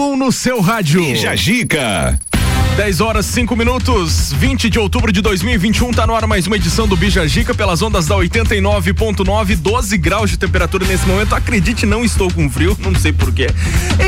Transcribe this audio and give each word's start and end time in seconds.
1 0.00 0.16
no 0.16 0.32
seu 0.32 0.60
rádio. 0.60 1.02
Bija 1.02 1.36
Gica. 1.36 2.18
10 2.80 3.02
horas 3.02 3.26
5 3.26 3.54
minutos, 3.54 4.32
20 4.38 4.70
de 4.70 4.78
outubro 4.78 5.12
de 5.12 5.20
2021, 5.20 5.90
tá 5.90 6.06
no 6.06 6.14
ar 6.14 6.26
mais 6.26 6.46
uma 6.46 6.56
edição 6.56 6.88
do 6.88 6.96
Bija 6.96 7.28
Gica 7.28 7.54
pelas 7.54 7.82
ondas 7.82 8.06
da 8.06 8.16
89.9, 8.16 9.54
12 9.54 9.98
graus 9.98 10.30
de 10.30 10.38
temperatura 10.38 10.86
nesse 10.86 11.06
momento. 11.06 11.34
Acredite, 11.34 11.84
não 11.84 12.02
estou 12.02 12.32
com 12.32 12.48
frio, 12.48 12.74
não 12.80 12.94
sei 12.94 13.12
porquê. 13.12 13.48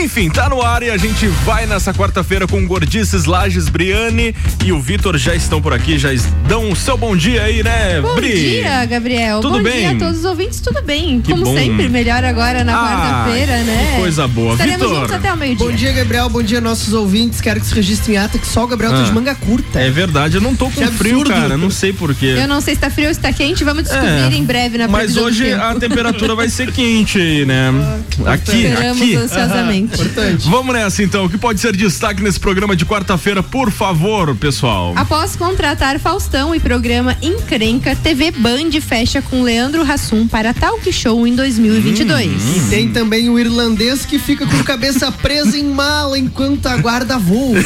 Enfim, 0.03 0.31
tá 0.31 0.49
no 0.49 0.63
ar 0.63 0.83
e 0.83 0.89
a 0.89 0.97
gente 0.97 1.27
vai 1.45 1.67
nessa 1.67 1.93
quarta-feira 1.93 2.47
com 2.49 2.67
Gordices, 2.67 3.27
Lages, 3.27 3.69
Briane 3.69 4.35
e 4.65 4.73
o 4.73 4.81
Vitor 4.81 5.19
já 5.19 5.35
estão 5.35 5.61
por 5.61 5.75
aqui, 5.75 5.99
já 5.99 6.09
dão 6.49 6.71
o 6.71 6.75
seu 6.75 6.97
bom 6.97 7.15
dia 7.15 7.43
aí, 7.43 7.63
né, 7.63 8.01
bom 8.01 8.15
Bri? 8.15 8.29
Bom 8.33 8.39
dia, 8.39 8.87
Gabriel. 8.87 9.41
Tudo 9.43 9.59
bom 9.59 9.65
bem? 9.65 9.81
dia 9.81 9.91
a 9.91 9.99
todos 9.99 10.21
os 10.21 10.25
ouvintes, 10.25 10.61
tudo 10.63 10.81
bem. 10.81 11.21
Que 11.21 11.33
Como 11.33 11.45
bom. 11.45 11.55
sempre, 11.55 11.91
melhor 11.91 12.25
agora 12.25 12.65
na 12.65 12.75
Ah, 12.75 12.87
quarta-feira, 12.87 13.65
né? 13.65 13.91
que 13.93 14.01
coisa 14.01 14.27
boa. 14.27 14.53
Estaremos 14.53 14.81
Vitor. 14.81 14.97
juntos 15.01 15.13
até 15.13 15.31
o 15.31 15.37
meio-dia. 15.37 15.67
Bom 15.67 15.73
dia, 15.77 15.93
Gabriel. 15.93 16.31
Bom 16.31 16.43
dia, 16.43 16.59
nossos 16.63 16.95
ouvintes. 16.95 17.39
Quero 17.39 17.61
que 17.61 17.67
se 17.67 17.75
registre 17.75 18.15
em 18.15 18.17
ata 18.17 18.39
que 18.39 18.47
só 18.47 18.62
o 18.65 18.67
Gabriel 18.69 18.93
tá 18.93 19.01
Ah. 19.01 19.05
de 19.05 19.13
manga 19.13 19.35
curta. 19.35 19.81
É 19.81 19.91
verdade, 19.91 20.37
eu 20.37 20.41
não 20.41 20.55
tô 20.55 20.67
com 20.67 20.81
Que 20.81 20.87
frio, 20.89 21.21
absurdo. 21.21 21.31
cara, 21.41 21.57
não 21.57 21.71
sei 21.71 21.93
porquê. 21.93 22.35
Eu 22.39 22.49
não 22.49 22.61
sei 22.61 22.75
se 22.75 22.81
tá 22.81 22.91
frio 22.91 23.09
ou 23.09 23.15
se 23.15 23.21
tá 23.21 23.33
quente, 23.33 23.65
vamos 23.65 23.85
descobrir 23.85 24.09
É, 24.09 24.35
em 24.35 24.45
breve 24.45 24.79
na 24.79 24.89
Mas 24.89 25.17
hoje 25.17 25.53
a 25.53 25.75
temperatura 25.75 26.35
vai 26.35 26.49
ser 26.49 26.71
quente 26.73 27.19
aí, 27.19 27.45
né? 27.45 27.71
Aqui, 28.27 28.65
Esperamos 28.65 29.03
aqui. 29.03 29.17
ansiosamente. 29.17 29.95
Importante. 29.95 30.49
Vamos 30.49 30.75
nessa 30.75 31.03
então. 31.03 31.25
O 31.25 31.29
que 31.31 31.39
pode 31.39 31.61
ser 31.61 31.75
destaque 31.77 32.23
nesse 32.23 32.39
programa 32.41 32.75
de 32.77 32.85
quarta-feira, 32.85 33.43
por 33.43 33.71
favor, 33.71 34.35
pessoal? 34.37 34.93
Após 34.97 35.37
contratar 35.37 35.99
Faustão 35.99 36.55
e 36.55 36.61
programa 36.61 37.17
Encrenca, 37.23 37.95
TV 37.97 38.31
Band 38.31 38.71
fecha 38.81 39.21
com 39.23 39.43
Leandro 39.43 39.83
Hassum 39.83 40.27
para 40.29 40.53
Talk 40.55 40.91
Show 40.93 41.27
em 41.27 41.35
2022. 41.35 42.31
Hum, 42.31 42.55
E 42.57 42.71
tem 42.71 42.89
também 42.91 43.29
o 43.29 43.39
irlandês 43.39 44.05
que 44.07 44.19
fica 44.19 44.47
com 44.47 44.63
cabeça 44.65 45.11
presa 45.11 45.57
em 45.59 45.65
mala 45.65 46.19
enquanto 46.19 46.67
aguarda 46.67 47.19
voo. 47.19 47.55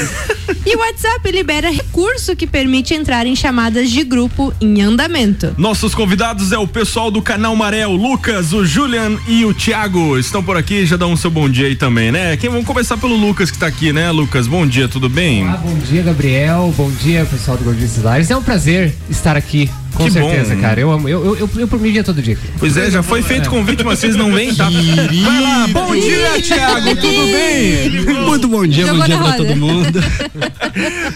E 0.65 0.75
o 0.77 0.83
WhatsApp 0.87 1.33
libera 1.33 1.69
recurso 1.69 2.37
que 2.37 2.47
permite 2.47 2.95
entrar 2.95 3.27
em 3.27 3.35
chamadas 3.35 3.91
de 3.91 4.05
grupo 4.05 4.55
em 4.61 4.81
andamento. 4.81 5.53
Nossos 5.59 5.97
convidados 5.97 6.53
é 6.53 6.59
o 6.59 6.69
pessoal 6.69 7.11
do 7.11 7.21
canal 7.21 7.57
Maré, 7.57 7.85
o 7.89 7.97
Lucas, 7.97 8.53
o 8.53 8.65
Julian 8.65 9.19
e 9.27 9.45
o 9.45 9.53
Thiago. 9.53 10.17
Estão 10.17 10.45
por 10.45 10.57
aqui, 10.57 10.87
já 10.87 10.97
dão 10.97 11.13
o 11.13 11.17
seu 11.17 11.29
bom 11.29 11.51
dia 11.51 11.67
aí 11.67 11.75
também, 11.75 12.13
né? 12.13 12.37
Quem 12.37 12.49
vamos 12.49 12.65
começar 12.65 12.97
pelo 12.99 13.17
Lucas 13.17 13.51
que 13.51 13.59
tá 13.59 13.67
aqui, 13.67 13.93
né, 13.93 14.13
Lucas? 14.13 14.47
Bom 14.47 14.65
dia, 14.65 14.87
tudo 14.87 15.09
bem? 15.09 15.45
Ah, 15.49 15.57
bom 15.57 15.77
dia, 15.77 16.05
Gabriel. 16.05 16.73
Bom 16.77 16.89
dia, 16.89 17.27
pessoal 17.27 17.57
do 17.57 17.65
Gordices 17.65 18.05
Lares. 18.05 18.31
É 18.31 18.37
um 18.37 18.43
prazer 18.43 18.95
estar 19.11 19.37
aqui, 19.37 19.69
com 19.97 20.05
Que 20.05 20.11
certeza, 20.11 20.55
bom. 20.55 20.61
cara. 20.61 20.81
Eu 20.81 20.91
amo. 20.93 21.09
Eu, 21.09 21.25
eu, 21.25 21.37
eu, 21.37 21.51
eu 21.57 21.69
por 21.69 21.81
mim 21.81 21.91
dia 21.91 22.05
todo 22.05 22.21
dia. 22.21 22.39
Pois 22.59 22.77
é, 22.77 22.91
já 22.91 23.03
foi 23.03 23.23
feito 23.23 23.49
convite, 23.49 23.83
mas 23.83 23.99
vocês 23.99 24.15
não 24.15 24.31
vêm, 24.33 24.55
tá? 24.55 24.69
Vai 24.69 25.41
lá, 25.41 25.67
bom 25.69 25.95
dia, 25.95 26.43
Thiago, 26.43 26.95
tudo 26.97 27.03
bem? 27.03 28.25
Muito 28.27 28.49
bom 28.49 28.67
dia, 28.67 28.87
bom 28.93 29.05
dia 29.05 29.17
pra 29.19 29.33
todo 29.33 29.57
mundo. 29.57 29.99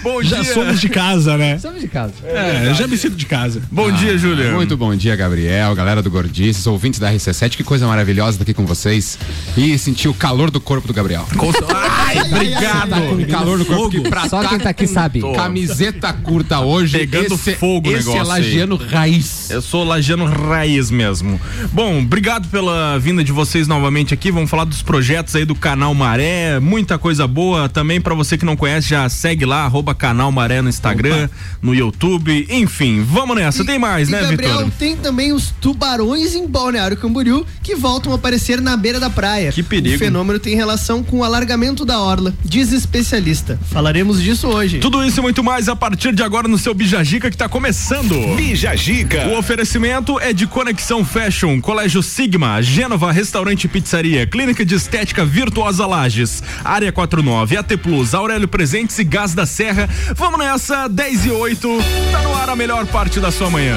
Bom 0.02 0.22
Já 0.22 0.40
dia. 0.40 0.54
somos 0.54 0.80
de 0.80 0.88
casa, 0.88 1.36
né? 1.36 1.56
Estamos 1.56 1.80
de 1.82 1.88
casa. 1.88 2.14
É, 2.24 2.68
eu 2.68 2.74
já 2.74 2.86
me 2.86 2.96
sinto 2.96 3.14
de 3.14 3.26
casa. 3.26 3.60
Bom 3.70 3.90
dia, 3.92 4.16
Julian. 4.16 4.52
Muito 4.54 4.74
bom 4.74 4.94
dia, 4.94 5.14
Gabriel, 5.14 5.74
galera 5.74 6.00
do 6.02 6.10
Gordices, 6.10 6.66
ouvintes 6.66 6.98
da 6.98 7.12
RC7, 7.12 7.56
que 7.56 7.62
coisa 7.64 7.86
maravilhosa 7.86 8.32
estar 8.32 8.42
aqui 8.44 8.54
com 8.54 8.64
vocês. 8.64 9.18
E 9.56 9.76
sentir 9.76 10.08
o 10.08 10.14
calor 10.14 10.50
do 10.50 10.60
corpo 10.60 10.86
do 10.88 10.94
Gabriel. 10.94 11.26
Ai, 11.74 12.20
obrigado. 12.22 13.12
O 13.12 13.26
calor 13.26 13.58
do 13.58 13.66
corpo 13.66 13.90
que 13.90 14.00
pra 14.00 14.28
Só 14.28 14.42
quem 14.48 14.58
tá 14.58 14.70
aqui 14.70 14.86
sabe. 14.86 15.20
Camiseta 15.34 16.10
curta 16.12 16.60
hoje. 16.60 16.96
Pegando 16.98 17.34
esse, 17.34 17.54
fogo 17.54 17.90
o 17.90 17.92
esse 17.92 18.08
negócio 18.08 18.32
é 18.32 18.36
lagiano 18.70 18.76
raiz. 18.76 19.50
Eu 19.50 19.62
sou 19.62 19.84
lagiano 19.84 20.24
raiz 20.24 20.90
mesmo. 20.90 21.40
Bom, 21.72 21.98
obrigado 21.98 22.48
pela 22.48 22.98
vinda 22.98 23.24
de 23.24 23.32
vocês 23.32 23.66
novamente 23.66 24.14
aqui. 24.14 24.30
Vamos 24.30 24.50
falar 24.50 24.64
dos 24.64 24.82
projetos 24.82 25.34
aí 25.34 25.44
do 25.44 25.54
canal 25.54 25.94
Maré, 25.94 26.60
muita 26.60 26.98
coisa 26.98 27.26
boa. 27.26 27.68
Também 27.68 28.00
pra 28.00 28.14
você 28.14 28.36
que 28.36 28.44
não 28.44 28.56
conhece, 28.56 28.88
já 28.88 29.08
segue 29.08 29.44
lá, 29.44 29.64
arroba 29.64 29.94
canal 29.94 30.30
Maré 30.30 30.62
no 30.62 30.68
Instagram, 30.68 31.28
no 31.60 31.74
YouTube. 31.74 32.46
Enfim, 32.50 33.02
vamos 33.02 33.36
nessa. 33.36 33.64
Tem 33.64 33.78
mais, 33.78 34.08
e 34.08 34.12
né, 34.12 34.20
Gabriel, 34.22 34.58
Vitor? 34.58 34.72
tem 34.78 34.96
também 34.96 35.32
os 35.32 35.52
tubarões 35.60 36.34
em 36.34 36.46
Balneário 36.46 36.96
Camboriú 36.96 37.44
que 37.62 37.74
voltam 37.74 38.12
a 38.12 38.14
aparecer 38.14 38.60
na 38.60 38.76
beira 38.76 39.00
da 39.00 39.10
praia. 39.10 39.52
Que 39.52 39.62
perigo. 39.62 39.96
O 39.96 39.98
fenômeno 39.98 40.38
tem 40.38 40.54
relação 40.54 41.02
com 41.02 41.18
o 41.18 41.24
alargamento 41.24 41.84
da 41.84 42.00
orla, 42.00 42.34
diz 42.44 42.72
especialista. 42.72 43.58
Falaremos 43.70 44.22
disso 44.22 44.48
hoje. 44.48 44.78
Tudo 44.78 45.04
isso 45.04 45.20
e 45.20 45.22
muito 45.22 45.42
mais 45.42 45.68
a 45.68 45.76
partir 45.76 46.14
de 46.14 46.22
agora 46.22 46.48
no 46.48 46.58
seu 46.58 46.74
Bijagica 46.74 47.30
que 47.30 47.36
tá 47.36 47.48
começando. 47.48 48.36
Bija 48.36 48.59
Gica. 48.60 49.26
O 49.28 49.38
oferecimento 49.38 50.20
é 50.20 50.34
de 50.34 50.46
Conexão 50.46 51.02
Fashion, 51.02 51.62
Colégio 51.62 52.02
Sigma, 52.02 52.60
Gênova 52.60 53.10
Restaurante 53.10 53.64
e 53.64 53.68
Pizzaria, 53.68 54.26
Clínica 54.26 54.66
de 54.66 54.74
Estética 54.74 55.24
Virtuosa 55.24 55.86
Lages, 55.86 56.42
Área 56.62 56.92
49, 56.92 57.56
AT 57.56 57.76
Plus, 57.78 58.12
Aurélio 58.12 58.46
Presentes 58.46 58.98
e 58.98 59.04
Gás 59.04 59.34
da 59.34 59.46
Serra. 59.46 59.88
Vamos 60.14 60.38
nessa, 60.38 60.88
10 60.88 61.26
e 61.26 61.30
8, 61.30 61.78
tá 62.12 62.20
no 62.20 62.34
ar 62.34 62.50
a 62.50 62.56
melhor 62.56 62.86
parte 62.86 63.18
da 63.18 63.30
sua 63.30 63.48
manhã. 63.48 63.76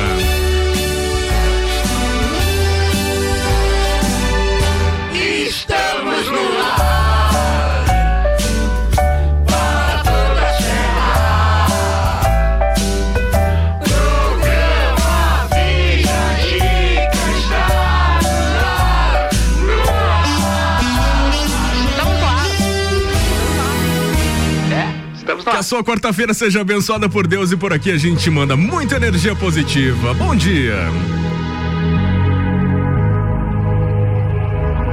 Que 25.54 25.60
a 25.60 25.62
sua 25.62 25.84
quarta-feira 25.84 26.34
seja 26.34 26.62
abençoada 26.62 27.08
por 27.08 27.28
Deus 27.28 27.52
e 27.52 27.56
por 27.56 27.72
aqui 27.72 27.92
a 27.92 27.96
gente 27.96 28.28
manda 28.32 28.58
muita 28.58 28.96
energia 28.96 29.36
positiva. 29.36 30.12
Bom 30.16 30.36
dia. 30.36 30.74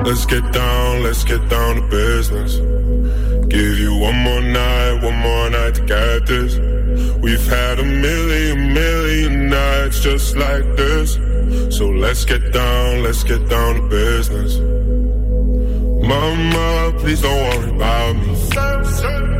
Let's 0.04 0.26
get 0.26 0.42
down, 0.52 1.02
let's 1.02 1.24
get 1.24 1.40
down 1.48 1.76
to 1.76 1.82
business. 1.88 2.60
Give 3.48 3.80
you 3.80 3.94
one 4.00 4.16
more 4.16 4.42
night, 4.42 5.02
one 5.02 5.16
more 5.16 5.48
night 5.48 5.76
to 5.76 5.82
get 5.86 6.26
this. 6.26 6.58
We've 7.22 7.46
had 7.48 7.80
a 7.80 7.84
million, 7.84 8.74
million 8.74 9.48
nights 9.48 10.00
just 10.00 10.36
like 10.36 10.76
this. 10.76 11.14
So 11.74 11.88
let's 11.88 12.26
get 12.26 12.52
down, 12.52 13.02
let's 13.02 13.24
get 13.24 13.48
down 13.48 13.76
to 13.76 13.82
business. 13.88 14.58
Mama, 16.06 16.92
please 16.98 17.22
don't 17.22 17.32
worry 17.32 17.70
about 17.70 18.16
me. 18.16 19.39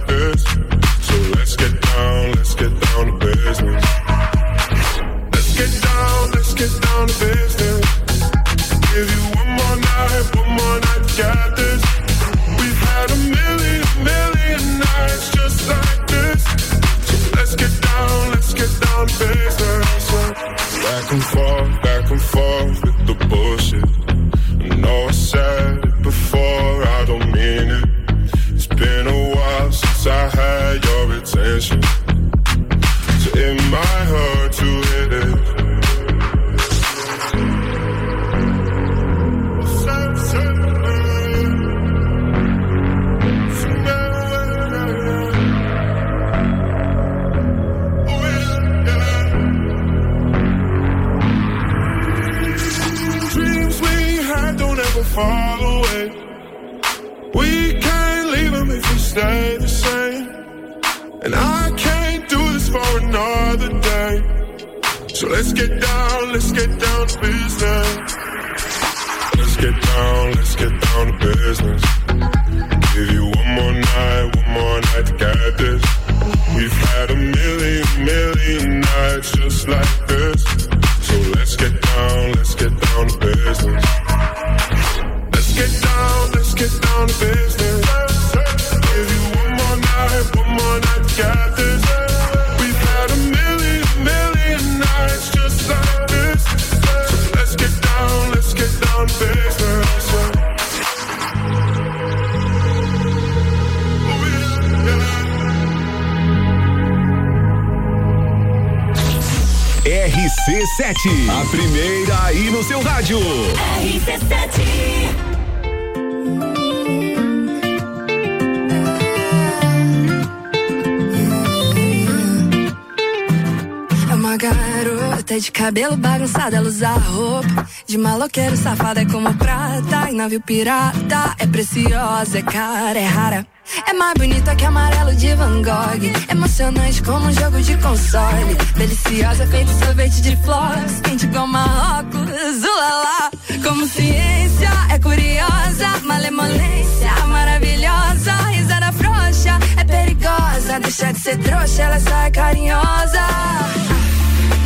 bagunçado, 126.21 126.55
ela 126.55 126.67
usa 126.67 126.89
roupa 126.89 127.67
de 127.87 127.97
maloqueiro 127.97 128.55
safado, 128.55 128.99
é 128.99 129.05
como 129.05 129.33
prata 129.35 130.09
em 130.09 130.15
navio 130.15 130.39
pirata. 130.41 131.35
É 131.39 131.47
preciosa, 131.47 132.39
é 132.39 132.41
cara, 132.43 132.99
é 132.99 133.05
rara. 133.05 133.47
É 133.87 133.93
mais 133.93 134.13
bonita 134.15 134.55
que 134.55 134.65
amarelo 134.65 135.15
de 135.15 135.33
Van 135.33 135.61
Gogh. 135.63 136.29
Emocionante 136.29 137.01
como 137.01 137.27
um 137.27 137.31
jogo 137.31 137.59
de 137.61 137.75
console. 137.77 138.55
Deliciosa, 138.75 139.47
feito 139.47 139.71
sorvete 139.83 140.21
de 140.21 140.35
flores. 140.37 141.01
Quente 141.01 141.25
igual 141.25 141.47
Marrocos, 141.47 142.63
ulala. 142.63 143.31
Como 143.63 143.87
ciência, 143.87 144.69
é 144.91 144.99
curiosa. 144.99 145.87
Malemolência, 146.03 147.11
maravilhosa. 147.27 148.33
Risada 148.51 148.91
frouxa, 148.91 149.57
é 149.77 149.83
perigosa. 149.83 150.79
Deixa 150.81 151.13
de 151.13 151.19
ser 151.19 151.37
trouxa, 151.39 151.83
ela 151.83 151.99
só 151.99 152.15
é 152.17 152.31
carinhosa. 152.31 153.80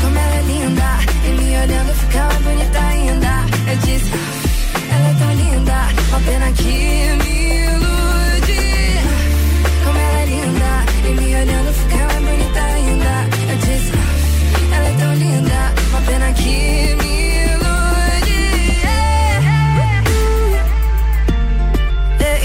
Como 0.05 0.17
ela 0.19 0.35
é 0.35 0.41
linda, 0.43 0.99
e 1.25 1.29
me 1.29 1.57
olhando 1.57 1.93
fica 1.95 2.19
mais 2.25 2.41
bonita 2.43 2.79
ainda. 2.79 3.45
Eu 3.71 3.77
disse, 3.77 4.11
ela 4.93 5.07
é 5.09 5.13
tão 5.17 5.33
linda, 5.33 5.77
uma 6.09 6.19
pena 6.19 6.51
que 6.51 6.73
me 7.23 7.33
ilude. 7.65 8.61
Como 9.83 9.97
ela 9.97 10.19
é 10.19 10.25
linda, 10.25 10.71
e 11.05 11.11
me 11.19 11.35
olhando 11.35 11.73
fica 11.73 11.97
mais 12.05 12.23
bonita 12.23 12.61
ainda. 12.61 13.13
Eu 13.49 13.57
disse, 13.57 13.91
ela 14.75 14.87
é 14.87 14.93
tão 14.99 15.13
linda, 15.15 15.73
uma 15.89 16.01
pena 16.01 16.33
que 16.33 16.95
me 17.01 17.13
ilude. 17.47 18.41
Ei, 22.19 22.41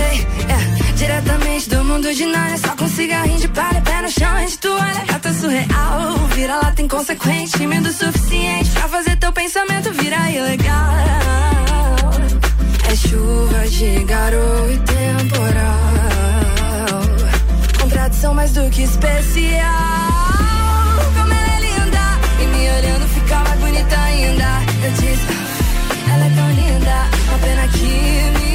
ei, 0.00 0.26
é, 0.48 0.92
diretamente 0.96 1.68
do 1.68 1.84
mundo 1.84 2.14
de 2.14 2.24
Narnia 2.24 2.56
Só 2.56 2.74
com 2.74 2.88
cigarrinho 2.88 3.38
de 3.38 3.48
palha, 3.48 3.82
pé 3.82 4.00
no 4.00 4.10
chão, 4.10 4.46
de 4.46 4.58
toalha 4.58 5.04
Gata 5.06 5.32
surreal, 5.34 6.21
vira 6.42 6.56
lá 6.56 6.72
tem 6.72 6.88
consequente 6.88 7.52
Tímido 7.52 7.88
o 7.88 7.92
suficiente 7.92 8.70
pra 8.70 8.88
fazer 8.88 9.16
teu 9.16 9.32
pensamento 9.32 9.92
virar 9.92 10.28
ilegal. 10.28 10.94
É 12.90 12.96
chuva 12.96 13.68
de 13.68 14.04
garoto 14.04 14.72
e 14.72 14.78
temporal. 14.78 15.82
Contradição 17.80 18.34
mais 18.34 18.50
do 18.52 18.68
que 18.70 18.82
especial. 18.82 19.70
Como 21.16 21.32
ela 21.32 21.52
é 21.56 21.60
linda 21.60 22.00
E 22.40 22.46
me 22.46 22.70
olhando 22.70 23.08
fica 23.14 23.38
mais 23.38 23.60
bonita 23.60 23.96
ainda. 24.00 24.62
Eu 24.82 24.90
disse, 24.90 25.26
ela 26.12 26.26
é 26.26 26.30
tão 26.34 26.50
linda 26.50 27.06
Uma 27.28 27.38
pena 27.38 27.68
que 27.68 27.86
me 28.40 28.51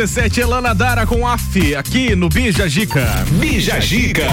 RC7 0.00 0.38
Elana 0.38 0.74
Dara 0.74 1.06
com 1.06 1.28
AF 1.28 1.74
aqui 1.74 2.16
no 2.16 2.30
Bija 2.30 2.66
Gica. 2.66 3.06
Bija 3.32 3.78
Gica. 3.80 4.26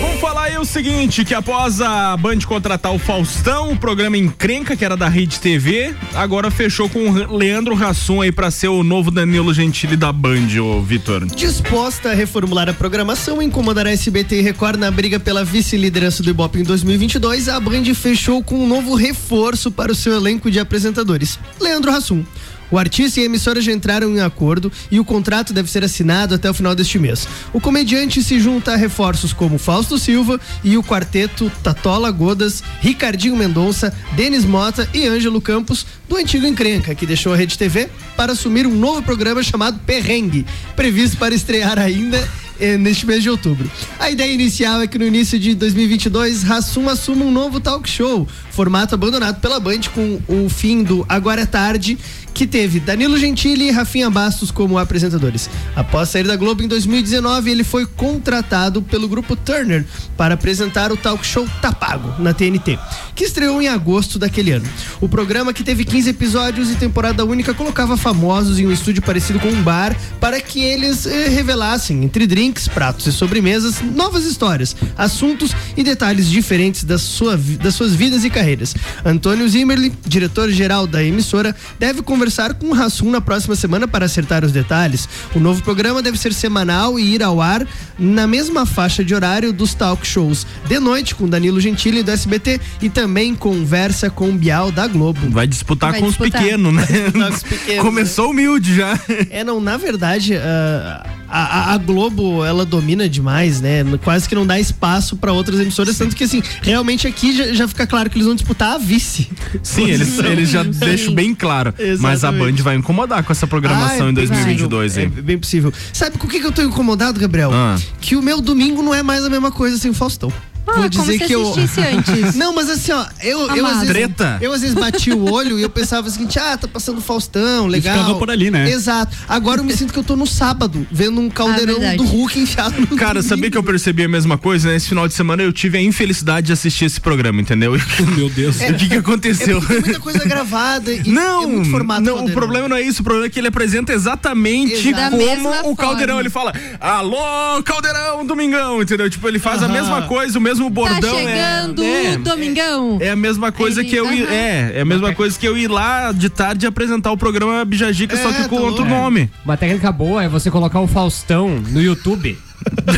Vamos 0.00 0.20
falar 0.22 0.44
aí 0.44 0.56
o 0.56 0.64
seguinte, 0.64 1.22
que 1.22 1.34
após 1.34 1.82
a 1.82 2.16
Band 2.16 2.38
contratar 2.46 2.94
o 2.94 2.98
Faustão, 2.98 3.72
o 3.72 3.76
programa 3.76 4.16
Encrenca, 4.16 4.74
que 4.74 4.86
era 4.86 4.96
da 4.96 5.06
Rede 5.06 5.38
TV, 5.38 5.94
agora 6.14 6.50
fechou 6.50 6.88
com 6.88 7.10
o 7.10 7.36
Leandro 7.36 7.74
Hassum 7.74 8.22
aí 8.22 8.32
pra 8.32 8.50
ser 8.50 8.68
o 8.68 8.82
novo 8.82 9.10
Danilo 9.10 9.52
Gentili 9.52 9.98
da 9.98 10.10
Band, 10.10 10.48
ô 10.62 10.80
Vitor. 10.80 11.26
Disposta 11.26 12.12
a 12.12 12.14
reformular 12.14 12.70
a 12.70 12.72
programação 12.72 13.42
e 13.42 13.44
incomodar 13.44 13.86
a 13.86 13.90
SBT 13.90 14.38
e 14.38 14.40
Record 14.40 14.78
na 14.78 14.90
briga 14.90 15.20
pela 15.20 15.44
vice-liderança 15.44 16.22
do 16.22 16.30
Ibope 16.30 16.60
em 16.60 16.62
2022, 16.62 17.50
a 17.50 17.60
Band 17.60 17.84
fechou 17.94 18.42
com 18.42 18.64
um 18.64 18.66
novo 18.66 18.94
reforço 18.94 19.70
para 19.70 19.92
o 19.92 19.94
seu 19.94 20.14
elenco 20.14 20.50
de 20.50 20.58
apresentadores, 20.58 21.38
Leandro 21.60 21.90
Hassum. 21.90 22.24
O 22.70 22.78
artista 22.78 23.20
e 23.20 23.22
a 23.22 23.26
emissora 23.26 23.60
já 23.60 23.72
entraram 23.72 24.10
em 24.10 24.20
acordo 24.20 24.70
e 24.90 24.98
o 24.98 25.04
contrato 25.04 25.52
deve 25.52 25.70
ser 25.70 25.84
assinado 25.84 26.34
até 26.34 26.50
o 26.50 26.54
final 26.54 26.74
deste 26.74 26.98
mês. 26.98 27.26
O 27.52 27.60
comediante 27.60 28.22
se 28.22 28.40
junta 28.40 28.72
a 28.72 28.76
reforços 28.76 29.32
como 29.32 29.58
Fausto 29.58 29.98
Silva 29.98 30.40
e 30.62 30.76
o 30.76 30.82
quarteto 30.82 31.50
Tatola 31.62 32.10
Godas, 32.10 32.62
Ricardinho 32.80 33.36
Mendonça, 33.36 33.94
Denis 34.12 34.44
Mota 34.44 34.88
e 34.92 35.06
Ângelo 35.06 35.40
Campos, 35.40 35.86
do 36.08 36.16
antigo 36.16 36.46
Encrenca, 36.46 36.94
que 36.94 37.06
deixou 37.06 37.32
a 37.32 37.36
Rede 37.36 37.56
TV 37.56 37.88
para 38.16 38.32
assumir 38.32 38.66
um 38.66 38.74
novo 38.74 39.02
programa 39.02 39.42
chamado 39.42 39.80
Perrengue, 39.86 40.46
previsto 40.76 41.16
para 41.16 41.34
estrear 41.34 41.78
ainda 41.78 42.28
eh, 42.60 42.76
neste 42.76 43.04
mês 43.04 43.22
de 43.22 43.30
outubro. 43.30 43.68
A 43.98 44.10
ideia 44.10 44.32
inicial 44.32 44.80
é 44.80 44.86
que 44.86 44.98
no 44.98 45.04
início 45.04 45.38
de 45.38 45.54
2022, 45.54 46.44
Rassum 46.44 46.88
assuma 46.88 47.24
um 47.24 47.30
novo 47.30 47.58
talk 47.58 47.88
show, 47.88 48.28
formato 48.50 48.94
abandonado 48.94 49.40
pela 49.40 49.58
Band 49.58 49.80
com 49.92 50.20
o 50.28 50.48
fim 50.48 50.84
do 50.84 51.04
Agora 51.08 51.42
é 51.42 51.46
Tarde, 51.46 51.98
que 52.34 52.46
teve 52.46 52.80
Danilo 52.80 53.16
Gentili 53.16 53.68
e 53.68 53.70
Rafinha 53.70 54.10
Bastos 54.10 54.50
como 54.50 54.78
apresentadores. 54.78 55.48
Após 55.74 56.10
sair 56.10 56.24
da 56.24 56.36
Globo 56.36 56.62
em 56.62 56.68
2019, 56.68 57.50
ele 57.50 57.64
foi 57.64 57.86
contratado 57.86 58.82
pelo 58.82 59.08
grupo 59.08 59.34
Turner 59.36 59.86
para 60.16 60.34
apresentar 60.34 60.92
o 60.92 60.96
talk 60.96 61.24
show 61.24 61.48
Tapado. 61.62 61.94
Lago, 61.94 62.22
na 62.22 62.34
TNT, 62.34 62.78
que 63.14 63.24
estreou 63.24 63.62
em 63.62 63.68
agosto 63.68 64.18
daquele 64.18 64.50
ano. 64.50 64.66
O 65.00 65.08
programa, 65.08 65.52
que 65.52 65.62
teve 65.62 65.84
15 65.84 66.10
episódios 66.10 66.70
e 66.70 66.74
temporada 66.74 67.24
única, 67.24 67.54
colocava 67.54 67.96
famosos 67.96 68.58
em 68.58 68.66
um 68.66 68.72
estúdio 68.72 69.02
parecido 69.02 69.38
com 69.38 69.48
um 69.48 69.62
bar 69.62 69.96
para 70.20 70.40
que 70.40 70.60
eles 70.60 71.06
eh, 71.06 71.28
revelassem, 71.28 72.04
entre 72.04 72.26
drinks, 72.26 72.66
pratos 72.66 73.06
e 73.06 73.12
sobremesas, 73.12 73.80
novas 73.80 74.24
histórias, 74.24 74.74
assuntos 74.96 75.52
e 75.76 75.82
detalhes 75.82 76.28
diferentes 76.28 76.84
das, 76.84 77.02
sua, 77.02 77.36
das 77.36 77.74
suas 77.74 77.94
vidas 77.94 78.24
e 78.24 78.30
carreiras. 78.30 78.74
Antônio 79.04 79.48
Zimmerli, 79.48 79.92
diretor-geral 80.04 80.86
da 80.86 81.02
emissora, 81.04 81.54
deve 81.78 82.02
conversar 82.02 82.23
com 82.58 82.68
o 82.68 82.72
Rassum 82.72 83.10
na 83.10 83.20
próxima 83.20 83.54
semana 83.54 83.86
para 83.86 84.06
acertar 84.06 84.44
os 84.44 84.52
detalhes. 84.52 85.08
O 85.34 85.38
novo 85.40 85.62
programa 85.62 86.02
deve 86.02 86.16
ser 86.18 86.32
semanal 86.32 86.98
e 86.98 87.14
ir 87.14 87.22
ao 87.22 87.40
ar 87.40 87.66
na 87.98 88.26
mesma 88.26 88.64
faixa 88.66 89.04
de 89.04 89.14
horário 89.14 89.52
dos 89.52 89.74
talk 89.74 90.06
shows. 90.06 90.46
De 90.66 90.78
noite, 90.78 91.14
com 91.14 91.28
Danilo 91.28 91.60
Gentili 91.60 92.02
do 92.02 92.10
SBT 92.10 92.60
e 92.80 92.88
também 92.88 93.34
conversa 93.34 94.08
com 94.10 94.30
o 94.30 94.32
Bial 94.32 94.70
da 94.72 94.86
Globo. 94.86 95.20
Vai 95.30 95.46
disputar 95.46 95.90
Vai 95.92 96.00
com 96.00 96.08
disputar. 96.08 96.40
os 96.40 96.46
pequenos, 96.46 96.72
né? 96.74 96.84
Os 97.34 97.42
pequenos, 97.42 97.84
Começou 97.84 98.30
humilde 98.30 98.74
já. 98.76 98.98
É, 99.30 99.44
não, 99.44 99.60
na 99.60 99.76
verdade, 99.76 100.34
ah, 100.36 101.06
a, 101.28 101.40
a- 101.70 101.74
a 101.74 101.78
Globo, 101.78 102.44
ela 102.44 102.64
domina 102.64 103.08
demais, 103.08 103.60
né? 103.60 103.82
Quase 104.02 104.28
que 104.28 104.34
não 104.34 104.46
dá 104.46 104.58
espaço 104.58 105.16
para 105.16 105.32
outras 105.32 105.58
emissoras, 105.60 105.96
tanto 105.98 106.14
que, 106.14 106.24
assim, 106.24 106.42
realmente 106.62 107.06
aqui 107.06 107.36
já, 107.36 107.52
já 107.52 107.68
fica 107.68 107.86
claro 107.86 108.08
que 108.10 108.16
eles 108.16 108.26
vão 108.26 108.34
disputar 108.34 108.74
a 108.74 108.78
vice. 108.78 109.28
Sim, 109.62 109.88
eles, 109.90 110.18
eles 110.18 110.48
já 110.48 110.62
deixam 110.64 111.14
bem 111.14 111.34
claro. 111.34 111.74
Mas 112.00 112.13
a 112.22 112.28
Exatamente. 112.28 112.58
Band 112.58 112.62
vai 112.62 112.76
incomodar 112.76 113.24
com 113.24 113.32
essa 113.32 113.46
programação 113.46 114.06
Ah, 114.06 114.08
é 114.08 114.10
em 114.10 114.14
bem 114.14 114.26
2022 114.26 114.92
possível, 114.92 115.12
aí. 115.14 115.18
É 115.18 115.22
bem 115.22 115.38
possível. 115.38 115.72
Sabe 115.92 116.18
com 116.18 116.26
o 116.26 116.30
que, 116.30 116.38
que 116.40 116.46
eu 116.46 116.52
tô 116.52 116.62
incomodado, 116.62 117.18
Gabriel? 117.18 117.50
Ah. 117.52 117.76
Que 118.00 118.14
o 118.16 118.22
meu 118.22 118.40
domingo 118.40 118.82
não 118.82 118.94
é 118.94 119.02
mais 119.02 119.24
a 119.24 119.30
mesma 119.30 119.50
coisa 119.50 119.78
sem 119.78 119.90
o 119.90 119.94
Faustão. 119.94 120.32
Ah, 120.74 120.80
Vou 120.80 120.90
como 120.90 121.12
dizer 121.12 121.26
que 121.26 121.32
eu. 121.32 121.54
antes. 121.54 122.34
Não, 122.36 122.52
mas 122.54 122.68
assim, 122.68 122.92
ó, 122.92 123.04
eu, 123.22 123.48
eu 123.54 123.66
às 123.66 123.74
vezes. 123.80 123.88
Treta? 123.88 124.38
Eu 124.40 124.52
às 124.52 124.60
vezes 124.62 124.74
bati 124.76 125.10
o 125.12 125.30
olho 125.32 125.58
e 125.58 125.62
eu 125.62 125.70
pensava 125.70 126.08
o 126.08 126.10
seguinte: 126.10 126.38
ah, 126.38 126.56
tá 126.56 126.66
passando 126.66 127.00
Faustão, 127.00 127.66
legal. 127.66 127.96
ficava 127.96 128.18
por 128.18 128.30
ali, 128.30 128.50
né? 128.50 128.70
Exato. 128.70 129.16
Agora 129.28 129.60
eu 129.60 129.64
me 129.64 129.72
sinto 129.72 129.92
que 129.92 129.98
eu 129.98 130.04
tô 130.04 130.16
no 130.16 130.26
sábado, 130.26 130.86
vendo 130.90 131.20
um 131.20 131.30
caldeirão 131.30 131.74
verdade. 131.78 131.96
do 131.98 132.04
Hulk 132.04 132.38
enfiado 132.40 132.80
no 132.80 132.86
Cara, 132.96 133.14
domingo. 133.14 133.28
sabia 133.28 133.50
que 133.50 133.58
eu 133.58 133.62
percebi 133.62 134.04
a 134.04 134.08
mesma 134.08 134.36
coisa? 134.36 134.70
Nesse 134.70 134.88
final 134.88 135.06
de 135.06 135.14
semana 135.14 135.42
eu 135.42 135.52
tive 135.52 135.78
a 135.78 135.82
infelicidade 135.82 136.46
de 136.48 136.52
assistir 136.52 136.84
esse 136.86 137.00
programa, 137.00 137.40
entendeu? 137.40 137.72
Meu 138.16 138.28
Deus. 138.28 138.56
O 138.60 138.74
que 138.74 138.88
que 138.88 138.94
É 138.94 138.98
aconteceu? 138.98 139.60
tem 139.60 139.80
muita 139.80 140.00
coisa 140.00 140.24
gravada 140.24 140.92
e 140.92 141.08
Não, 141.08 141.42
é 141.44 141.46
muito 141.46 141.70
formato 141.70 142.00
não 142.02 142.24
o 142.24 142.30
problema 142.32 142.68
não 142.68 142.76
é 142.76 142.82
isso, 142.82 143.00
o 143.00 143.04
problema 143.04 143.26
é 143.26 143.30
que 143.30 143.38
ele 143.38 143.48
apresenta 143.48 143.92
exatamente 143.92 144.88
Exato. 144.88 145.16
Como 145.16 145.70
o 145.72 145.76
Caldeirão, 145.76 146.14
forma. 146.14 146.20
ele 146.20 146.30
fala, 146.30 146.52
alô, 146.80 147.62
Caldeirão, 147.62 148.24
Domingão, 148.26 148.82
entendeu? 148.82 149.08
Tipo, 149.10 149.28
ele 149.28 149.38
faz 149.38 149.62
a 149.62 149.66
Aham. 149.66 149.72
mesma 149.74 150.02
coisa, 150.02 150.38
o 150.38 150.40
mesmo 150.42 150.63
Tá 150.64 150.70
bordão. 150.74 151.16
chegando 151.18 151.82
é, 151.84 152.14
o 152.14 152.18
Domingão. 152.18 152.98
É 153.00 153.10
a 153.10 153.16
mesma 153.16 153.50
coisa 153.52 153.80
Ele- 153.80 153.88
que 153.90 153.96
eu 153.96 154.12
ir, 154.12 154.22
Aham. 154.24 154.32
é, 154.32 154.72
é 154.76 154.80
a 154.80 154.84
mesma 154.84 155.14
coisa 155.14 155.38
que 155.38 155.46
eu 155.46 155.56
ir 155.56 155.68
lá 155.68 156.12
de 156.12 156.28
tarde 156.28 156.66
apresentar 156.66 157.10
o 157.12 157.16
programa 157.16 157.64
Bijagica, 157.64 158.16
só 158.16 158.30
É, 158.30 158.32
que 158.32 158.48
com 158.48 158.56
tá 158.56 158.62
outro 158.62 158.84
louco. 158.84 158.94
nome. 159.02 159.30
Uma 159.44 159.56
técnica 159.56 159.90
boa 159.92 160.22
é 160.24 160.28
você 160.28 160.50
colocar 160.50 160.80
o 160.80 160.86
Faustão 160.86 161.48
no 161.70 161.80
YouTube. 161.82 162.38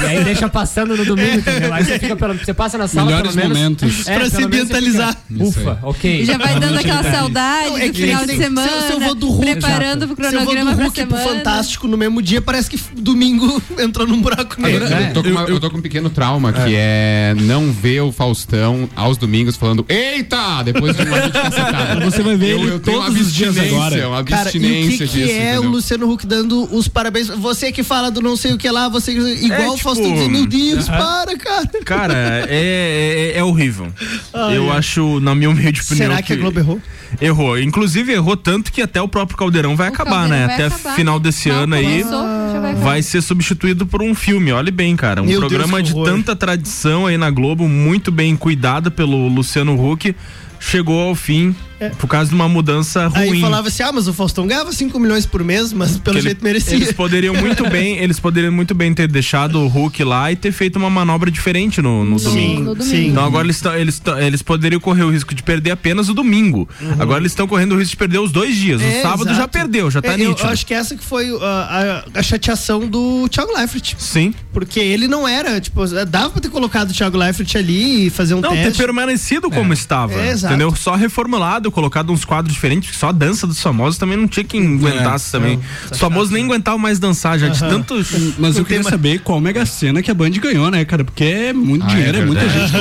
E 0.03 0.07
aí 0.07 0.25
deixa 0.25 0.49
passando 0.49 0.97
no 0.97 1.05
domingo, 1.05 1.39
entendeu? 1.39 1.73
Aí 1.73 1.85
você 1.85 1.99
fica 1.99 2.17
pelo, 2.17 2.35
você 2.35 2.55
passa 2.55 2.79
na 2.79 2.87
sala 2.89 3.07
Melhores 3.07 3.35
pelo 3.35 3.49
menos, 3.49 3.59
momentos. 3.59 4.07
É, 4.09 4.15
Pra 4.19 4.25
se 4.31 4.37
fica, 4.37 5.17
Ufa, 5.41 5.79
ok. 5.83 6.25
Já 6.25 6.39
vai 6.39 6.59
dando 6.59 6.79
aquela 6.79 7.03
saudade 7.03 7.69
Não, 7.71 7.79
é 7.79 7.87
do 7.89 7.93
que 7.93 8.03
final 8.03 8.19
nem- 8.19 8.27
de 8.27 8.33
se 8.33 8.39
eu- 8.39 8.45
semana. 8.45 8.87
se 8.87 8.93
eu 8.93 9.01
vou 9.01 9.15
do 9.15 9.29
Hulk- 9.29 9.51
preparando 9.53 10.09
pro 10.09 10.17
Se 10.17 10.23
eu 10.35 10.45
vou 10.45 10.53
cronograma 10.55 10.71
do 10.71 10.77
pra 10.77 10.85
Hulk 10.87 11.07
pro 11.07 11.17
semana. 11.19 11.37
Fantástico 11.39 11.89
no 11.89 11.97
mesmo 11.97 12.23
dia, 12.23 12.41
parece 12.41 12.71
que 12.71 12.81
domingo 12.97 13.63
entrou 13.79 14.07
num 14.07 14.21
buraco 14.21 14.55
Eu, 14.59 14.63
negro. 14.63 14.87
eu 14.87 15.13
tô 15.13 15.23
com 15.23 15.29
uma- 15.31 15.43
eu 15.43 15.61
tô 15.61 15.71
com 15.71 15.79
um 15.79 15.83
pequeno 15.83 16.11
trauma 16.11 16.53
que 16.53 16.75
é 16.75 17.35
não 17.41 17.73
ver 17.73 18.01
o 18.03 18.13
Faustão 18.13 18.89
aos 18.97 19.17
domingos 19.17 19.57
falando 19.57 19.85
Eita! 19.89 20.63
Depois 20.65 20.97
de 20.97 21.03
uma 21.03 21.21
videocacetada. 21.21 22.01
Você 22.07 22.23
vai 22.23 22.37
ver 22.37 22.51
eu, 22.53 22.59
ele 22.61 22.79
tenho 22.81 23.01
todos 23.01 23.21
os 23.21 23.33
dias 23.35 23.57
abstinência, 23.57 23.77
agora. 23.77 24.09
Uma 24.09 24.25
Cara, 24.25 24.41
e 24.41 24.43
o 24.43 24.47
abstinência 24.47 25.07
que, 25.07 25.13
que 25.13 25.19
disso. 25.27 25.33
é 25.33 25.51
o 25.51 25.53
entendeu? 25.55 25.71
Luciano 25.71 26.11
Huck 26.13 26.27
dando 26.27 26.69
os 26.75 26.89
parabéns? 26.89 27.29
Você 27.29 27.73
que 27.73 27.83
fala 27.83 28.11
do 28.11 28.21
não 28.23 28.37
sei 28.37 28.53
o 28.53 28.59
que 28.59 28.71
lá, 28.71 28.89
você 28.89 29.13
igual 29.13 29.56
É, 29.63 29.69
o 29.69 29.71
tipo, 29.73 29.83
Faustão 29.85 30.29
meu 30.29 30.47
Deus, 30.47 30.89
para, 30.89 31.37
cara. 31.37 31.67
Cara, 31.85 32.15
é, 32.49 33.33
é, 33.35 33.39
é 33.39 33.45
horrível. 33.45 33.93
Ai, 34.33 34.57
eu 34.57 34.71
ai. 34.71 34.79
acho, 34.79 35.21
na 35.21 35.35
minha 35.35 35.51
humilde 35.51 35.81
opinião. 35.81 36.09
Será 36.11 36.23
que 36.23 36.33
a 36.33 36.37
Globo 36.37 36.59
errou? 36.59 36.81
Errou. 37.21 37.59
Inclusive, 37.59 38.13
errou 38.13 38.37
tanto 38.37 38.73
que 38.73 38.83
até 38.83 39.01
o 39.01 39.09
próprio 39.09 39.39
Caldeirão 39.39 39.77
vai 39.77 39.89
O 39.89 39.93
acabar, 39.93 40.29
Caldeirão 40.29 40.39
né? 40.39 40.47
vai 40.47 40.55
Até 40.55 40.67
acabar. 40.75 40.95
final 40.97 41.21
desse 41.21 41.49
Mal 41.49 41.59
ano 41.63 41.75
aí. 41.75 42.03
vai 42.03 42.51
acabar. 42.51 42.75
Vai 42.75 43.03
ser 43.03 43.23
substituído 43.23 43.87
por 43.87 44.03
um 44.03 44.15
filme, 44.15 44.53
olhe 44.53 44.71
bem, 44.71 44.97
cara. 44.97 45.23
Um 45.23 45.27
Meu 45.27 45.41
Deus, 45.41 45.51
programa 45.53 45.79
que 45.83 45.93
de 45.93 46.05
tanta 46.05 46.35
tradição 46.35 47.07
aí 47.07 47.17
na 47.17 47.31
Globo, 47.31 47.69
muito 47.69 48.11
bem 48.11 48.37
cuidado 48.37 48.91
pelo 48.91 49.29
Luciano 49.29 49.75
Huck, 49.75 50.15
chegou 50.59 51.01
ao 51.09 51.15
fim 51.15 51.55
por 51.99 52.07
causa 52.09 52.29
de 52.31 52.35
uma 52.35 52.49
mudança 52.49 53.07
ruim. 53.07 53.21
É. 53.29 53.31
Aí 53.33 53.41
falava 53.41 53.69
assim, 53.69 53.83
ah, 53.83 53.93
mas 53.93 54.09
o 54.09 54.13
Faustão 54.13 54.47
ganhava 54.47 54.73
5 54.73 54.99
milhões 54.99 55.27
por 55.27 55.43
mês, 55.45 55.73
mas 55.73 55.99
pelo 55.99 56.15
Que 56.15 56.21
ele- 56.21 56.21
jeito 56.23 56.43
merecia. 56.45 56.75
Eles 56.75 56.93
poderiam 56.93 57.35
muito 57.35 57.69
bem, 57.71 57.99
eles 57.99 58.19
poderiam 58.19 58.53
muito 58.53 58.75
bem 58.75 58.93
ter 58.95 59.09
deixado 59.09 59.61
o 59.61 59.67
Hulk 59.69 60.03
lá 60.05 60.31
e 60.33 60.37
ter 60.37 60.53
feito 60.53 60.77
uma 60.77 60.89
manobra 60.91 61.31
diferente 61.31 61.81
no, 61.83 62.05
no 62.05 62.19
domingo. 62.19 62.61
no 62.63 62.75
domingo. 62.75 62.83
sim. 62.85 63.09
Então 63.09 63.25
agora 63.25 63.47
eles, 63.47 63.61
tão- 63.61 63.75
eles, 63.75 63.99
tão- 63.99 64.19
eles 64.19 64.43
poderiam 64.43 64.81
correr 64.81 65.03
o 65.05 65.11
risco 65.11 65.35
de 65.35 65.43
perder 65.43 65.71
apenas 65.73 66.09
o 66.09 66.15
domingo. 66.15 66.69
Agora 66.99 67.21
eles 67.21 67.33
estão 67.33 67.47
correndo 67.47 67.73
o 67.75 67.79
risco 67.79 67.91
de 67.91 67.97
perder 67.97 68.19
os 68.19 68.31
dois 68.33 68.57
dias. 68.57 68.81
Uhum. 68.81 68.89
É, 68.89 68.99
o 68.99 69.03
sábado 69.03 69.25
já 69.27 69.33
exato. 69.33 69.49
perdeu, 69.51 69.91
já 69.91 70.01
tá 70.03 70.09
É, 70.13 70.15
eu, 70.15 70.29
nítido. 70.31 70.47
eu 70.49 70.53
acho 70.53 70.67
que 70.67 70.75
essa 70.75 70.95
que 70.97 71.05
foi 71.05 71.31
uh, 71.31 71.39
a, 71.43 72.05
a 72.15 72.23
chateação 72.23 72.87
do 72.87 73.29
Thiago 73.29 73.53
Leifert. 73.57 73.95
Sim. 73.99 74.35
Porque 74.53 74.81
ele 74.81 75.07
não 75.09 75.27
era, 75.29 75.61
tipo, 75.61 75.85
dava 76.07 76.31
pra 76.31 76.41
ter 76.41 76.49
colocado 76.49 76.91
o 76.91 76.95
Thiago 76.95 77.17
Leifert 77.19 77.55
ali 77.57 78.07
e 78.07 78.11
fazer 78.11 78.35
um 78.35 78.41
Não, 78.41 78.51
ter 78.51 78.65
teste. 78.65 78.79
permanecido 78.83 79.51
como 79.51 79.73
estava. 79.73 80.15
É, 80.15 80.31
exato. 80.31 80.55
entendeu? 80.55 80.75
Só 80.77 80.95
reformulado, 80.95 81.66
colocado 81.71 82.11
uns 82.13 82.25
quadros 82.25 82.53
diferentes, 82.55 82.89
porque 82.89 82.99
só 83.01 83.09
a 83.09 83.13
dança 83.13 83.47
dos 83.47 83.61
famosos 83.61 83.99
também 83.99 84.17
não 84.17 84.27
tinha 84.29 84.45
quem 84.45 84.77
aguentasse 84.77 85.31
também. 85.33 85.61
Os 85.91 85.99
famosos 85.99 86.31
nem 86.31 86.45
aguentavam 86.45 86.79
mais 86.79 86.99
dançar, 86.99 87.39
já 87.39 87.49
de 87.49 87.59
tanto. 87.61 87.95
Mas 88.39 88.57
eu 88.57 88.65
queria 88.65 88.83
tem 88.83 88.91
saber 88.91 89.21
qual 89.21 89.41
mega 89.41 89.65
cena 89.67 90.03
que 90.03 90.11
a 90.11 90.15
Band 90.15 90.31
ganhou, 90.31 90.71
né, 90.71 90.85
cara? 90.85 91.05
Porque 91.05 91.25
é 91.25 91.53
muito 91.53 91.85
Ah, 91.85 91.89
dinheiro, 91.89 92.19
é 92.19 92.21
é, 92.21 92.25
muita 92.27 92.49
gente. 92.49 92.73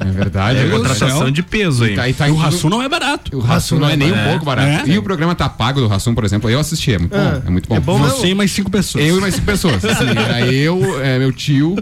É 0.00 0.04
verdade. 0.10 0.58
É 0.58 0.66
é 0.66 0.70
contratação 0.70 1.30
de 1.30 1.42
peso 1.42 1.84
aí. 1.84 1.94
Tá, 1.94 2.08
e 2.08 2.12
tá 2.12 2.28
E 2.28 2.30
o 2.30 2.36
Rassum 2.36 2.68
não 2.68 2.82
é 2.82 2.88
barato. 2.88 3.36
O 3.36 3.40
Rassum 3.40 3.78
não 3.78 3.88
é 3.88 3.96
nem 3.96 4.12
um 4.12 4.16
É. 4.16 4.28
pouco 4.30 4.44
barato. 4.44 4.88
É. 4.88 4.92
E 4.94 4.98
o 4.98 5.02
programa 5.02 5.34
tá 5.34 5.48
pago 5.48 5.80
do 5.80 5.86
Rassum, 5.88 6.14
por 6.14 6.24
exemplo, 6.24 6.48
eu 6.50 6.58
assisti, 6.60 6.94
é 6.94 6.98
muito 6.98 7.16
bom. 7.16 7.42
É 7.46 7.50
muito 7.50 7.68
bom. 7.68 7.76
é 7.76 7.80
bom? 7.80 7.98
Você 7.98 8.28
e 8.28 8.34
mais 8.34 8.50
cinco 8.52 8.70
pessoas. 8.70 9.04
Eu 9.04 9.18
e 9.18 9.20
mais 9.20 9.34
cinco 9.34 9.46
pessoas. 9.46 9.84
Assim, 9.84 10.04
era 10.16 10.46
eu, 10.52 11.00
é, 11.02 11.18
meu 11.18 11.32
tio, 11.32 11.76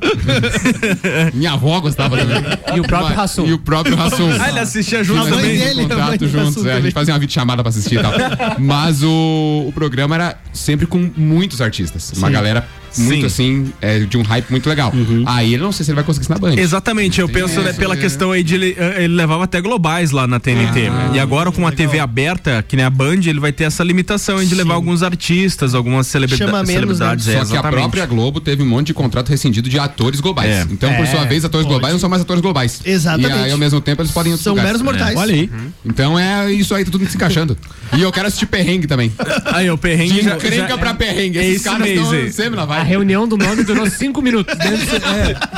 minha 1.34 1.52
avó 1.52 1.80
gostava 1.80 2.16
também. 2.16 2.42
E 2.74 2.80
o 2.80 2.84
próprio 2.84 3.16
Rassum. 3.16 3.46
E 3.46 3.52
o 3.52 3.58
próprio 3.58 3.96
Rassum. 3.96 4.28
Ah, 4.40 4.48
ele 4.48 4.58
assistia 4.58 5.02
junto 5.04 5.20
A 5.20 5.30
dele. 5.64 5.82
em 5.82 5.88
mãe 5.88 5.88
contato 5.88 6.28
juntos. 6.28 6.66
É, 6.66 6.74
a 6.74 6.80
gente 6.80 6.92
fazia 6.92 7.14
uma 7.14 7.20
videochamada 7.20 7.62
pra 7.62 7.70
assistir 7.70 7.98
e 7.98 8.02
tal. 8.02 8.12
Mas 8.58 9.02
o, 9.02 9.64
o 9.68 9.72
programa 9.72 10.14
era 10.14 10.38
sempre 10.52 10.86
com 10.86 11.10
muitos 11.16 11.60
artistas. 11.60 12.12
Uma 12.16 12.30
galera 12.30 12.66
muito 12.98 13.20
Sim. 13.20 13.26
assim, 13.26 13.72
é, 13.80 14.00
de 14.00 14.16
um 14.16 14.22
hype 14.22 14.50
muito 14.50 14.68
legal. 14.68 14.92
Aí 15.26 15.54
eu 15.54 15.60
não 15.60 15.72
sei 15.72 15.84
se 15.84 15.90
ele 15.90 15.96
vai 15.96 16.04
conseguir 16.04 16.24
isso 16.24 16.32
na 16.32 16.38
Band. 16.38 16.54
Exatamente, 16.56 17.20
eu 17.20 17.28
penso 17.28 17.60
né, 17.60 17.70
essa, 17.70 17.78
pela 17.78 17.94
é. 17.94 17.96
questão 17.96 18.32
aí 18.32 18.42
de 18.42 18.54
ele, 18.54 18.76
eh, 18.78 19.04
ele 19.04 19.14
levava 19.14 19.44
até 19.44 19.60
globais 19.60 20.10
lá 20.10 20.26
na 20.26 20.40
TNT. 20.40 20.88
Ah, 20.88 21.10
e 21.14 21.18
agora 21.20 21.50
com 21.52 21.66
a 21.66 21.72
TV 21.72 21.98
aberta, 21.98 22.64
que 22.66 22.76
nem 22.76 22.84
a 22.84 22.90
Band, 22.90 23.20
ele 23.26 23.40
vai 23.40 23.52
ter 23.52 23.64
essa 23.64 23.82
limitação 23.84 24.38
aí 24.38 24.46
de 24.46 24.54
levar 24.54 24.74
alguns 24.74 25.02
artistas, 25.02 25.74
algumas 25.74 26.06
Chama 26.10 26.62
menos, 26.62 26.68
celebridades. 26.98 27.26
né? 27.26 27.34
é, 27.34 27.44
Só 27.44 27.52
que 27.52 27.56
a 27.56 27.70
própria 27.70 28.06
Globo 28.06 28.40
teve 28.40 28.62
um 28.62 28.66
monte 28.66 28.88
de 28.88 28.94
contrato 28.94 29.28
rescindido 29.28 29.68
de 29.68 29.78
atores 29.78 30.20
globais. 30.20 30.50
É. 30.50 30.66
Então, 30.70 30.92
por 30.94 31.06
sua 31.06 31.24
vez, 31.24 31.44
atores 31.44 31.66
globais 31.66 31.92
não 31.92 32.00
são 32.00 32.08
mais 32.10 32.22
atores 32.22 32.42
globais. 32.42 32.80
Exatamente. 32.84 33.30
E 33.38 33.44
aí, 33.44 33.52
ao 33.52 33.58
mesmo 33.58 33.80
tempo, 33.80 34.02
eles 34.02 34.12
podem 34.12 34.36
São 34.36 34.54
meros 34.54 34.82
mortais. 34.82 35.16
Olha 35.16 35.34
aí. 35.34 35.50
Então 35.84 36.18
é 36.18 36.50
isso 36.52 36.74
aí, 36.74 36.84
tá 36.84 36.90
tudo 36.90 37.06
se 37.08 37.16
encaixando. 37.16 37.56
E 37.92 38.02
eu 38.02 38.12
quero 38.12 38.28
assistir 38.28 38.46
perrengue 38.46 38.86
também. 38.86 39.12
Aí, 39.46 39.68
o 39.68 39.76
perrengue. 39.76 40.12
De 40.14 40.22
já- 40.22 40.38
já- 40.38 40.78
pra 40.78 40.94
perrengue. 40.94 41.38
é 41.38 41.42
Esses 41.42 41.56
esse 41.56 41.64
caras 41.64 41.88
estão 41.88 42.30
sempre 42.30 42.54
na 42.56 42.64
A 42.80 42.82
reunião 42.82 43.28
do 43.28 43.36
nome 43.36 43.62
durou 43.62 43.88
cinco 43.90 44.22
minutos. 44.22 44.54
Ser- 44.56 45.02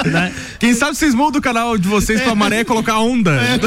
é, 0.06 0.08
né? 0.10 0.32
Quem 0.58 0.74
sabe 0.74 0.96
vocês 0.96 1.14
mudam 1.14 1.38
o 1.38 1.42
canal 1.42 1.78
de 1.78 1.86
vocês 1.86 2.20
pra 2.20 2.34
maré 2.34 2.60
e 2.60 2.64
colocar 2.64 2.98
onda. 2.98 3.38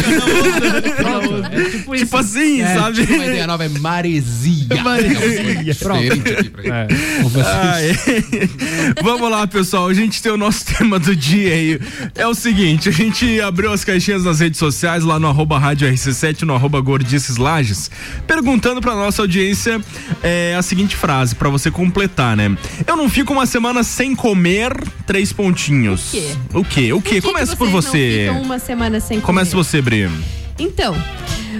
Pronto, 0.97 1.45
é 1.51 1.69
tipo 1.69 1.95
tipo 1.95 2.17
assim, 2.17 2.61
É, 2.61 2.73
sabe? 2.75 3.01
Uma 3.01 3.25
ideia 3.25 3.47
nova 3.47 3.65
é 3.65 3.69
maresia. 3.69 4.83
Maresia. 4.83 5.75
Pronto. 5.75 6.03
É. 6.65 6.87
Vamos 9.01 9.29
lá, 9.31 9.47
pessoal. 9.47 9.87
A 9.87 9.93
gente 9.93 10.21
tem 10.21 10.31
o 10.31 10.37
nosso 10.37 10.65
tema 10.75 10.99
do 10.99 11.15
dia 11.15 11.53
aí. 11.53 11.79
É 12.15 12.27
o 12.27 12.33
seguinte: 12.35 12.89
a 12.89 12.91
gente 12.91 13.39
abriu 13.41 13.71
as 13.71 13.83
caixinhas 13.83 14.23
nas 14.23 14.39
redes 14.39 14.59
sociais, 14.59 15.03
lá 15.03 15.19
no 15.19 15.27
arroba 15.27 15.57
rádio 15.57 15.87
RC7, 15.91 16.41
no 16.43 16.53
arroba 16.55 16.79
Gordices 16.81 17.37
Lages, 17.37 17.89
perguntando 18.27 18.81
pra 18.81 18.93
nossa 18.95 19.21
audiência 19.21 19.79
é, 20.21 20.55
a 20.57 20.61
seguinte 20.61 20.95
frase, 20.95 21.35
pra 21.35 21.49
você 21.49 21.69
completar, 21.71 22.35
né? 22.35 22.55
Eu 22.85 22.95
não 22.97 23.09
fico 23.09 23.33
uma 23.33 23.44
semana 23.45 23.83
sem 23.83 24.15
comer 24.15 24.71
três 25.05 25.31
pontinhos. 25.33 26.09
O 26.09 26.11
quê? 26.11 26.35
O 26.53 26.63
quê? 26.63 26.93
O 26.93 27.01
quê? 27.01 27.21
Por 27.21 27.31
Começa 27.33 27.55
por 27.55 27.69
você. 27.69 28.29
Uma 28.43 28.59
semana 28.59 28.99
sem 28.99 29.19
Começa 29.19 29.51
comer? 29.51 29.63
você, 29.63 29.81
Bri. 29.81 30.09
Então, 30.57 30.95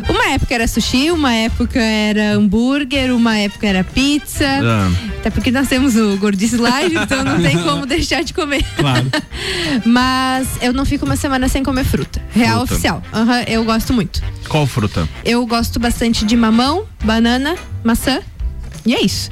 Uma 0.07 0.27
época 0.29 0.53
era 0.53 0.67
sushi, 0.67 1.09
uma 1.11 1.33
época 1.33 1.79
era 1.81 2.33
hambúrguer, 2.33 3.13
uma 3.13 3.37
época 3.37 3.65
era 3.67 3.83
pizza. 3.83 4.45
Ah. 4.45 4.89
Até 5.19 5.29
porque 5.29 5.51
nós 5.51 5.67
temos 5.67 5.95
o 5.95 6.15
gordice 6.17 6.55
laje, 6.57 6.95
então 7.01 7.23
não 7.23 7.41
tem 7.41 7.57
como 7.63 7.85
deixar 7.85 8.23
de 8.23 8.33
comer. 8.33 8.63
Claro. 8.77 9.05
Mas 9.85 10.47
eu 10.61 10.71
não 10.73 10.85
fico 10.85 11.05
uma 11.05 11.15
semana 11.15 11.47
sem 11.49 11.63
comer 11.63 11.83
fruta. 11.83 12.21
Real 12.31 12.59
Fruta. 12.59 12.73
oficial. 12.73 13.03
Aham, 13.13 13.41
eu 13.47 13.63
gosto 13.65 13.93
muito. 13.93 14.21
Qual 14.47 14.65
fruta? 14.67 15.07
Eu 15.23 15.45
gosto 15.45 15.79
bastante 15.79 16.23
de 16.25 16.35
mamão, 16.37 16.85
banana, 17.03 17.55
maçã. 17.83 18.19
E 18.85 18.93
é 18.93 19.01
isso. 19.03 19.29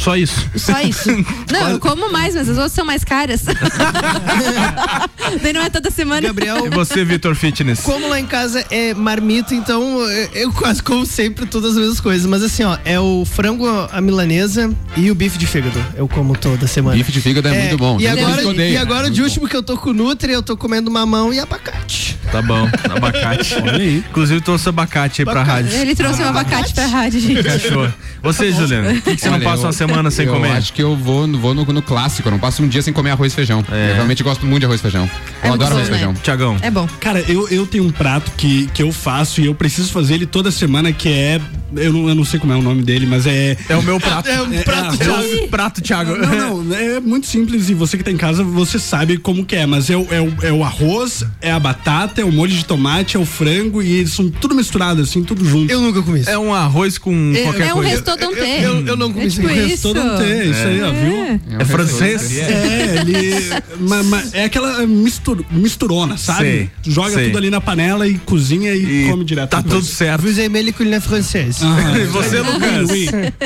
Só 0.00 0.16
isso. 0.16 0.48
Só 0.56 0.80
isso. 0.80 1.10
Não, 1.52 1.70
eu 1.70 1.78
como 1.78 2.10
mais, 2.10 2.34
mas 2.34 2.48
as 2.48 2.56
outras 2.56 2.72
são 2.72 2.84
mais 2.84 3.04
caras. 3.04 3.42
Daí 5.42 5.52
não 5.52 5.60
é 5.62 5.70
toda 5.70 5.90
semana. 5.90 6.20
Gabriel, 6.20 6.66
E 6.66 6.70
você, 6.70 7.04
Vitor 7.04 7.34
Fitness? 7.34 7.80
como 7.80 8.08
lá 8.08 8.18
em 8.18 8.26
casa 8.26 8.64
é 8.70 8.94
marmita, 8.94 9.54
então 9.54 10.00
eu- 10.00 10.28
eu 10.32 10.52
quase 10.52 10.82
como 10.82 11.04
sempre 11.06 11.46
todas 11.46 11.72
as 11.72 11.76
mesmas 11.78 12.00
coisas. 12.00 12.26
Mas 12.26 12.42
assim, 12.42 12.64
ó, 12.64 12.76
é 12.84 12.98
o 12.98 13.24
frango 13.24 13.66
à 13.92 14.00
milanesa 14.00 14.70
e 14.96 15.10
o 15.10 15.14
bife 15.14 15.38
de 15.38 15.46
fígado. 15.46 15.82
Eu 15.96 16.08
como 16.08 16.36
toda 16.36 16.66
semana. 16.66 16.96
Bife 16.96 17.12
de 17.12 17.20
fígado 17.20 17.48
é, 17.48 17.58
muito 17.60 17.76
bom. 17.76 17.98
E 18.00 18.08
agora, 18.08 18.42
e 18.42 18.76
agora 18.76 19.02
Muito 19.02 19.14
de 19.14 19.20
bom. 19.20 19.26
último 19.26 19.48
que 19.48 19.56
eu 19.56 19.62
tô 19.62 19.76
com 19.76 19.90
o 19.90 19.92
Nutri, 19.92 20.32
eu 20.32 20.42
tô 20.42 20.56
comendo 20.56 20.90
mamão 20.90 21.32
e 21.32 21.38
abacate. 21.38 22.18
Tá 22.32 22.40
bom, 22.42 22.68
abacate. 22.88 23.54
Olha 23.56 23.72
aí. 23.72 23.98
Inclusive 24.08 24.40
trouxe 24.40 24.68
abacate 24.68 25.20
aí 25.22 25.24
pra 25.24 25.40
Abacate. 25.42 25.62
rádio. 25.64 25.78
Ele 25.80 25.94
trouxe 25.94 26.22
um 26.22 26.28
abacate 26.28 26.72
pra 26.74 26.86
rádio, 26.86 27.20
gente. 27.20 27.42
Cachorro. 27.42 27.92
Você, 28.22 28.52
Juliana, 28.52 28.92
por 28.94 29.02
que, 29.02 29.16
que 29.16 29.20
você 29.22 29.30
não 29.30 29.40
passa 29.40 29.62
eu- 29.62 29.66
uma 29.66 29.72
semana 29.72 29.89
sem 30.10 30.26
eu 30.26 30.32
comer? 30.34 30.50
acho 30.52 30.72
que 30.72 30.82
eu 30.82 30.96
vou, 30.96 31.26
vou 31.38 31.54
no, 31.54 31.64
no 31.64 31.82
clássico. 31.82 32.28
Eu 32.28 32.32
não 32.32 32.38
passo 32.38 32.62
um 32.62 32.68
dia 32.68 32.82
sem 32.82 32.92
comer 32.92 33.10
arroz 33.10 33.32
e 33.32 33.36
feijão. 33.36 33.64
Eu 33.68 33.94
realmente 33.94 34.22
gosto 34.22 34.44
muito 34.46 34.60
de 34.60 34.66
arroz 34.66 34.80
e 34.80 34.82
feijão. 34.82 35.10
É 35.42 35.48
Eu 35.48 35.54
adoro 35.54 35.70
bom, 35.70 35.76
arroz 35.76 35.88
e 35.88 35.90
né? 35.90 35.96
feijão. 35.98 36.14
Tiagão. 36.14 36.56
É 36.62 36.70
bom. 36.70 36.88
Cara, 37.00 37.20
eu, 37.28 37.48
eu 37.48 37.66
tenho 37.66 37.84
um 37.84 37.90
prato 37.90 38.30
que, 38.36 38.66
que 38.74 38.82
eu 38.82 38.92
faço 38.92 39.40
e 39.40 39.46
eu 39.46 39.54
preciso 39.54 39.90
fazer 39.92 40.14
ele 40.14 40.26
toda 40.26 40.50
semana, 40.50 40.92
que 40.92 41.08
é. 41.08 41.40
Eu 41.76 41.92
não, 41.92 42.08
eu 42.08 42.14
não 42.16 42.24
sei 42.24 42.40
como 42.40 42.52
é 42.52 42.56
o 42.56 42.62
nome 42.62 42.82
dele, 42.82 43.06
mas 43.06 43.26
é. 43.26 43.56
É 43.68 43.76
o 43.76 43.82
meu 43.82 44.00
prato. 44.00 44.28
É 44.30 44.42
um 44.42 44.52
É, 44.52 44.62
prato 44.62 44.94
é, 44.94 44.96
de 45.04 45.40
É 45.40 45.44
o 45.44 45.48
prato, 45.48 45.80
Thiago. 45.80 46.16
Não, 46.16 46.62
não, 46.62 46.76
é 46.76 47.00
muito 47.00 47.26
simples 47.26 47.68
e 47.70 47.74
você 47.74 47.96
que 47.96 48.04
tá 48.04 48.10
em 48.10 48.16
casa, 48.16 48.42
você 48.44 48.78
sabe 48.78 49.16
como 49.18 49.44
que 49.44 49.54
é, 49.56 49.66
mas 49.66 49.88
é 49.90 49.96
o, 49.96 50.06
é 50.10 50.20
o, 50.20 50.34
é 50.42 50.52
o 50.52 50.62
arroz, 50.64 51.24
é 51.40 51.50
a 51.50 51.58
batata, 51.58 52.20
é 52.20 52.24
o 52.24 52.32
molho 52.32 52.52
de 52.52 52.64
tomate, 52.64 53.16
é 53.16 53.20
o 53.20 53.24
frango 53.24 53.82
e 53.82 53.92
eles 53.96 54.12
são 54.12 54.28
tudo 54.30 54.54
misturado, 54.54 55.00
assim, 55.02 55.22
tudo 55.22 55.44
junto. 55.44 55.70
Eu 55.72 55.80
nunca 55.80 56.02
comi 56.02 56.20
isso. 56.20 56.30
É 56.30 56.38
um 56.38 56.52
arroz 56.54 56.98
com 56.98 57.32
qualquer 57.44 57.68
É 57.68 57.72
um 57.72 57.76
coisa. 57.76 57.90
restaurantê. 57.90 58.64
eu- 58.64 58.86
eu 58.86 58.96
não 58.96 59.10
comi 59.12 59.24
é 59.24 59.28
isso. 59.28 59.40
tipo 59.40 59.48
Restou 59.52 59.70
isso. 59.88 59.94
não 59.94 60.18
ter, 60.18 60.46
isso 60.46 60.60
aí, 60.66 60.82
ó, 60.82 60.90
viu? 60.90 61.58
É 61.60 61.64
francês? 61.64 62.36
É, 62.38 62.96
ele. 63.00 63.50
ma- 63.80 64.02
ma- 64.02 64.22
é 64.32 64.44
aquela 64.44 64.86
mistur, 64.86 65.44
misturona, 65.50 66.16
sabe? 66.16 66.40
Sei, 66.40 66.70
Joga 66.92 67.10
sei. 67.10 67.26
tudo 67.26 67.38
ali 67.38 67.50
na 67.50 67.60
panela 67.60 68.06
e 68.06 68.18
cozinha 68.18 68.74
e, 68.74 69.08
come 69.10 69.24
direto. 69.24 69.50
Tá 69.50 69.60
depois. 69.60 69.84
tudo 69.86 69.92
certo. 69.94 70.22
Vous 70.22 70.38
aimez 70.38 70.64
les 70.64 70.74
culinaires 70.74 71.04
françaises? 71.06 71.60
E 72.00 72.04
você, 72.06 72.38
Lucas? 72.38 72.90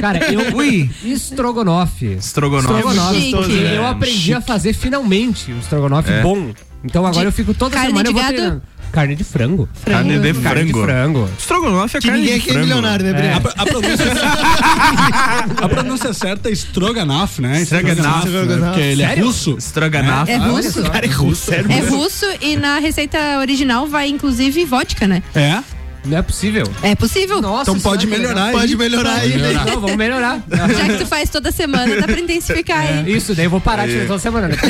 Cara, 0.00 0.32
eu. 0.32 0.54
Ui. 0.56 0.88
Estrogonofe. 1.04 2.06
Estrogonofe. 2.18 2.74
Estrogonofe. 2.74 3.20
Chique. 3.20 3.74
eu 3.74 3.86
aprendi 3.86 4.34
a 4.34 4.40
fazer 4.40 4.72
finalmente 4.72 5.52
um 5.52 5.58
estrogonofe 5.58 6.10
É. 6.10 6.22
bom. 6.22 6.52
Então 6.84 7.06
agora 7.06 7.22
De 7.22 7.26
eu 7.28 7.32
fico 7.32 7.54
toda 7.54 7.70
carne 7.72 7.88
semana 7.88 8.04
de 8.04 8.10
eu 8.10 8.14
vou 8.14 8.22
gado? 8.22 8.34
treinando. 8.36 8.62
Carne 8.94 9.14
de 9.16 9.24
frango. 9.24 9.68
Carne 9.84 10.18
de 10.18 10.32
Carne 10.34 10.64
de 10.64 10.72
frango. 10.72 10.84
frango. 10.86 11.30
Estrogonofe 11.38 11.96
é 11.96 12.00
Que 12.00 12.06
carne 12.08 12.22
ninguém 12.22 12.38
de 12.38 12.40
aqui 12.42 12.50
é 12.50 12.52
frango. 12.52 12.66
milionário, 12.68 13.04
né, 13.06 13.12
Breno? 13.12 13.34
A, 13.34 13.62
a 13.62 13.66
pronúncia, 13.66 14.06
a 15.64 15.68
pronúncia 15.68 16.12
certa 16.12 16.48
é 16.48 16.52
Stroganoff, 16.52 17.40
né? 17.42 17.60
Stroganoff. 17.62 18.28
né? 18.28 18.56
Porque 18.66 18.80
ele 18.80 19.02
é 19.02 19.08
Sério? 19.08 19.26
russo. 19.26 19.56
Estrogonofe. 19.58 20.32
É 20.32 20.36
russo? 20.36 20.82
só. 20.82 20.90
Cara, 20.90 21.06
é 21.06 21.08
russo, 21.10 21.46
sério. 21.50 21.72
É 21.72 21.80
russo 21.80 22.26
e 22.40 22.56
na 22.56 22.78
receita 22.78 23.18
original 23.40 23.86
vai 23.86 24.08
inclusive 24.08 24.64
vodka, 24.64 25.06
né? 25.08 25.22
É? 25.34 25.58
Não 26.04 26.18
é 26.18 26.22
possível. 26.22 26.64
É 26.82 26.94
possível. 26.94 27.40
Nossa, 27.40 27.70
Então 27.70 27.80
pode 27.80 28.02
senhora, 28.02 28.20
que 28.20 28.28
melhorar 28.28 28.44
aí. 28.46 28.52
Pode 28.52 28.76
melhorar 28.76 29.14
aí. 29.14 29.54
Não, 29.66 29.80
vamos 29.80 29.96
melhorar. 29.96 30.42
Já 30.50 30.88
que 30.88 30.98
tu 30.98 31.06
faz 31.06 31.30
toda 31.30 31.50
semana, 31.50 31.96
dá 31.96 32.06
pra 32.06 32.20
intensificar, 32.20 32.84
hein? 32.86 33.04
Isso, 33.06 33.34
daí 33.34 33.46
eu 33.46 33.50
vou 33.50 33.60
parar 33.60 33.86
de 33.86 33.94
fazer 33.94 34.06
toda 34.06 34.18
semana. 34.18 34.48
Né? 34.48 34.56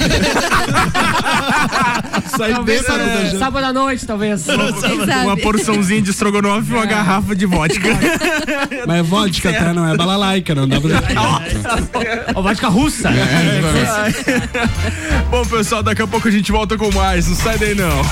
talvez 2.38 2.82
Saideira, 2.82 2.82
né, 2.82 2.82
sábado, 2.82 3.22
gente? 3.22 3.38
sábado 3.38 3.64
à 3.64 3.72
noite, 3.72 4.06
talvez. 4.06 4.46
Uma 5.24 5.36
porçãozinha 5.36 6.02
de 6.02 6.10
estrogonofe 6.10 6.70
e 6.70 6.74
uma 6.74 6.86
garrafa 6.86 7.34
de 7.34 7.46
vodka. 7.46 7.88
Mas 8.86 8.98
é 8.98 9.02
vodka, 9.02 9.52
tá? 9.52 9.72
Não 9.72 9.88
é 9.88 9.96
balalaica, 9.96 10.54
não 10.54 10.68
dá 10.68 10.80
pra... 10.80 11.02
Ó, 12.34 12.42
vodka 12.42 12.68
russa. 12.68 13.10
Bom, 15.30 15.44
pessoal, 15.44 15.82
daqui 15.82 16.02
a 16.02 16.06
pouco 16.06 16.28
a 16.28 16.30
gente 16.30 16.52
volta 16.52 16.76
com 16.76 16.92
mais. 16.92 17.26
Não 17.28 17.36
sai 17.36 17.58
daí, 17.58 17.74
não. 17.74 18.02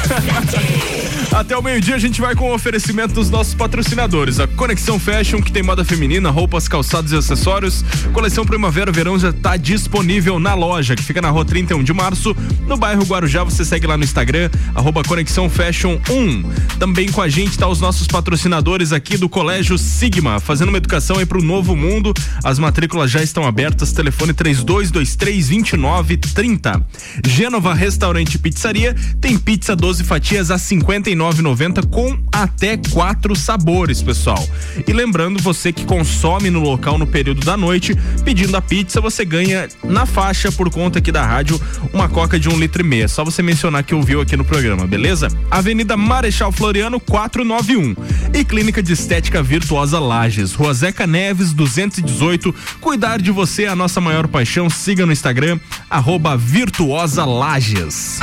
Até 1.32 1.56
o 1.56 1.62
meio-dia 1.62 1.94
a 1.94 1.98
gente 1.98 2.20
vai 2.20 2.34
com 2.34 2.50
o 2.50 2.54
oferecimento 2.54 3.11
dos 3.12 3.30
nossos 3.30 3.54
patrocinadores. 3.54 4.40
A 4.40 4.46
Conexão 4.46 4.98
Fashion, 4.98 5.40
que 5.40 5.52
tem 5.52 5.62
moda 5.62 5.84
feminina, 5.84 6.30
roupas, 6.30 6.66
calçados 6.66 7.12
e 7.12 7.16
acessórios. 7.16 7.84
Coleção 8.12 8.44
Primavera-Verão 8.44 9.18
já 9.18 9.30
está 9.30 9.56
disponível 9.56 10.38
na 10.38 10.54
loja, 10.54 10.96
que 10.96 11.02
fica 11.02 11.20
na 11.20 11.28
rua 11.30 11.44
31 11.44 11.82
de 11.82 11.92
março, 11.92 12.34
no 12.66 12.76
bairro 12.76 13.04
Guarujá. 13.04 13.44
Você 13.44 13.64
segue 13.64 13.86
lá 13.86 13.96
no 13.96 14.04
Instagram, 14.04 14.50
arroba 14.74 15.02
Conexão 15.02 15.50
Fashion 15.50 15.98
1. 16.08 16.78
Também 16.78 17.10
com 17.10 17.20
a 17.20 17.28
gente 17.28 17.58
tá 17.58 17.68
os 17.68 17.80
nossos 17.80 18.06
patrocinadores 18.06 18.92
aqui 18.92 19.16
do 19.16 19.28
Colégio 19.28 19.76
Sigma, 19.76 20.40
fazendo 20.40 20.70
uma 20.70 20.78
educação 20.78 21.18
aí 21.18 21.26
pro 21.26 21.42
novo 21.42 21.76
mundo. 21.76 22.14
As 22.42 22.58
matrículas 22.58 23.10
já 23.10 23.22
estão 23.22 23.46
abertas. 23.46 23.92
Telefone 23.92 24.32
3223 24.32 25.48
2930. 25.48 26.82
Gênova 27.26 27.74
Restaurante 27.74 28.38
Pizzaria 28.38 28.96
tem 29.20 29.38
pizza 29.38 29.76
12 29.76 30.04
fatias 30.04 30.50
a 30.50 30.56
59,90 30.56 31.86
com 31.88 32.18
até 32.32 32.76
quatro 33.02 33.34
sabores, 33.34 34.00
pessoal. 34.00 34.48
E 34.86 34.92
lembrando, 34.92 35.42
você 35.42 35.72
que 35.72 35.84
consome 35.84 36.50
no 36.50 36.60
local 36.60 36.96
no 36.96 37.04
período 37.04 37.44
da 37.44 37.56
noite, 37.56 37.96
pedindo 38.24 38.56
a 38.56 38.62
pizza, 38.62 39.00
você 39.00 39.24
ganha 39.24 39.68
na 39.82 40.06
faixa 40.06 40.52
por 40.52 40.70
conta 40.70 41.00
aqui 41.00 41.10
da 41.10 41.26
rádio 41.26 41.60
uma 41.92 42.08
coca 42.08 42.38
de 42.38 42.48
um 42.48 42.56
litro 42.56 42.80
e 42.80 42.86
meio. 42.86 43.02
É 43.02 43.08
só 43.08 43.24
você 43.24 43.42
mencionar 43.42 43.82
que 43.82 43.92
ouviu 43.92 44.20
aqui 44.20 44.36
no 44.36 44.44
programa, 44.44 44.86
beleza? 44.86 45.26
Avenida 45.50 45.96
Marechal 45.96 46.52
Floriano 46.52 47.00
491 47.00 47.96
e 48.32 48.44
Clínica 48.44 48.80
de 48.80 48.92
Estética 48.92 49.42
Virtuosa 49.42 49.98
Lages, 49.98 50.52
Rua 50.52 50.72
Zeca 50.72 51.04
Neves 51.04 51.52
218. 51.52 52.54
Cuidar 52.80 53.20
de 53.20 53.32
você 53.32 53.64
é 53.64 53.68
a 53.68 53.74
nossa 53.74 54.00
maior 54.00 54.28
paixão. 54.28 54.70
Siga 54.70 55.04
no 55.04 55.10
Instagram 55.10 55.58
arroba 55.90 56.36
Virtuosa 56.36 57.24
Lages. 57.24 58.20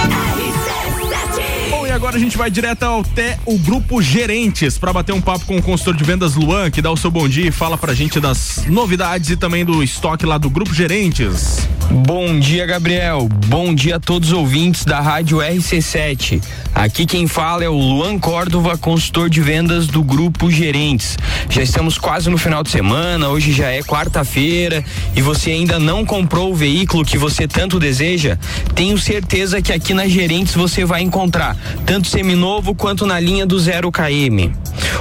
Agora 2.00 2.16
a 2.16 2.20
gente 2.20 2.38
vai 2.38 2.50
direto 2.50 2.84
até 2.86 3.38
o 3.46 3.58
grupo 3.58 4.02
Gerentes 4.02 4.78
para 4.78 4.94
bater 4.94 5.12
um 5.12 5.20
papo 5.20 5.46
com 5.46 5.58
o 5.58 5.62
consultor 5.62 5.98
de 5.98 6.04
vendas 6.06 6.34
Luan, 6.34 6.72
que 6.72 6.82
dá 6.82 6.90
o 6.90 6.96
seu 6.96 7.12
bom 7.12 7.28
dia 7.28 7.50
e 7.50 7.52
fala 7.52 7.78
pra 7.78 7.94
gente 7.94 8.22
das 8.22 8.66
novidades 8.68 9.32
e 9.32 9.36
também 9.36 9.66
do 9.66 9.84
estoque 9.84 10.26
lá 10.26 10.38
do 10.38 10.50
grupo 10.50 10.74
Gerentes. 10.74 11.68
Bom 11.92 12.40
dia, 12.40 12.68
Gabriel. 12.68 13.28
Bom 13.48 13.74
dia 13.74 13.96
a 13.96 14.00
todos 14.00 14.30
os 14.30 14.38
ouvintes 14.38 14.86
da 14.86 15.00
Rádio 15.00 15.40
RC7. 15.40 16.40
Aqui 16.76 17.04
quem 17.04 17.28
fala 17.28 17.64
é 17.64 17.70
o 17.70 17.74
Luan 17.74 18.20
Córdova, 18.20 18.78
consultor 18.78 19.28
de 19.28 19.42
vendas 19.42 19.88
do 19.88 20.04
Grupo 20.04 20.52
Gerentes. 20.52 21.18
Já 21.50 21.64
estamos 21.64 21.98
quase 21.98 22.30
no 22.30 22.38
final 22.38 22.62
de 22.62 22.70
semana, 22.70 23.30
hoje 23.30 23.52
já 23.52 23.70
é 23.72 23.82
quarta-feira 23.82 24.86
e 25.16 25.22
você 25.22 25.50
ainda 25.50 25.80
não 25.80 26.06
comprou 26.06 26.52
o 26.52 26.56
veículo 26.56 27.04
que 27.04 27.18
você 27.18 27.48
tanto 27.48 27.80
deseja? 27.80 28.38
Tenho 28.76 28.98
certeza 28.98 29.60
que 29.60 29.74
aqui 29.74 29.92
na 29.92 30.08
Gerentes 30.08 30.54
você 30.54 30.86
vai 30.86 31.02
encontrar 31.02 31.58
tanto 31.88 32.08
seminovo 32.08 32.76
quanto 32.76 33.08
na 33.08 33.20
linha 33.20 33.48
do 33.48 33.60
0 33.60 33.92
km. 33.92 34.54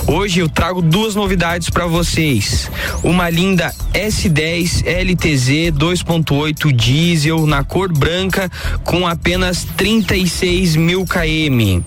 Hoje 0.07 0.41
eu 0.41 0.49
trago 0.49 0.81
duas 0.81 1.15
novidades 1.15 1.69
para 1.69 1.87
vocês. 1.87 2.71
Uma 3.03 3.29
linda 3.29 3.75
S10 3.93 4.87
LTZ 4.87 5.77
2.8 5.77 6.78
diesel 6.79 7.45
na 7.47 7.65
cor 7.65 7.93
branca 7.93 8.49
com 8.85 9.07
apenas 9.07 9.67
36 9.77 10.77
mil 10.77 11.05
km. 11.05 11.83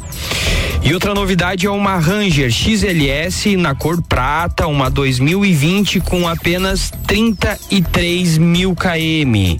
E 0.84 0.94
outra 0.94 1.14
novidade 1.14 1.68
é 1.68 1.70
uma 1.70 1.98
Ranger 1.98 2.52
XLS 2.52 3.56
na 3.56 3.74
cor 3.74 4.02
prata, 4.02 4.68
uma 4.68 4.90
2020 4.90 6.02
com 6.02 6.28
apenas 6.28 6.92
33 7.08 8.38
mil 8.38 8.76
km. 8.76 9.60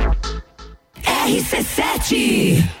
RC7 1.21 2.80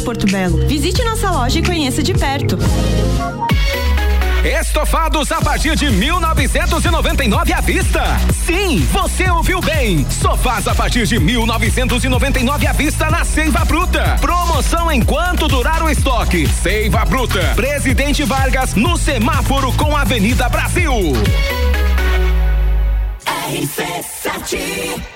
Porto 0.00 0.26
Belo. 0.26 0.66
Visite 0.66 1.02
nossa 1.04 1.30
loja 1.30 1.58
e 1.58 1.62
conheça 1.62 2.02
de 2.02 2.14
perto. 2.14 2.58
Estofados 4.46 5.32
a 5.32 5.40
partir 5.40 5.74
de 5.74 5.90
1999 5.90 7.52
à 7.52 7.60
vista. 7.60 8.02
Sim, 8.46 8.78
você 8.92 9.28
ouviu 9.28 9.60
bem. 9.60 10.06
Sofás 10.08 10.68
a 10.68 10.74
partir 10.74 11.04
de 11.04 11.18
1999 11.18 12.66
à 12.66 12.72
vista 12.72 13.10
na 13.10 13.24
Seiva 13.24 13.64
Bruta. 13.64 14.16
Promoção 14.20 14.92
enquanto 14.92 15.48
durar 15.48 15.82
o 15.82 15.90
estoque. 15.90 16.46
Seiva 16.46 17.04
Bruta. 17.04 17.40
Presidente 17.56 18.22
Vargas 18.22 18.74
no 18.74 18.96
semáforo 18.96 19.72
com 19.72 19.96
Avenida 19.96 20.48
Brasil. 20.48 20.92
RC7 23.26 25.15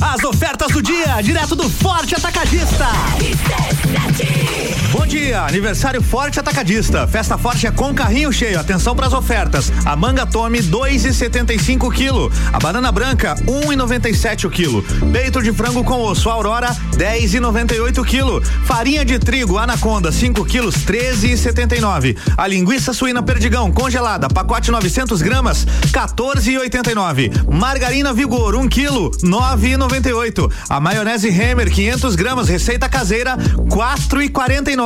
As 0.00 0.22
ofertas 0.24 0.72
do 0.72 0.82
dia, 0.82 1.20
direto 1.22 1.56
do 1.56 1.68
Forte 1.68 2.14
Atacadista. 2.14 2.86
Bom 4.92 5.06
dia, 5.06 5.42
aniversário 5.42 6.02
Forte 6.02 6.40
Atacadista. 6.40 7.06
Festa 7.06 7.38
forte 7.38 7.64
é 7.64 7.70
com 7.70 7.94
carrinho 7.94 8.32
cheio. 8.32 8.58
Atenção 8.58 8.96
para 8.96 9.06
as 9.06 9.12
ofertas. 9.12 9.72
A 9.84 9.94
manga 9.94 10.26
tome 10.26 10.58
2,75 10.58 11.92
quilo. 11.94 12.32
A 12.52 12.58
banana 12.58 12.90
branca 12.90 13.36
1,97 13.46 14.46
o 14.46 14.50
quilo. 14.50 14.82
Peito 15.12 15.40
de 15.42 15.52
frango 15.52 15.84
com 15.84 16.00
osso 16.02 16.28
Aurora 16.28 16.74
10,98 16.96 18.04
quilo. 18.04 18.42
Farinha 18.64 19.04
de 19.04 19.20
trigo 19.20 19.58
Anaconda 19.58 20.10
5 20.10 20.44
quilos 20.44 20.74
13,79. 20.84 22.16
A 22.36 22.48
linguiça 22.48 22.92
suína 22.92 23.22
Perdigão 23.22 23.70
congelada 23.70 24.28
pacote 24.28 24.72
900 24.72 25.22
gramas 25.22 25.64
14,89. 25.92 27.48
Margarina 27.48 28.12
Vigor 28.12 28.56
1 28.56 28.68
quilo 28.68 29.12
9,99. 29.22 30.52
A 30.68 30.80
maionese 30.80 31.28
Hammer 31.28 31.70
500 31.70 32.16
gramas 32.16 32.48
receita 32.48 32.88
caseira 32.88 33.36
4,49. 33.36 34.79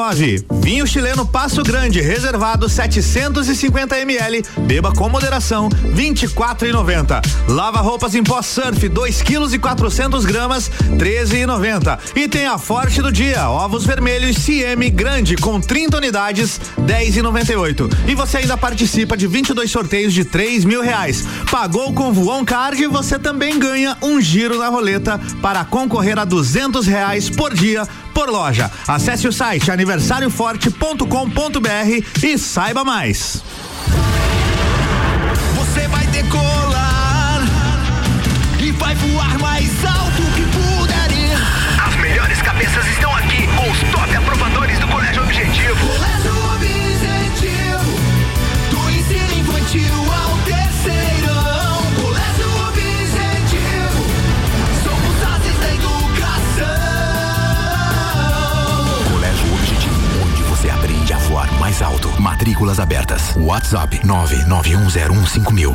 Vinho 0.61 0.87
chileno 0.87 1.27
Passo 1.27 1.63
Grande 1.63 2.01
reservado 2.01 2.69
750 2.69 3.99
ml. 3.99 4.45
Beba 4.67 4.93
com 4.93 5.09
moderação 5.09 5.69
24,90. 5.69 7.23
Lava 7.49 7.81
roupas 7.81 8.15
em 8.15 8.23
pó 8.25 8.43
surf 8.43 8.89
2 8.89 9.23
quilos 9.23 9.53
e 9.53 9.59
400 9.59 10.25
gramas 10.25 10.71
13,90. 10.99 11.99
E 12.17 12.29
tem 12.29 12.47
a 12.47 12.59
forte 12.59 13.01
do 13.01 13.13
dia 13.13 13.49
ovos 13.49 13.85
vermelhos 13.85 14.37
CM 14.45 14.91
grande 14.91 15.37
com 15.37 15.61
30 15.61 15.99
unidades 15.99 16.61
10,98. 16.81 17.91
E 18.09 18.15
você 18.15 18.39
ainda 18.39 18.57
participa 18.57 19.17
de 19.17 19.27
22 19.27 19.71
sorteios 19.71 20.13
de 20.13 20.25
3 20.25 20.65
mil 20.65 20.83
reais. 20.83 21.25
Pagou 21.51 21.93
com 21.93 22.13
Voon 22.13 22.45
Card 22.45 22.83
e 22.83 22.87
você 22.87 23.19
também 23.19 23.59
ganha 23.59 23.97
um 24.03 24.21
giro 24.21 24.59
na 24.59 24.69
roleta 24.69 25.21
para 25.41 25.65
concorrer 25.65 26.19
a 26.19 26.25
duzentos 26.25 26.87
reais 26.87 27.31
por 27.31 27.55
dia 27.55 27.87
por 28.15 28.31
loja. 28.31 28.71
Acesse 28.87 29.27
o 29.29 29.33
site 29.33 29.71
aniversarioforte.com.br 29.71 32.23
e 32.23 32.39
saiba 32.39 32.83
mais. 32.85 33.43
Você 35.57 35.89
vai 35.89 36.07
decolar 36.07 37.43
e 38.61 38.71
vai 38.71 38.95
voar 38.95 39.39
mais 39.41 39.69
alto 39.85 40.14
Matrículas 62.45 62.79
abertas. 62.79 63.35
WhatsApp 63.37 64.01
991015000. 64.05 65.75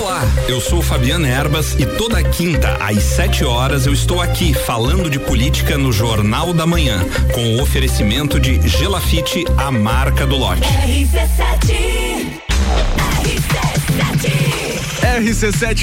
Olá, 0.00 0.22
eu 0.48 0.58
sou 0.58 0.80
Fabiana 0.80 1.28
Erbas 1.28 1.74
e 1.78 1.84
toda 1.84 2.22
quinta 2.22 2.78
às 2.80 3.02
7 3.02 3.44
horas 3.44 3.84
eu 3.84 3.92
estou 3.92 4.22
aqui 4.22 4.54
falando 4.54 5.10
de 5.10 5.18
política 5.18 5.76
no 5.76 5.92
Jornal 5.92 6.54
da 6.54 6.66
Manhã, 6.66 7.04
com 7.34 7.56
o 7.56 7.62
oferecimento 7.62 8.40
de 8.40 8.66
Gelafite, 8.66 9.44
a 9.58 9.70
marca 9.70 10.26
do 10.26 10.36
lote. 10.36 10.62
RC7 10.62 12.40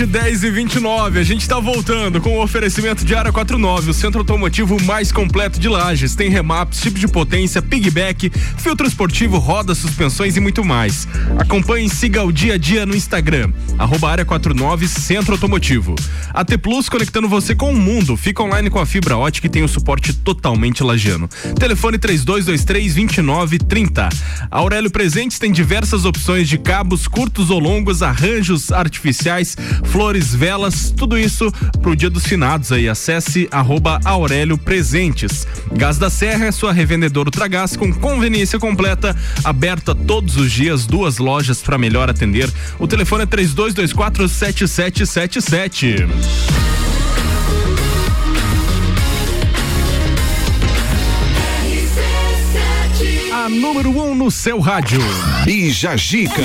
10 0.08 0.44
e 0.44 0.50
29, 0.50 1.20
a 1.20 1.24
gente 1.24 1.48
tá 1.48 1.60
voltando 1.60 2.22
com 2.22 2.38
o 2.38 2.42
oferecimento 2.42 3.04
de 3.04 3.14
Área 3.14 3.32
49, 3.32 3.92
o 3.92 3.94
centro 3.94 4.20
automotivo 4.20 4.82
mais 4.84 5.12
completo 5.12 5.60
de 5.60 5.68
Lages. 5.68 6.16
Tem 6.16 6.30
remaps, 6.30 6.80
tipo 6.80 6.98
de 6.98 7.08
potência, 7.08 7.62
pigback, 7.62 8.32
filtro 8.58 8.88
esportivo, 8.88 9.38
rodas, 9.38 9.80
suspensões 9.80 10.38
e 10.38 10.40
muito 10.40 10.64
mais. 10.64 11.08
Acompanhe 11.38 11.88
e 11.88 11.90
siga 11.90 12.24
o 12.24 12.32
dia 12.32 12.54
a 12.54 12.58
dia 12.58 12.86
no 12.86 12.96
Instagram, 12.96 13.52
arroba 13.78 14.10
Área 14.10 14.26
49 14.26 14.88
Centro 14.88 15.34
Automotivo. 15.34 15.96
A 16.34 16.46
T 16.46 16.58
Plus 16.58 16.88
conectando 16.88 17.28
você 17.28 17.54
com 17.54 17.72
o 17.72 17.76
mundo. 17.76 18.16
Fica 18.16 18.42
online 18.42 18.70
com 18.70 18.80
a 18.80 18.86
fibra 18.86 19.18
ótica 19.18 19.48
e 19.48 19.50
tem 19.50 19.64
o 19.64 19.68
suporte 19.68 20.14
totalmente 20.14 20.84
lagiano. 20.84 21.28
Telefone 21.60 21.98
3223 21.98 22.94
2930. 22.94 24.10
A 24.50 24.58
Aurélio 24.58 24.90
Presentes 24.90 25.38
tem 25.38 25.52
diversas 25.52 26.06
opções 26.06 26.48
de 26.48 26.58
cabos 26.58 27.08
curtos 27.08 27.50
ou 27.50 27.60
longos, 27.60 28.02
arranjos 28.02 28.72
artificiais, 28.72 29.17
flores, 29.86 30.34
velas, 30.34 30.94
tudo 30.96 31.18
isso 31.18 31.52
pro 31.82 31.96
dia 31.96 32.10
dos 32.10 32.26
finados 32.26 32.72
aí. 32.72 32.88
Acesse 32.90 33.48
arroba 33.52 34.00
Aurélio 34.04 34.58
Presentes. 34.58 35.48
Gás 35.74 35.98
da 35.98 36.10
Serra 36.10 36.46
é 36.46 36.52
sua 36.52 36.72
revendedora 36.74 37.28
Ultragás 37.28 37.76
com 37.76 37.94
conveniência 37.94 38.60
completa, 38.60 39.16
aberta 39.44 39.94
todos 39.94 40.38
os 40.38 40.52
dias, 40.52 40.86
duas 40.86 41.18
lojas 41.18 41.62
para 41.62 41.78
melhor 41.78 42.10
atender. 42.10 42.50
O 42.80 42.88
telefone 42.88 43.24
é 43.24 43.26
3224 43.26 44.28
7777. 44.30 46.08
A 53.34 53.50
número 53.50 53.90
1 53.92 54.12
um 54.12 54.16
no 54.16 54.30
seu 54.30 54.60
rádio. 54.60 55.00
Bija 55.46 55.96
Gica. 55.96 56.42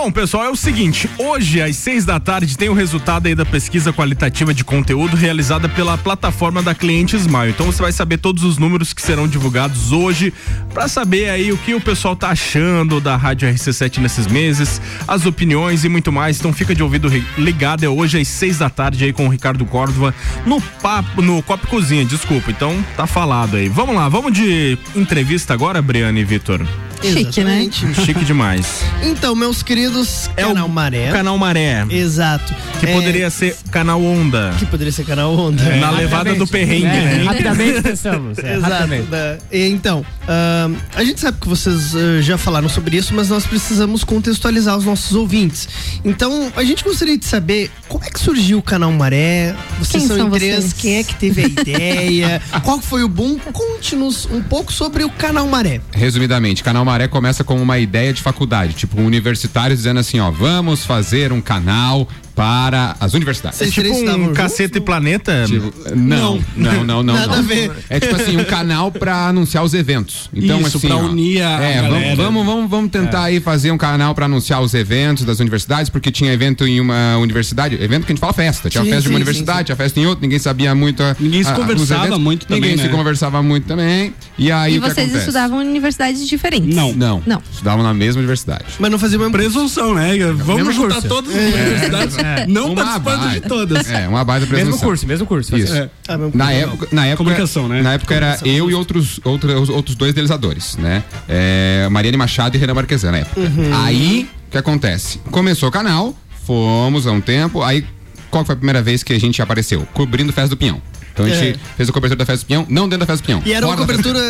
Bom, 0.00 0.12
pessoal, 0.12 0.44
é 0.44 0.48
o 0.48 0.54
seguinte: 0.54 1.10
hoje, 1.18 1.60
às 1.60 1.74
seis 1.74 2.04
da 2.04 2.20
tarde, 2.20 2.56
tem 2.56 2.68
o 2.68 2.72
resultado 2.72 3.26
aí 3.26 3.34
da 3.34 3.44
pesquisa 3.44 3.92
qualitativa 3.92 4.54
de 4.54 4.62
conteúdo 4.62 5.16
realizada 5.16 5.68
pela 5.68 5.98
plataforma 5.98 6.62
da 6.62 6.72
Cliente 6.72 7.16
Smile. 7.16 7.50
Então 7.50 7.66
você 7.66 7.82
vai 7.82 7.90
saber 7.90 8.18
todos 8.18 8.44
os 8.44 8.58
números 8.58 8.92
que 8.92 9.02
serão 9.02 9.26
divulgados 9.26 9.90
hoje 9.90 10.32
para 10.72 10.86
saber 10.86 11.30
aí 11.30 11.50
o 11.50 11.58
que 11.58 11.74
o 11.74 11.80
pessoal 11.80 12.14
tá 12.14 12.28
achando 12.28 13.00
da 13.00 13.16
Rádio 13.16 13.52
RC7 13.52 13.98
nesses 13.98 14.28
meses, 14.28 14.80
as 15.08 15.26
opiniões 15.26 15.82
e 15.82 15.88
muito 15.88 16.12
mais. 16.12 16.38
Então 16.38 16.52
fica 16.52 16.76
de 16.76 16.82
ouvido 16.82 17.08
ligado, 17.36 17.82
é 17.82 17.88
hoje 17.88 18.20
às 18.20 18.28
seis 18.28 18.56
da 18.56 18.70
tarde 18.70 19.04
aí 19.04 19.12
com 19.12 19.26
o 19.26 19.28
Ricardo 19.28 19.66
Córdova 19.66 20.14
no 20.46 20.60
papo, 20.60 21.20
no 21.20 21.42
Copo 21.42 21.66
Cozinha, 21.66 22.04
desculpa. 22.04 22.52
Então 22.52 22.84
tá 22.96 23.04
falado 23.04 23.56
aí. 23.56 23.68
Vamos 23.68 23.96
lá, 23.96 24.08
vamos 24.08 24.32
de 24.32 24.78
entrevista 24.94 25.52
agora, 25.52 25.82
Briane 25.82 26.20
e 26.20 26.24
Vitor. 26.24 26.64
Chique, 27.02 27.44
né? 27.44 27.68
Chique 28.04 28.24
demais. 28.24 28.82
Então, 29.02 29.34
meus 29.34 29.62
queridos, 29.62 30.28
É 30.36 30.42
canal 30.42 30.66
o 30.66 30.68
Maré. 30.68 31.10
Canal 31.10 31.38
Maré. 31.38 31.86
Exato. 31.90 32.54
Que 32.80 32.86
É, 32.86 32.94
poderia 32.94 33.30
ser 33.30 33.56
canal 33.70 34.02
Onda. 34.02 34.54
Que 34.58 34.66
poderia 34.66 34.92
ser 34.92 35.04
canal 35.04 35.32
Onda. 35.34 35.62
É, 35.62 35.80
Na 35.80 35.90
levada 35.90 36.34
do 36.34 36.46
perrengue, 36.46 36.84
né? 36.86 37.22
Rapidamente 37.24 37.82
pensamos. 37.82 38.38
É, 38.38 38.54
Exato. 38.56 38.72
rapidamente. 38.72 39.10
né? 39.10 39.38
E, 39.52 39.68
Então, 39.68 40.04
ahn, 40.28 40.74
a 40.94 41.04
gente 41.04 41.20
sabe 41.20 41.38
que 41.40 41.48
vocês 41.48 41.94
ah, 41.94 42.20
já 42.20 42.36
falaram 42.38 42.68
sobre 42.68 42.96
isso, 42.96 43.14
mas 43.14 43.28
nós 43.28 43.46
precisamos 43.46 44.02
contextualizar 44.04 44.76
os 44.76 44.84
nossos 44.84 45.14
ouvintes. 45.14 45.68
Então, 46.04 46.52
a 46.56 46.64
gente 46.64 46.82
gostaria 46.84 47.16
de 47.16 47.24
saber 47.24 47.70
como 47.88 48.04
é 48.04 48.10
que 48.10 48.18
surgiu 48.20 48.58
o 48.58 48.62
canal 48.62 48.90
Maré. 48.92 49.54
Vocês 49.78 49.90
Quem 50.02 50.06
são, 50.08 50.16
são 50.16 50.30
três, 50.30 50.56
vocês? 50.56 50.72
quem 50.72 50.96
é 50.96 51.02
que 51.04 51.14
teve 51.14 51.42
a 51.44 51.46
ideia? 51.48 52.42
qual 52.64 52.80
foi 52.80 53.02
o 53.04 53.08
boom? 53.08 53.38
Conte-nos 53.38 54.26
um 54.26 54.42
pouco 54.42 54.72
sobre 54.72 55.04
o 55.04 55.10
canal 55.10 55.46
Maré. 55.46 55.80
Resumidamente, 55.92 56.62
Canal 56.62 56.84
Maré 56.88 57.06
começa 57.06 57.44
como 57.44 57.62
uma 57.62 57.78
ideia 57.78 58.14
de 58.14 58.22
faculdade, 58.22 58.72
tipo 58.72 58.98
universitários 58.98 59.80
dizendo 59.80 60.00
assim, 60.00 60.20
ó, 60.20 60.30
vamos 60.30 60.86
fazer 60.86 61.34
um 61.34 61.40
canal 61.40 62.08
para 62.38 62.94
as 63.00 63.14
universidades. 63.14 63.60
É 63.60 63.66
tipo 63.66 63.92
um 63.92 64.32
caceta 64.32 64.78
e 64.78 64.80
planeta? 64.80 65.42
Tipo, 65.44 65.72
não, 65.96 66.40
não, 66.56 66.84
não, 66.84 67.02
não. 67.02 67.14
Nada 67.14 67.26
não. 67.26 67.34
a 67.40 67.42
ver. 67.42 67.72
É 67.90 67.98
tipo 67.98 68.14
assim, 68.14 68.36
um 68.36 68.44
canal 68.44 68.92
para 68.92 69.26
anunciar 69.26 69.64
os 69.64 69.74
eventos. 69.74 70.30
Então, 70.32 70.60
Isso, 70.60 70.76
assim, 70.76 70.86
pra 70.86 70.96
ó, 70.98 71.00
unir 71.00 71.42
a 71.42 71.60
é, 71.60 71.82
galera. 71.82 72.14
vamos, 72.14 72.46
vamos, 72.46 72.70
vamos, 72.70 72.90
tentar 72.92 73.24
aí 73.24 73.40
fazer 73.40 73.72
um 73.72 73.76
canal 73.76 74.14
para 74.14 74.26
anunciar 74.26 74.62
os 74.62 74.72
eventos 74.72 75.24
das 75.24 75.40
universidades, 75.40 75.90
porque 75.90 76.12
tinha 76.12 76.32
evento 76.32 76.64
em 76.64 76.80
uma 76.80 77.16
universidade, 77.18 77.74
evento 77.74 78.06
que 78.06 78.12
a 78.12 78.14
gente 78.14 78.20
fala 78.20 78.32
festa. 78.32 78.70
Tinha 78.70 78.84
Sim, 78.84 78.90
festa 78.90 79.02
de 79.02 79.08
uma 79.08 79.12
sim, 79.14 79.16
universidade, 79.16 79.58
sim, 79.58 79.62
sim. 79.62 79.64
tinha 79.64 79.76
festa 79.76 79.98
em 79.98 80.06
outra, 80.06 80.22
ninguém 80.22 80.38
sabia 80.38 80.72
muito. 80.76 81.02
a- 81.02 81.16
Ninguém 81.18 81.42
se 81.42 81.50
a- 81.50 81.54
conversava 81.54 82.02
eventos. 82.06 82.22
muito 82.22 82.46
também, 82.46 82.60
Ninguém 82.60 82.78
se 82.78 82.84
né? 82.84 82.96
conversava 82.96 83.42
muito 83.42 83.64
também. 83.66 84.14
E 84.38 84.52
aí 84.52 84.76
E 84.76 84.78
vocês 84.78 85.12
estudavam 85.12 85.60
em 85.60 85.66
universidades 85.68 86.28
diferentes? 86.28 86.72
Não. 86.72 86.92
Não. 86.92 87.20
Não. 87.26 87.42
Estudavam 87.50 87.82
na 87.82 87.92
mesma 87.92 88.20
universidade. 88.20 88.64
Mas 88.78 88.90
não 88.92 88.98
fazia 88.98 89.18
mesmo 89.18 89.32
Presunção, 89.32 89.94
né? 89.94 90.16
Vamos 90.36 90.74
juntar 90.74 90.98
as 90.98 91.04
É. 91.04 91.08
universidades, 91.08 92.16
É. 92.36 92.46
não 92.46 92.72
Uma 92.72 92.84
participando 92.84 93.30
de 93.32 93.40
todas. 93.42 93.90
É, 93.90 94.08
uma 94.08 94.24
baita 94.24 94.46
Mesmo 94.46 94.56
presunção. 94.56 94.88
curso, 94.88 95.06
mesmo 95.06 95.26
curso. 95.26 95.56
Isso. 95.56 95.74
É. 95.74 95.88
Ah, 96.06 96.16
mesmo 96.18 96.32
Na 96.36 96.46
curso, 96.46 96.60
época, 96.60 96.88
na 96.92 97.06
época, 97.06 97.16
Comunicação, 97.24 97.68
né? 97.68 97.82
Na 97.82 97.92
época 97.94 98.14
era 98.14 98.38
eu 98.44 98.70
e 98.70 98.74
outros, 98.74 99.20
outros, 99.24 99.68
outros 99.68 99.96
dois 99.96 100.10
idealizadores, 100.10 100.76
né? 100.76 101.02
É, 101.28 101.88
Mariane 101.90 102.16
Machado 102.16 102.56
e 102.56 102.60
Renan 102.60 102.74
Marquesan 102.74 103.10
na 103.12 103.18
época. 103.18 103.40
Uhum. 103.40 103.70
Aí, 103.84 104.28
o 104.48 104.50
que 104.50 104.58
acontece? 104.58 105.18
Começou 105.30 105.68
o 105.68 105.72
canal, 105.72 106.14
fomos 106.46 107.06
há 107.06 107.12
um 107.12 107.20
tempo, 107.20 107.62
aí 107.62 107.84
qual 108.30 108.44
foi 108.44 108.52
a 108.54 108.56
primeira 108.56 108.82
vez 108.82 109.02
que 109.02 109.12
a 109.12 109.18
gente 109.20 109.40
apareceu? 109.40 109.86
Cobrindo 109.94 110.32
Festa 110.32 110.50
do 110.50 110.56
Pinhão. 110.56 110.80
Então 111.18 111.26
a 111.26 111.28
gente 111.34 111.56
É. 111.58 111.74
fez 111.76 111.88
a 111.88 111.92
cobertura 111.92 112.18
da 112.18 112.26
Festa 112.26 112.44
do 112.44 112.46
Pinhão, 112.46 112.66
não 112.68 112.88
dentro 112.88 113.04
da 113.04 113.06
Festa 113.06 113.22
do 113.22 113.26
Pinhão. 113.26 113.42
E 113.44 113.52
era 113.52 113.66
uma 113.66 113.74
da 113.76 113.82
do 113.82 113.86
cobertura 113.86 114.20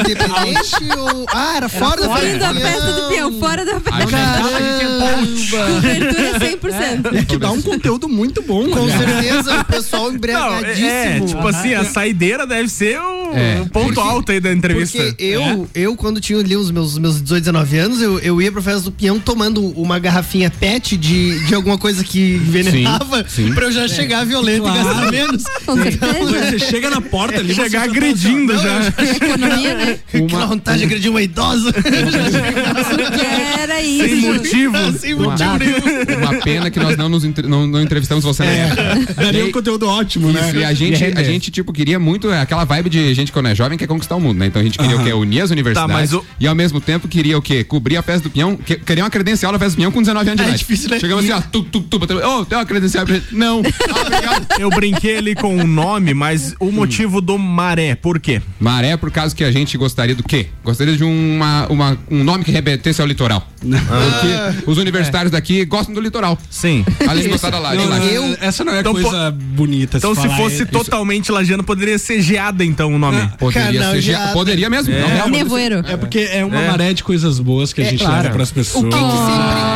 independente 0.00 0.98
ou. 0.98 1.26
Ah, 1.32 1.56
era 1.56 1.68
fora 1.68 2.00
da 2.02 2.06
fora 2.08 2.20
festa. 2.20 2.38
da 2.52 2.60
festa 2.60 2.92
do 2.92 3.08
peão, 3.08 3.32
fora 3.40 3.64
da 3.64 3.80
festa. 3.80 4.06
Caramba! 4.06 5.10
Cobertura 5.50 6.38
100%. 6.40 7.26
Que 7.26 7.36
dá 7.38 7.50
um 7.50 7.62
conteúdo 7.62 8.08
muito 8.08 8.42
bom, 8.42 8.68
Com 8.70 8.86
né? 8.86 8.96
certeza, 8.98 9.60
o 9.60 9.64
pessoal 9.64 10.04
Não, 10.08 10.14
embriagadíssimo. 10.14 10.86
é, 10.88 11.20
tipo 11.20 11.46
assim, 11.48 11.74
a 11.74 11.84
saideira 11.84 12.46
deve 12.46 12.68
ser 12.68 12.98
o, 13.00 13.32
É. 13.34 13.60
o 13.62 13.68
ponto 13.68 14.00
alto 14.00 14.32
aí 14.32 14.40
da 14.40 14.52
entrevista. 14.52 14.98
Porque 15.02 15.24
eu, 15.24 15.68
eu 15.74 15.96
quando 15.96 16.20
tinha 16.20 16.38
ali 16.38 16.56
os 16.56 16.70
meus, 16.70 16.98
meus 16.98 17.20
18, 17.22 17.42
19 17.42 17.78
anos, 17.78 18.00
eu, 18.02 18.18
eu 18.20 18.40
ia 18.40 18.50
pra 18.52 18.62
festa 18.62 18.82
do 18.82 18.92
peão 18.92 19.18
tomando 19.18 19.64
uma 19.80 19.98
garrafinha 19.98 20.50
pet 20.50 20.96
de, 20.96 21.38
de 21.46 21.54
alguma 21.54 21.78
coisa 21.78 22.02
que 22.04 22.34
envenenava 22.36 23.24
Sim, 23.28 23.48
sim. 23.48 23.54
pra 23.54 23.66
eu 23.66 23.72
já 23.72 23.88
chegar 23.88 24.24
violento 24.24 24.62
Claro. 24.62 24.78
e 24.80 24.84
gastar 24.84 25.10
menos. 25.10 25.44
Com 25.64 25.76
certeza. 25.76 26.19
Você 26.26 26.58
chega 26.58 26.90
na 26.90 27.00
porta 27.00 27.38
ali, 27.40 27.54
Chegar 27.54 27.82
agredindo 27.84 28.56
já. 28.58 28.80
Economia, 29.16 29.74
né? 29.74 29.98
Aquela 30.14 30.46
vontade 30.46 30.78
de 30.78 30.84
agredir 30.84 31.10
uma 31.10 31.22
idosa. 31.22 31.72
Era 33.58 33.76
Sem 33.80 34.18
isso. 34.18 34.26
motivo. 34.32 34.98
Sem 34.98 35.14
Uma, 35.14 35.30
motivo 35.30 35.58
nenhum. 35.58 36.18
uma 36.18 36.34
pena 36.40 36.70
que 36.70 36.78
nós 36.78 36.96
não 36.96 37.08
nos 37.08 37.24
entre- 37.24 37.46
não, 37.46 37.66
não 37.66 37.82
entrevistamos 37.82 38.24
você 38.24 38.44
na 38.44 38.50
época. 38.50 39.14
Daria 39.14 39.40
E 39.40 39.44
um 39.44 39.52
conteúdo 39.52 39.86
ótimo, 39.88 40.32
né? 40.32 40.48
Isso, 40.48 40.56
e 40.58 40.64
a 40.64 40.72
gente, 40.72 41.04
a 41.04 41.22
gente, 41.22 41.50
tipo, 41.50 41.72
queria 41.72 41.98
muito 41.98 42.30
é, 42.30 42.40
aquela 42.40 42.64
vibe 42.64 42.90
de 42.90 43.14
gente 43.14 43.32
quando 43.32 43.46
é 43.48 43.54
jovem 43.54 43.76
quer 43.78 43.86
conquistar 43.86 44.16
o 44.16 44.20
mundo, 44.20 44.38
né? 44.38 44.46
Então 44.46 44.60
a 44.60 44.64
gente 44.64 44.78
queria 44.78 44.96
o 44.96 45.04
quê? 45.04 45.12
Unir 45.12 45.42
as 45.42 45.50
universidades. 45.50 45.90
Tá, 45.92 45.98
mas 46.00 46.12
o- 46.12 46.24
E 46.38 46.46
ao 46.46 46.54
mesmo 46.54 46.80
tempo 46.80 47.08
queria 47.08 47.36
o 47.38 47.42
quê? 47.42 47.64
Cobrir 47.64 47.96
a 47.96 48.02
festa 48.02 48.22
do 48.28 48.30
pinhão. 48.30 48.56
Que, 48.56 48.76
queria 48.76 49.04
uma 49.04 49.10
credencial 49.10 49.52
da 49.52 49.58
festa 49.58 49.72
do 49.74 49.76
pinhão 49.76 49.92
com 49.92 50.00
19 50.00 50.28
anos 50.28 50.36
de 50.38 50.42
É 50.42 50.46
idade. 50.48 50.58
difícil, 50.58 50.90
né? 50.90 50.98
Chegamos 51.00 51.24
assim, 51.24 51.32
ó, 51.32 51.40
tu, 51.40 51.62
tu, 51.62 51.80
tu, 51.82 51.98
bateu, 51.98 52.16
ô, 52.18 52.44
tem 52.44 52.58
uma 52.58 52.64
credencial 52.66 53.04
pra 53.04 53.14
gente? 53.14 53.34
Não. 53.34 53.62
Ah, 53.90 54.00
obrigado. 54.00 54.46
Eu 54.58 54.70
brinquei 54.70 55.16
ali 55.18 55.34
com 55.34 55.56
o 55.56 55.66
nome, 55.66 56.09
mas 56.14 56.54
o 56.60 56.70
motivo 56.70 57.20
do 57.20 57.38
maré, 57.38 57.94
por 57.94 58.18
quê? 58.20 58.40
Maré, 58.58 58.96
por 58.96 59.10
causa 59.10 59.34
que 59.34 59.44
a 59.44 59.50
gente 59.52 59.76
gostaria 59.78 60.14
do 60.14 60.22
quê? 60.22 60.46
Gostaria 60.64 60.96
de 60.96 61.04
uma, 61.04 61.66
uma- 61.68 61.98
um 62.10 62.22
nome 62.24 62.44
que 62.44 62.50
remetesse 62.50 63.00
ao 63.00 63.06
litoral. 63.06 63.46
Porque 63.60 64.70
os 64.70 64.78
universitários 64.78 65.30
daqui 65.30 65.64
gostam 65.64 65.94
do 65.94 66.00
litoral. 66.00 66.38
Sim. 66.50 66.84
Além 67.06 67.22
de 67.24 67.28
gostar 67.28 67.50
da 67.50 67.58
laje. 67.58 67.76
Não, 67.84 67.88
não, 67.88 68.36
essa 68.40 68.64
não 68.64 68.72
é 68.74 68.80
Então, 68.80 68.92
coisa 68.92 69.30
bonita. 69.30 69.98
Então, 69.98 70.14
se 70.14 70.22
falar, 70.22 70.36
fosse 70.36 70.62
é- 70.62 70.66
totalmente 70.66 71.30
lagiano, 71.30 71.62
poderia 71.62 71.98
ser 71.98 72.22
geada, 72.22 72.64
então, 72.64 72.94
o 72.94 72.98
nome. 72.98 73.30
Poderia 73.38 73.82
ser. 73.90 73.92
de 73.96 74.00
ge- 74.00 74.14
ada. 74.14 74.32
Poderia 74.32 74.70
mesmo. 74.70 74.92
É. 74.92 75.00
Não. 75.28 75.80
É 75.86 75.96
porque 75.96 76.18
é 76.32 76.44
uma 76.44 76.60
É. 76.60 76.68
maré 76.70 76.92
de 76.92 77.04
coisas 77.04 77.38
boas 77.38 77.72
que 77.72 77.80
a 77.80 77.84
É, 77.84 77.90
gente 77.90 78.00
claro. 78.04 78.22
leva 78.22 78.34
pras 78.34 78.50
pessoas. 78.50 78.84
O 78.84 78.88
que, 78.88 78.96
que 78.96 79.02
sempre. 79.02 79.69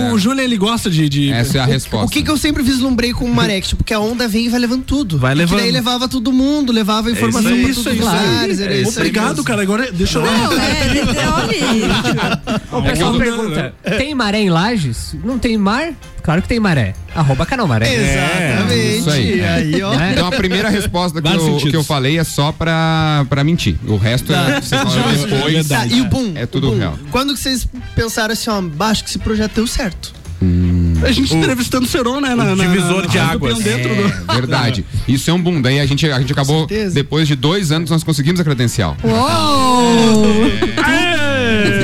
É 0.00 0.06
isso. 0.06 0.14
O 0.14 0.18
Júlio, 0.18 0.42
ele 0.42 0.56
gosta 0.56 0.90
de. 0.90 1.08
de- 1.08 1.32
Essa 1.32 1.58
é 1.58 1.60
a 1.60 1.64
resposta. 1.66 2.06
O 2.06 2.10
que, 2.10 2.22
que 2.22 2.30
eu 2.30 2.36
sempre 2.36 2.62
vislumbrei 2.62 3.12
com 3.12 3.24
o 3.24 3.34
Maré? 3.34 3.60
Que, 3.60 3.68
tipo, 3.68 3.84
que 3.84 3.92
a 3.94 4.00
onda 4.00 4.26
vem 4.28 4.46
e 4.46 4.48
vai 4.48 4.60
levando 4.60 4.84
tudo. 4.84 5.18
Vai 5.18 5.32
E 5.32 5.36
levando. 5.36 5.58
daí 5.60 5.70
levava 5.70 6.08
todo 6.08 6.32
mundo, 6.32 6.72
levava 6.72 7.10
informação 7.10 7.50
isso 7.50 7.56
aí, 7.56 7.62
pra 7.62 7.70
isso 7.70 7.82
todos 7.84 7.98
os 7.98 8.04
lugares. 8.06 8.60
É 8.60 8.72
isso 8.80 8.90
isso 8.90 8.98
Obrigado, 8.98 9.42
cara. 9.44 9.62
Agora 9.62 9.90
deixa 9.92 10.18
eu. 10.18 10.22
Não, 10.24 10.52
é, 10.52 11.28
olha. 11.34 12.42
O 12.72 12.82
pessoal 12.82 13.14
pergunta: 13.18 13.74
tem 13.98 14.14
maré 14.14 14.40
em 14.40 14.50
Lages? 14.50 15.14
Não 15.24 15.38
tem 15.38 15.56
mar? 15.56 15.92
Claro 16.24 16.40
que 16.40 16.48
tem 16.48 16.58
maré. 16.58 16.94
Arroba 17.14 17.44
canal 17.44 17.68
maré. 17.68 17.94
Exatamente. 17.94 18.98
Isso 18.98 19.10
aí. 19.10 19.40
é. 19.40 19.48
Aí, 19.50 19.82
ó. 19.82 19.92
Então 20.10 20.26
a 20.26 20.32
primeira 20.32 20.70
resposta 20.70 21.20
que 21.20 21.28
eu, 21.28 21.56
que 21.58 21.76
eu 21.76 21.84
falei 21.84 22.18
é 22.18 22.24
só 22.24 22.50
pra, 22.50 23.26
pra 23.28 23.44
mentir. 23.44 23.76
O 23.86 23.96
resto 23.98 24.32
é, 24.32 24.58
você 24.60 24.74
fala 24.74 25.12
depois. 25.12 25.68
Tá, 25.68 25.86
e 25.86 26.00
o 26.00 26.06
boom? 26.06 26.32
É 26.34 26.46
tudo 26.46 26.68
o 26.68 26.70
boom. 26.70 26.78
real. 26.78 26.98
Quando 27.10 27.34
que 27.34 27.40
vocês 27.40 27.68
pensaram 27.94 28.32
assim, 28.32 28.48
ó, 28.48 28.62
acho 28.86 29.04
que 29.04 29.10
esse 29.10 29.18
projeto 29.18 29.52
deu 29.56 29.66
certo? 29.66 30.14
A 31.06 31.12
gente 31.12 31.34
entrevistando 31.34 31.84
o 31.86 31.88
Seron, 31.88 32.20
né? 32.20 32.34
Na, 32.34 32.54
na, 32.56 32.64
divisor 32.64 33.06
de 33.06 33.16
na- 33.18 33.30
águas. 33.32 33.58
Dentro 33.58 33.94
do... 33.94 34.02
É, 34.30 34.34
verdade. 34.36 34.84
Isso 35.06 35.30
é 35.30 35.32
um 35.32 35.40
boom. 35.40 35.60
Daí 35.60 35.78
a 35.80 35.86
gente, 35.86 36.10
a 36.10 36.18
gente 36.20 36.32
acabou, 36.32 36.66
depois 36.92 37.28
de 37.28 37.34
dois 37.34 37.70
anos, 37.72 37.90
nós 37.90 38.02
conseguimos 38.02 38.40
a 38.40 38.44
credencial. 38.44 38.96
Uou! 39.02 40.24
Tudo 41.64 41.83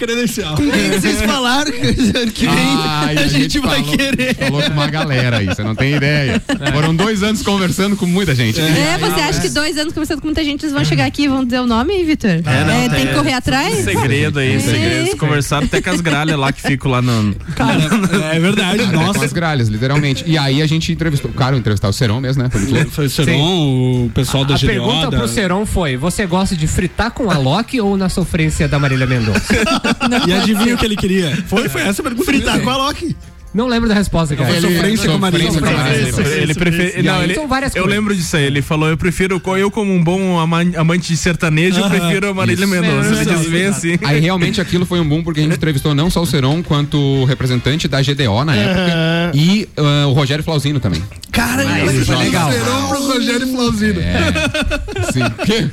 Credencial. 0.00 0.56
Com 0.56 0.70
quem 0.70 0.90
que 0.90 1.00
vocês 1.00 1.20
falaram 1.22 1.70
que 1.70 2.46
vem 2.46 2.76
Ai, 2.78 3.16
a, 3.18 3.26
gente, 3.26 3.58
vai 3.60 3.82
falou, 3.82 3.96
querer? 3.96 4.34
Falou 4.34 4.62
com 4.62 4.72
uma 4.72 4.86
galera 4.86 5.38
aí, 5.38 5.46
você 5.46 5.62
não 5.62 5.74
tem 5.74 5.94
ideia. 5.94 6.42
Foram 6.72 6.94
dois 6.94 7.22
anos 7.22 7.42
conversando 7.42 7.96
com 7.96 8.06
muita 8.06 8.34
gente. 8.34 8.60
É, 8.60 8.96
você 8.98 9.20
acha 9.20 9.40
que 9.40 9.48
dois 9.50 9.76
anos 9.76 9.92
conversando 9.92 10.20
com 10.20 10.26
muita 10.26 10.42
gente, 10.42 10.62
eles 10.64 10.72
vão 10.72 10.84
chegar 10.84 11.04
aqui 11.04 11.24
e 11.24 11.28
vão 11.28 11.44
dizer 11.44 11.60
o 11.60 11.66
nome, 11.66 12.02
Vitor? 12.04 12.30
É, 12.30 12.40
É, 12.40 12.88
tem 12.88 12.90
tem- 12.90 13.06
que 13.08 13.14
correr 13.14 13.32
atrás? 13.34 13.74
Segredo 13.84 14.38
aí, 14.38 14.54
É. 14.56 14.60
segredo. 14.60 15.16
Conversaram 15.18 15.66
até 15.66 15.82
com 15.82 15.90
as 15.90 16.00
gralhas 16.00 16.38
lá 16.38 16.52
que 16.52 16.62
ficam 16.62 16.90
lá 16.90 17.02
no. 17.02 17.34
Cara, 17.54 17.78
é 18.34 18.40
verdade. 18.40 18.82
É, 18.82 18.86
com 18.86 18.92
Nossa. 18.92 19.24
as 19.24 19.32
gralhas, 19.32 19.68
literalmente. 19.68 20.24
E 20.26 20.38
aí 20.38 20.62
a 20.62 20.66
gente 20.66 20.90
entrevistou. 20.92 21.30
Cara, 21.32 21.56
entrevistar 21.56 21.88
o 21.88 21.92
Serão 21.92 22.20
mesmo, 22.20 22.42
né? 22.42 22.50
Foi. 22.50 22.84
Foi 22.86 23.06
o 23.06 23.10
Seron, 23.10 24.06
o 24.06 24.10
pessoal 24.14 24.44
da 24.44 24.54
A 24.54 24.58
pergunta 24.58 25.10
pro 25.10 25.28
Seron 25.28 25.66
foi: 25.66 25.96
você 25.96 26.26
gosta 26.26 26.56
de 26.56 26.66
fritar 26.66 27.10
com 27.10 27.30
a 27.30 27.36
Loki 27.36 27.80
ou 27.80 27.96
na 27.96 28.08
sofrência 28.08 28.66
da 28.68 28.78
Marília 28.78 29.06
Mendonça? 29.06 29.40
E 30.26 30.32
adivinha 30.32 30.74
o 30.74 30.78
que 30.78 30.84
ele 30.84 30.96
queria? 30.96 31.36
Foi, 31.46 31.68
foi 31.68 31.82
essa 31.82 32.02
a 32.02 32.04
pergunta. 32.04 32.24
Fritar 32.24 32.60
com 32.60 32.70
a 32.70 32.76
Loki. 32.76 33.16
Não 33.52 33.66
lembro 33.66 33.88
da 33.88 33.94
resposta, 33.94 34.36
cara. 34.36 34.48
Foi 34.48 34.60
sofrência 34.60 35.10
com 35.10 35.18
Marília 35.18 35.48
Ele, 35.48 36.42
ele 36.42 36.54
prefere. 36.54 37.02
Não, 37.02 37.22
ele, 37.22 37.34
são 37.34 37.48
várias 37.48 37.74
eu 37.74 37.82
coisas. 37.82 37.98
lembro 37.98 38.14
disso 38.14 38.36
aí. 38.36 38.44
Ele 38.44 38.62
falou: 38.62 38.88
eu 38.88 38.96
prefiro, 38.96 39.42
eu 39.58 39.70
como 39.70 39.92
um 39.92 40.02
bom 40.02 40.38
ama- 40.38 40.60
amante 40.76 41.08
de 41.08 41.16
sertanejo, 41.16 41.80
eu 41.80 41.88
prefiro 41.88 42.28
a 42.28 42.34
Marília. 42.34 42.66
Mendonça. 42.66 43.14
É, 43.14 43.22
Ele 43.22 43.34
diz 43.34 43.50
bem 43.50 43.66
assim. 43.66 43.98
Aí 44.04 44.20
realmente 44.20 44.60
aquilo 44.60 44.86
foi 44.86 45.00
um 45.00 45.08
boom 45.08 45.22
porque 45.22 45.40
a 45.40 45.42
gente 45.42 45.56
entrevistou 45.56 45.94
não 45.94 46.08
só 46.10 46.22
o 46.22 46.26
Seron 46.26 46.62
quanto 46.62 46.96
o 46.98 47.24
representante 47.24 47.88
da 47.88 48.00
GDO 48.00 48.44
na 48.44 48.54
época 48.54 49.32
e 49.34 49.68
ah, 49.76 50.06
o 50.06 50.12
Rogério 50.12 50.44
Flauzino 50.44 50.78
também. 50.78 51.02
Cara, 51.32 51.64
isso 51.92 52.06
foi 52.06 52.16
legal. 52.16 52.50
Seron 52.52 52.88
pro 52.88 53.06
Rogério 53.12 53.46
Flauzino. 53.48 54.00
É. 54.00 55.12
Sim. 55.12 55.20
Quê? 55.44 55.68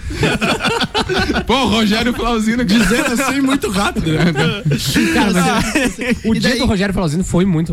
Pô, 1.45 1.53
o 1.55 1.67
Rogério 1.69 2.13
Flauzino 2.13 2.65
Dizendo 2.65 3.13
assim 3.13 3.41
muito 3.41 3.69
rápido. 3.69 4.11
né? 4.11 4.25
Cara, 5.13 5.33
mas 5.33 5.97
o 6.25 6.33
dia 6.33 6.55
do 6.57 6.65
Rogério 6.65 6.93
Flauzino 6.93 7.23
foi 7.23 7.45
muito. 7.45 7.66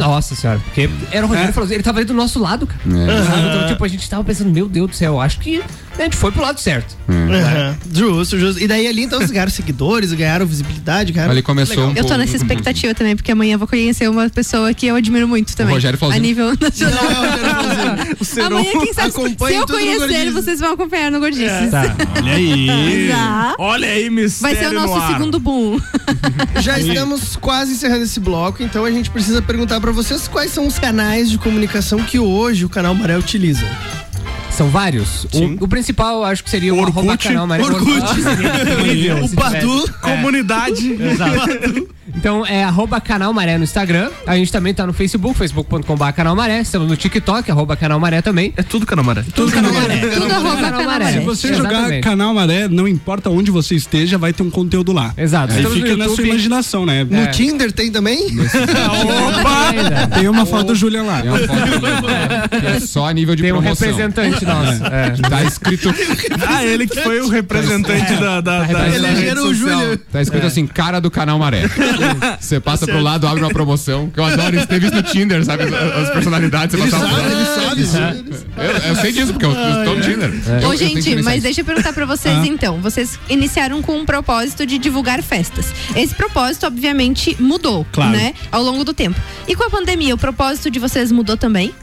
Nossa 0.00 0.34
senhora. 0.34 0.58
Porque 0.60 0.88
era 1.12 1.24
o 1.24 1.28
Rogério 1.28 1.52
Flauzino, 1.52 1.76
ele 1.76 1.82
tava 1.82 1.98
ali 1.98 2.06
do 2.06 2.14
nosso 2.14 2.38
lado, 2.38 2.66
cara. 2.66 2.80
Sabe? 3.24 3.48
Então, 3.48 3.66
tipo, 3.68 3.84
a 3.84 3.88
gente 3.88 4.08
tava 4.08 4.24
pensando, 4.24 4.50
meu 4.50 4.68
Deus 4.68 4.90
do 4.90 4.96
céu, 4.96 5.20
acho 5.20 5.38
que 5.40 5.62
a 5.98 6.02
gente 6.04 6.16
foi 6.16 6.32
pro 6.32 6.42
lado 6.42 6.58
certo. 6.58 6.96
Aham. 7.08 7.76
Justo, 7.92 8.38
justo. 8.38 8.62
E 8.62 8.66
daí 8.66 8.86
ali 8.86 9.02
então 9.02 9.18
vocês 9.18 9.30
ganharam 9.30 9.50
seguidores, 9.50 10.12
ganharam 10.12 10.46
visibilidade, 10.46 11.12
cara. 11.12 11.30
Ali 11.30 11.42
começou 11.42 11.88
um 11.88 11.94
Eu 11.94 12.04
tô 12.04 12.16
nessa 12.16 12.36
expectativa 12.36 12.94
também, 12.94 13.14
porque 13.16 13.30
amanhã 13.32 13.54
eu 13.54 13.58
vou 13.58 13.68
conhecer 13.68 14.08
uma 14.08 14.28
pessoa 14.30 14.72
que 14.72 14.86
eu 14.86 14.96
admiro 14.96 15.28
muito 15.28 15.54
também. 15.54 15.74
Rogério 15.74 15.96
A 15.96 15.98
Flauzino. 15.98 16.22
nível 16.22 16.52
nacional. 16.58 17.04
Não, 17.04 17.64
fazer. 17.64 18.16
O 18.20 18.24
Seron 18.24 18.46
Amanhã, 18.58 18.70
quem 18.72 18.92
sabe, 18.92 19.12
se 19.12 19.20
eu 19.20 19.60
no 19.60 19.66
conhecer 19.66 20.12
ele, 20.14 20.30
vocês 20.30 20.60
vão 20.60 20.72
acompanhar 20.72 21.10
no 21.10 21.20
Gordices. 21.20 21.70
Tá. 21.70 21.96
Olha 22.16 22.32
aí. 22.32 23.10
Olha 23.58 23.88
aí, 23.88 24.04
Vai 24.04 24.10
mistério 24.10 24.58
ser 24.58 24.66
o 24.68 24.72
no 24.72 24.80
nosso 24.80 24.94
ar. 25.00 25.12
segundo 25.12 25.38
boom. 25.40 25.80
Já 26.60 26.78
estamos 26.78 27.36
quase 27.36 27.72
encerrando 27.72 28.04
esse 28.04 28.20
bloco, 28.20 28.62
então 28.62 28.84
a 28.84 28.90
gente 28.90 29.10
precisa 29.10 29.19
perguntar 29.42 29.80
pra 29.80 29.92
vocês 29.92 30.26
quais 30.26 30.50
são 30.50 30.66
os 30.66 30.78
canais 30.78 31.30
de 31.30 31.38
comunicação 31.38 32.02
que 32.02 32.18
hoje 32.18 32.64
o 32.64 32.68
canal 32.68 32.94
Maré 32.94 33.16
utiliza. 33.18 33.66
São 34.60 34.68
vários. 34.68 35.24
O, 35.32 35.64
o 35.64 35.68
principal, 35.68 36.16
eu 36.18 36.24
acho 36.24 36.44
que 36.44 36.50
seria 36.50 36.74
o 36.74 36.78
Orkut. 36.78 36.98
arroba 36.98 37.16
canal 37.16 37.46
Maria 37.46 37.64
Orkut. 37.64 37.88
O 39.24 39.28
Badu. 39.34 39.80
tivesse. 39.80 39.92
Comunidade. 40.02 40.92
Exato. 41.02 41.88
Então 42.14 42.44
é 42.44 42.64
arroba 42.64 43.00
canal 43.00 43.32
Maré 43.32 43.56
no 43.56 43.64
Instagram. 43.64 44.10
A 44.26 44.36
gente 44.36 44.52
também 44.52 44.74
tá 44.74 44.86
no 44.86 44.92
Facebook, 44.92 45.38
facebook.com.br 45.38 46.12
canal 46.14 46.36
Maré. 46.36 46.60
Estamos 46.60 46.88
no 46.88 46.96
TikTok, 46.96 47.50
arroba 47.50 47.74
canal 47.76 47.98
Maré 47.98 48.20
também. 48.20 48.52
É 48.56 48.62
tudo 48.62 48.84
Canamaré. 48.84 49.24
Tudo 49.34 49.50
canal 49.50 49.72
Maré. 49.72 49.96
Tudo 49.96 50.30
arroba 50.30 50.56
canal 50.56 50.84
Maré. 50.84 51.12
Se 51.12 51.20
você 51.20 51.54
jogar 51.54 51.70
Exatamente. 51.70 52.02
canal 52.02 52.34
Maré, 52.34 52.68
não 52.68 52.86
importa 52.86 53.30
onde 53.30 53.50
você 53.50 53.76
esteja, 53.76 54.18
vai 54.18 54.32
ter 54.34 54.42
um 54.42 54.50
conteúdo 54.50 54.92
lá. 54.92 55.14
Exato. 55.16 55.54
Aí 55.54 55.62
no 55.62 55.70
fica 55.70 55.96
na 55.96 56.08
sua 56.08 56.26
imaginação, 56.26 56.84
né? 56.84 57.04
No 57.08 57.16
É. 57.16 57.26
Tinder 57.28 57.72
tem 57.72 57.90
também? 57.90 58.26
Ainda. 58.28 60.06
Tem 60.08 60.28
uma 60.28 60.44
foto 60.44 60.66
do 60.68 60.74
Julian 60.74 61.04
lá. 61.04 61.20
É 61.20 61.30
uma 61.30 61.38
foto 61.38 62.60
que 62.60 62.66
é 62.66 62.80
só 62.80 63.06
a 63.08 63.12
nível 63.12 63.34
de 63.36 63.42
Tem 63.42 63.52
um 63.52 63.60
promoção. 63.60 63.88
representante 63.88 64.44
nosso. 64.54 64.84
É. 64.86 65.10
Tá 65.28 65.44
escrito, 65.44 65.94
Ah, 66.46 66.64
ele 66.64 66.86
que 66.86 67.00
foi 67.00 67.20
o 67.20 67.28
representante 67.28 68.14
da, 68.16 68.40
da, 68.40 68.62
da, 68.62 68.72
da 68.72 68.88
Elegeram 68.88 69.46
o. 69.46 69.54
Júlio. 69.54 69.98
tá 70.12 70.20
escrito 70.22 70.46
assim, 70.46 70.66
cara 70.66 71.00
do 71.00 71.10
canal 71.10 71.38
Maré. 71.38 71.62
Você 72.40 72.60
passa 72.60 72.86
pro 72.86 73.00
lado, 73.00 73.26
abre 73.26 73.42
uma 73.42 73.50
promoção. 73.50 74.08
Que 74.10 74.18
eu 74.20 74.24
adoro 74.24 74.56
isso. 74.56 74.66
Teve 74.66 74.86
isso 74.86 74.94
no 74.94 75.02
Tinder, 75.02 75.44
sabe? 75.44 75.64
As, 75.64 76.10
personalidades. 76.10 76.74
Você 76.78 76.82
Ele 76.82 76.90
sabe, 77.46 77.80
ele 77.80 77.86
sabe. 77.86 78.24
Eu, 78.56 78.88
eu 78.90 78.96
sei 78.96 79.12
disso, 79.12 79.32
porque 79.32 79.44
eu, 79.44 79.52
eu 79.52 79.78
estou 79.80 79.96
no 79.96 80.02
Tinder. 80.02 80.32
Eu- 80.62 80.68
Ô, 80.70 80.76
gente, 80.76 81.22
mas 81.22 81.42
deixa 81.42 81.60
eu 81.60 81.64
perguntar 81.64 81.92
pra 81.92 82.06
vocês 82.06 82.44
então. 82.44 82.80
Vocês 82.80 83.18
iniciaram 83.28 83.82
com 83.82 83.96
um 83.98 84.04
propósito 84.04 84.64
de 84.66 84.78
divulgar 84.78 85.22
festas. 85.22 85.66
Esse 85.96 86.14
propósito, 86.14 86.66
obviamente, 86.66 87.36
mudou, 87.40 87.86
Claro. 87.92 88.12
né? 88.12 88.34
Ao 88.50 88.62
longo 88.62 88.84
do 88.84 88.92
tempo. 88.94 89.18
E 89.48 89.54
com 89.54 89.64
a 89.64 89.70
pandemia, 89.70 90.14
o 90.14 90.18
propósito 90.18 90.70
de 90.70 90.78
vocês 90.78 91.10
mudou 91.12 91.36
também? 91.36 91.74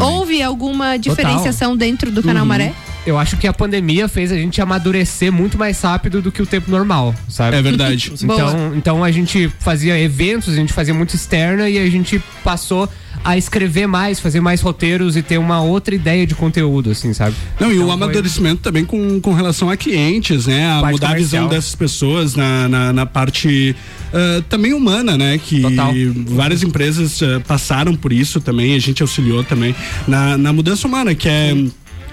Houve 0.00 0.42
alguma 0.42 0.96
diferenciação 0.96 1.76
dentro 1.76 1.97
do 2.06 2.22
canal 2.22 2.46
Maré? 2.46 2.72
Eu 3.06 3.18
acho 3.18 3.36
que 3.36 3.46
a 3.46 3.52
pandemia 3.52 4.06
fez 4.08 4.30
a 4.30 4.36
gente 4.36 4.60
amadurecer 4.60 5.32
muito 5.32 5.56
mais 5.56 5.80
rápido 5.80 6.20
do 6.20 6.30
que 6.30 6.42
o 6.42 6.46
tempo 6.46 6.70
normal, 6.70 7.14
sabe? 7.28 7.56
É 7.56 7.62
verdade. 7.62 8.12
Então, 8.22 8.74
então 8.76 9.04
a 9.04 9.10
gente 9.10 9.50
fazia 9.58 9.98
eventos, 9.98 10.52
a 10.52 10.56
gente 10.56 10.72
fazia 10.72 10.92
muito 10.94 11.14
externa 11.14 11.68
e 11.68 11.78
a 11.78 11.90
gente 11.90 12.22
passou 12.44 12.88
a 13.24 13.36
escrever 13.36 13.86
mais, 13.86 14.20
fazer 14.20 14.40
mais 14.40 14.60
roteiros 14.60 15.16
e 15.16 15.22
ter 15.22 15.38
uma 15.38 15.60
outra 15.60 15.94
ideia 15.94 16.26
de 16.26 16.34
conteúdo, 16.34 16.90
assim, 16.90 17.12
sabe? 17.12 17.34
Não, 17.58 17.68
e 17.70 17.74
Então 17.74 17.84
o 17.84 17.86
foi- 17.88 17.94
amadurecimento 17.94 18.62
também 18.62 18.84
com, 18.84 19.20
com 19.20 19.32
relação 19.34 19.68
a 19.68 19.76
clientes, 19.76 20.46
né? 20.46 20.70
A 20.70 20.80
Parte 20.80 20.92
mudar 20.92 21.10
a 21.10 21.14
visão 21.14 21.40
comercial. 21.40 21.48
dessas 21.48 21.74
pessoas 21.74 22.34
na, 22.36 22.68
na, 22.68 22.92
na 22.92 23.06
parte 23.06 23.74
ah, 24.12 24.42
também 24.48 24.72
humana, 24.72 25.16
né? 25.18 25.38
Que 25.38 25.60
Total. 25.62 25.92
várias 26.28 26.62
empresas 26.62 27.20
ah, 27.22 27.40
passaram 27.46 27.94
por 27.94 28.12
isso 28.12 28.40
também, 28.40 28.74
a 28.74 28.78
gente 28.78 29.02
auxiliou 29.02 29.42
também 29.42 29.74
na, 30.06 30.38
na 30.38 30.52
mudança 30.52 30.86
humana, 30.86 31.14
que 31.14 31.28
é. 31.28 31.54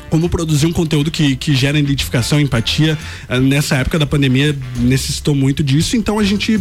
Como 0.09 0.29
produzir 0.29 0.65
um 0.65 0.71
conteúdo 0.71 1.11
que, 1.11 1.35
que 1.35 1.55
gera 1.55 1.77
identificação, 1.77 2.39
empatia. 2.39 2.97
Ah, 3.27 3.39
Nessa 3.39 3.75
época 3.75 3.99
da 3.99 4.05
pandemia 4.05 4.55
necessitou 4.77 5.35
muito 5.35 5.63
disso, 5.63 5.95
então 5.95 6.19
a 6.19 6.23
gente 6.23 6.59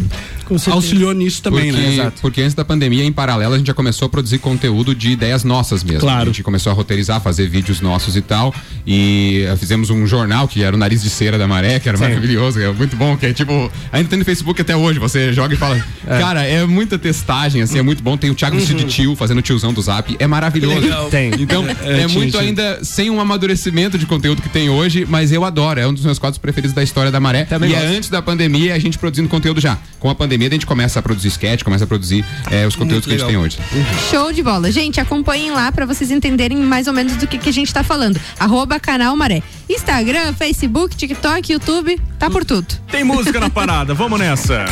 auxiliou 0.70 1.12
nisso 1.12 1.42
também, 1.42 1.72
porque, 1.72 1.86
né? 1.86 2.12
Porque 2.20 2.42
antes 2.42 2.54
da 2.54 2.64
pandemia, 2.64 3.04
em 3.04 3.12
paralelo, 3.12 3.54
a 3.54 3.58
gente 3.58 3.66
já 3.66 3.74
começou 3.74 4.06
a 4.06 4.08
produzir 4.08 4.38
conteúdo 4.38 4.94
de 4.94 5.10
ideias 5.10 5.44
nossas 5.44 5.82
mesmo. 5.82 6.00
Claro. 6.00 6.22
A 6.22 6.26
gente 6.26 6.42
começou 6.42 6.70
a 6.70 6.74
roteirizar, 6.74 7.20
fazer 7.20 7.48
vídeos 7.48 7.80
nossos 7.80 8.16
e 8.16 8.20
tal. 8.20 8.54
E 8.86 9.44
eh, 9.48 9.56
fizemos 9.56 9.90
um 9.90 10.06
jornal 10.06 10.46
que 10.46 10.62
era 10.62 10.74
o 10.74 10.78
Nariz 10.78 11.02
de 11.02 11.10
Cera 11.10 11.38
da 11.38 11.48
Maré, 11.48 11.78
que 11.80 11.88
era 11.88 11.96
maravilhoso, 11.98 12.60
é 12.60 12.70
muito 12.72 12.96
bom, 12.96 13.16
que 13.16 13.26
é 13.26 13.32
tipo. 13.32 13.70
Ainda 13.92 14.08
tem 14.08 14.18
no 14.18 14.24
Facebook 14.24 14.60
até 14.60 14.76
hoje, 14.76 14.98
você 14.98 15.32
joga 15.32 15.54
e 15.54 15.56
fala. 15.56 15.82
Cara, 16.06 16.42
é 16.44 16.64
muita 16.66 16.98
testagem, 16.98 17.62
assim, 17.62 17.78
é 17.78 17.82
muito 17.82 18.02
bom. 18.02 18.16
Tem 18.16 18.30
o 18.30 18.34
Thiago 18.34 18.56
vestido 18.56 18.84
de 18.84 18.86
tio, 18.86 19.16
fazendo 19.16 19.40
tiozão 19.42 19.72
do 19.72 19.80
zap. 19.80 20.14
É 20.18 20.26
maravilhoso. 20.26 21.10
Tem. 21.10 21.30
Então, 21.38 21.64
é, 21.66 21.70
É, 21.70 21.94
tinha, 21.96 22.08
muito 22.08 22.30
tinha. 22.32 22.42
ainda 22.42 22.84
sem 22.84 23.10
um 23.10 23.20
amadurecimento 23.34 23.98
de 23.98 24.06
conteúdo 24.06 24.40
que 24.40 24.48
tem 24.48 24.70
hoje, 24.70 25.04
mas 25.08 25.32
eu 25.32 25.44
adoro. 25.44 25.80
É 25.80 25.86
um 25.86 25.92
dos 25.92 26.04
meus 26.04 26.18
quadros 26.18 26.38
preferidos 26.38 26.74
da 26.74 26.82
história 26.82 27.10
da 27.10 27.18
Maré. 27.18 27.44
Também 27.44 27.70
e 27.70 27.74
é 27.74 27.80
gosto. 27.80 27.92
é 27.92 27.96
antes 27.96 28.08
da 28.08 28.22
pandemia 28.22 28.74
a 28.74 28.78
gente 28.78 28.96
produzindo 28.96 29.28
conteúdo 29.28 29.60
já. 29.60 29.76
Com 29.98 30.08
a 30.08 30.14
pandemia 30.14 30.48
a 30.48 30.52
gente 30.52 30.66
começa 30.66 31.00
a 31.00 31.02
produzir 31.02 31.28
sketch, 31.28 31.62
começa 31.62 31.84
a 31.84 31.86
produzir 31.86 32.24
é, 32.50 32.66
os 32.66 32.76
conteúdos 32.76 33.06
que 33.06 33.14
a 33.14 33.18
gente 33.18 33.26
tem 33.26 33.36
hoje. 33.36 33.58
Uhum. 33.72 33.84
Show 34.10 34.32
de 34.32 34.42
bola. 34.42 34.70
Gente, 34.70 35.00
acompanhem 35.00 35.50
lá 35.50 35.72
para 35.72 35.84
vocês 35.84 36.10
entenderem 36.10 36.56
mais 36.58 36.86
ou 36.86 36.92
menos 36.92 37.16
do 37.16 37.26
que, 37.26 37.38
que 37.38 37.48
a 37.48 37.52
gente 37.52 37.66
está 37.66 37.82
falando. 37.82 38.20
Arroba 38.38 38.78
canal 38.78 39.16
Maré. 39.16 39.42
Instagram, 39.68 40.32
Facebook, 40.34 40.94
TikTok, 40.94 41.52
YouTube, 41.52 42.00
tá 42.18 42.30
por 42.30 42.44
tudo. 42.44 42.66
Tem 42.90 43.02
música 43.02 43.40
na 43.40 43.50
parada, 43.50 43.94
vamos 43.94 44.18
nessa. 44.18 44.64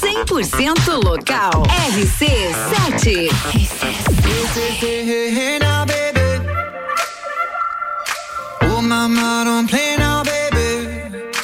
100% 0.00 1.04
local. 1.04 1.64
RC7. 1.92 3.28
RC7. 4.32 6.01
I'm 9.02 9.14
not 9.14 9.48
on 9.48 9.66
play 9.66 9.96
now, 9.98 10.22
baby. 10.22 11.34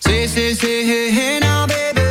Say, 0.00 0.26
say, 0.26 0.54
say, 0.54 0.84
hey, 0.84 1.08
hey 1.08 1.38
now, 1.38 1.68
baby. 1.68 2.02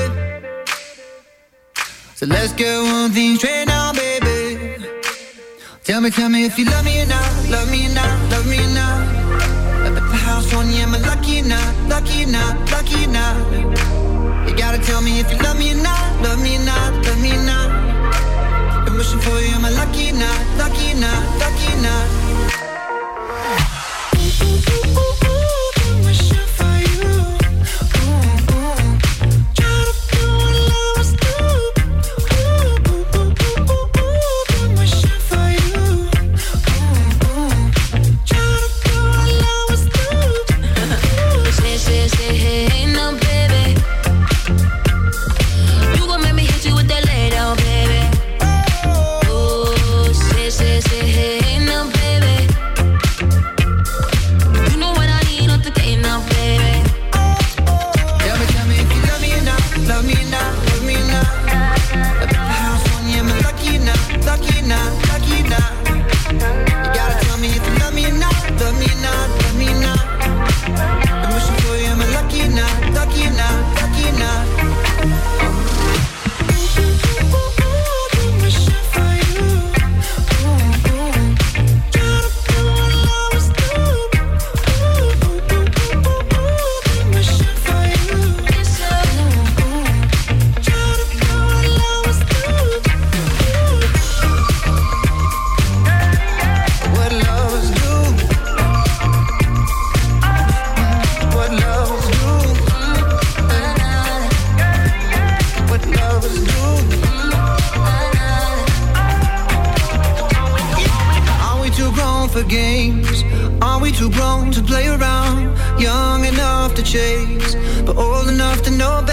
So 2.16 2.26
let's 2.26 2.54
get 2.54 2.82
one 2.82 3.12
thing 3.12 3.36
straight 3.36 3.66
now, 3.66 3.92
baby. 3.92 4.86
Tell 5.84 6.00
me, 6.00 6.12
tell 6.12 6.30
me 6.30 6.46
if 6.46 6.58
you 6.58 6.64
love 6.64 6.86
me 6.86 7.02
or 7.02 7.08
not, 7.08 7.50
love 7.50 7.70
me 7.70 7.88
or 7.88 7.94
not, 7.94 8.32
love 8.32 8.48
me 8.48 8.60
or 8.64 8.70
not. 8.70 9.04
At 9.86 9.96
the 9.96 10.02
house 10.28 10.54
on 10.54 10.72
you, 10.72 10.84
am 10.84 10.96
I 10.96 11.00
lucky 11.00 11.42
or 11.42 11.60
lucky 11.92 12.24
or 12.24 12.56
lucky 12.72 13.04
or? 13.04 14.48
You 14.48 14.56
gotta 14.56 14.80
tell 14.82 15.02
me 15.02 15.20
if 15.20 15.30
you 15.30 15.40
love 15.40 15.60
me 15.60 15.74
or 15.74 15.84
not, 15.84 16.22
love 16.22 16.42
me 16.42 16.56
or 16.56 16.64
not, 16.64 17.06
love 17.06 17.22
me 17.22 17.36
or 17.36 17.44
not. 17.44 17.70
I'm 18.88 18.96
wishing 18.96 19.20
for 19.20 19.38
you, 19.42 19.56
am 19.56 19.66
I 19.66 19.72
lucky 19.72 20.12
or 20.12 20.24
lucky 20.56 20.94
or 20.94 21.14
lucky 21.44 21.74
or? 21.86 22.19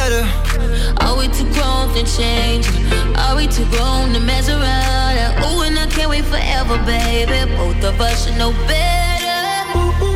Better. 0.08 0.24
Are 1.00 1.16
we 1.18 1.26
too 1.28 1.50
grown 1.52 1.92
to 1.94 2.04
change? 2.16 2.66
Are 3.16 3.36
we 3.36 3.46
too 3.46 3.66
grown 3.70 4.12
to 4.14 4.20
mess 4.20 4.48
around? 4.48 5.44
Ooh, 5.44 5.62
and 5.62 5.78
I 5.78 5.86
can't 5.90 6.10
wait 6.10 6.24
forever, 6.24 6.78
baby. 6.84 7.50
Both 7.56 7.82
of 7.84 8.00
us 8.00 8.24
should 8.24 8.36
know 8.36 8.52
better. 8.68 9.78
Ooh, 9.78 10.04
ooh, 10.04 10.15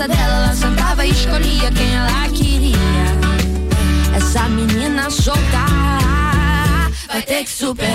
Casa 0.00 0.08
dela 0.08 0.44
ela 0.44 0.54
sentava 0.54 1.04
e 1.04 1.10
escolhia 1.10 1.70
quem 1.72 1.94
ela 1.94 2.28
queria. 2.28 2.76
Essa 4.16 4.48
menina 4.48 5.10
solta 5.10 5.40
vai 7.06 7.22
ter 7.22 7.44
que 7.44 7.50
superar, 7.50 7.90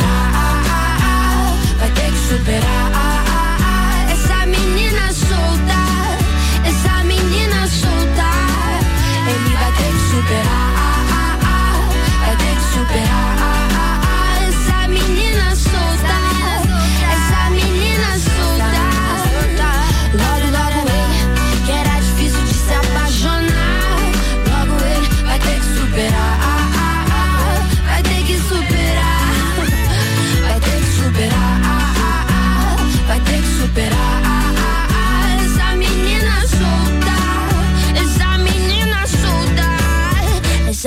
vai 1.79 1.89
ter 1.91 2.11
que 2.11 2.17
superar. 2.27 2.94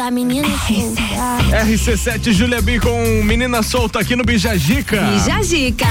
A 0.08 0.10
menina 0.10 0.48
solta. 0.66 1.02
RC7 1.66 2.32
Julia 2.32 2.62
B 2.62 2.80
com 2.80 3.22
Menina 3.22 3.62
Solta 3.62 4.00
aqui 4.00 4.16
no 4.16 4.24
Bijagica. 4.24 5.02
Bijagica. 5.02 5.86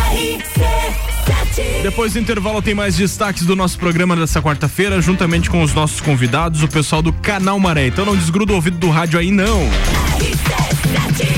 Depois 1.84 2.14
do 2.14 2.20
intervalo 2.20 2.62
tem 2.62 2.74
mais 2.74 2.96
destaques 2.96 3.46
do 3.46 3.56
nosso 3.56 3.78
programa 3.78 4.16
dessa 4.16 4.42
quarta-feira, 4.42 5.00
juntamente 5.02 5.50
com 5.50 5.62
os 5.62 5.74
nossos 5.74 6.02
convidados, 6.02 6.64
o 6.64 6.68
pessoal 6.68 7.02
do 7.02 7.14
Canal 7.14 7.60
Maré. 7.60 7.88
Então 7.88 8.06
não 8.06 8.16
desgruda 8.16 8.54
o 8.54 8.56
ouvido 8.56 8.78
do 8.78 8.90
rádio 8.90 9.20
aí 9.20 9.30
não. 9.30 9.70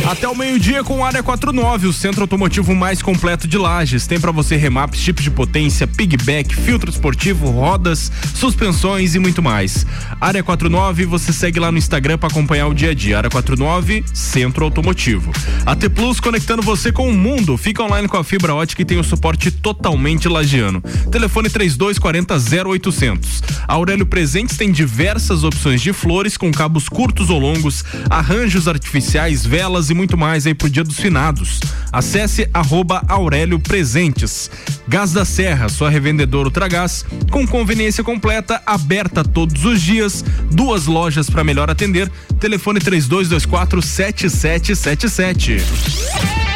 Até 0.09 0.27
o 0.27 0.35
meio-dia 0.35 0.83
com 0.83 1.05
Área 1.05 1.21
49, 1.21 1.85
o 1.85 1.93
centro 1.93 2.21
automotivo 2.21 2.73
mais 2.73 2.99
completo 2.99 3.47
de 3.47 3.59
Lages. 3.59 4.07
Tem 4.07 4.19
para 4.19 4.31
você 4.31 4.55
remaps, 4.55 4.99
chips 4.99 5.23
de 5.23 5.29
potência, 5.29 5.85
pigback, 5.85 6.55
filtro 6.55 6.89
esportivo, 6.89 7.51
rodas, 7.51 8.11
suspensões 8.33 9.13
e 9.13 9.19
muito 9.19 9.43
mais. 9.43 9.85
Área 10.19 10.41
49, 10.41 11.05
você 11.05 11.31
segue 11.31 11.59
lá 11.59 11.71
no 11.71 11.77
Instagram 11.77 12.17
para 12.17 12.27
acompanhar 12.27 12.65
o 12.65 12.73
dia 12.73 12.89
a 12.89 12.93
dia. 12.95 13.17
Área 13.17 13.29
49, 13.29 14.03
Centro 14.11 14.65
Automotivo. 14.65 15.31
A 15.63 15.75
T 15.75 15.87
Plus 15.87 16.19
conectando 16.19 16.63
você 16.63 16.91
com 16.91 17.07
o 17.07 17.13
mundo. 17.13 17.55
Fica 17.55 17.83
online 17.83 18.07
com 18.07 18.17
a 18.17 18.23
fibra 18.23 18.55
ótica 18.55 18.81
e 18.81 18.85
tem 18.85 18.97
o 18.97 19.03
suporte 19.03 19.51
totalmente 19.51 20.27
lagiano. 20.27 20.81
Telefone 21.11 21.51
3240 21.51 22.35
0800. 22.67 23.43
A 23.67 23.75
Aurélio 23.75 24.07
Presentes 24.07 24.57
tem 24.57 24.71
diversas 24.71 25.43
opções 25.43 25.83
de 25.83 25.93
flores 25.93 26.35
com 26.35 26.51
cabos 26.51 26.89
curtos 26.89 27.29
ou 27.29 27.37
longos, 27.37 27.85
arranjos 28.09 28.67
artificiais, 28.67 29.45
velas 29.45 29.91
e 29.91 29.98
muito 29.99 30.17
mais 30.17 30.47
aí 30.47 30.53
pro 30.53 30.69
Dia 30.69 30.85
dos 30.85 30.97
Finados. 30.97 31.59
Acesse 31.91 32.49
arroba 32.53 33.03
Aurélio 33.05 33.59
Presentes. 33.59 34.49
Gás 34.87 35.11
da 35.11 35.25
Serra, 35.25 35.67
sua 35.67 35.89
revendedora 35.89 36.47
Ultragás, 36.47 37.03
com 37.29 37.45
conveniência 37.45 38.01
completa, 38.01 38.61
aberta 38.65 39.25
todos 39.25 39.65
os 39.65 39.81
dias, 39.81 40.23
duas 40.49 40.85
lojas 40.85 41.29
para 41.29 41.43
melhor 41.43 41.69
atender. 41.69 42.09
Telefone 42.39 42.79
3224 42.79 43.81
7777. 43.81 46.48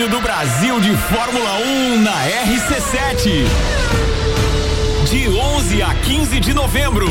Prêmio 0.00 0.16
do 0.16 0.22
Brasil 0.22 0.80
de 0.80 0.96
Fórmula 0.96 1.58
1 1.58 2.00
na 2.00 2.24
RC7. 2.46 3.44
De 5.10 5.28
11 5.28 5.82
a 5.82 5.94
15 5.94 6.40
de 6.40 6.54
novembro. 6.54 7.06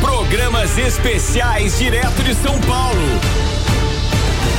Programas 0.00 0.78
especiais 0.78 1.78
direto 1.78 2.22
de 2.22 2.34
São 2.34 2.58
Paulo. 2.60 3.20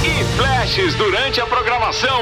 E 0.04 0.38
flashes 0.38 0.94
durante 0.94 1.42
a 1.42 1.48
programação. 1.48 2.22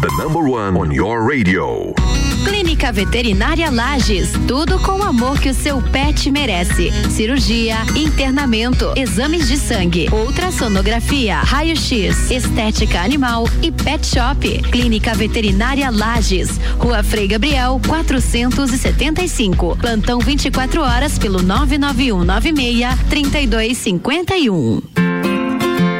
The 0.00 0.08
number 0.16 0.48
one 0.48 0.78
on 0.78 0.90
your 0.90 1.22
radio. 1.28 1.92
Clínica 2.42 2.90
Veterinária 2.90 3.70
Lages, 3.70 4.32
tudo 4.48 4.78
com 4.78 4.92
o 4.92 5.02
amor 5.02 5.38
que 5.38 5.50
o 5.50 5.54
seu 5.54 5.82
pet 5.82 6.30
merece. 6.30 6.90
Cirurgia, 7.10 7.76
internamento, 7.94 8.94
exames 8.96 9.46
de 9.46 9.58
sangue, 9.58 10.08
ultrassonografia, 10.10 11.36
raio-x, 11.40 12.30
estética 12.30 13.00
animal 13.00 13.44
e 13.60 13.70
pet 13.70 14.06
shop. 14.06 14.62
Clínica 14.70 15.12
Veterinária 15.14 15.90
Lages, 15.90 16.58
Rua 16.78 17.02
Frei 17.02 17.28
Gabriel, 17.28 17.78
475. 17.86 19.76
Plantão 19.76 20.18
24 20.18 20.80
horas 20.80 21.18
pelo 21.18 21.42
99196 21.42 22.98
3251. 23.10 24.99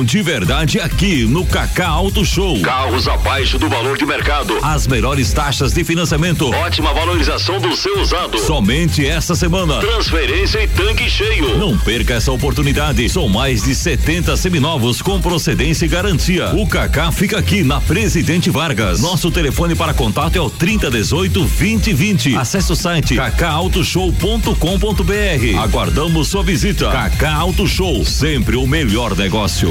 de 0.00 0.22
verdade 0.22 0.80
aqui 0.80 1.26
no 1.26 1.44
Cacá 1.44 1.88
Auto 1.88 2.24
Show. 2.24 2.58
Carros 2.62 3.06
abaixo 3.06 3.58
do 3.58 3.68
valor 3.68 3.98
de 3.98 4.06
mercado. 4.06 4.58
As 4.62 4.86
melhores 4.86 5.30
taxas 5.34 5.74
de 5.74 5.84
financiamento. 5.84 6.50
Ótima 6.50 6.94
valorização 6.94 7.60
do 7.60 7.76
seu 7.76 8.00
usado. 8.00 8.38
Somente 8.38 9.06
esta 9.06 9.34
semana. 9.34 9.80
Transferência 9.80 10.62
e 10.62 10.68
tanque 10.68 11.10
cheio. 11.10 11.58
Não 11.58 11.76
perca 11.76 12.14
essa 12.14 12.32
oportunidade. 12.32 13.06
São 13.10 13.28
mais 13.28 13.64
de 13.64 13.74
70 13.74 14.34
seminovos 14.38 15.02
com 15.02 15.20
procedência 15.20 15.84
e 15.84 15.88
garantia. 15.88 16.54
O 16.54 16.66
Cacá 16.66 17.12
fica 17.12 17.38
aqui 17.38 17.62
na 17.62 17.78
Presidente 17.78 18.48
Vargas. 18.48 19.02
Nosso 19.02 19.30
telefone 19.30 19.74
para 19.74 19.92
contato 19.92 20.36
é 20.36 20.40
o 20.40 20.48
3018 20.48 21.40
2020. 21.40 22.36
Acesse 22.36 22.72
o 22.72 22.76
site 22.76 23.16
cacautoshow.com.br. 23.16 25.60
Aguardamos 25.60 26.28
sua 26.28 26.42
visita. 26.42 26.90
Cacá 26.90 27.34
Auto 27.34 27.66
Show, 27.66 28.04
sempre 28.04 28.56
o 28.56 28.66
melhor 28.66 29.16
negócio. 29.16 29.70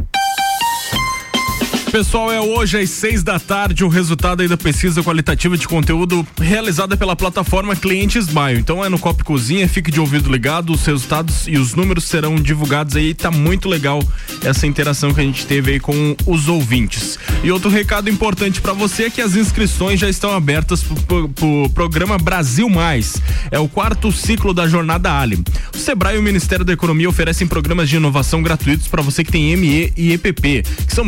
Pessoal, 1.91 2.31
é 2.31 2.39
hoje 2.39 2.79
às 2.79 2.89
seis 2.89 3.21
da 3.21 3.37
tarde 3.37 3.83
o 3.83 3.89
resultado 3.89 4.41
aí 4.41 4.47
da 4.47 4.55
pesquisa 4.55 5.03
qualitativa 5.03 5.57
de 5.57 5.67
conteúdo 5.67 6.25
realizada 6.39 6.95
pela 6.95 7.17
plataforma 7.17 7.75
Clientes 7.75 8.31
Maio. 8.31 8.59
Então 8.59 8.83
é 8.83 8.87
no 8.87 8.97
Copo 8.97 9.25
Cozinha, 9.25 9.67
fique 9.67 9.91
de 9.91 9.99
ouvido 9.99 10.31
ligado, 10.31 10.71
os 10.71 10.85
resultados 10.85 11.49
e 11.49 11.57
os 11.57 11.75
números 11.75 12.05
serão 12.05 12.35
divulgados 12.35 12.95
aí. 12.95 13.13
Tá 13.13 13.29
muito 13.29 13.67
legal 13.67 14.01
essa 14.41 14.65
interação 14.65 15.13
que 15.13 15.19
a 15.19 15.23
gente 15.23 15.45
teve 15.45 15.73
aí 15.73 15.79
com 15.81 16.15
os 16.25 16.47
ouvintes. 16.47 17.19
E 17.43 17.51
outro 17.51 17.69
recado 17.69 18.09
importante 18.09 18.61
para 18.61 18.71
você 18.71 19.03
é 19.03 19.09
que 19.09 19.19
as 19.19 19.35
inscrições 19.35 19.99
já 19.99 20.07
estão 20.07 20.31
abertas 20.31 20.81
pro, 20.81 20.95
pro, 20.95 21.29
pro 21.29 21.69
programa 21.71 22.17
Brasil 22.17 22.69
Mais. 22.69 23.17
É 23.51 23.59
o 23.59 23.67
quarto 23.67 24.13
ciclo 24.13 24.53
da 24.53 24.65
Jornada 24.65 25.19
Ali. 25.19 25.43
O 25.75 25.77
Sebrae 25.77 26.15
e 26.15 26.19
o 26.19 26.23
Ministério 26.23 26.63
da 26.63 26.71
Economia 26.71 27.09
oferecem 27.09 27.45
programas 27.45 27.89
de 27.89 27.97
inovação 27.97 28.41
gratuitos 28.41 28.87
para 28.87 29.01
você 29.01 29.25
que 29.25 29.31
tem 29.31 29.57
ME 29.57 29.91
e 29.97 30.13
EPP, 30.13 30.63
que 30.87 30.93
são 30.95 31.03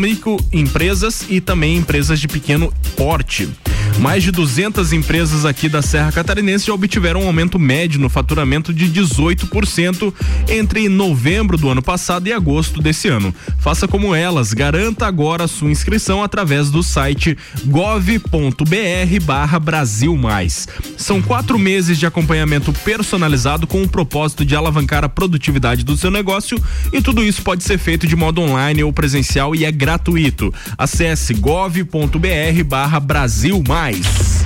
microempresas 0.74 1.26
e 1.30 1.39
também 1.39 1.78
empresas 1.78 2.19
de 2.19 2.28
pequeno 2.28 2.74
porte. 2.97 3.47
Mais 3.99 4.24
de 4.24 4.32
200 4.32 4.91
empresas 4.91 5.45
aqui 5.45 5.69
da 5.69 5.82
Serra 5.82 6.11
Catarinense 6.11 6.65
já 6.65 6.74
obtiveram 6.74 7.21
um 7.21 7.28
aumento 7.28 7.59
médio 7.59 7.99
no 7.99 8.09
faturamento 8.09 8.74
de 8.74 8.89
18% 8.89 10.13
entre 10.49 10.89
novembro 10.89 11.57
do 11.57 11.69
ano 11.69 11.82
passado 11.82 12.28
e 12.28 12.34
agosto 12.34 12.82
desse 12.82 13.07
ano. 13.07 13.34
Faça 13.59 13.88
como 13.88 14.15
elas, 14.15 14.51
garanta 14.51 15.05
agora 15.05 15.47
sua 15.47 15.69
inscrição 15.69 16.24
através 16.24 16.71
do 16.71 16.82
site 16.82 17.38
gov.br 17.65 19.24
barra 19.24 19.59
Brasil 19.59 20.17
Mais. 20.17 20.67
São 20.97 21.21
quatro 21.21 21.59
meses 21.59 21.99
de 21.99 22.05
acompanhamento 22.05 22.74
personalizado 22.74 23.67
com 23.67 23.84
o 23.84 23.88
propósito 23.88 24.43
de 24.43 24.55
alavancar 24.55 25.03
a 25.03 25.09
produtividade 25.09 25.84
do 25.84 25.95
seu 25.95 26.09
negócio 26.09 26.61
e 26.91 27.01
tudo 27.01 27.24
isso 27.24 27.41
pode 27.43 27.63
ser 27.63 27.78
feito 27.78 28.07
de 28.07 28.15
modo 28.15 28.41
online 28.41 28.84
ou 28.84 28.91
presencial 28.91 29.55
e 29.55 29.65
é 29.65 29.71
gratuito. 29.71 30.53
Acesse 30.78 31.34
gov.br 31.34 32.64
barra 32.66 32.99
Brasil 32.99 33.64
Mais. 33.68 34.43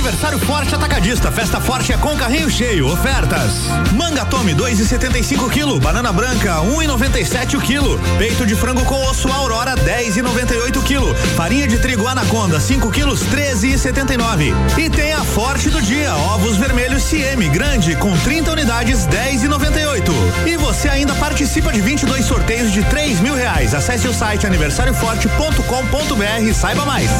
Aniversário 0.00 0.38
Forte 0.38 0.74
Atacadista. 0.74 1.30
Festa 1.30 1.60
Forte 1.60 1.92
é 1.92 1.98
com 1.98 2.16
carrinho 2.16 2.48
cheio. 2.48 2.90
Ofertas. 2.90 3.66
Manga 3.92 4.24
Tome 4.24 4.54
2,75 4.54 5.50
kg. 5.50 5.78
Banana 5.78 6.10
branca 6.10 6.54
1,97 6.62 7.58
o 7.58 7.60
quilo. 7.60 8.00
Peito 8.16 8.46
de 8.46 8.56
frango 8.56 8.82
com 8.86 8.98
osso 9.08 9.30
Aurora 9.30 9.74
10,98 9.74 10.82
kg. 10.82 11.14
Farinha 11.36 11.68
de 11.68 11.76
trigo 11.76 12.06
Anaconda 12.06 12.58
5 12.58 12.90
quilos 12.90 13.20
13,79. 13.24 14.54
E 14.78 14.88
tem 14.88 15.12
a 15.12 15.22
Forte 15.22 15.68
do 15.68 15.82
dia. 15.82 16.14
Ovos 16.14 16.56
vermelhos 16.56 17.04
CM 17.04 17.46
grande 17.50 17.94
com 17.96 18.16
30 18.20 18.52
unidades 18.52 19.06
10,98. 19.06 20.10
E 20.46 20.56
você 20.56 20.88
ainda 20.88 21.14
participa 21.16 21.70
de 21.70 21.82
22 21.82 22.24
sorteios 22.24 22.72
de 22.72 22.82
3 22.84 23.20
mil 23.20 23.34
reais. 23.34 23.74
Acesse 23.74 24.08
o 24.08 24.14
site 24.14 24.46
aniversarioforte.com.br 24.46 26.42
e 26.48 26.54
saiba 26.54 26.86
mais. 26.86 27.10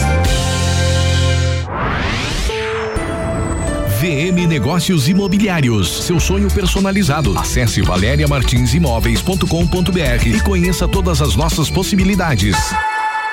VM 4.01 4.49
Negócios 4.49 5.09
Imobiliários, 5.11 6.07
seu 6.07 6.19
sonho 6.19 6.51
personalizado. 6.51 7.39
Acesse 7.39 7.83
valeriamartinsimóveis.com.br 7.83 10.27
e 10.27 10.41
conheça 10.41 10.89
todas 10.89 11.21
as 11.21 11.37
nossas 11.37 11.69
possibilidades. 11.69 12.57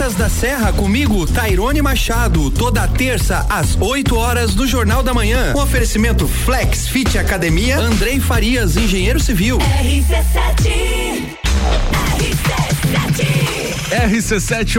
Praças 0.00 0.16
da 0.16 0.30
Serra 0.30 0.72
comigo, 0.72 1.26
Tairone 1.26 1.82
Machado, 1.82 2.50
toda 2.50 2.88
terça 2.88 3.44
às 3.50 3.76
8 3.78 4.16
horas 4.16 4.54
do 4.54 4.66
Jornal 4.66 5.02
da 5.02 5.12
Manhã. 5.12 5.52
Um 5.54 5.60
oferecimento 5.60 6.26
Flex 6.26 6.88
Fit 6.88 7.18
Academia, 7.18 7.78
Andrei 7.78 8.18
Farias, 8.18 8.78
engenheiro 8.78 9.20
civil. 9.20 9.58
RC7. 9.58 11.36
RC7, 12.16 13.39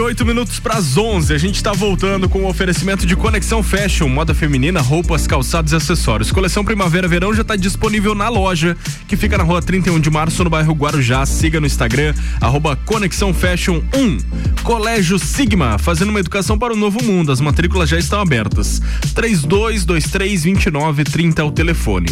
8 0.00 0.24
minutos 0.24 0.58
para 0.58 0.76
as 0.76 0.96
11. 0.96 1.34
A 1.34 1.38
gente 1.38 1.56
está 1.56 1.70
voltando 1.70 2.30
com 2.30 2.44
o 2.44 2.48
oferecimento 2.48 3.04
de 3.04 3.14
Conexão 3.14 3.62
Fashion, 3.62 4.08
moda 4.08 4.34
feminina, 4.34 4.80
roupas, 4.80 5.26
calçados 5.26 5.72
e 5.72 5.76
acessórios. 5.76 6.32
Coleção 6.32 6.64
Primavera-Verão 6.64 7.34
já 7.34 7.42
está 7.42 7.54
disponível 7.54 8.14
na 8.14 8.30
loja, 8.30 8.74
que 9.06 9.14
fica 9.14 9.36
na 9.36 9.44
rua 9.44 9.60
31 9.60 10.00
de 10.00 10.08
março, 10.08 10.42
no 10.42 10.48
bairro 10.48 10.72
Guarujá. 10.72 11.26
Siga 11.26 11.60
no 11.60 11.66
Instagram, 11.66 12.14
arroba 12.40 12.74
Conexão 12.74 13.34
Fashion 13.34 13.82
1. 13.94 14.16
Colégio 14.62 15.18
Sigma, 15.18 15.76
fazendo 15.78 16.08
uma 16.08 16.20
educação 16.20 16.58
para 16.58 16.72
o 16.72 16.76
novo 16.76 17.04
mundo. 17.04 17.32
As 17.32 17.40
matrículas 17.40 17.90
já 17.90 17.98
estão 17.98 18.18
abertas. 18.18 18.80
32232930 19.14 21.38
é 21.38 21.42
o 21.42 21.50
telefone. 21.50 22.08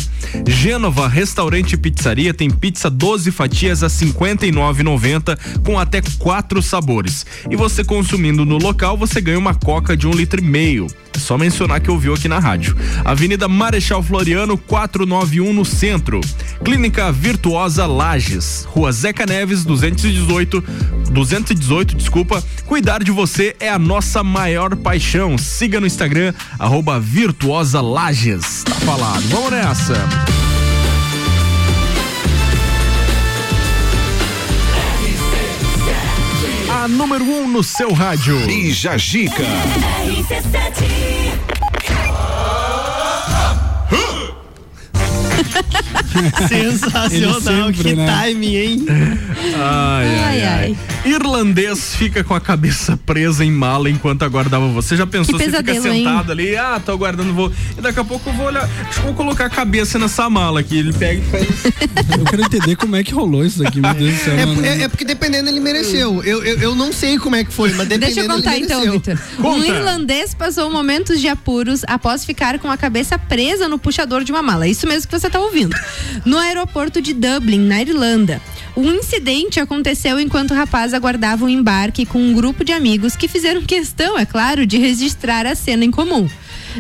Gênova 0.47 1.09
Restaurante 1.09 1.73
e 1.73 1.79
Pizzaria 1.79 2.35
tem 2.35 2.51
pizza 2.51 2.91
12 2.91 3.31
fatias 3.31 3.83
a 3.83 3.87
59,90 3.87 5.39
com 5.65 5.79
até 5.79 6.03
quatro 6.19 6.61
sabores. 6.61 6.90
E 7.51 7.57
você 7.57 7.85
consumindo 7.85 8.45
no 8.45 8.59
local, 8.59 8.97
você 8.97 9.21
ganha 9.21 9.39
uma 9.39 9.55
coca 9.55 9.97
de 9.97 10.07
um 10.07 10.11
litro 10.11 10.41
e 10.41 10.45
meio. 10.45 10.87
É 11.15 11.19
só 11.19 11.39
mencionar 11.39 11.81
que 11.81 11.91
ouviu 11.91 12.15
aqui 12.15 12.29
na 12.29 12.39
rádio. 12.39 12.77
Avenida 13.05 13.47
Marechal 13.49 14.03
Floriano, 14.03 14.57
491 14.57 15.53
no 15.53 15.65
centro. 15.65 16.21
Clínica 16.65 17.13
Virtuosa 17.13 17.87
Lages, 17.87 18.67
Rua 18.69 18.93
Zeca 18.93 19.27
Neves, 19.27 19.65
218, 19.65 20.63
218, 21.11 21.97
desculpa. 21.97 22.43
Cuidar 22.67 23.03
de 23.03 23.11
você 23.11 23.55
é 23.61 23.69
a 23.69 23.79
nossa 23.79 24.23
maior 24.25 24.75
paixão. 24.77 25.39
Siga 25.39 25.81
no 25.81 25.87
Instagram, 25.87 26.33
arroba 26.59 26.99
Virtuosa 26.99 27.81
Lages. 27.81 28.65
Tá 28.65 28.75
falado. 28.75 29.23
Vamos 29.29 29.51
nessa. 29.51 30.50
A 36.83 36.89
número 36.89 37.23
1 37.23 37.43
um 37.43 37.47
no 37.47 37.63
seu 37.63 37.93
rádio. 37.93 38.39
Bija 38.47 38.97
Gica. 38.97 39.45
Sensacional, 46.49 47.41
sempre, 47.73 47.85
que 47.85 47.95
né? 47.95 48.07
timing, 48.07 48.57
hein? 48.57 48.87
Ai, 48.89 50.07
ai, 50.07 50.25
Ai, 50.25 50.45
ai. 50.45 50.77
Irlandês 51.05 51.95
fica 51.95 52.23
com 52.23 52.35
a 52.35 52.41
cabeça 52.41 52.97
presa 53.07 53.45
em 53.45 53.51
mala 53.51 53.89
enquanto 53.89 54.23
aguardava 54.23 54.69
você. 54.69 54.97
Já 54.97 55.07
pensou 55.07 55.39
Que 55.39 55.45
você 55.45 55.51
fica 55.51 55.63
pesadelo, 55.65 55.95
hein? 55.95 56.05
sentado 56.05 56.33
ali, 56.33 56.57
ah, 56.57 56.81
tô 56.85 56.93
aguardando 56.93 57.33
voo. 57.33 57.51
E 57.77 57.81
daqui 57.81 57.99
a 58.01 58.05
pouco 58.05 58.29
eu 58.29 58.35
vou 58.35 58.47
olhar, 58.47 58.63
acho 58.65 58.93
que 58.95 58.99
eu 59.01 59.05
vou 59.05 59.15
colocar 59.15 59.47
a 59.47 59.51
cabeça 59.51 59.99
nessa 59.99 60.29
mala 60.29 60.61
aqui. 60.61 60.79
Ele 60.79 60.93
pega 60.93 61.21
e 61.21 61.25
faz. 61.31 61.47
Eu 62.21 62.25
quero 62.25 62.43
entender 62.43 62.77
como 62.77 62.97
é 62.97 63.03
que 63.05 63.13
rolou 63.15 63.45
isso 63.45 63.63
daqui, 63.63 63.81
meu 63.81 63.95
Deus 63.95 64.13
do 64.15 64.19
céu. 64.21 64.35
É, 64.35 64.69
é- 64.69 64.83
é 64.83 64.89
porque 64.89 65.05
dependendo 65.05 65.49
ele 65.49 65.61
mereceu. 65.61 66.23
Eu, 66.25 66.43
eu, 66.45 66.59
eu 66.59 66.75
não 66.75 66.93
sei 66.93 67.19
como 67.19 67.37
é 67.37 67.45
que 67.45 67.53
foi, 67.53 67.71
mas 67.71 67.89
dependendo 67.89 68.15
Deixa 68.15 68.21
eu 68.21 68.29
contar 68.29 68.57
ele 68.57 68.65
então, 68.67 68.81
mereceu. 68.81 69.01
Vitor. 69.01 69.47
Um 69.47 69.65
irlandês 69.65 70.35
passou 70.35 70.71
momentos 70.71 71.21
de 71.21 71.29
apuros 71.29 71.83
após 71.87 72.25
ficar 72.25 72.59
com 72.59 72.71
a 72.71 72.77
cabeça 72.77 73.19
presa 73.19 73.69
no 73.69 73.79
puxador 73.79 74.23
de 74.25 74.33
uma 74.33 74.43
mala. 74.43 74.67
Isso 74.69 74.87
mesmo 74.87 75.09
que 75.09 75.19
você 75.19 75.29
está 75.41 75.45
ouvindo. 75.45 75.77
No 76.25 76.39
aeroporto 76.39 77.01
de 77.01 77.15
Dublin, 77.15 77.61
na 77.61 77.81
Irlanda. 77.81 78.41
O 78.77 78.85
incidente 78.85 79.59
aconteceu 79.59 80.21
enquanto 80.21 80.53
o 80.53 80.55
rapaz 80.55 80.95
aguardava 80.95 81.45
um 81.45 81.49
embarque 81.49 82.07
com 82.07 82.19
um 82.19 82.33
grupo 82.33 82.65
de 82.65 82.73
amigos 82.73 83.17
que 83.17 83.27
fizeram 83.27 83.63
questão, 83.63 84.19
é 84.19 84.25
claro, 84.25 84.65
de 84.65 84.79
registrar 84.79 85.47
a 85.47 85.55
cena 85.55 85.85
em 85.85 85.91
comum. 85.91 86.29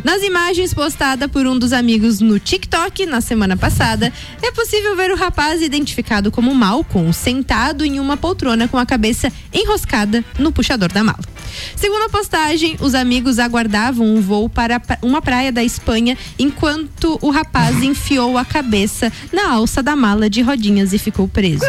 Nas 0.04 0.22
imagens 0.22 0.72
postadas 0.72 1.30
por 1.30 1.46
um 1.46 1.58
dos 1.58 1.72
amigos 1.72 2.20
no 2.20 2.38
TikTok 2.38 3.06
na 3.06 3.20
semana 3.20 3.56
passada, 3.56 4.12
é 4.42 4.50
possível 4.52 4.96
ver 4.96 5.10
o 5.10 5.16
rapaz 5.16 5.62
identificado 5.62 6.30
como 6.30 6.54
Malcolm 6.54 7.12
sentado 7.12 7.84
em 7.84 7.98
uma 7.98 8.16
poltrona 8.16 8.68
com 8.68 8.78
a 8.78 8.86
cabeça 8.86 9.32
enroscada 9.52 10.24
no 10.38 10.52
puxador 10.52 10.92
da 10.92 11.02
mala. 11.02 11.20
Segundo 11.76 12.04
a 12.04 12.08
postagem, 12.08 12.76
os 12.80 12.94
amigos 12.94 13.38
aguardavam 13.38 14.06
um 14.06 14.20
voo 14.20 14.48
para 14.48 14.80
uma 15.02 15.20
praia 15.20 15.50
da 15.50 15.62
Espanha 15.62 16.16
enquanto 16.38 17.18
o 17.20 17.30
rapaz 17.30 17.82
enfiou 17.82 18.38
a 18.38 18.44
cabeça 18.44 19.12
na 19.32 19.52
alça 19.52 19.82
da 19.82 19.96
mala 19.96 20.30
de 20.30 20.40
rodinhas 20.42 20.92
e 20.92 20.98
ficou 20.98 21.26
preso. 21.28 21.64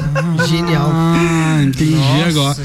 Genial. 0.48 0.90
Ah, 0.94 1.62
entendi 1.64 1.96
agora. 2.28 2.58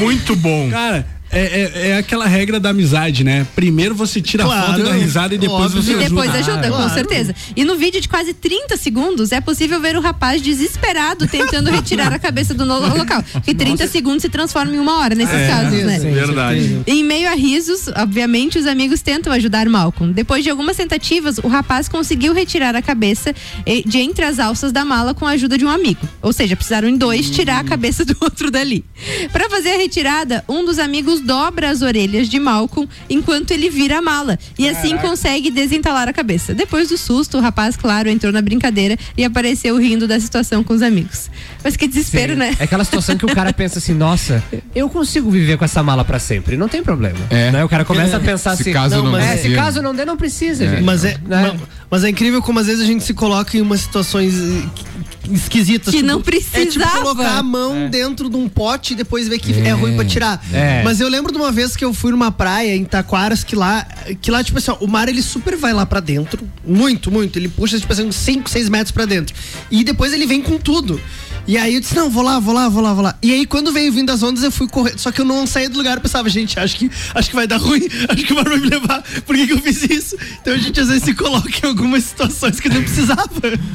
Muito 0.00 0.34
bom. 0.36 0.70
Cara, 0.70 1.06
é, 1.32 1.40
é, 1.40 1.88
é 1.90 1.96
aquela 1.96 2.26
regra 2.26 2.60
da 2.60 2.70
amizade, 2.70 3.24
né? 3.24 3.46
Primeiro 3.54 3.94
você 3.94 4.20
tira 4.20 4.44
a 4.44 4.46
Claro. 4.46 4.66
foto 4.66 4.80
e 4.80 4.82
dá 4.84 4.92
risada 4.92 5.34
e 5.34 5.38
depois 5.38 5.66
Óbvio. 5.66 5.82
você 5.82 5.92
E 5.92 5.96
depois 6.08 6.30
ajuda. 6.30 6.52
ajuda, 6.52 6.68
com 6.70 6.76
Claro. 6.76 6.94
certeza. 6.94 7.34
E 7.56 7.64
no 7.64 7.76
vídeo 7.76 8.00
de 8.00 8.08
quase 8.08 8.34
30 8.34 8.76
segundos 8.76 9.32
é 9.32 9.40
possível 9.40 9.80
ver 9.80 9.96
o 9.96 10.00
rapaz 10.00 10.42
desesperado 10.42 11.26
tentando 11.26 11.70
retirar 11.72 12.12
a 12.12 12.18
cabeça 12.18 12.52
do 12.54 12.64
local. 12.64 13.24
Que 13.44 13.54
30 13.54 13.86
segundos 13.88 14.22
se 14.22 14.28
transforma 14.28 14.72
em 14.74 14.78
uma 14.78 14.98
hora 14.98 15.14
nesses 15.14 15.34
É, 15.34 15.48
casos, 15.48 15.78
né? 15.84 15.98
sim, 15.98 16.10
verdade. 16.12 16.80
Em 16.86 17.02
meio 17.02 17.28
a 17.30 17.34
risos, 17.34 17.88
obviamente, 17.96 18.58
os 18.58 18.66
amigos 18.66 19.00
tentam 19.00 19.32
ajudar 19.32 19.68
Malcolm. 19.68 20.12
Depois 20.12 20.44
de 20.44 20.50
algumas 20.50 20.76
tentativas, 20.76 21.38
o 21.38 21.48
rapaz 21.48 21.88
conseguiu 21.88 22.32
retirar 22.34 22.76
a 22.76 22.82
cabeça 22.82 23.34
eh, 23.64 23.82
de 23.86 23.98
entre 23.98 24.24
as 24.24 24.38
alças 24.38 24.72
da 24.72 24.84
mala 24.84 25.14
com 25.14 25.26
a 25.26 25.30
ajuda 25.30 25.56
de 25.56 25.64
um 25.64 25.68
amigo. 25.70 26.00
Ou 26.20 26.32
seja, 26.32 26.54
precisaram 26.56 26.88
em 26.88 26.96
dois 26.96 27.30
tirar 27.30 27.60
a 27.60 27.64
cabeça 27.64 28.04
do 28.04 28.16
outro 28.20 28.50
dali. 28.50 28.84
Para 29.32 29.48
fazer 29.48 29.70
a 29.70 29.76
retirada, 29.78 30.44
um 30.48 30.64
dos 30.64 30.78
amigos 30.78 31.20
dobra 31.22 31.70
as 31.70 31.80
orelhas 31.82 32.28
de 32.28 32.38
Malcolm 32.38 32.88
enquanto 33.08 33.50
ele 33.52 33.70
vira 33.70 33.98
a 33.98 34.02
mala 34.02 34.38
e 34.58 34.68
assim 34.68 34.96
consegue 34.98 35.50
desentalar 35.50 36.08
a 36.08 36.12
cabeça. 36.12 36.54
Depois 36.54 36.88
do 36.88 36.98
susto, 36.98 37.38
o 37.38 37.40
rapaz, 37.40 37.76
claro, 37.76 38.08
entrou 38.08 38.32
na 38.32 38.42
brincadeira 38.42 38.98
e 39.16 39.24
apareceu 39.24 39.76
rindo 39.78 40.06
da 40.08 40.18
situação 40.20 40.62
com 40.62 40.74
os 40.74 40.82
amigos. 40.82 41.30
Mas 41.64 41.76
que 41.76 41.86
desespero, 41.86 42.32
Sim. 42.34 42.38
né? 42.40 42.56
É 42.58 42.64
aquela 42.64 42.84
situação 42.84 43.16
que 43.16 43.24
o 43.24 43.34
cara 43.34 43.52
pensa 43.52 43.78
assim, 43.78 43.94
nossa, 43.94 44.42
eu 44.74 44.88
consigo 44.88 45.30
viver 45.30 45.56
com 45.56 45.64
essa 45.64 45.82
mala 45.82 46.04
pra 46.04 46.18
sempre, 46.18 46.56
não 46.56 46.68
tem 46.68 46.82
problema. 46.82 47.18
É. 47.30 47.50
Né? 47.50 47.64
O 47.64 47.68
cara 47.68 47.84
começa 47.84 48.16
a 48.16 48.20
Se 48.20 48.26
pensar 48.26 48.50
assim, 48.52 48.72
caso 48.72 49.02
não 49.02 49.12
mas 49.12 49.24
é, 49.24 49.36
se 49.36 49.54
caso 49.54 49.80
não 49.80 49.94
der, 49.94 50.04
não 50.06 50.16
precisa, 50.16 50.68
gente. 50.68 50.82
Mas 50.82 51.04
é, 51.04 51.16
Né? 51.26 51.52
ma- 51.52 51.56
mas 51.90 52.04
é 52.04 52.08
incrível 52.08 52.42
como 52.42 52.58
às 52.58 52.66
vezes 52.66 52.82
a 52.82 52.86
gente 52.86 53.04
se 53.04 53.14
coloca 53.14 53.56
em 53.56 53.60
umas 53.60 53.80
situações 53.80 54.34
eh, 54.34 55.32
esquisitas. 55.32 55.92
Que 55.94 56.02
não 56.02 56.14
É 56.20 56.22
tipo 56.22 56.24
precisava. 56.24 56.90
colocar 56.98 57.38
a 57.38 57.42
mão 57.42 57.88
dentro 57.88 58.28
de 58.30 58.36
um 58.36 58.48
pote 58.48 58.92
e 58.92 58.96
depois 58.96 59.28
ver 59.28 59.38
que 59.38 59.52
é, 59.60 59.70
ruim 59.72 59.94
pra 59.94 60.04
tirar. 60.04 60.42
É. 60.52 60.82
Mas 60.82 61.00
eu 61.00 61.08
lembro 61.12 61.30
de 61.30 61.38
uma 61.38 61.52
vez 61.52 61.76
que 61.76 61.84
eu 61.84 61.92
fui 61.92 62.10
numa 62.10 62.32
praia 62.32 62.74
em 62.74 62.84
Taquaras 62.84 63.44
que 63.44 63.54
lá, 63.54 63.86
que 64.20 64.30
lá 64.30 64.42
tipo 64.42 64.58
assim, 64.58 64.70
ó, 64.70 64.76
o 64.80 64.88
mar 64.88 65.08
ele 65.08 65.22
super 65.22 65.56
vai 65.56 65.72
lá 65.72 65.84
pra 65.84 66.00
dentro, 66.00 66.48
muito, 66.66 67.10
muito. 67.10 67.38
Ele 67.38 67.48
puxa 67.48 67.78
tipo 67.78 67.92
assim 67.92 68.04
uns 68.04 68.16
5, 68.16 68.48
6 68.48 68.68
metros 68.70 68.90
pra 68.90 69.04
dentro. 69.04 69.34
E 69.70 69.84
depois 69.84 70.12
ele 70.12 70.26
vem 70.26 70.40
com 70.40 70.58
tudo. 70.58 70.98
E 71.46 71.56
aí 71.58 71.74
eu 71.74 71.80
disse, 71.80 71.94
não, 71.96 72.08
vou 72.08 72.22
lá, 72.22 72.38
vou 72.38 72.54
lá, 72.54 72.68
vou 72.68 72.82
lá, 72.82 72.94
vou 72.94 73.02
lá. 73.02 73.14
E 73.22 73.32
aí 73.32 73.44
quando 73.46 73.72
veio 73.72 73.92
vindo 73.92 74.10
as 74.10 74.22
ondas, 74.22 74.42
eu 74.44 74.52
fui 74.52 74.68
correr. 74.68 74.94
Só 74.96 75.10
que 75.10 75.20
eu 75.20 75.24
não 75.24 75.46
saí 75.46 75.68
do 75.68 75.76
lugar, 75.76 75.96
eu 75.96 76.00
pensava, 76.00 76.28
gente, 76.28 76.58
acho 76.58 76.76
que, 76.76 76.90
acho 77.14 77.28
que 77.30 77.34
vai 77.34 77.46
dar 77.46 77.56
ruim, 77.56 77.82
acho 78.08 78.24
que 78.24 78.32
o 78.32 78.36
mar 78.36 78.44
vai 78.44 78.58
me 78.58 78.68
levar. 78.68 79.02
Por 79.26 79.34
que, 79.34 79.46
que 79.46 79.52
eu 79.52 79.58
fiz 79.60 79.82
isso? 79.82 80.16
Então 80.40 80.54
a 80.54 80.56
gente 80.58 80.78
às 80.80 80.88
vezes 80.88 81.02
se 81.02 81.14
coloca 81.14 81.50
em 81.64 81.68
algumas 81.68 82.04
situações 82.04 82.60
que 82.60 82.68
não 82.68 82.82
precisava. 82.82 83.28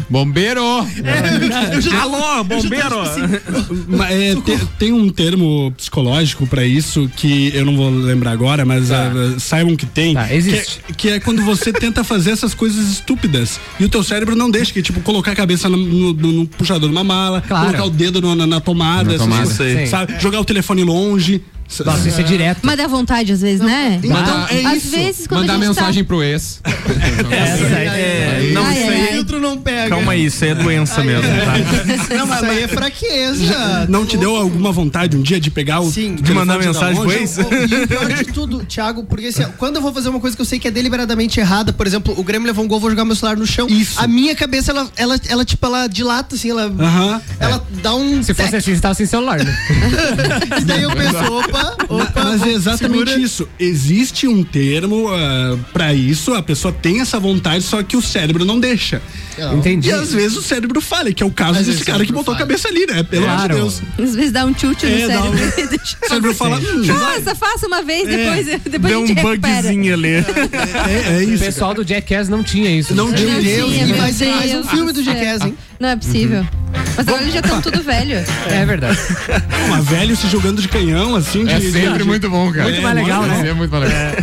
Bombeiro! 0.10 0.62
É, 1.04 1.76
eu 1.76 1.82
já- 1.82 2.02
Alô, 2.02 2.44
bombeiro! 2.44 2.96
Mas, 3.88 4.12
é, 4.12 4.36
te- 4.36 4.66
tem 4.80 4.94
um 4.94 5.10
termo 5.10 5.72
psicológico 5.76 6.48
pra 6.48 6.66
isso 6.66 7.10
que 7.16 7.52
eu 7.54 7.66
não 7.66 7.76
vou 7.76 7.90
lembrar 7.90 8.32
agora, 8.32 8.66
mas 8.66 8.92
ah, 8.92 9.12
saibam 9.40 9.76
que 9.76 9.86
tem. 9.86 10.14
Tá, 10.14 10.34
existe. 10.34 10.80
Que, 10.80 10.92
é- 10.92 10.94
que 10.94 11.10
é 11.10 11.20
quando 11.20 11.42
você 11.44 11.74
tenta 11.74 12.04
fazer 12.04 12.32
essas 12.32 12.54
coisas 12.54 12.88
estúpidas 12.92 13.60
e 13.80 13.86
o 13.86 13.90
teu 13.90 14.04
cérebro 14.04 14.36
não 14.36 14.50
deixa, 14.50 14.72
que 14.72 14.80
é 14.80 14.82
tipo 14.82 15.02
colocar 15.02 15.32
a 15.32 15.36
cabeça 15.36 15.68
no, 15.70 15.78
no- 15.78 16.14
no 16.14 16.48
puxador 16.48 16.88
de 16.90 16.96
uma 16.96 17.04
mala, 17.04 17.42
Claro. 17.42 17.57
Colocar 17.66 17.86
o 17.86 17.90
dedo 17.90 18.22
no- 18.22 18.36
na, 18.36 18.48
na 18.48 18.60
tomada, 18.62 19.12
Na 19.14 19.18
tomada. 19.18 19.44
coisas, 19.46 19.78
Sim. 19.80 19.86
sabe? 19.88 20.20
Jogar 20.20 20.40
o 20.40 20.46
telefone 20.46 20.84
longe. 20.84 21.42
Nossa, 21.86 22.08
isso 22.08 22.20
é 22.20 22.24
direto. 22.24 22.60
Mas 22.64 22.78
dá 22.78 22.88
vontade 22.88 23.32
às 23.32 23.42
vezes, 23.42 23.60
né? 23.60 24.00
Mandar- 24.04 24.48
é 24.54 24.66
às 24.66 24.78
isso. 24.78 24.90
vezes 24.92 25.28
quando 25.28 25.42
Mandar 25.42 25.54
a 25.54 25.58
gente 25.58 25.68
mensagem 25.68 26.04
pro 26.04 26.24
ex. 26.24 26.62
É, 27.30 28.52
não, 28.54 28.64
Ai, 28.64 28.78
isso 28.78 28.88
ai, 28.90 28.94
aí. 28.96 29.02
ai. 29.02 29.08
filtro 29.14 29.40
não 29.40 29.58
pega. 29.58 29.90
Calma 29.90 30.12
aí, 30.14 30.26
isso 30.26 30.44
aí 30.44 30.52
é 30.52 30.56
doença 30.56 31.04
mesmo, 31.04 31.24
tá? 31.24 32.16
Não, 32.16 32.28
mas 32.28 32.44
aí 32.44 32.64
é 32.64 32.68
fraqueza. 32.68 33.86
Não 33.90 34.06
te 34.06 34.18
deu 34.18 34.36
alguma 34.36 34.72
vontade 34.72 35.16
um 35.18 35.22
dia 35.22 35.40
de 35.40 35.50
pegar 35.52 35.80
o 35.82 35.92
Sim. 35.92 36.16
De 36.16 36.34
mandar 36.34 36.58
mensagem 36.60 37.02
pro 37.02 37.12
ex? 37.12 37.38
E 37.38 37.42
o 37.84 37.88
pior 37.88 38.08
de 38.14 38.26
tudo, 38.26 38.64
Thiago, 38.66 39.04
porque 39.04 39.28
assim, 39.28 39.46
quando 39.58 39.78
eu 39.78 39.82
vou 39.82 39.94
fazer 39.94 40.10
uma 40.10 40.20
coisa 40.20 40.36
que 40.36 40.42
eu 40.42 40.46
sei 40.46 40.60
que 40.60 40.68
é 40.68 40.72
deliberadamente 40.72 41.40
errada, 41.40 41.74
por 41.74 41.86
exemplo, 41.88 42.14
o 42.18 42.24
Grêmio 42.24 42.48
levou 42.48 42.64
um 42.64 42.68
gol, 42.68 42.80
vou 42.80 42.90
jogar 42.90 43.06
meu 43.06 43.16
celular 43.16 43.38
no 43.38 43.46
chão. 43.46 43.68
Isso. 43.70 44.00
A 44.00 44.08
minha 44.08 44.36
cabeça, 44.36 44.72
ela, 44.72 44.88
ela, 44.96 45.20
ela 45.28 45.46
tipo, 45.46 45.66
ela 45.66 45.88
dilata, 45.88 46.36
assim, 46.36 46.50
ela. 46.52 46.66
Aham. 46.80 47.22
Ela 47.40 47.66
dá 47.82 47.96
um. 47.96 48.22
Se 48.24 48.34
fosse 48.34 48.56
assim, 48.56 48.76
você 48.76 48.82
tava 48.82 48.94
sem 48.94 49.06
celular, 49.06 49.44
né? 49.44 49.58
E 50.60 50.64
daí 50.66 50.84
eu 50.84 50.92
penso, 50.92 51.34
opa, 51.34 51.57
opa. 51.90 52.24
Mas 52.24 52.44
é 52.44 52.50
exatamente 52.52 53.10
segura. 53.10 53.20
isso. 53.20 53.48
Existe 53.60 54.28
um 54.28 54.44
termo 54.44 55.08
ah, 55.10 55.58
pra 55.74 55.94
isso, 55.94 56.34
a 56.34 56.42
pessoa 56.44 56.72
tem 56.74 57.02
essa 57.02 57.20
vontade, 57.20 57.64
só 57.64 57.82
que 57.84 57.96
o 57.98 58.02
cérebro 58.02 58.44
não 58.46 58.60
deixa. 58.60 59.02
Entendi. 59.56 59.90
E 59.90 59.92
às 59.92 60.12
vezes 60.12 60.36
o 60.36 60.42
cérebro 60.42 60.82
falha, 60.82 61.14
que 61.14 61.22
é 61.22 61.26
o 61.26 61.30
caso 61.30 61.60
Às 61.60 61.68
desse 61.68 61.84
o 61.84 61.86
cara 61.86 62.04
que 62.04 62.12
botou 62.12 62.34
a 62.34 62.38
falha. 62.38 62.48
cabeça 62.48 62.68
ali, 62.70 62.88
né? 62.88 63.04
Pelo 63.04 63.26
amor 63.26 63.36
de 63.36 63.46
Claro. 63.48 63.56
Deus. 63.56 63.82
Às 64.00 64.16
vezes 64.16 64.32
dá 64.32 64.44
um 64.46 64.52
tilt 64.54 64.82
no 64.82 64.90
É, 64.90 64.94
um- 64.94 65.08
cérebro. 65.08 65.54
deixa- 65.70 65.98
O 66.04 66.08
cérebro 66.08 66.34
fala, 66.34 66.58
hum, 66.60 66.84
Faça, 66.86 67.36
faça 67.36 67.68
uma 67.68 67.84
vez, 67.84 68.08
depois, 68.08 68.46
depois 68.64 68.82
Deu 68.92 69.00
a 69.00 69.04
um 69.04 69.08
gente 69.08 69.18
recupera. 69.22 69.62
bugzinho 69.62 69.94
ali. 69.94 70.08
é, 70.08 70.24
é 70.24 71.18
O 71.20 71.34
isso. 71.34 71.44
pessoal 71.44 71.74
do 71.76 71.84
Jackass 71.88 72.30
não 72.30 72.42
tinha 72.44 72.72
isso. 72.72 72.96
Não 72.96 73.14
tinha. 73.14 73.36
Não 73.36 73.42
Deus, 73.44 73.72
tinha, 73.72 73.84
e 73.84 73.88
meu 73.88 73.98
vai 73.98 74.12
ser 74.12 74.26
mais 74.28 74.50
um 74.52 74.54
Deus 74.62 74.70
filme 74.72 74.92
do. 74.92 75.04
Jackass, 75.04 75.46
hein? 75.46 75.56
Não 75.80 75.90
é 75.90 75.96
possível. 75.96 76.44
Mas 76.96 77.08
agora 77.08 77.22
eles 77.22 77.34
já 77.36 77.40
estão 77.40 77.62
tudo 77.62 77.82
velho. 77.84 78.18
É 78.50 78.66
verdade. 78.66 78.98
Uma 79.68 79.82
velho 79.82 80.16
se 80.16 80.28
jogando 80.28 80.62
de 80.62 80.68
canhão, 80.68 81.16
assim, 81.16 81.47
de. 81.48 81.68
É 81.68 81.72
sempre 81.72 82.00
de... 82.00 82.04
muito 82.04 82.30
bom, 82.30 82.52
cara. 82.52 82.64
Muito 82.64 82.80
é, 82.80 82.82
mais 82.82 82.96
legal, 82.96 83.24
é, 83.24 83.28
né? 83.28 83.50
É 83.50 83.54
muito 83.54 83.72
mais 83.72 83.84
legal. 83.84 84.02
É. 84.02 84.18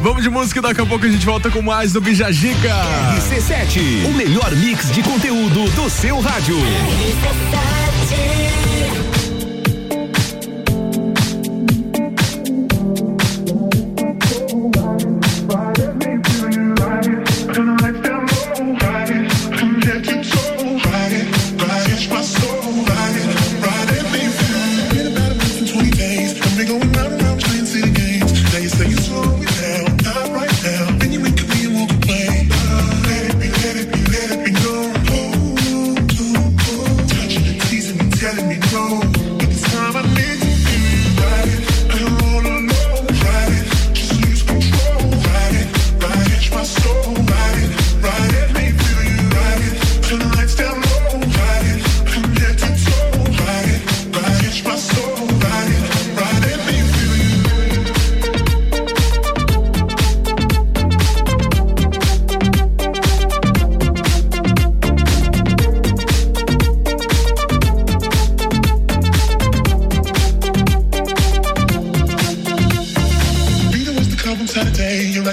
Vamos 0.00 0.22
de 0.22 0.30
música, 0.30 0.60
daqui 0.60 0.80
a 0.80 0.86
pouco 0.86 1.06
a 1.06 1.08
gente 1.08 1.24
volta 1.24 1.50
com 1.50 1.62
mais 1.62 1.92
do 1.92 2.00
Bijajica. 2.00 2.74
RC7, 3.16 4.06
o 4.06 4.14
melhor 4.14 4.50
mix 4.56 4.90
de 4.92 5.02
conteúdo 5.02 5.70
do 5.70 5.90
seu 5.90 6.20
rádio. 6.20 6.56
RC7. 6.56 8.55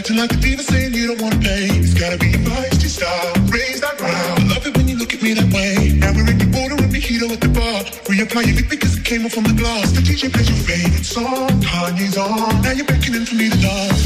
Acting 0.03 0.17
like 0.17 0.33
a 0.33 0.35
diva 0.35 0.61
saying 0.61 0.93
you 0.93 1.07
don't 1.07 1.21
wanna 1.21 1.39
pay. 1.39 1.63
It's 1.79 1.93
gotta 1.93 2.17
be 2.17 2.27
your 2.27 2.39
feisty 2.39 2.89
style. 2.89 3.33
Raise 3.47 3.79
that 3.79 3.97
ground. 3.97 4.39
I 4.41 4.53
love 4.53 4.67
it 4.67 4.75
when 4.75 4.89
you 4.89 4.97
look 4.97 5.13
at 5.13 5.21
me 5.21 5.31
that 5.31 5.47
way. 5.53 5.95
Now 5.95 6.11
we're 6.11 6.29
in 6.29 6.37
the 6.39 6.49
border 6.51 6.75
and 6.75 6.91
mojito 6.91 7.31
at 7.31 7.39
the 7.39 7.47
bar. 7.47 7.83
Reapply 8.11 8.47
your 8.47 8.55
lip 8.57 8.69
because 8.69 8.97
it 8.97 9.05
came 9.05 9.25
off 9.25 9.31
from 9.31 9.45
the 9.45 9.53
glass. 9.53 9.93
The 9.93 10.01
DJ 10.01 10.29
plays 10.33 10.49
your 10.49 10.59
favorite 10.67 11.05
song. 11.05 11.47
Kanye's 11.63 12.17
on. 12.17 12.61
Now 12.61 12.71
you're 12.71 12.85
beckoning 12.85 13.23
for 13.23 13.35
me 13.35 13.47
to 13.49 13.57
dance. 13.63 14.03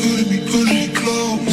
Pulling 0.00 0.28
me, 0.32 0.38
pulling 0.50 0.74
me 0.74 0.88
close. 0.94 1.10
Close 1.20 1.49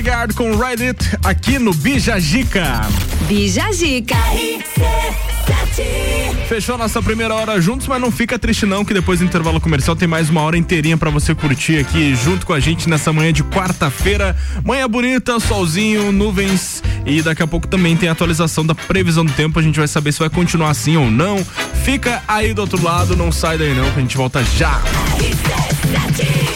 RC7 0.00 0.02
Regard 0.02 0.34
com 0.34 0.56
Ride 0.56 0.84
It 0.84 1.18
aqui 1.22 1.58
no 1.58 1.74
Bijagica. 1.74 2.88
Bijagica. 3.28 4.16
Fechou 6.48 6.74
a 6.74 6.78
nossa 6.78 7.02
primeira 7.02 7.34
hora 7.34 7.60
juntos, 7.60 7.86
mas 7.86 8.00
não 8.00 8.10
fica 8.10 8.38
triste 8.38 8.64
não, 8.64 8.82
que 8.82 8.94
depois 8.94 9.18
do 9.18 9.26
intervalo 9.26 9.60
comercial 9.60 9.94
tem 9.94 10.08
mais 10.08 10.30
uma 10.30 10.40
hora 10.40 10.56
inteirinha 10.56 10.96
pra 10.96 11.10
você 11.10 11.34
curtir 11.34 11.78
aqui 11.78 12.14
junto 12.14 12.46
com 12.46 12.54
a 12.54 12.60
gente 12.60 12.88
nessa 12.88 13.12
manhã 13.12 13.30
de 13.30 13.44
quarta-feira. 13.44 14.34
Manhã 14.64 14.88
bonita, 14.88 15.38
solzinho, 15.38 16.10
nuvens 16.10 16.82
e 17.04 17.20
daqui 17.20 17.42
a 17.42 17.46
pouco 17.46 17.68
também 17.68 17.94
tem 17.94 18.08
a 18.08 18.12
atualização 18.12 18.64
da 18.64 18.74
previsão 18.74 19.24
do 19.24 19.32
tempo. 19.32 19.58
A 19.58 19.62
gente 19.62 19.78
vai 19.78 19.88
saber 19.88 20.12
se 20.12 20.18
vai 20.18 20.30
continuar 20.30 20.70
assim 20.70 20.96
ou 20.96 21.10
não. 21.10 21.44
Fica 21.84 22.22
aí 22.26 22.54
do 22.54 22.62
outro 22.62 22.82
lado, 22.82 23.14
não 23.14 23.30
sai 23.30 23.58
daí 23.58 23.74
não, 23.74 23.90
que 23.90 23.98
a 23.98 24.02
gente 24.02 24.16
volta 24.16 24.42
já. 24.56 24.80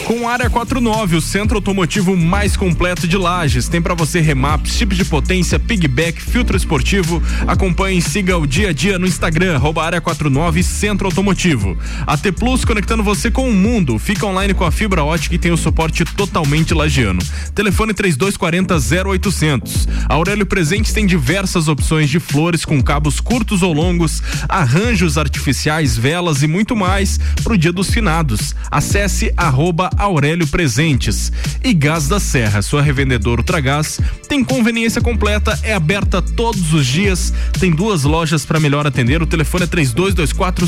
Com 0.05 0.29
Área 0.29 0.51
49, 0.51 1.15
o 1.15 1.21
centro 1.21 1.55
automotivo 1.55 2.15
mais 2.15 2.55
completo 2.55 3.07
de 3.07 3.17
Lages. 3.17 3.67
Tem 3.67 3.81
pra 3.81 3.95
você 3.95 4.19
remaps, 4.21 4.73
chips 4.73 4.95
de 4.95 5.03
potência, 5.03 5.57
pigback, 5.57 6.21
filtro 6.21 6.55
esportivo. 6.55 7.19
Acompanhe 7.47 7.97
e 7.97 8.01
siga 8.03 8.37
o 8.37 8.45
dia 8.45 8.69
a 8.69 8.71
dia 8.71 8.99
no 8.99 9.07
Instagram, 9.07 9.59
Área 9.81 9.99
49 9.99 10.61
Centro 10.61 11.07
Automotivo. 11.07 11.75
A 12.05 12.15
T 12.15 12.31
Plus 12.31 12.63
conectando 12.63 13.01
você 13.01 13.31
com 13.31 13.49
o 13.49 13.53
mundo. 13.53 13.97
Fica 13.97 14.27
online 14.27 14.53
com 14.53 14.63
a 14.63 14.69
fibra 14.69 15.03
ótica 15.03 15.33
e 15.33 15.39
tem 15.39 15.51
o 15.51 15.57
suporte 15.57 16.05
totalmente 16.05 16.71
lagiano. 16.75 17.19
Telefone 17.55 17.91
3240 17.91 19.09
0800. 19.09 19.87
A 20.07 20.13
Aurélio 20.13 20.45
Presentes 20.45 20.93
tem 20.93 21.07
diversas 21.07 21.67
opções 21.67 22.11
de 22.11 22.19
flores 22.19 22.63
com 22.63 22.79
cabos 22.79 23.19
curtos 23.19 23.63
ou 23.63 23.73
longos, 23.73 24.21
arranjos 24.47 25.17
artificiais, 25.17 25.97
velas 25.97 26.43
e 26.43 26.47
muito 26.47 26.75
mais 26.75 27.19
pro 27.43 27.57
Dia 27.57 27.73
dos 27.73 27.89
Finados. 27.89 28.55
Acesse 28.69 29.33
arroba 29.35 29.89
Aurélio 29.97 30.47
Presentes. 30.47 31.31
E 31.63 31.73
Gás 31.73 32.07
da 32.07 32.19
Serra, 32.19 32.61
sua 32.61 32.81
revendedora 32.81 33.41
Ultragás, 33.41 33.99
tem 34.27 34.43
conveniência 34.43 35.01
completa, 35.01 35.59
é 35.63 35.73
aberta 35.73 36.21
todos 36.21 36.73
os 36.73 36.85
dias, 36.85 37.33
tem 37.59 37.71
duas 37.71 38.03
lojas 38.03 38.45
para 38.45 38.59
melhor 38.59 38.85
atender. 38.85 39.21
O 39.21 39.27
telefone 39.27 39.63
é 39.63 39.67
3224 39.67 40.67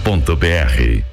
www.ultragás.com.br 0.01 1.03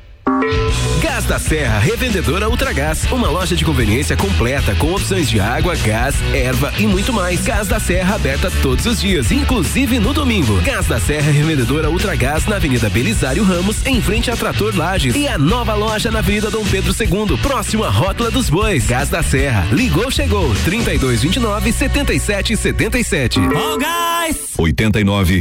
Gás 1.01 1.25
da 1.25 1.39
Serra, 1.39 1.79
revendedora 1.79 2.49
Ultragás, 2.49 3.05
uma 3.11 3.29
loja 3.29 3.57
de 3.57 3.65
conveniência 3.65 4.17
completa 4.17 4.75
com 4.75 4.93
opções 4.93 5.29
de 5.29 5.41
água, 5.41 5.75
gás, 5.77 6.15
erva 6.35 6.73
e 6.79 6.87
muito 6.87 7.13
mais. 7.13 7.43
Gás 7.43 7.67
da 7.67 7.81
Serra 7.81 8.17
aberta 8.17 8.51
todos 8.63 8.85
os 8.87 9.01
dias, 9.01 9.33
inclusive 9.33 9.99
no 9.99 10.13
domingo. 10.13 10.61
Gás 10.61 10.87
da 10.87 11.01
Serra, 11.01 11.31
revendedora 11.31 11.91
Ultragás 11.91 12.47
na 12.47 12.57
Avenida 12.57 12.91
Belisário 12.91 13.43
Ramos, 13.43 13.85
em 13.87 14.03
frente 14.03 14.31
a 14.31 14.37
Trator 14.37 14.77
Lages 14.77 15.15
e 15.17 15.27
a 15.27 15.39
nova 15.39 15.75
loja 15.75 16.11
na 16.11 16.19
Avenida 16.19 16.51
Dom 16.51 16.65
Pedro 16.65 16.93
II, 16.93 17.39
próximo 17.39 17.85
à 17.85 17.91
Rótula 17.91 18.31
dos 18.31 18.51
Bois. 18.51 18.87
Gás 18.87 19.09
da 19.09 19.23
Serra, 19.23 19.67
ligou, 19.73 20.11
chegou, 20.11 20.55
3229 20.65 21.73
7777. 21.73 22.57
77. 22.57 23.41
oh, 23.41 23.79
gás! 23.79 24.37
89 24.57 25.41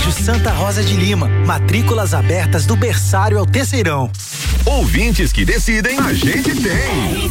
Colégio 0.00 0.24
Santa 0.24 0.50
Rosa 0.50 0.82
de 0.82 0.96
Lima, 0.96 1.28
matrículas 1.46 2.14
abertas 2.14 2.64
do 2.64 2.74
berçário 2.74 3.38
ao 3.38 3.44
terceirão. 3.44 4.10
Ouvintes 4.64 5.30
que 5.30 5.44
decidem, 5.44 5.98
a 5.98 6.14
gente 6.14 6.54
tem. 6.54 7.30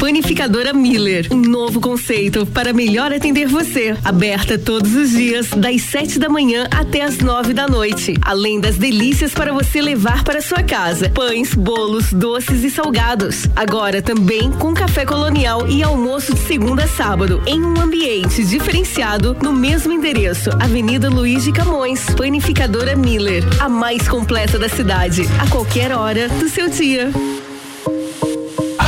Panificadora 0.00 0.72
Miller, 0.72 1.28
um 1.30 1.40
novo 1.40 1.80
conceito 1.80 2.46
para 2.46 2.72
melhor 2.72 3.12
atender 3.12 3.46
você. 3.46 3.96
Aberta 4.04 4.58
todos 4.58 4.94
os 4.94 5.10
dias, 5.10 5.48
das 5.50 5.82
7 5.82 6.18
da 6.18 6.28
manhã 6.28 6.66
até 6.70 7.02
as 7.02 7.18
9 7.18 7.52
da 7.52 7.68
noite. 7.68 8.14
Além 8.22 8.60
das 8.60 8.76
delícias 8.76 9.32
para 9.32 9.52
você 9.52 9.80
levar 9.80 10.24
para 10.24 10.40
sua 10.40 10.62
casa: 10.62 11.10
pães, 11.10 11.54
bolos, 11.54 12.12
doces 12.12 12.64
e 12.64 12.70
salgados. 12.70 13.46
Agora 13.54 14.00
também 14.00 14.50
com 14.52 14.72
café 14.74 15.04
colonial 15.04 15.68
e 15.68 15.82
almoço 15.82 16.34
de 16.34 16.40
segunda 16.40 16.84
a 16.84 16.88
sábado, 16.88 17.42
em 17.46 17.62
um 17.62 17.80
ambiente 17.80 18.44
diferenciado 18.44 19.36
no 19.42 19.52
mesmo 19.52 19.92
endereço, 19.92 20.50
Avenida 20.58 21.08
Luiz 21.08 21.44
de 21.44 21.52
Camões. 21.52 22.04
Panificadora 22.16 22.96
Miller, 22.96 23.44
a 23.60 23.68
mais 23.68 24.08
completa 24.08 24.58
da 24.58 24.68
cidade, 24.68 25.22
a 25.40 25.48
qualquer 25.48 25.92
hora 25.92 26.28
do 26.28 26.48
seu 26.48 26.68
dia. 26.68 27.10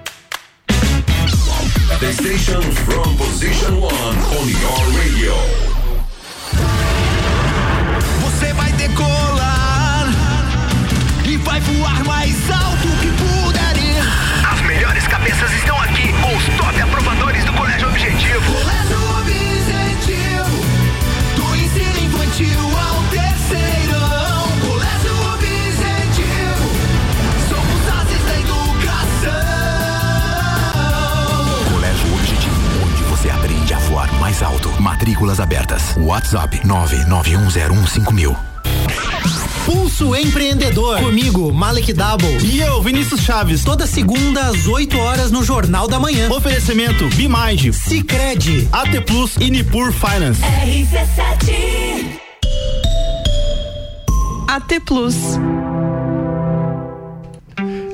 The 1.99 2.11
station 2.13 2.61
from 2.61 3.15
position 3.17 3.79
one 3.79 4.17
on 4.37 4.47
your 4.49 4.81
radio. 4.97 5.35
Você 8.21 8.53
vai 8.53 8.71
decolar 8.73 10.07
e 11.25 11.37
vai 11.37 11.59
voar 11.59 12.03
mais 12.05 12.35
alto 12.49 12.80
WhatsApp 36.11 36.59
991015000. 36.65 38.35
Pulso 39.65 40.13
Empreendedor. 40.13 40.99
Comigo, 40.99 41.53
Malek 41.53 41.93
Double. 41.93 42.37
E 42.43 42.59
eu, 42.59 42.81
Vinícius 42.81 43.21
Chaves. 43.21 43.63
Toda 43.63 43.87
segunda 43.87 44.47
às 44.47 44.67
8 44.67 44.97
horas 44.97 45.31
no 45.31 45.41
Jornal 45.41 45.87
da 45.87 46.01
Manhã. 46.01 46.29
Oferecimento 46.29 47.07
Bimage, 47.15 47.71
Cicred, 47.71 48.67
AT 48.73 48.99
Plus 49.05 49.37
e 49.39 49.49
Nipur 49.49 49.93
Finance. 49.93 50.41
RC7. 50.41 52.19
AT 54.49 54.79
Plus. 54.85 55.15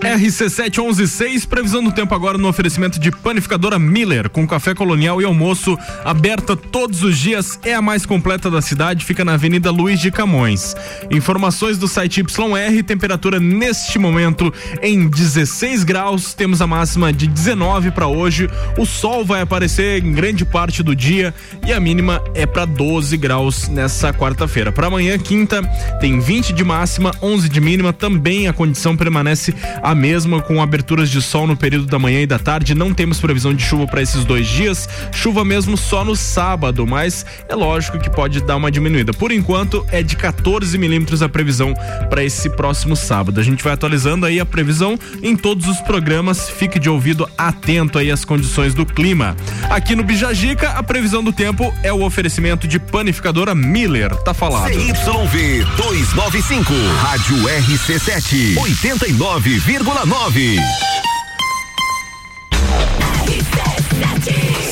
RC7116, 0.02 1.48
previsão 1.48 1.84
do 1.84 1.92
tempo 1.92 2.14
agora 2.14 2.38
no 2.38 2.48
oferecimento 2.48 3.00
de 3.00 3.12
panificadora 3.12 3.80
Miller, 3.80 4.30
com 4.30 4.48
café 4.48 4.74
colonial 4.74 5.22
e 5.22 5.26
almoço, 5.26 5.78
aberta 6.06 6.56
todos 6.56 7.04
os 7.04 7.18
dias, 7.18 7.60
é 7.64 7.74
a 7.74 7.82
mais 7.82 8.06
completa 8.06 8.50
da 8.50 8.62
cidade, 8.62 9.04
fica 9.04 9.26
na 9.26 9.34
Avenida 9.34 9.72
Luiz 9.72 10.00
de 10.00 10.12
Camões. 10.12 10.76
Informações 11.10 11.78
do 11.78 11.88
site 11.88 12.22
YR, 12.22 12.84
temperatura 12.84 13.40
neste 13.40 13.98
momento 13.98 14.54
em 14.82 15.08
16 15.08 15.84
graus, 15.84 16.34
temos 16.34 16.62
a 16.62 16.68
máxima 16.68 17.12
de 17.12 17.28
19 17.28 17.92
para 17.92 18.08
hoje, 18.08 18.50
o 18.78 18.86
sol 18.86 19.26
vai 19.26 19.42
aparecer 19.42 20.04
em 20.04 20.12
grande 20.12 20.46
parte 20.46 20.84
do 20.84 20.96
dia 20.96 21.34
e 21.66 21.74
a 21.74 21.80
mínima 21.80 22.22
é 22.34 22.46
para 22.46 22.66
12 22.66 23.18
graus 23.18 23.68
nessa 23.68 24.14
quarta-feira. 24.14 24.72
Para 24.72 24.88
amanhã, 24.88 25.18
quinta, 25.18 25.62
tem 26.00 26.20
20 26.20 26.54
de 26.54 26.64
máxima, 26.64 27.12
11 27.22 27.50
de 27.50 27.60
mínima, 27.60 27.92
também 27.92 28.48
a 28.48 28.54
condição 28.54 28.96
permanece 28.96 29.54
a 29.88 29.96
mesma 29.96 30.42
com 30.42 30.62
aberturas 30.62 31.10
de 31.10 31.22
sol 31.22 31.48
no 31.48 31.56
período 31.56 31.86
da 31.86 31.98
manhã 31.98 32.20
e 32.20 32.28
da 32.28 32.38
tarde. 32.38 32.76
Não 32.76 32.94
temos 32.94 33.22
previsão 33.22 33.54
de 33.54 33.64
chuva 33.64 33.88
para 33.88 34.02
esses 34.02 34.26
dois 34.26 34.46
dias. 34.46 34.90
Chuva 35.14 35.46
mesmo 35.46 35.78
só 35.78 36.04
no 36.04 36.14
sábado, 36.14 36.86
mas 36.86 37.26
é 37.48 37.56
lógico 37.56 37.98
que 37.98 38.10
pode 38.10 38.42
dar 38.42 38.58
uma 38.58 38.70
diminuída. 38.70 39.14
Por 39.14 39.32
enquanto 39.32 39.86
é 39.90 40.04
de 40.04 40.18
14 40.18 40.78
milímetros 40.78 41.22
a 41.22 41.30
previsão 41.30 41.74
para 42.10 42.22
esse 42.22 42.50
próximo 42.50 42.98
sábado. 42.98 43.40
A 43.40 43.44
gente 43.44 43.64
vai 43.64 43.72
atualizando 43.72 44.26
aí 44.26 44.42
a 44.42 44.46
previsão 44.46 45.00
em 45.24 45.38
todos 45.38 45.70
os 45.70 45.80
programas. 45.80 46.50
Fique 46.50 46.80
de 46.80 46.90
ouvido 46.90 47.26
atento 47.38 47.98
aí 47.98 48.12
às 48.12 48.26
condições 48.26 48.74
do 48.74 48.86
clima. 48.86 49.38
Aqui 49.70 49.96
no 49.96 50.04
Bijagica, 50.04 50.72
a 50.72 50.84
previsão 50.84 51.24
do 51.24 51.32
tempo 51.32 51.74
é 51.82 51.94
o 51.94 52.04
oferecimento 52.04 52.68
de 52.68 52.78
panificadora 52.78 53.56
Miller. 53.56 54.14
Tá 54.18 54.34
falado. 54.34 54.74
CYV 54.74 55.64
295, 55.78 56.74
Rádio 57.00 57.38
RC7, 57.38 58.56
89,9. 58.56 59.77
101,9. 59.84 61.17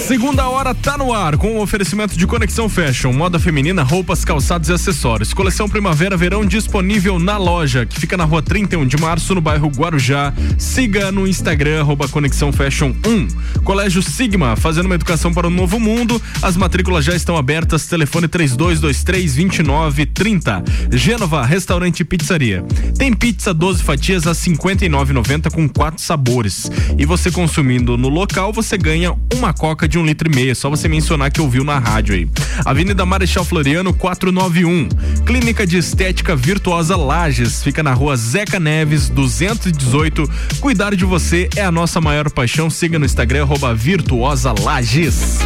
Segunda 0.05 0.47
hora 0.47 0.73
tá 0.75 0.99
no 0.99 1.11
ar 1.11 1.35
com 1.35 1.53
o 1.53 1.61
oferecimento 1.61 2.15
de 2.15 2.27
Conexão 2.27 2.69
Fashion, 2.69 3.11
moda 3.11 3.39
feminina, 3.39 3.81
roupas, 3.81 4.23
calçados 4.23 4.69
e 4.69 4.73
acessórios. 4.73 5.33
Coleção 5.33 5.67
Primavera-Verão 5.67 6.45
disponível 6.45 7.17
na 7.17 7.39
loja, 7.39 7.87
que 7.87 7.99
fica 7.99 8.15
na 8.15 8.23
rua 8.23 8.43
31 8.43 8.85
de 8.85 8.97
março, 8.97 9.33
no 9.33 9.41
bairro 9.41 9.67
Guarujá. 9.67 10.31
Siga 10.59 11.11
no 11.11 11.27
Instagram, 11.27 11.79
arroba 11.79 12.07
Conexão 12.07 12.53
Fashion 12.53 12.93
1. 13.03 13.61
Colégio 13.63 14.03
Sigma, 14.03 14.55
fazendo 14.55 14.85
uma 14.85 14.93
educação 14.93 15.33
para 15.33 15.47
o 15.47 15.49
novo 15.49 15.79
mundo. 15.79 16.21
As 16.39 16.55
matrículas 16.55 17.03
já 17.03 17.15
estão 17.15 17.35
abertas. 17.35 17.87
Telefone 17.87 18.27
3223-2930. 18.27 20.63
Gênova, 20.93 21.43
restaurante 21.43 22.01
e 22.01 22.05
pizzaria. 22.05 22.63
Tem 22.95 23.11
pizza 23.11 23.55
12 23.55 23.81
fatias 23.81 24.27
a 24.27 24.33
59,90 24.33 25.51
com 25.51 25.67
quatro 25.67 25.99
sabores. 25.99 26.69
E 26.95 27.07
você 27.07 27.31
consumindo 27.31 27.97
no 27.97 28.07
local, 28.07 28.53
você 28.53 28.77
ganha 28.77 29.15
uma 29.33 29.51
coca 29.51 29.87
de 29.87 29.94
um 29.97 30.05
litro 30.05 30.31
e 30.31 30.35
meio. 30.35 30.51
É 30.51 30.55
só 30.55 30.69
você 30.69 30.87
mencionar 30.87 31.31
que 31.31 31.41
ouviu 31.41 31.63
na 31.63 31.79
rádio 31.79 32.15
aí. 32.15 32.27
Avenida 32.63 33.05
Marechal 33.05 33.43
Floriano 33.43 33.93
491. 33.93 34.89
Clínica 35.25 35.65
de 35.65 35.77
Estética 35.77 36.35
Virtuosa 36.35 36.95
Lages. 36.95 37.63
Fica 37.63 37.81
na 37.81 37.93
rua 37.93 38.15
Zeca 38.15 38.59
Neves 38.59 39.09
218. 39.09 40.29
Cuidar 40.59 40.95
de 40.95 41.05
você 41.05 41.49
é 41.55 41.63
a 41.63 41.71
nossa 41.71 41.99
maior 41.99 42.29
paixão. 42.29 42.69
Siga 42.69 42.99
no 42.99 43.05
Instagram, 43.05 43.43
arroba 43.43 43.73
Virtuosa 43.73 44.53
Lages. 44.61 45.39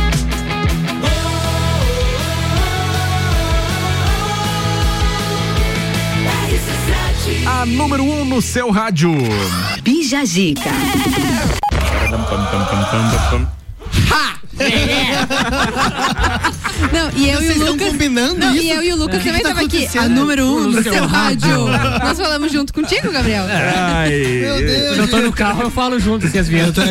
A 7.46 7.66
número 7.66 8.04
1 8.04 8.22
um 8.22 8.26
no 8.26 8.42
seu 8.42 8.72
rádio. 8.72 9.12
Bija 9.84 10.20
Zica. 13.94 14.40
Não, 16.92 17.10
e 17.16 17.30
eu 17.30 17.38
Vocês 17.38 17.50
e 17.50 17.52
o 17.52 17.52
estão 17.60 17.72
Lucas. 17.74 17.88
combinando 17.90 18.36
não, 18.40 18.54
isso? 18.56 18.64
E 18.64 18.70
eu 18.72 18.84
e 18.84 18.92
o 18.94 18.96
Lucas 18.98 19.22
que 19.22 19.30
também 19.30 19.42
que 19.42 19.54
tá 19.54 19.62
aqui. 19.62 19.98
A 19.98 20.10
número 20.10 20.46
um 20.46 20.60
No 20.62 20.72
no 20.72 20.84
seu 20.84 20.94
seu 20.94 21.06
rádio. 21.08 21.66
rádio. 21.66 22.00
Nós 22.06 22.18
falamos 22.18 22.52
junto 22.52 22.74
contigo, 22.74 23.12
Gabriel. 23.12 23.46
Ai, 23.50 24.10
Meu 24.42 24.58
Deus. 24.58 24.88
Quando 24.90 25.00
eu 25.00 25.08
tô 25.08 25.18
no 25.18 25.32
carro, 25.34 25.62
eu 25.64 25.72
falo 25.72 26.00
junto 26.00 26.26
assim 26.28 26.38
as 26.40 26.48
vinhetas. 26.48 26.84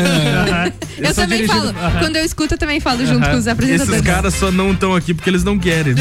Eu, 0.98 1.06
sou 1.06 1.14
também 1.24 1.38
dirigido- 1.46 1.72
falo. 1.74 1.86
Aham. 1.86 1.98
Quando 2.00 2.16
eu 2.16 2.24
escuto, 2.24 2.54
eu 2.54 2.58
também 2.58 2.80
falo 2.80 3.04
junto 3.06 3.22
Aham. 3.24 3.32
com 3.32 3.38
os 3.38 3.46
apresentadores. 3.48 4.00
Esses 4.00 4.06
caras 4.14 4.34
só 4.34 4.50
não 4.50 4.72
estão 4.72 4.94
aqui 4.94 5.14
porque 5.14 5.28
eles 5.30 5.44
não 5.44 5.58
querem. 5.58 5.94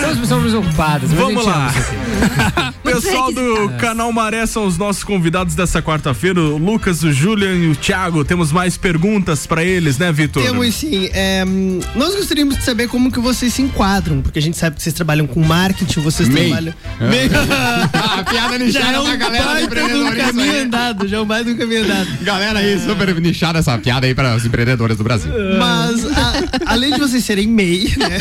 São 0.00 0.10
as 0.10 0.18
pessoas 0.18 0.54
ocupadas. 0.54 1.10
Vamos 1.12 1.44
lá. 1.44 1.72
Pessoal 2.94 3.32
do 3.32 3.70
Canal 3.78 4.12
Maré 4.12 4.44
são 4.46 4.66
os 4.66 4.76
nossos 4.76 5.04
convidados 5.04 5.54
dessa 5.54 5.80
quarta-feira. 5.82 6.40
O 6.40 6.58
Lucas, 6.58 7.02
o 7.02 7.12
Julian 7.12 7.54
e 7.54 7.68
o 7.68 7.76
Thiago. 7.76 8.24
Temos 8.24 8.50
mais 8.52 8.76
perguntas 8.76 9.46
pra 9.46 9.62
eles, 9.64 9.98
né, 9.98 10.10
Vitor? 10.12 10.42
Temos 10.42 10.74
sim. 10.74 11.08
É, 11.12 11.44
nós 11.94 12.14
gostaríamos 12.14 12.56
de 12.58 12.64
saber 12.64 12.88
como 12.88 13.10
que 13.12 13.20
vocês 13.20 13.52
se 13.54 13.62
enquadram, 13.62 14.20
porque 14.20 14.38
a 14.38 14.42
gente 14.42 14.56
sabe 14.56 14.76
que 14.76 14.82
vocês 14.82 14.94
trabalham 14.94 15.26
com 15.26 15.40
marketing, 15.44 16.00
vocês 16.00 16.28
trabalham. 16.28 16.74
É. 17.00 17.06
MEI. 17.08 17.30
Ah, 17.92 18.24
piada 18.24 18.58
nichada 18.58 18.86
já 18.86 18.92
é 18.92 19.00
um 19.00 19.18
galera 19.18 19.44
do 19.66 19.74
baita 20.04 20.16
caminho 20.26 20.52
aí. 20.52 20.60
andado, 20.62 21.06
já 21.08 21.16
é 21.16 21.20
um 21.20 21.26
baita 21.26 21.44
de 21.44 21.50
um 21.52 21.56
caminho 21.58 21.84
andado. 21.84 22.08
Galera 22.22 22.58
aí, 22.58 22.78
super 22.80 23.14
nichada 23.20 23.58
essa 23.58 23.76
piada 23.78 24.06
aí 24.06 24.14
para 24.14 24.34
os 24.36 24.44
empreendedores 24.44 24.96
do 24.96 25.04
Brasil. 25.04 25.30
Mas, 25.58 26.04
a- 26.06 26.72
além 26.72 26.92
de 26.92 26.98
vocês 26.98 27.24
serem 27.24 27.46
MEI, 27.46 27.94
né? 27.96 28.18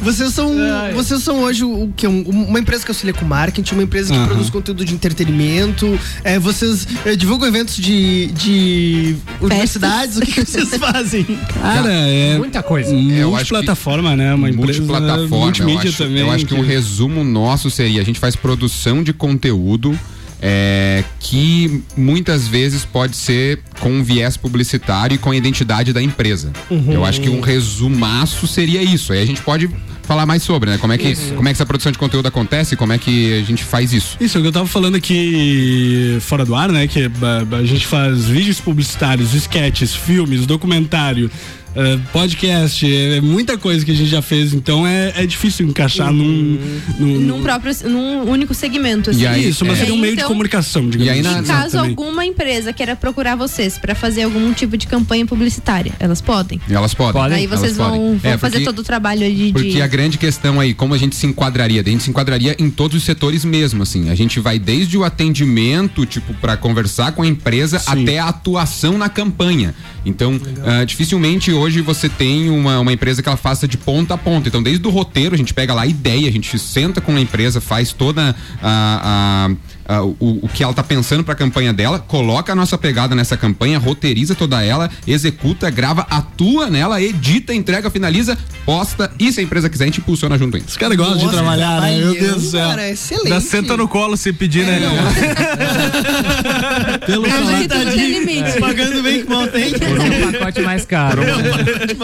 Vocês 0.00 0.32
são, 0.32 0.54
vocês 0.94 1.22
são 1.22 1.40
hoje 1.40 1.64
o 1.64 1.76
o 1.86 1.92
que? 1.94 2.06
uma 2.06 2.58
empresa 2.58 2.84
que 2.84 2.90
auxilia 2.90 3.12
com 3.12 3.24
marketing, 3.24 3.65
uma 3.74 3.82
empresa 3.82 4.12
que 4.12 4.18
Aham. 4.18 4.26
produz 4.28 4.50
conteúdo 4.50 4.84
de 4.84 4.94
entretenimento. 4.94 5.98
É, 6.24 6.38
vocês 6.38 6.86
é, 7.04 7.14
divulgam 7.16 7.48
eventos 7.48 7.76
de, 7.76 8.26
de 8.28 9.16
universidades. 9.40 10.16
O 10.16 10.20
que, 10.20 10.32
que 10.32 10.44
vocês 10.44 10.68
fazem? 10.76 11.24
Cara, 11.60 11.90
é. 11.92 12.38
Muita 12.38 12.62
coisa. 12.62 12.90
Eu 12.90 13.34
acho 13.36 13.46
que- 13.46 13.52
Multiplataforma, 13.54 14.16
né? 14.16 14.34
Uma 14.34 14.50
empresa 14.50 14.80
Multiplataforma, 14.80 15.34
eu 15.36 15.40
multimídia 15.40 15.88
acho, 15.90 15.98
também. 15.98 16.18
eu 16.20 16.30
acho 16.30 16.46
que 16.46 16.54
um 16.54 16.60
resumo 16.62 17.22
nosso 17.24 17.70
seria, 17.70 18.00
a 18.00 18.04
gente 18.04 18.18
faz 18.18 18.36
produção 18.36 19.02
de 19.02 19.12
conteúdo 19.12 19.98
é, 20.40 21.02
que 21.18 21.82
muitas 21.96 22.46
vezes 22.46 22.84
pode 22.84 23.16
ser 23.16 23.60
com 23.80 23.90
um 23.90 24.02
viés 24.04 24.36
publicitário 24.36 25.14
e 25.14 25.18
com 25.18 25.30
a 25.30 25.36
identidade 25.36 25.92
da 25.92 26.02
empresa. 26.02 26.52
Uhum. 26.70 26.92
Eu 26.92 27.04
acho 27.04 27.20
que 27.20 27.28
um 27.30 27.40
resumaço 27.40 28.46
seria 28.46 28.82
isso. 28.82 29.12
Aí 29.12 29.22
a 29.22 29.26
gente 29.26 29.40
pode 29.40 29.68
falar 30.06 30.24
mais 30.26 30.42
sobre, 30.42 30.70
né? 30.70 30.78
Como 30.78 30.92
é 30.92 30.98
que, 30.98 31.14
como 31.34 31.48
é 31.48 31.52
que 31.52 31.56
essa 31.56 31.66
produção 31.66 31.90
de 31.92 31.98
conteúdo 31.98 32.26
acontece, 32.26 32.76
como 32.76 32.92
é 32.92 32.98
que 32.98 33.32
a 33.38 33.42
gente 33.42 33.64
faz 33.64 33.92
isso. 33.92 34.16
Isso, 34.20 34.36
é 34.36 34.40
o 34.40 34.42
que 34.42 34.48
eu 34.48 34.52
tava 34.52 34.66
falando 34.66 34.94
aqui 34.96 36.18
fora 36.20 36.44
do 36.44 36.54
ar, 36.54 36.70
né? 36.70 36.86
Que 36.86 37.04
a, 37.04 37.56
a 37.58 37.64
gente 37.64 37.86
faz 37.86 38.26
vídeos 38.26 38.60
publicitários, 38.60 39.34
sketches, 39.34 39.94
filmes, 39.94 40.46
documentário, 40.46 41.30
eh, 41.74 41.98
podcast, 42.12 42.86
é, 42.90 43.18
é 43.18 43.20
muita 43.20 43.58
coisa 43.58 43.84
que 43.84 43.90
a 43.90 43.94
gente 43.94 44.08
já 44.08 44.22
fez, 44.22 44.54
então 44.54 44.86
é, 44.86 45.12
é 45.14 45.26
difícil 45.26 45.66
encaixar 45.66 46.10
num, 46.10 46.58
num, 46.98 47.18
Num 47.18 47.42
próprio, 47.42 47.74
num 47.84 48.22
único 48.30 48.54
segmento. 48.54 49.10
assim. 49.10 49.20
E 49.20 49.26
aí, 49.26 49.48
Isso, 49.50 49.62
mas 49.64 49.76
é. 49.76 49.80
seria 49.80 49.94
um 49.94 49.98
meio 49.98 50.14
de 50.14 50.20
Então, 50.20 50.28
comunicação, 50.28 50.88
digamos 50.88 51.06
E 51.06 51.10
aí, 51.10 51.20
assim. 51.20 51.28
na- 51.34 51.40
Em 51.40 51.44
caso 51.44 51.72
também. 51.76 51.90
alguma 51.90 52.24
empresa 52.24 52.72
queira 52.72 52.96
procurar 52.96 53.36
vocês 53.36 53.76
pra 53.76 53.94
fazer 53.94 54.22
algum 54.22 54.54
tipo 54.54 54.74
de 54.78 54.86
campanha 54.86 55.26
publicitária, 55.26 55.92
elas 56.00 56.22
podem. 56.22 56.58
Elas 56.70 56.94
podem. 56.94 57.12
Podem. 57.20 57.36
Aí 57.38 57.46
vocês 57.46 57.76
elas 57.76 57.76
vão, 57.76 57.90
podem. 57.90 58.16
vão 58.16 58.32
É, 58.32 58.38
fazer 58.38 58.52
porque- 58.54 58.64
todo 58.64 58.78
o 58.78 58.82
trabalho 58.82 59.30
de. 59.34 59.52
Porque 59.52 59.80
a 59.82 59.86
grande 59.96 60.18
questão 60.18 60.60
aí, 60.60 60.74
como 60.74 60.92
a 60.92 60.98
gente 60.98 61.16
se 61.16 61.26
enquadraria? 61.26 61.80
A 61.80 61.84
gente 61.88 62.02
se 62.02 62.10
enquadraria 62.10 62.54
em 62.58 62.68
todos 62.68 62.98
os 62.98 63.02
setores 63.02 63.46
mesmo, 63.46 63.82
assim. 63.82 64.10
A 64.10 64.14
gente 64.14 64.38
vai 64.38 64.58
desde 64.58 64.98
o 64.98 65.04
atendimento, 65.04 66.04
tipo, 66.04 66.34
para 66.34 66.54
conversar 66.54 67.12
com 67.12 67.22
a 67.22 67.26
empresa, 67.26 67.78
Sim. 67.78 68.02
até 68.02 68.18
a 68.18 68.28
atuação 68.28 68.98
na 68.98 69.08
campanha. 69.08 69.74
Então, 70.04 70.38
ah, 70.64 70.84
dificilmente 70.84 71.50
hoje 71.50 71.80
você 71.80 72.10
tem 72.10 72.50
uma, 72.50 72.78
uma 72.78 72.92
empresa 72.92 73.22
que 73.22 73.28
ela 73.28 73.38
faça 73.38 73.66
de 73.66 73.78
ponta 73.78 74.12
a 74.12 74.18
ponta. 74.18 74.48
Então, 74.48 74.62
desde 74.62 74.86
o 74.86 74.90
roteiro, 74.90 75.34
a 75.34 75.38
gente 75.38 75.54
pega 75.54 75.72
lá 75.72 75.82
a 75.82 75.86
ideia, 75.86 76.28
a 76.28 76.32
gente 76.32 76.58
senta 76.58 77.00
com 77.00 77.12
a 77.16 77.20
empresa, 77.20 77.58
faz 77.58 77.90
toda 77.92 78.36
a. 78.62 79.48
a- 79.50 79.75
a- 79.88 80.02
o, 80.02 80.16
o 80.42 80.48
que 80.48 80.62
ela 80.62 80.72
tá 80.74 80.82
pensando 80.82 81.24
para 81.24 81.34
a 81.34 81.36
campanha 81.36 81.72
dela, 81.72 81.98
coloca 81.98 82.52
a 82.52 82.56
nossa 82.56 82.76
pegada 82.78 83.14
nessa 83.14 83.36
campanha, 83.36 83.78
roteiriza 83.78 84.34
toda 84.34 84.62
ela, 84.62 84.90
executa, 85.06 85.70
grava, 85.70 86.06
atua 86.10 86.68
nela, 86.68 87.00
edita, 87.02 87.54
entrega, 87.54 87.90
finaliza, 87.90 88.36
posta 88.64 89.10
e 89.18 89.32
se 89.32 89.40
a 89.40 89.42
empresa 89.42 89.68
quiser, 89.68 89.84
a 89.84 89.86
gente 89.88 90.00
impulsiona 90.00 90.38
junto 90.38 90.56
ainda. 90.56 90.68
Os 90.68 90.76
caras 90.76 90.96
gostam 90.96 91.18
de 91.18 91.28
trabalhar, 91.30 91.80
né? 91.80 91.98
Meu 91.98 92.14
Deus 92.14 92.42
do 92.42 92.50
céu. 92.50 92.68
Cara, 92.68 92.82
é 92.82 92.92
excelente. 92.92 93.28
Já 93.28 93.40
senta 93.40 93.76
no 93.76 93.88
colo 93.88 94.16
se 94.16 94.32
pedir, 94.32 94.64
né? 94.66 94.80
Pelo 97.06 97.24
que 97.24 97.30
salário. 97.30 97.68
tudo 97.68 97.90
tem 97.94 98.18
limite. 98.18 98.60
Pagando 98.60 99.02
bem 99.02 99.22
que 99.24 99.30
mal 99.30 99.46
tem. 99.48 99.72
Por 99.72 100.00
um 100.00 100.32
pacote 100.32 100.60
mais 100.62 100.84
caro. 100.84 101.22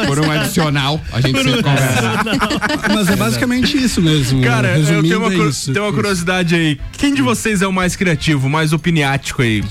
Por 0.06 0.20
um 0.20 0.30
adicional, 0.30 1.00
a 1.12 1.20
gente 1.20 1.42
sempre 1.42 1.62
conversa. 1.62 2.02
Mas 2.94 3.08
é 3.08 3.16
basicamente 3.16 3.76
isso 3.76 4.00
mesmo. 4.00 4.42
Cara, 4.42 4.78
eu 4.78 5.02
tenho 5.02 5.18
uma, 5.18 5.32
é 5.32 5.48
isso. 5.48 5.72
tenho 5.72 5.84
uma 5.84 5.92
curiosidade 5.92 6.54
aí. 6.54 6.78
Quem 6.92 7.14
de 7.14 7.22
vocês 7.22 7.62
é 7.62 7.66
o 7.66 7.71
mais 7.72 7.96
criativo, 7.96 8.48
mais 8.48 8.72
opiniático 8.72 9.42
aí? 9.42 9.64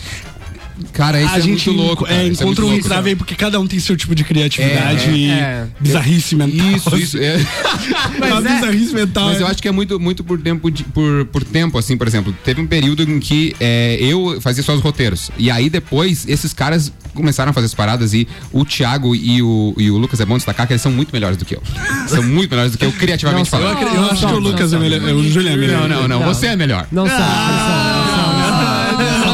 Cara, 0.93 1.21
isso 1.21 1.33
a 1.33 1.37
é 1.37 1.41
gente 1.41 1.69
muito 1.69 1.81
louco. 1.87 2.05
cara, 2.05 2.15
é, 2.17 2.27
isso 2.27 2.41
é 2.41 2.45
encontra 2.45 2.65
muito 2.65 2.75
um 2.75 2.79
entrave 2.85 3.09
aí 3.09 3.15
porque 3.15 3.35
cada 3.35 3.59
um 3.59 3.67
tem 3.67 3.79
seu 3.79 3.95
tipo 3.97 4.13
de 4.15 4.23
criatividade 4.23 5.09
É, 5.09 5.13
e 5.13 5.29
é. 5.31 5.67
bizarrice 5.79 6.35
mental. 6.35 6.67
Isso, 6.75 6.95
isso. 6.97 7.17
É. 7.17 7.37
Mas 8.19 8.31
Uma 8.31 8.41
bizarrice 8.41 8.93
mental. 8.93 9.25
Mas 9.29 9.39
é- 9.39 9.43
eu 9.43 9.47
acho 9.47 9.61
que 9.61 9.67
é 9.67 9.71
muito, 9.71 9.99
muito 9.99 10.23
por 10.23 10.39
tempo, 10.41 10.69
de- 10.71 10.83
por, 10.83 11.25
por 11.25 11.43
tempo, 11.43 11.77
assim, 11.77 11.97
por 11.97 12.07
exemplo, 12.07 12.33
teve 12.43 12.61
um 12.61 12.67
período 12.67 13.03
em 13.03 13.19
que 13.19 13.55
é, 13.59 13.97
eu 14.01 14.39
fazia 14.41 14.63
só 14.63 14.73
os 14.73 14.81
roteiros. 14.81 15.31
E 15.37 15.49
aí 15.51 15.69
depois, 15.69 16.25
esses 16.27 16.53
caras 16.53 16.91
começaram 17.13 17.49
a 17.49 17.53
fazer 17.53 17.65
as 17.65 17.73
paradas 17.73 18.13
e 18.13 18.25
o 18.53 18.63
Thiago 18.63 19.13
e 19.15 19.41
o, 19.41 19.73
e 19.77 19.91
o 19.91 19.97
Lucas 19.97 20.19
é 20.21 20.25
bom 20.25 20.37
destacar 20.37 20.65
que 20.65 20.71
eles 20.73 20.81
são 20.81 20.91
muito 20.91 21.11
melhores 21.11 21.35
do 21.37 21.43
que 21.43 21.55
eu. 21.55 21.61
São 22.07 22.23
muito 22.23 22.49
melhores 22.51 22.71
do 22.71 22.77
que 22.77 22.85
eu, 22.85 22.91
criativamente 22.93 23.51
Não, 23.51 23.59
Eu, 23.59 23.65
falando. 23.65 23.77
acredito- 23.83 24.01
eu 24.05 24.11
acho 24.11 24.27
que 24.27 24.33
o 24.33 24.39
Lucas 24.39 24.71
é 24.73 24.79
melhor. 24.79 25.09
é, 25.09 25.13
O 25.13 25.23
Julian 25.29 25.51
é 25.51 25.57
melhor. 25.57 25.89
Não, 25.89 26.01
não, 26.01 26.07
não, 26.07 26.19
Não. 26.21 26.33
você 26.33 26.47
é 26.47 26.55
melhor. 26.55 26.87
Não 26.91 27.07
são. 27.07 27.17
Fala, 27.17 29.25
fala 29.25 29.25
que 29.25 29.30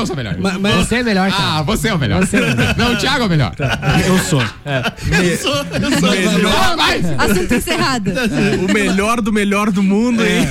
eu 0.00 0.06
sou 0.06 0.16
melhor. 0.16 0.36
Mas, 0.38 0.56
mas 0.58 0.74
Você 0.86 0.94
é 0.96 1.02
melhor, 1.02 1.30
cara. 1.30 1.58
Ah, 1.58 1.62
você 1.62 1.88
é 1.88 1.94
o 1.94 1.98
melhor. 1.98 2.26
Você 2.26 2.36
é 2.36 2.40
o 2.40 2.56
melhor. 2.56 2.74
Não, 2.76 2.92
o 2.94 2.96
Thiago 2.96 3.22
é 3.24 3.26
o 3.26 3.30
melhor. 3.30 3.54
eu 4.06 4.18
sou. 4.18 4.42
Melhor, 6.00 6.76
mais. 6.76 7.04
Assunto 7.18 7.54
encerrado. 7.54 8.10
O 8.60 8.72
melhor 8.72 9.20
do 9.20 9.32
melhor 9.32 9.70
do 9.70 9.82
mundo, 9.82 10.22
hein? 10.24 10.46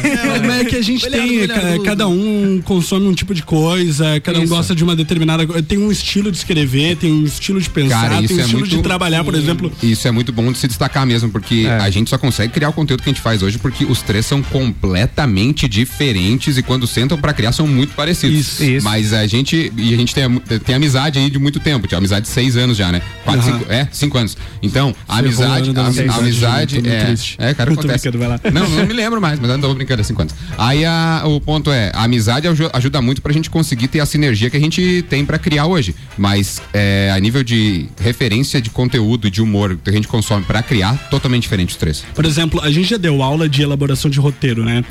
Mas 0.46 0.62
é 0.62 0.66
que 0.66 0.76
a 0.76 0.82
gente 0.82 1.10
Melhor 1.10 1.60
tem, 1.60 1.84
cada 1.84 2.08
um 2.08 2.62
consome 2.64 3.08
um 3.08 3.14
tipo 3.14 3.34
de 3.34 3.44
coisa, 3.44 4.20
cada 4.22 4.40
um 4.40 4.44
Isso. 4.44 4.54
gosta 4.54 4.76
de 4.76 4.84
uma 4.84 4.96
determinada 4.96 5.46
coisa. 5.46 5.62
Tem 5.64 5.78
um 5.78 5.92
estilo 5.92 6.32
de 6.32 6.38
escrever, 6.38 6.96
tem 6.98 7.12
um 7.12 7.24
estilo 7.24 7.60
de 7.62 7.70
pensar, 7.70 8.10
Cara, 8.10 8.10
tem 8.28 8.36
um 8.36 8.40
é 8.40 8.42
estilo 8.44 8.60
muito- 8.60 8.76
de 8.76 8.82
trabalhar, 8.82 9.24
por 9.24 9.36
exemplo. 9.36 9.72
Isso 9.82 10.08
é 10.08 10.12
muito 10.12 10.32
bom 10.32 10.52
de 10.52 10.58
se 10.58 10.68
destacar 10.68 11.06
mesmo, 11.06 11.30
porque 11.30 11.66
É. 11.68 11.78
a 11.78 11.90
gente 11.90 12.10
só 12.10 12.18
consegue 12.18 12.52
criar 12.54 12.70
o 12.70 12.74
conteúdo 12.74 13.04
que 13.04 13.10
a 13.10 13.14
gente 13.14 13.22
faz 13.22 13.42
hoje 13.44 13.58
porque 13.58 13.86
os 13.86 14.02
três 14.02 14.26
são 14.26 14.42
completamente 14.42 15.68
diferentes 15.68 16.58
e 16.58 16.64
quando 16.64 16.88
sentam 16.88 17.18
pra 17.18 17.34
criar 17.34 17.52
são 17.52 17.68
muito 17.68 17.94
parecidos. 17.96 18.38
Isso. 18.40 18.64
Isso. 18.64 18.84
Mas 18.84 19.14
a 19.14 19.26
gente 19.28 19.39
e 19.78 19.94
a 19.94 19.98
gente 19.98 20.14
tem, 20.14 20.40
tem 20.66 20.76
amizade 20.76 21.20
aí 21.20 21.30
de 21.30 21.40
muito 21.40 21.60
tempo, 21.60 21.88
tinha 21.88 21.98
amizade 21.98 22.24
de 22.26 22.32
seis 22.32 22.56
anos 22.58 22.78
já, 22.78 22.92
né? 22.92 23.02
Quatro, 23.24 23.42
Aham. 23.42 23.60
cinco, 23.60 23.72
é, 23.72 23.88
cinco 23.92 24.18
anos. 24.18 24.38
Então, 24.62 24.94
a 25.08 25.20
amizade, 25.20 25.72
a, 25.76 25.82
a 26.14 26.18
amizade, 26.18 26.88
é, 26.88 27.06
triste. 27.06 27.36
é, 27.40 27.54
cara, 27.54 27.72
Eu 27.72 27.76
tô 27.78 27.82
acontece. 27.82 28.10
brincando, 28.10 28.18
vai 28.18 28.28
lá. 28.28 28.52
Não, 28.52 28.70
não 28.70 28.86
me 28.86 28.94
lembro 28.94 29.22
mais, 29.22 29.40
mas 29.40 29.50
eu 29.50 29.60
tô 29.60 29.74
brincando 29.74 30.02
assim 30.02 30.14
quantos. 30.14 30.36
Aí 30.58 30.86
a- 30.86 31.24
o 31.26 31.40
ponto 31.40 31.72
é, 31.72 31.92
a 31.94 32.04
amizade 32.04 32.48
aju- 32.48 32.70
ajuda 32.74 33.02
muito 33.02 33.22
pra 33.22 33.32
gente 33.34 33.50
conseguir 33.50 33.88
ter 33.88 34.00
a 34.00 34.06
sinergia 34.06 34.50
que 34.50 34.58
a 34.58 34.60
gente 34.60 35.04
tem 35.10 35.26
pra 35.26 35.38
criar 35.40 35.66
hoje. 35.66 35.96
Mas 36.18 36.62
é, 36.74 37.12
a 37.16 37.20
nível 37.20 37.44
de 37.44 37.88
referência 38.00 38.62
de 38.62 38.70
conteúdo 38.70 39.28
e 39.28 39.32
de 39.32 39.42
humor 39.42 39.78
que 39.84 39.90
a 39.90 39.94
gente 39.94 40.08
consome 40.08 40.44
pra 40.46 40.62
criar, 40.62 40.96
totalmente 41.10 41.44
diferente 41.44 41.70
os 41.70 41.76
três. 41.76 42.04
Por 42.14 42.26
exemplo, 42.26 42.60
a 42.62 42.70
gente 42.72 42.90
já 42.90 42.98
deu 42.98 43.22
aula 43.24 43.48
de 43.48 43.62
elaboração 43.62 44.10
de 44.10 44.20
roteiro, 44.20 44.64
né? 44.64 44.84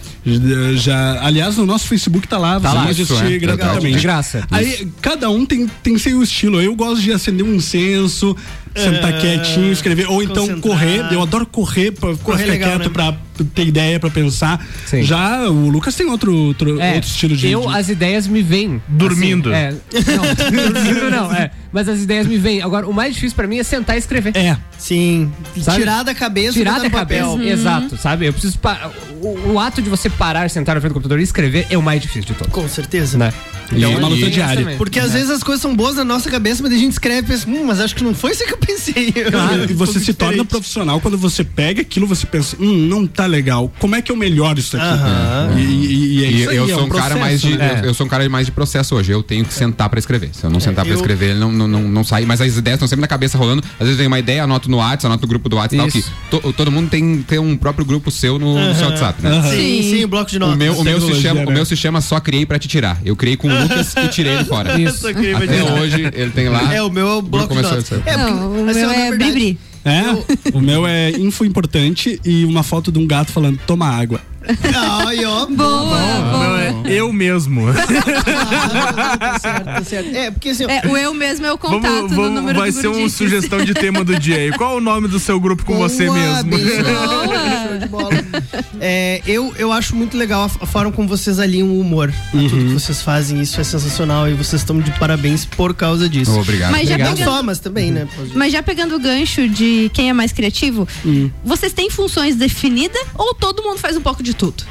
Já, 0.76 1.24
aliás, 1.24 1.56
no 1.56 1.66
nosso 1.66 1.86
Facebook 1.86 2.26
tá 2.26 2.38
lá, 2.38 2.60
Tá 2.60 2.70
você 2.70 2.76
lá, 2.76 2.84
pode 2.86 3.02
isso, 3.02 3.12
assistir 3.14 3.34
é, 3.34 3.38
gratuitamente. 3.38 3.96
De 3.96 4.02
graça. 4.02 4.37
Aí, 4.50 4.88
cada 5.00 5.30
um 5.30 5.44
tem, 5.46 5.66
tem 5.82 5.98
seu 5.98 6.22
estilo. 6.22 6.60
Eu 6.60 6.74
gosto 6.74 7.02
de 7.02 7.12
acender 7.12 7.44
um 7.44 7.54
incenso, 7.54 8.36
sentar 8.76 9.12
É, 9.14 9.18
quietinho, 9.20 9.72
escrever, 9.72 10.06
ou 10.10 10.22
então 10.22 10.46
concentrar. 10.46 10.60
correr. 10.60 11.12
Eu 11.12 11.22
adoro 11.22 11.46
correr 11.46 11.90
pra, 11.92 12.10
pra 12.14 12.18
Correr 12.24 12.38
ficar 12.44 12.52
legal, 12.52 12.70
quieto, 12.70 12.86
né? 12.86 12.92
pra 12.92 13.16
ter 13.54 13.66
ideia, 13.66 14.00
pra 14.00 14.10
pensar. 14.10 14.64
Sim. 14.86 15.02
Já 15.02 15.48
o 15.48 15.68
Lucas 15.68 15.94
tem 15.94 16.06
outro, 16.08 16.34
outro, 16.34 16.80
É, 16.80 16.94
outro 16.94 17.08
estilo 17.10 17.36
de. 17.36 17.48
eu, 17.50 17.62
de- 17.62 17.76
as 17.76 17.88
ideias 17.88 18.26
me 18.26 18.42
vêm. 18.42 18.80
Dormindo. 18.88 19.50
Assim, 19.52 19.56
é, 19.56 20.16
não, 20.16 20.24
dormindo 20.72 21.10
não, 21.10 21.32
é. 21.32 21.50
Mas 21.72 21.88
as 21.88 22.00
ideias 22.00 22.26
me 22.26 22.36
vêm. 22.38 22.62
Agora, 22.62 22.86
o 22.88 22.92
mais 22.94 23.14
difícil 23.14 23.36
pra 23.36 23.46
mim 23.46 23.58
é 23.58 23.62
sentar 23.62 23.96
e 23.96 23.98
escrever. 23.98 24.36
É. 24.36 24.56
Sim. 24.78 25.30
Sabe? 25.60 25.78
Tirar 25.80 26.02
da 26.02 26.14
cabeça. 26.14 26.52
Tirar 26.54 26.78
da 26.78 26.84
no 26.84 26.90
papel. 26.90 27.26
cabeça. 27.30 27.42
Uhum. 27.42 27.42
Exato, 27.52 27.96
sabe? 27.96 28.26
Eu 28.26 28.32
preciso. 28.32 28.58
pa- 28.58 28.90
O, 29.20 29.52
o 29.52 29.60
ato 29.60 29.82
de 29.82 29.90
você 29.90 30.08
parar, 30.08 30.48
sentar 30.48 30.74
na 30.74 30.80
frente 30.80 30.92
do 30.92 30.94
computador 30.94 31.20
e 31.20 31.22
escrever 31.24 31.66
é 31.68 31.76
o 31.76 31.82
mais 31.82 32.00
difícil 32.00 32.22
de 32.22 32.34
todos. 32.34 32.52
Com 32.52 32.66
certeza. 32.68 33.18
Né? 33.18 33.32
E 33.72 33.82
é 33.84 33.88
uma 33.88 34.08
luta 34.08 34.30
diária. 34.30 34.74
Porque 34.76 34.98
às 34.98 35.12
vezes 35.12 35.30
as 35.30 35.42
coisas 35.42 35.60
são 35.62 35.74
boas 35.74 35.96
na 35.96 36.04
nossa 36.04 36.30
cabeça, 36.30 36.62
mas 36.62 36.72
a 36.72 36.76
gente 36.76 36.92
escreve 36.92 37.26
e 37.26 37.30
pensa, 37.30 37.48
hum, 37.48 37.64
mas 37.66 37.80
acho 37.80 37.94
que 37.94 38.02
não 38.04 38.14
foi 38.14 38.32
isso 38.32 38.44
que 38.44 38.52
eu 38.52 38.58
pensei. 38.58 39.12
Claro, 39.12 39.66
e 39.70 39.72
Um 39.72 39.76
você 39.76 40.00
se 40.00 40.12
torna 40.14 40.32
diferente. 40.32 40.48
profissional 40.50 41.00
quando 41.00 41.18
você 41.18 41.44
pega 41.44 41.82
aquilo, 41.82 42.06
você 42.06 42.26
pensa, 42.26 42.56
hum, 42.60 42.86
não 42.88 43.06
tá 43.06 43.26
legal. 43.26 43.72
Como 43.78 43.94
é 43.94 44.02
que 44.02 44.10
eu 44.12 44.16
melhoro 44.16 44.58
isso 44.58 44.76
aqui? 44.76 44.86
Aham. 44.86 45.54
E, 45.58 45.60
e- 45.62 46.18
e 46.20 46.24
é 46.24 46.30
E 46.30 46.40
isso 46.42 46.50
aí, 46.50 46.56
eu 46.56 46.64
é 46.64 46.68
sou 46.74 46.84
um, 46.84 46.88
cara 46.88 47.00
processo, 47.14 47.18
mais 47.20 47.40
de 47.40 47.56
né? 47.56 47.80
eu, 47.82 47.86
eu 47.88 47.94
sou 47.94 48.06
um 48.06 48.08
cara 48.08 48.28
mais 48.28 48.46
de 48.46 48.52
processo 48.52 48.94
hoje. 48.94 49.12
Eu 49.12 49.22
tenho 49.22 49.44
que 49.44 49.52
sentar 49.54 49.88
pra 49.88 49.98
escrever. 49.98 50.30
Se 50.32 50.44
eu 50.44 50.50
não 50.50 50.60
sentar 50.60 50.84
pra 50.84 50.92
eu- 50.94 50.96
escrever, 50.98 51.30
ele 51.30 51.38
não, 51.38 51.52
não, 51.52 51.68
não, 51.68 51.82
não 51.82 52.04
sai. 52.04 52.24
Mas 52.24 52.40
as 52.40 52.56
ideias 52.56 52.76
estão 52.76 52.88
sempre 52.88 53.02
na 53.02 53.08
cabeça 53.08 53.36
rolando. 53.38 53.62
Às 53.74 53.78
vezes 53.80 53.92
eu 53.92 53.96
tenho 53.98 54.08
uma 54.08 54.18
ideia, 54.18 54.44
anoto 54.44 54.70
no 54.70 54.78
WhatsApp, 54.78 55.06
anoto 55.06 55.22
no 55.22 55.28
grupo 55.28 55.48
do 55.48 55.56
WhatsApp 55.56 55.74
e 55.76 55.78
tal, 55.78 55.90
que 55.90 56.04
to- 56.30 56.52
todo 56.52 56.70
mundo 56.70 56.88
tem, 56.90 57.22
tem 57.22 57.38
um 57.38 57.56
próprio 57.56 57.84
grupo 57.84 58.10
seu 58.10 58.38
no, 58.38 58.54
no 58.58 58.74
seu. 58.74 58.88
WhatsApp, 58.88 59.22
né? 59.22 59.30
Aham. 59.30 59.50
Sim, 59.50 59.82
sim, 59.82 60.04
o 60.04 60.08
bloco 60.08 60.30
de 60.30 60.38
notas. 60.38 60.54
O 60.54 60.58
meu, 60.58 60.72
o 60.78 60.84
meu, 60.84 61.00
se, 61.00 61.14
chama, 61.20 61.40
né? 61.40 61.46
o 61.46 61.50
meu 61.50 61.64
se 61.64 61.76
chama 61.76 62.00
Só 62.00 62.18
Criei 62.20 62.46
Pra 62.46 62.58
Te 62.58 62.68
Tirar. 62.68 63.00
Eu 63.04 63.14
criei 63.16 63.36
com 63.36 63.48
Lucas 63.62 63.94
e 63.96 64.08
tirei 64.08 64.34
ele 64.34 64.44
fora. 64.44 64.80
Isso. 64.80 65.06
Até 65.08 65.72
hoje 65.72 66.10
ele 66.14 66.30
tem 66.30 66.48
lá. 66.48 66.74
É, 66.74 66.82
o 66.82 66.90
meu 66.90 67.06
é 67.08 67.14
o 67.14 67.22
bloco 67.22 67.54
de 67.54 67.62
notas. 67.62 67.92
É, 68.04 68.16
Não, 68.16 68.48
porque, 68.48 68.62
o 68.62 68.70
assim, 68.70 68.80
meu 68.80 68.90
é 68.90 69.10
verdade, 69.10 69.32
Bribri. 69.32 69.58
É, 69.84 70.56
o 70.56 70.60
meu 70.60 70.86
é 70.86 71.10
info 71.10 71.44
importante 71.44 72.20
e 72.24 72.44
uma 72.44 72.62
foto 72.62 72.92
de 72.92 72.98
um 72.98 73.06
gato 73.06 73.32
falando, 73.32 73.58
toma 73.66 73.86
água. 73.86 74.20
Ai, 74.74 75.24
ó. 75.24 75.46
Boa, 75.46 75.84
boa. 75.86 76.60
é 76.62 76.74
Eu 76.86 77.12
mesmo. 77.12 77.62
Tá 79.18 79.38
certo, 79.38 79.64
tá 79.64 79.84
certo. 79.84 80.14
É, 80.16 80.30
porque 80.30 80.48
assim, 80.50 80.64
É, 80.64 80.86
o 80.86 80.96
eu 80.96 81.12
mesmo 81.14 81.46
é 81.46 81.52
o 81.52 81.58
contato 81.58 81.82
Vamos, 81.92 82.10
no 82.10 82.16
vamos- 82.16 82.34
número 82.40 82.58
vai 82.58 82.70
do 82.70 82.80
ser 82.80 82.88
uma 82.88 83.08
sugestão 83.08 83.64
de 83.64 83.74
tema 83.74 84.04
do 84.04 84.18
dia 84.18 84.36
aí. 84.36 84.52
Qual 84.52 84.76
o 84.76 84.80
nome 84.80 85.08
do 85.08 85.18
seu 85.18 85.38
grupo 85.40 85.64
com 85.64 85.76
você 85.76 86.06
Boa, 86.06 86.18
mesmo? 86.18 86.50
bem 86.50 86.64
legal. 86.64 87.24
Show 87.68 87.78
de 87.78 87.86
bola. 87.88 88.08
É, 88.80 89.20
eu, 89.26 89.52
eu 89.58 89.72
acho 89.72 89.94
muito 89.96 90.16
legal 90.16 90.50
a, 90.60 90.66
forma 90.66 90.92
como 90.92 91.08
vocês 91.08 91.38
alinham 91.38 91.68
o 91.68 91.80
humor. 91.80 92.10
a 92.28 92.30
Tudo 92.30 92.48
que 92.50 92.72
vocês 92.74 93.02
fazem, 93.02 93.40
isso 93.40 93.60
é 93.60 93.64
sensacional 93.64 94.28
e 94.28 94.34
vocês 94.34 94.62
estão 94.62 94.78
de 94.80 94.90
parabéns 94.98 95.44
por 95.44 95.74
causa 95.74 96.08
disso. 96.08 96.38
Obrigado. 96.38 96.70
Mas 96.72 96.88
já 96.88 96.96
Não 96.98 97.12
pegando- 97.12 97.24
só, 97.24 97.42
mas 97.42 97.58
também, 97.58 97.90
né? 97.90 98.06
Mas 98.34 98.52
já 98.52 98.62
pegando 98.62 98.94
o 98.96 98.98
gancho 98.98 99.48
de 99.48 99.90
quem 99.92 100.08
é 100.10 100.12
mais 100.12 100.32
criativo, 100.32 100.86
vocês 101.44 101.72
têm 101.72 101.90
funções 101.90 102.36
definidas 102.36 103.02
ou 103.14 103.34
todo 103.34 103.62
mundo 103.62 103.78
faz 103.78 103.96
um 103.96 104.00
pouco 104.00 104.22
de 104.22 104.34
tudo? 104.38 104.64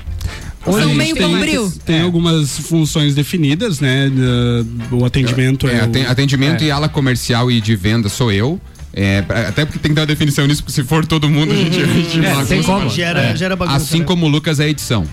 Gente 0.65 0.95
meio 0.95 1.15
tem-? 1.15 1.71
Tem 1.85 2.01
algumas 2.01 2.57
funções 2.59 3.15
definidas, 3.15 3.79
né? 3.79 4.09
da- 4.09 4.95
O 4.97 5.05
atendimento 5.05 5.67
é, 5.67 5.75
É, 5.77 5.81
o- 5.81 5.83
aten- 5.85 6.05
atendimento 6.05 6.63
é. 6.63 6.67
e 6.67 6.71
ala 6.71 6.89
comercial 6.89 7.49
e 7.51 7.61
de 7.61 7.75
venda 7.75 8.09
sou 8.09 8.31
eu. 8.31 8.59
É, 8.93 9.23
até 9.47 9.63
porque 9.63 9.77
tem 9.79 9.91
que 9.91 9.95
dar 9.95 10.01
uma 10.01 10.07
definição 10.07 10.45
nisso, 10.47 10.63
porque 10.63 10.73
se 10.73 10.83
for 10.83 11.05
todo 11.05 11.29
mundo, 11.29 11.53
a 11.53 11.55
gente, 11.55 11.79
a 11.81 11.85
gente 11.85 12.17
É, 12.19 12.29
bagunça. 12.29 12.45
tem 12.47 12.63
como. 12.63 12.89
Gera- 12.89 13.35
gera 13.35 13.55
bagunça, 13.55 13.77
Assim 13.77 13.99
né? 13.99 14.05
como 14.05 14.25
o 14.25 14.29
Lucas 14.29 14.59
é 14.59 14.67
edição. 14.67 15.05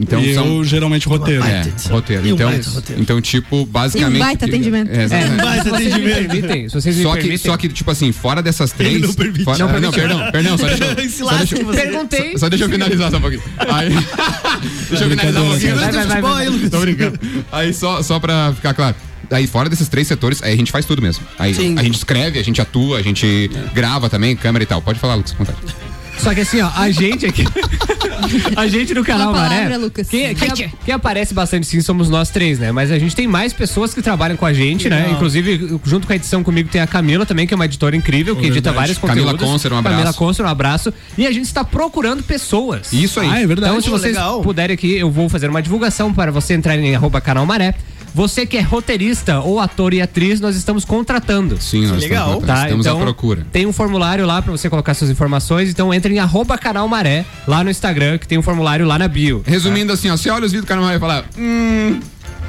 Então 0.00 0.20
E 0.20 0.34
são. 0.34 0.46
eu 0.58 0.64
geralmente 0.64 1.08
roteiro. 1.08 1.42
É, 1.44 1.66
roteiro. 1.90 2.26
E 2.26 2.32
um 2.32 2.34
Então, 2.36 2.50
baita 2.50 2.70
roteiro. 2.70 3.02
então, 3.02 3.20
tipo, 3.20 3.66
basicamente. 3.66 4.14
E 4.14 4.16
um 4.16 4.24
baita 4.24 4.46
atendimento. 4.46 4.90
É, 4.92 5.04
exatamente. 5.04 5.62
Se 5.62 5.70
vocês 5.70 5.94
me 5.94 6.02
permitem, 6.14 6.68
vocês 6.68 6.96
me 6.96 7.02
Só 7.02 7.08
que, 7.10 7.20
permitem. 7.22 7.38
só 7.50 7.56
que, 7.56 7.68
tipo 7.68 7.90
assim, 7.90 8.12
fora 8.12 8.42
dessas 8.42 8.72
três. 8.72 9.00
não 9.00 9.12
permite. 9.12 9.44
fora- 9.44 9.58
Não 9.58 9.66
não, 9.66 9.72
permite. 9.74 9.94
perdão, 10.00 10.30
perdão, 10.32 10.58
só 10.58 10.66
deixa 10.66 10.84
eu. 10.84 11.08
Só 11.28 11.34
deixa 11.36 11.56
eu-. 11.56 11.66
Perguntei. 11.66 12.32
Só, 12.32 12.38
só 12.38 12.48
deixa 12.48 12.64
eu 12.64 12.68
finalizar 12.70 13.10
só 13.10 13.16
um 13.16 13.20
pouquinho. 13.20 13.42
Aí, 13.58 13.88
deixa 14.88 15.04
eu 15.04 15.10
finalizar 15.10 15.42
um 15.42 15.48
pouquinho. 15.50 15.76
Vai, 15.76 15.92
vai, 15.92 16.06
vai, 16.06 16.22
vai. 16.22 16.70
Tô 16.70 16.80
brincando. 16.80 17.18
Aí, 17.52 17.74
só, 17.74 18.02
só 18.02 18.18
pra 18.20 18.52
ficar 18.54 18.74
claro. 18.74 18.94
Aí, 19.30 19.46
fora 19.46 19.68
desses 19.68 19.88
três 19.88 20.06
setores, 20.08 20.42
aí 20.42 20.54
a 20.54 20.56
gente 20.56 20.72
faz 20.72 20.86
tudo 20.86 21.02
mesmo. 21.02 21.22
Aí 21.38 21.52
Sim. 21.54 21.76
a 21.78 21.82
gente 21.82 21.96
escreve, 21.96 22.38
a 22.38 22.42
gente 22.42 22.60
atua, 22.62 22.98
a 22.98 23.02
gente 23.02 23.50
grava 23.74 24.08
também, 24.08 24.34
câmera 24.34 24.62
e 24.62 24.66
tal. 24.66 24.80
Pode 24.80 24.98
falar, 24.98 25.16
Lucas, 25.16 25.32
com 25.32 25.44
vontade. 25.44 25.58
Só 26.18 26.34
que 26.34 26.40
assim, 26.40 26.60
ó, 26.60 26.70
a 26.74 26.90
gente 26.90 27.26
aqui. 27.26 27.44
a 28.56 28.66
gente 28.66 28.92
no 28.94 29.04
canal 29.04 29.30
Uma 29.30 29.40
palavra, 29.40 29.64
Maré. 29.64 29.76
Lucas. 29.76 30.08
Quem, 30.08 30.34
quem, 30.34 30.72
quem 30.84 30.94
aparece 30.94 31.32
bastante 31.32 31.66
sim 31.66 31.80
somos 31.80 32.10
nós 32.10 32.30
três, 32.30 32.58
né? 32.58 32.72
Mas 32.72 32.90
a 32.90 32.98
gente 32.98 33.14
tem 33.14 33.26
mais 33.26 33.52
pessoas 33.52 33.94
que 33.94 34.02
trabalham 34.02 34.36
com 34.36 34.44
a 34.44 34.52
gente, 34.52 34.88
né? 34.88 34.96
Legal. 34.96 35.12
Inclusive, 35.12 35.80
junto 35.84 36.06
com 36.06 36.12
a 36.12 36.16
edição 36.16 36.42
comigo 36.42 36.68
tem 36.68 36.80
a 36.80 36.86
Camila 36.86 37.24
também, 37.24 37.46
que 37.46 37.54
é 37.54 37.56
uma 37.56 37.64
editora 37.64 37.96
incrível, 37.96 38.36
que 38.36 38.46
edita 38.46 38.72
vários 38.72 38.98
Camila 38.98 39.32
conteúdos. 39.32 39.46
Concer, 39.46 39.72
um 39.72 39.82
Camila 39.82 40.00
abraço. 40.00 40.18
Concer, 40.18 40.42
um 40.42 40.48
abraço. 40.48 40.94
E 41.16 41.26
a 41.26 41.32
gente 41.32 41.46
está 41.46 41.64
procurando 41.64 42.22
pessoas. 42.22 42.92
Isso 42.92 43.20
aí. 43.20 43.28
Ah, 43.28 43.40
é 43.40 43.46
verdade. 43.46 43.72
Então, 43.72 43.80
se 43.80 43.90
vocês 43.90 44.14
legal. 44.14 44.42
puderem 44.42 44.74
aqui, 44.74 44.96
eu 44.96 45.10
vou 45.10 45.28
fazer 45.28 45.48
uma 45.48 45.62
divulgação 45.62 46.12
para 46.12 46.30
você 46.30 46.54
entrar 46.54 46.76
em 46.76 46.94
arroba 46.94 47.20
canal 47.20 47.46
Maré. 47.46 47.74
Você 48.14 48.46
que 48.46 48.56
é 48.56 48.60
roteirista 48.60 49.40
ou 49.40 49.60
ator 49.60 49.94
e 49.94 50.00
atriz, 50.00 50.40
nós 50.40 50.56
estamos 50.56 50.84
contratando. 50.84 51.60
Sim, 51.60 51.86
nós 51.86 52.02
Legal. 52.02 52.28
estamos, 52.28 52.46
Tá, 52.46 52.64
estamos 52.64 52.86
então, 52.86 52.98
à 52.98 53.02
procura. 53.02 53.46
Tem 53.52 53.66
um 53.66 53.72
formulário 53.72 54.26
lá 54.26 54.40
pra 54.42 54.50
você 54.50 54.68
colocar 54.68 54.94
suas 54.94 55.10
informações, 55.10 55.68
então 55.70 55.92
entre 55.92 56.14
em 56.14 56.18
arroba 56.18 56.56
canal 56.58 56.88
Maré, 56.88 57.24
lá 57.46 57.62
no 57.62 57.70
Instagram, 57.70 58.18
que 58.18 58.26
tem 58.26 58.38
um 58.38 58.42
formulário 58.42 58.86
lá 58.86 58.98
na 58.98 59.08
bio. 59.08 59.42
Resumindo 59.46 59.92
assim, 59.92 60.10
ó, 60.10 60.16
você 60.16 60.30
olha 60.30 60.44
os 60.46 60.52
vídeos 60.52 60.64
do 60.64 60.68
canal 60.68 60.90
e 60.94 60.98
fala, 60.98 61.24
hum, 61.38 62.00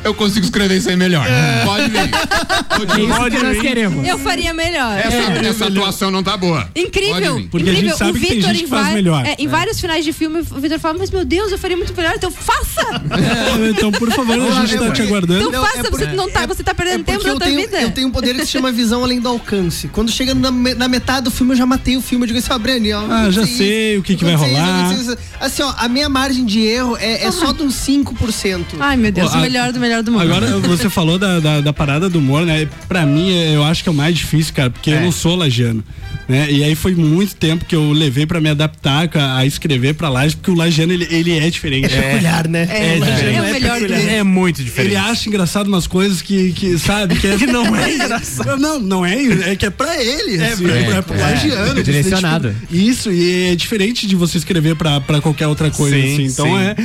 eu 0.03 0.13
consigo 0.13 0.45
escrever 0.45 0.77
isso 0.77 0.89
aí 0.89 0.95
melhor. 0.95 1.25
Pode 1.65 1.89
vir. 1.89 1.99
É 1.99 3.01
isso 3.01 3.29
que 3.37 3.43
nós 3.43 3.59
queremos. 3.61 4.07
Eu 4.07 4.17
faria 4.19 4.53
melhor. 4.53 4.97
Essa, 4.97 5.15
É. 5.15 5.45
essa 5.47 5.65
atuação 5.67 6.09
não 6.11 6.23
tá 6.23 6.35
boa. 6.37 6.69
Incrível, 6.75 7.33
Pode. 7.35 7.47
Porque 7.47 7.69
a 7.69 7.73
gente 7.73 7.85
incrível. 7.87 7.97
sabe 7.97 8.11
o 8.11 8.21
que 8.21 8.27
tem 8.27 8.37
Victor 8.37 8.53
que 8.55 8.67
faz 8.67 8.83
vai- 8.85 8.93
melhor. 8.93 9.25
é, 9.25 9.35
em 9.37 9.47
vários 9.47 9.79
finais 9.79 10.05
de 10.05 10.13
filme, 10.13 10.39
o 10.39 10.59
Victor 10.59 10.79
fala, 10.79 10.97
mas 10.99 11.11
meu 11.11 11.25
Deus, 11.25 11.51
eu 11.51 11.57
faria 11.57 11.75
muito 11.77 11.93
melhor, 11.95 12.13
então 12.15 12.31
faça! 12.31 12.81
É, 13.11 13.69
então, 13.69 13.91
por 13.91 14.09
favor, 14.11 14.33
a 14.39 14.65
gente 14.65 14.77
tá 14.79 14.91
te 14.91 15.01
aguardando. 15.01 15.49
Então 15.49 15.65
faça, 15.65 15.89
você 15.91 16.05
não 16.07 16.29
tá, 16.29 16.45
você 16.45 16.63
tá 16.63 16.73
perdendo 16.73 17.03
tempo 17.03 17.27
eu 17.27 17.37
tua 17.37 17.45
tenho, 17.47 17.59
vida. 17.59 17.81
eu 17.81 17.91
tenho 17.91 18.07
um 18.07 18.11
poder 18.11 18.35
que 18.35 18.45
se 18.45 18.51
chama 18.51 18.71
visão 18.71 19.03
além 19.03 19.19
do 19.19 19.27
alcance. 19.27 19.87
Quando 19.89 20.11
chega 20.11 20.33
na, 20.33 20.51
na 20.51 20.87
metade 20.87 21.25
do 21.25 21.31
filme, 21.31 21.53
eu 21.53 21.57
já 21.57 21.65
matei 21.65 21.97
o 21.97 22.01
filme. 22.01 22.23
Eu 22.23 22.27
digo 22.27 22.39
assim, 22.39 22.51
ó, 22.53 22.57
Brani, 22.59 22.93
ó. 22.93 23.01
Ah, 23.09 23.29
já 23.31 23.45
sei 23.45 23.91
isso, 23.93 23.99
o 23.99 24.03
que 24.03 24.15
que 24.15 24.23
vai 24.25 24.35
rolar. 24.35 24.91
Assim, 25.39 25.61
ó, 25.63 25.73
a 25.77 25.87
minha 25.87 26.07
margem 26.09 26.45
de 26.45 26.59
erro 26.61 26.97
é, 26.99 27.25
é 27.25 27.31
só 27.31 27.51
de 27.51 27.63
uns 27.63 27.75
5%. 27.75 28.65
Ai, 28.79 28.97
meu 28.97 29.11
Deus, 29.11 29.33
o 29.33 29.37
melhor 29.39 29.71
do 29.71 29.79
melhor 29.79 29.88
do 30.03 30.11
mundo. 30.11 30.21
Agora, 30.21 30.47
você 30.61 30.89
falou 30.89 31.17
da, 31.17 31.39
da, 31.39 31.61
da 31.61 31.73
parada 31.73 32.09
do 32.09 32.19
humor, 32.19 32.45
né? 32.45 32.67
Pra 32.87 33.05
mim, 33.05 33.31
é- 33.31 33.55
eu 33.55 33.63
acho 33.63 33.83
que 33.83 33.89
é 33.89 33.91
o 33.91 33.95
mais 33.95 34.15
difícil, 34.15 34.53
cara, 34.53 34.69
porque 34.69 34.89
eu 34.91 35.01
não 35.01 35.11
sou 35.11 35.35
lagiano. 35.35 35.83
Né? 36.27 36.47
E 36.51 36.63
aí 36.63 36.75
foi 36.75 36.93
muito 36.93 37.35
tempo 37.35 37.65
que 37.65 37.75
eu 37.75 37.91
levei 37.91 38.23
pra 38.27 38.39
me 38.39 38.49
adaptar 38.49 39.07
ca- 39.07 39.35
a 39.37 39.47
escrever 39.47 39.95
pra 39.95 40.09
laje, 40.09 40.35
porque 40.35 40.51
o 40.51 40.53
lagiano, 40.55 40.93
ele, 40.93 41.07
ele 41.09 41.35
é 41.35 41.49
diferente. 41.49 41.91
É 41.91 42.01
peculiar, 42.01 42.47
né? 42.47 42.67
É, 42.69 42.77
É, 42.77 42.85
é, 42.85 43.35
é 43.35 43.41
o 43.41 43.51
melhor 43.51 43.73
do 43.79 43.79
peculiar. 43.87 43.99
mundo. 43.99 44.09
É 44.11 44.23
muito 44.23 44.63
diferente. 44.63 44.91
Ele 44.93 44.95
acha 44.95 45.27
engraçado 45.27 45.65
umas 45.67 45.87
coisas 45.87 46.21
que, 46.21 46.51
que 46.53 46.77
sabe, 46.77 47.15
que, 47.15 47.25
é, 47.27 47.35
Que 47.39 47.47
não 47.47 47.75
é 47.75 47.95
engraçado. 47.95 48.57
Não, 48.59 48.79
não 48.79 49.03
é, 49.03 49.15
é 49.51 49.55
que 49.55 49.65
é 49.65 49.71
pra 49.71 49.99
ele, 50.03 50.37
É, 50.39 50.49
assim, 50.49 50.65
é, 50.69 51.01
pro 51.01 51.15
é, 51.15 51.19
lagiano. 51.19 51.79
é 51.79 51.83
direcionado. 51.83 52.49
Tipo, 52.53 52.75
isso, 52.75 53.11
e 53.11 53.47
é 53.51 53.55
diferente 53.55 54.05
de 54.05 54.15
você 54.15 54.37
escrever 54.37 54.75
pra, 54.75 55.01
pra 55.01 55.19
qualquer 55.21 55.47
outra 55.47 55.71
coisa, 55.71 55.95
Sim, 55.95 56.13
assim. 56.13 56.25
Então 56.25 56.45
sim. 56.45 56.57
é. 56.59 56.75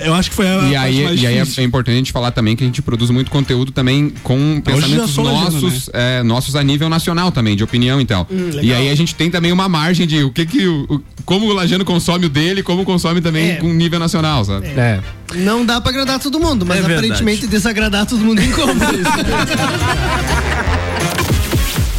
Eu 0.00 0.14
acho 0.14 0.30
que 0.30 0.36
foi 0.36 0.48
a 0.48 0.62
e 0.68 0.76
aí, 0.76 1.04
mais 1.04 1.20
E 1.22 1.26
aí 1.26 1.38
é, 1.38 1.62
importante 1.62 1.94
a 1.94 1.98
gente 1.98 2.12
falar 2.12 2.30
também 2.30 2.56
que 2.56 2.64
a 2.64 2.66
gente 2.66 2.82
produz 2.82 3.10
muito 3.10 3.30
conteúdo 3.30 3.72
também 3.72 4.12
com 4.22 4.60
pensamentos 4.60 5.16
nossos, 5.16 5.88
né? 5.88 6.18
é, 6.18 6.22
nossos 6.22 6.56
a 6.56 6.62
nível 6.62 6.88
nacional 6.88 7.30
também, 7.30 7.56
de 7.56 7.64
opinião 7.64 8.00
e 8.00 8.04
tal. 8.04 8.26
Hum, 8.30 8.50
e 8.62 8.72
aí 8.72 8.90
a 8.90 8.94
gente 8.94 9.14
tem 9.14 9.30
também 9.30 9.52
uma 9.52 9.68
margem 9.68 10.06
de 10.06 10.24
o 10.24 10.30
que 10.30 10.46
que 10.46 10.66
o, 10.66 11.02
como 11.24 11.46
o 11.46 11.52
Lajano 11.52 11.84
consome 11.84 12.26
o 12.26 12.28
dele, 12.28 12.62
como 12.62 12.84
consome 12.84 13.20
também 13.20 13.52
é. 13.52 13.56
com 13.56 13.72
nível 13.72 13.98
nacional, 13.98 14.44
sabe? 14.44 14.66
É. 14.68 14.70
é. 14.80 15.00
Não 15.36 15.64
dá 15.64 15.80
pra 15.80 15.90
agradar 15.90 16.18
todo 16.18 16.38
mundo, 16.38 16.64
mas 16.66 16.78
é 16.78 16.80
aparentemente 16.80 17.46
desagradar 17.46 18.06
todo 18.06 18.22
mundo 18.24 18.40
em 18.40 18.50
comum. 18.52 18.74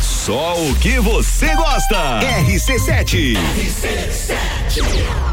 Só 0.01 0.55
o 0.59 0.73
que 0.75 0.99
você 0.99 1.53
gosta. 1.55 2.19
RC7. 2.47 3.37
RC7. 3.37 5.24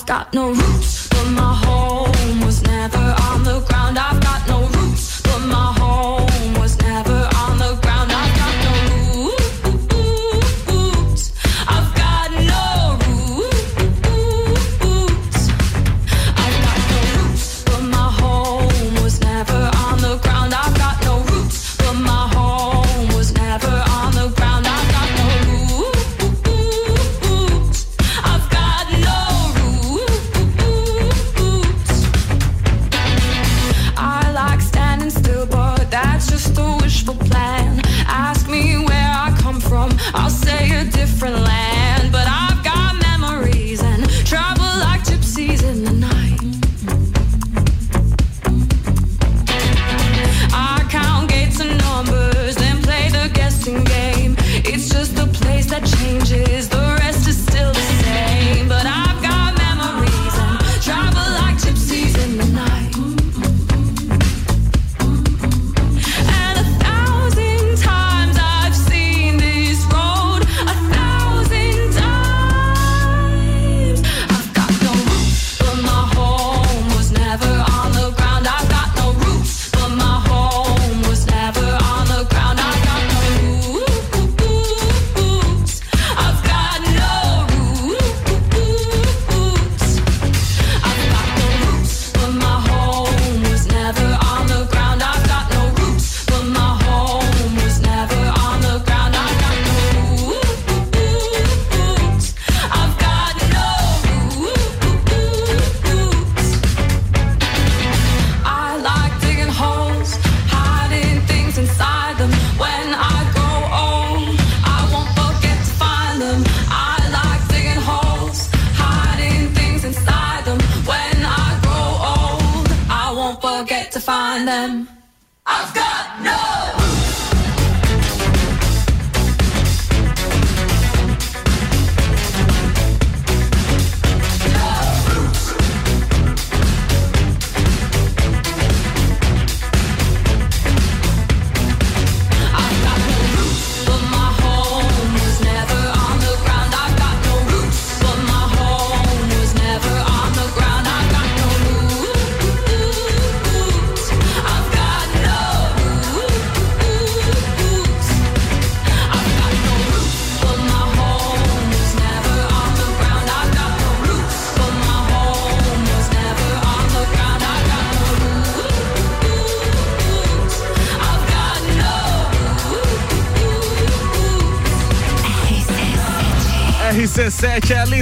I've 0.00 0.06
got 0.06 0.32
no 0.32 0.48
roots, 0.48 1.08
but 1.08 1.26
my 1.26 1.54
home 1.54 2.40
was 2.40 2.62
never 2.62 3.14
on 3.28 3.44
the 3.44 3.60
ground. 3.68 3.98
I've 3.98 4.19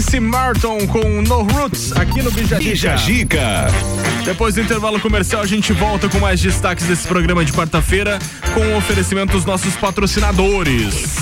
RC7 0.09 0.19
Alice 0.19 0.21
Martin 0.21 0.87
com 0.87 1.23
No 1.23 1.43
Roots 1.43 1.93
aqui 1.93 2.23
no 2.23 2.31
Bija 2.31 2.57
Bija 2.57 2.97
Gica. 2.97 3.67
Depois 4.25 4.55
do 4.55 4.63
intervalo 4.63 4.99
comercial, 4.99 5.43
a 5.43 5.47
gente 5.47 5.73
volta 5.73 6.09
com 6.09 6.19
mais 6.19 6.41
destaques 6.41 6.87
desse 6.87 7.07
programa 7.07 7.45
de 7.45 7.53
quarta-feira 7.53 8.19
com 8.55 8.61
o 8.61 8.77
oferecimento 8.77 9.33
dos 9.33 9.45
nossos 9.45 9.77
patrocinadores. 9.77 11.19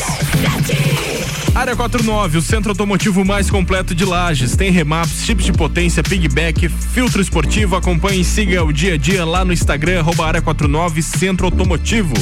Área 1.56 1.74
49, 1.74 2.36
o 2.36 2.42
centro 2.42 2.72
automotivo 2.72 3.24
mais 3.24 3.48
completo 3.48 3.94
de 3.94 4.04
Lages. 4.04 4.54
Tem 4.54 4.70
remaps, 4.70 5.24
chips 5.24 5.46
de 5.46 5.54
potência, 5.54 6.02
pigback, 6.02 6.68
filtro 6.68 7.22
esportivo. 7.22 7.74
Acompanhe 7.76 8.20
e 8.20 8.24
siga 8.24 8.62
o 8.62 8.70
dia 8.70 8.92
a 8.92 8.96
dia 8.98 9.24
lá 9.24 9.42
no 9.42 9.54
Instagram, 9.54 10.04
Área 10.22 10.42
49 10.42 11.00
Centro 11.00 11.46
Automotivo. 11.46 12.12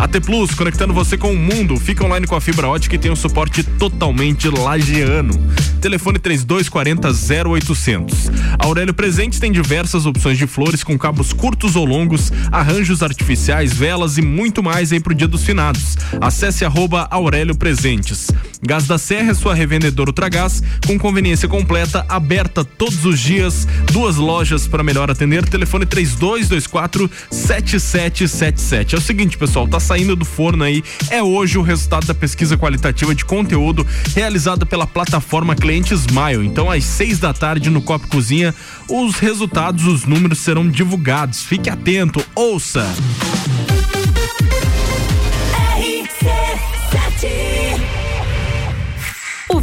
AT 0.00 0.20
Plus, 0.24 0.54
conectando 0.54 0.94
você 0.94 1.18
com 1.18 1.30
o 1.30 1.36
mundo. 1.36 1.76
Fica 1.76 2.02
online 2.02 2.26
com 2.26 2.34
a 2.34 2.40
fibra 2.40 2.66
ótica 2.66 2.94
e 2.94 2.98
tem 2.98 3.10
um 3.10 3.16
suporte 3.16 3.62
totalmente 3.62 4.48
lagiano. 4.48 5.34
Telefone 5.82 6.18
3240 6.18 7.08
0800. 7.46 8.30
Aurélio 8.58 8.94
Presentes 8.94 9.38
tem 9.38 9.52
diversas 9.52 10.06
opções 10.06 10.38
de 10.38 10.46
flores 10.46 10.82
com 10.82 10.98
cabos 10.98 11.34
curtos 11.34 11.76
ou 11.76 11.84
longos, 11.84 12.32
arranjos 12.50 13.02
artificiais, 13.02 13.70
velas 13.70 14.16
e 14.16 14.22
muito 14.22 14.62
mais 14.62 14.92
aí 14.92 14.98
pro 14.98 15.14
Dia 15.14 15.28
dos 15.28 15.44
Finados. 15.44 15.98
Acesse 16.22 16.64
arroba 16.64 17.06
Aurélio 17.10 17.54
Presentes. 17.54 18.28
Gás 18.78 18.86
da 18.86 18.96
Serra 18.96 19.32
é 19.32 19.34
sua 19.34 19.54
revendedora 19.54 20.10
Ultragás, 20.10 20.62
com 20.86 20.96
conveniência 20.96 21.48
completa, 21.48 22.06
aberta 22.08 22.64
todos 22.64 23.04
os 23.04 23.18
dias, 23.18 23.66
duas 23.90 24.14
lojas 24.14 24.68
para 24.68 24.84
melhor 24.84 25.10
atender, 25.10 25.44
telefone 25.48 25.84
3224 25.84 27.10
7777. 27.28 28.94
É 28.94 28.98
o 28.98 29.00
seguinte, 29.00 29.36
pessoal, 29.36 29.66
tá 29.66 29.80
saindo 29.80 30.14
do 30.14 30.24
forno 30.24 30.62
aí, 30.62 30.84
é 31.10 31.20
hoje 31.20 31.58
o 31.58 31.62
resultado 31.62 32.06
da 32.06 32.14
pesquisa 32.14 32.56
qualitativa 32.56 33.12
de 33.12 33.24
conteúdo 33.24 33.84
realizada 34.14 34.64
pela 34.64 34.86
plataforma 34.86 35.56
Cliente 35.56 35.92
Smile. 35.94 36.46
Então, 36.46 36.70
às 36.70 36.84
seis 36.84 37.18
da 37.18 37.32
tarde 37.32 37.70
no 37.70 37.82
Copo 37.82 38.06
Cozinha, 38.06 38.54
os 38.88 39.16
resultados, 39.16 39.86
os 39.86 40.04
números 40.04 40.38
serão 40.38 40.68
divulgados. 40.68 41.42
Fique 41.42 41.68
atento, 41.68 42.24
ouça. 42.32 42.86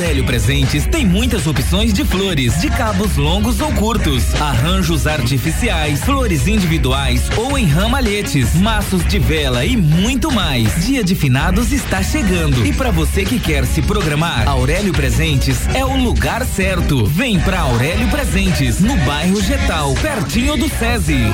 Aurélio 0.00 0.24
Presentes 0.24 0.86
tem 0.86 1.04
muitas 1.04 1.46
opções 1.46 1.92
de 1.92 2.06
flores, 2.06 2.58
de 2.58 2.70
cabos 2.70 3.18
longos 3.18 3.60
ou 3.60 3.70
curtos, 3.72 4.34
arranjos 4.40 5.06
artificiais, 5.06 6.02
flores 6.02 6.48
individuais 6.48 7.28
ou 7.36 7.58
em 7.58 7.66
ramalhetes, 7.66 8.54
maços 8.54 9.06
de 9.06 9.18
vela 9.18 9.62
e 9.62 9.76
muito 9.76 10.32
mais. 10.32 10.86
Dia 10.86 11.04
de 11.04 11.14
finados 11.14 11.70
está 11.70 12.02
chegando 12.02 12.64
e 12.64 12.72
para 12.72 12.90
você 12.90 13.26
que 13.26 13.38
quer 13.38 13.66
se 13.66 13.82
programar, 13.82 14.48
Aurélio 14.48 14.94
Presentes 14.94 15.68
é 15.74 15.84
o 15.84 15.94
lugar 15.94 16.46
certo. 16.46 17.04
Vem 17.04 17.38
pra 17.38 17.60
Aurélio 17.60 18.08
Presentes, 18.08 18.80
no 18.80 18.96
bairro 19.04 19.38
Getal, 19.42 19.92
pertinho 20.00 20.56
do 20.56 20.66
SESI. 20.78 21.26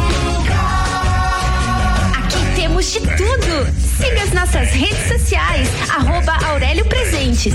Aqui 2.19 2.61
temos 2.61 2.93
de 2.93 2.99
tudo. 2.99 3.73
Siga 3.97 4.25
as 4.25 4.33
nossas 4.33 4.71
redes 4.71 5.07
sociais, 5.07 5.69
arroba 5.89 6.33
Aurélio 6.49 6.85
Presentes. 6.87 7.55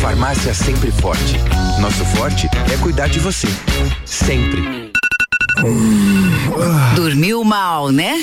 Farmácia 0.00 0.54
Sempre 0.54 0.90
Forte. 0.90 1.36
Nosso 1.78 2.04
forte 2.06 2.48
é 2.72 2.76
cuidar 2.78 3.08
de 3.08 3.18
você. 3.18 3.46
Sempre. 4.06 4.90
Dormiu 6.96 7.44
mal, 7.44 7.90
né? 7.90 8.22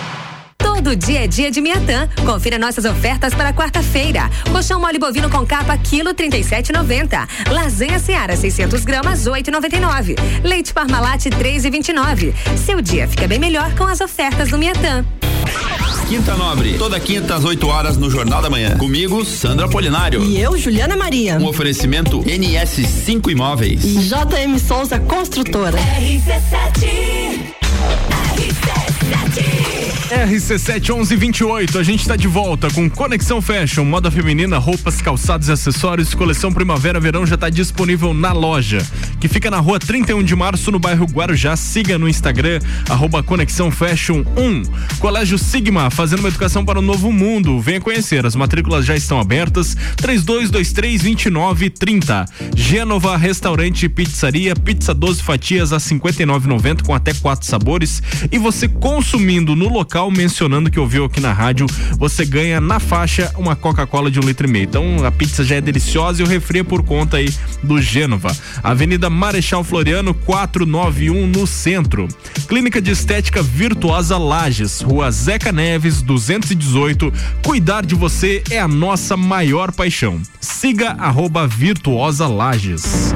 Todo 0.83 0.95
dia 0.95 1.25
é 1.25 1.27
dia 1.27 1.51
de 1.51 1.61
Miatã. 1.61 2.09
Confira 2.25 2.57
nossas 2.57 2.85
ofertas 2.85 3.35
para 3.35 3.53
quarta-feira. 3.53 4.27
Colchão 4.51 4.81
mole 4.81 4.97
bovino 4.97 5.29
com 5.29 5.45
capa, 5.45 5.77
quilo 5.77 6.11
37,90. 6.11 7.27
Lasanha 7.51 7.99
Seara, 7.99 8.35
600 8.35 8.83
gramas, 8.83 9.27
8,99. 9.27 10.15
Leite 10.43 10.73
Parmalat, 10.73 11.27
3,29. 11.27 12.33
Seu 12.57 12.81
dia 12.81 13.07
fica 13.07 13.27
bem 13.27 13.37
melhor 13.37 13.75
com 13.75 13.83
as 13.83 14.01
ofertas 14.01 14.49
do 14.49 14.57
Miatã. 14.57 15.05
Quinta 16.09 16.35
Nobre, 16.35 16.73
toda 16.79 16.99
quinta 16.99 17.35
às 17.35 17.43
8 17.45 17.67
horas 17.67 17.95
no 17.95 18.09
Jornal 18.09 18.41
da 18.41 18.49
Manhã. 18.49 18.75
Comigo, 18.79 19.23
Sandra 19.23 19.69
Polinário. 19.69 20.23
E 20.23 20.41
eu, 20.41 20.57
Juliana 20.57 20.97
Maria. 20.97 21.37
Um 21.37 21.45
oferecimento 21.45 22.23
NS5 22.23 23.29
Imóveis. 23.29 23.85
E 23.85 23.99
JM 23.99 24.57
Souza 24.57 24.99
Construtora. 24.99 25.77
RC7. 25.77 27.51
RC71128, 30.11 31.79
a 31.79 31.83
gente 31.83 32.01
está 32.01 32.15
de 32.15 32.27
volta 32.27 32.69
com 32.69 32.89
Conexão 32.89 33.41
Fashion, 33.41 33.85
moda 33.85 34.11
feminina, 34.11 34.57
roupas, 34.57 35.01
calçados 35.01 35.47
e 35.47 35.51
acessórios. 35.51 36.13
Coleção 36.13 36.51
Primavera-Verão 36.51 37.25
já 37.25 37.35
está 37.35 37.49
disponível 37.49 38.13
na 38.13 38.31
loja, 38.31 38.85
que 39.19 39.27
fica 39.27 39.49
na 39.49 39.59
rua 39.59 39.79
31 39.79 40.23
de 40.23 40.35
março, 40.35 40.71
no 40.71 40.79
bairro 40.79 41.05
Guarujá. 41.05 41.55
Siga 41.55 41.97
no 41.97 42.07
Instagram, 42.07 42.59
arroba 42.89 43.23
Conexão 43.23 43.71
Fashion 43.71 44.23
1. 44.37 44.63
Colégio 44.99 45.37
Sigma, 45.37 45.89
fazendo 45.89 46.19
uma 46.19 46.29
educação 46.29 46.65
para 46.65 46.79
o 46.79 46.81
novo 46.81 47.11
mundo. 47.11 47.59
Venha 47.59 47.81
conhecer, 47.81 48.25
as 48.25 48.35
matrículas 48.35 48.85
já 48.85 48.95
estão 48.95 49.19
abertas. 49.19 49.75
3223-2930. 49.97 52.27
Gênova 52.55 53.17
Restaurante 53.17 53.85
e 53.85 53.89
Pizzaria, 53.89 54.55
pizza 54.55 54.93
12 54.93 55.23
fatias 55.23 55.73
a 55.73 55.77
59,90 55.77 56.85
com 56.85 56.93
até 56.93 57.13
quatro 57.13 57.47
sabores. 57.47 58.03
E 58.31 58.37
você 58.37 58.67
com 58.67 59.00
consumindo 59.01 59.55
no 59.55 59.67
local, 59.67 60.11
mencionando 60.11 60.69
que 60.69 60.79
ouviu 60.79 61.05
aqui 61.05 61.19
na 61.19 61.33
rádio, 61.33 61.65
você 61.97 62.23
ganha 62.23 62.61
na 62.61 62.79
faixa 62.79 63.33
uma 63.35 63.55
Coca-Cola 63.55 64.11
de 64.11 64.19
um 64.19 64.23
litro 64.23 64.47
e 64.47 64.51
meio. 64.51 64.65
Então 64.65 65.03
a 65.03 65.11
pizza 65.11 65.43
já 65.43 65.55
é 65.55 65.61
deliciosa 65.61 66.21
e 66.21 66.23
o 66.23 66.27
refri 66.27 66.59
é 66.59 66.63
por 66.63 66.83
conta 66.83 67.17
aí 67.17 67.33
do 67.63 67.81
Gênova. 67.81 68.31
Avenida 68.61 69.09
Marechal 69.09 69.63
Floriano 69.63 70.13
491 70.13 71.25
no 71.25 71.47
centro. 71.47 72.07
Clínica 72.47 72.79
de 72.79 72.91
Estética 72.91 73.41
Virtuosa 73.41 74.19
Lages, 74.19 74.81
Rua 74.81 75.09
Zeca 75.09 75.51
Neves 75.51 76.03
218. 76.03 77.11
Cuidar 77.43 77.83
de 77.83 77.95
você 77.95 78.43
é 78.51 78.59
a 78.59 78.67
nossa 78.67 79.17
maior 79.17 79.71
paixão. 79.71 80.21
Siga 80.39 80.91
arroba 80.91 81.47
Virtuosa 81.47 82.27
Lages. 82.27 83.15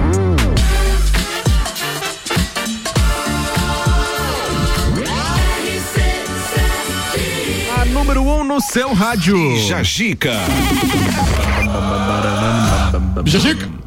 No 8.55 8.61
seu 8.61 8.93
rádio. 8.93 9.57
Jajica. 9.67 10.31
Jajica. 13.25 13.84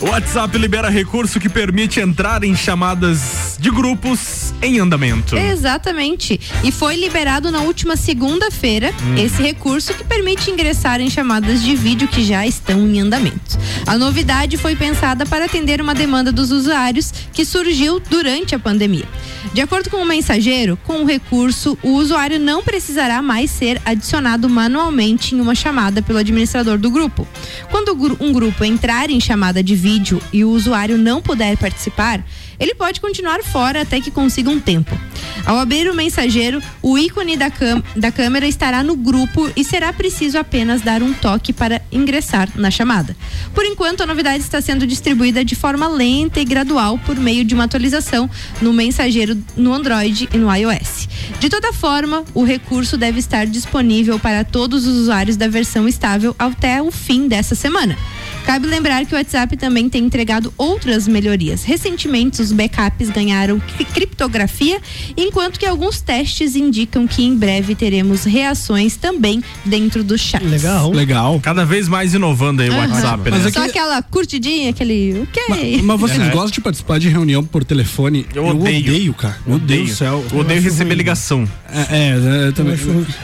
O 0.00 0.06
WhatsApp 0.10 0.56
libera 0.58 0.88
recurso 0.88 1.40
que 1.40 1.48
permite 1.48 2.00
entrar 2.00 2.44
em 2.44 2.54
chamadas 2.54 3.56
de 3.58 3.70
grupos 3.70 4.52
em 4.62 4.78
andamento. 4.78 5.36
Exatamente. 5.36 6.40
E 6.62 6.70
foi 6.70 6.96
liberado 6.96 7.50
na 7.50 7.60
última 7.60 7.96
segunda-feira 7.96 8.92
Hum. 9.02 9.16
esse 9.16 9.42
recurso 9.42 9.92
que 9.94 10.04
permite 10.04 10.50
ingressar 10.50 11.00
em 11.00 11.10
chamadas 11.10 11.62
de 11.62 11.74
vídeo 11.74 12.06
que 12.08 12.24
já 12.24 12.46
estão 12.46 12.80
em 12.86 13.00
andamento. 13.00 13.58
A 13.86 13.96
novidade 13.98 14.56
foi 14.56 14.76
pensada 14.76 15.26
para 15.26 15.44
atender 15.46 15.80
uma 15.80 15.94
demanda 15.94 16.30
dos 16.32 16.50
usuários 16.50 17.12
que 17.32 17.44
surgiu 17.44 18.00
durante 18.00 18.54
a 18.54 18.58
pandemia. 18.58 19.04
De 19.52 19.60
acordo 19.60 19.90
com 19.90 19.98
o 19.98 20.04
mensageiro, 20.06 20.78
com 20.84 21.02
o 21.02 21.06
recurso, 21.06 21.76
o 21.82 21.90
usuário 21.90 22.38
não 22.40 22.62
precisará 22.62 23.20
mais 23.20 23.50
ser 23.50 23.80
adicionado 23.84 24.48
manualmente 24.48 25.34
em 25.34 25.40
uma 25.40 25.54
chamada 25.54 26.00
pelo 26.02 26.18
administrador 26.18 26.78
do 26.78 26.90
grupo. 26.90 27.26
Quando 27.74 28.16
um 28.20 28.32
grupo 28.32 28.64
entrar 28.64 29.10
em 29.10 29.18
chamada 29.20 29.60
de 29.60 29.74
vídeo 29.74 30.22
e 30.32 30.44
o 30.44 30.50
usuário 30.50 30.96
não 30.96 31.20
puder 31.20 31.58
participar, 31.58 32.24
ele 32.58 32.74
pode 32.74 33.00
continuar 33.00 33.42
fora 33.42 33.82
até 33.82 34.00
que 34.00 34.10
consiga 34.10 34.50
um 34.50 34.60
tempo. 34.60 34.96
Ao 35.46 35.58
abrir 35.58 35.90
o 35.90 35.94
mensageiro, 35.94 36.62
o 36.80 36.96
ícone 36.96 37.36
da, 37.36 37.50
da 37.96 38.10
câmera 38.10 38.46
estará 38.46 38.82
no 38.82 38.96
grupo 38.96 39.50
e 39.54 39.64
será 39.64 39.92
preciso 39.92 40.38
apenas 40.38 40.80
dar 40.80 41.02
um 41.02 41.12
toque 41.12 41.52
para 41.52 41.82
ingressar 41.92 42.48
na 42.54 42.70
chamada. 42.70 43.16
Por 43.54 43.64
enquanto, 43.64 44.02
a 44.02 44.06
novidade 44.06 44.42
está 44.42 44.60
sendo 44.60 44.86
distribuída 44.86 45.44
de 45.44 45.54
forma 45.54 45.86
lenta 45.88 46.40
e 46.40 46.44
gradual 46.44 46.98
por 46.98 47.16
meio 47.16 47.44
de 47.44 47.54
uma 47.54 47.64
atualização 47.64 48.28
no 48.62 48.72
mensageiro 48.72 49.36
no 49.56 49.72
Android 49.72 50.28
e 50.32 50.38
no 50.38 50.54
iOS. 50.54 51.08
De 51.38 51.48
toda 51.48 51.72
forma, 51.72 52.24
o 52.32 52.44
recurso 52.44 52.96
deve 52.96 53.18
estar 53.18 53.46
disponível 53.46 54.18
para 54.18 54.44
todos 54.44 54.86
os 54.86 54.96
usuários 54.96 55.36
da 55.36 55.48
versão 55.48 55.86
estável 55.86 56.34
até 56.38 56.80
o 56.80 56.90
fim 56.90 57.28
dessa 57.28 57.54
semana. 57.54 57.96
Cabe 58.44 58.66
lembrar 58.66 59.04
que 59.06 59.14
o 59.14 59.16
WhatsApp 59.16 59.56
também 59.56 59.88
tem 59.88 60.04
entregado 60.04 60.52
outras 60.56 61.08
melhorias. 61.08 61.64
Recentemente, 61.64 62.42
os 62.42 62.52
backups 62.52 63.08
ganharam 63.10 63.58
cri- 63.58 63.84
criptografia, 63.86 64.80
enquanto 65.16 65.58
que 65.58 65.66
alguns 65.66 66.00
testes 66.00 66.54
indicam 66.54 67.06
que 67.06 67.22
em 67.24 67.34
breve 67.34 67.74
teremos 67.74 68.24
reações 68.24 68.96
também 68.96 69.42
dentro 69.64 70.04
do 70.04 70.16
chat. 70.18 70.44
Legal. 70.44 70.90
Legal. 70.92 71.40
Cada 71.40 71.64
vez 71.64 71.88
mais 71.88 72.12
inovando 72.14 72.62
aí 72.62 72.68
o 72.70 72.74
WhatsApp, 72.76 73.30
né? 73.30 73.50
Só 73.50 73.64
aquela 73.64 74.02
curtidinha, 74.02 74.70
aquele. 74.70 75.22
Ok. 75.22 75.80
Mas 75.82 76.00
vocês 76.00 76.20
É. 76.20 76.30
gostam 76.30 76.50
de 76.52 76.60
participar 76.60 76.98
de 76.98 77.08
reunião 77.08 77.42
por 77.44 77.64
telefone? 77.64 78.26
Eu 78.34 78.46
odeio. 78.46 78.80
odeio, 78.90 79.14
cara. 79.14 79.36
Meu 79.46 79.58
Deus 79.58 79.88
do 79.90 79.94
céu. 79.96 80.24
Eu 80.30 80.38
odeio 80.40 80.60
receber 80.60 80.94
ligação. 80.94 81.48
É, 81.70 82.12
é, 82.12 82.46
eu 82.48 82.52
também. 82.52 82.76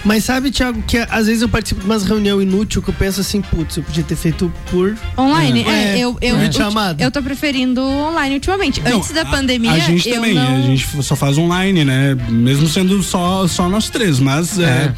Mas 0.05 0.25
sabe, 0.25 0.51
Thiago, 0.51 0.83
que 0.83 0.97
às 0.97 1.27
vezes 1.27 1.43
eu 1.43 1.49
participo 1.49 1.81
de 1.83 1.87
umas 1.87 2.05
reuniões 2.05 2.43
inúteis 2.43 2.83
que 2.83 2.91
eu 2.91 2.95
penso 2.95 3.21
assim, 3.21 3.41
putz, 3.43 3.77
eu 3.77 3.83
podia 3.83 4.03
ter 4.03 4.17
feito 4.17 4.53
por. 4.71 4.97
Online? 5.19 5.63
É, 5.65 5.99
eu, 5.99 6.17
eu, 6.21 6.37
por 6.37 6.43
eu, 6.43 6.97
eu 6.99 7.11
tô 7.11 7.23
preferindo 7.23 7.83
online 7.83 8.35
ultimamente. 8.37 8.81
Não, 8.81 8.97
Antes 8.99 9.11
da 9.11 9.23
a- 9.23 9.27
pandemia, 9.27 9.73
A 9.73 9.79
gente 9.79 10.09
eu 10.09 10.15
também, 10.17 10.35
não. 10.35 10.57
a 10.57 10.61
gente 10.63 11.03
só 11.03 11.15
faz 11.17 11.37
online, 11.37 11.85
né? 11.85 12.17
Mesmo 12.29 12.69
sendo 12.69 13.03
só, 13.03 13.47
só 13.47 13.69
nós 13.69 13.91
três, 13.91 14.19
mas 14.19 14.59
é. 14.59 14.63
é, 14.65 14.93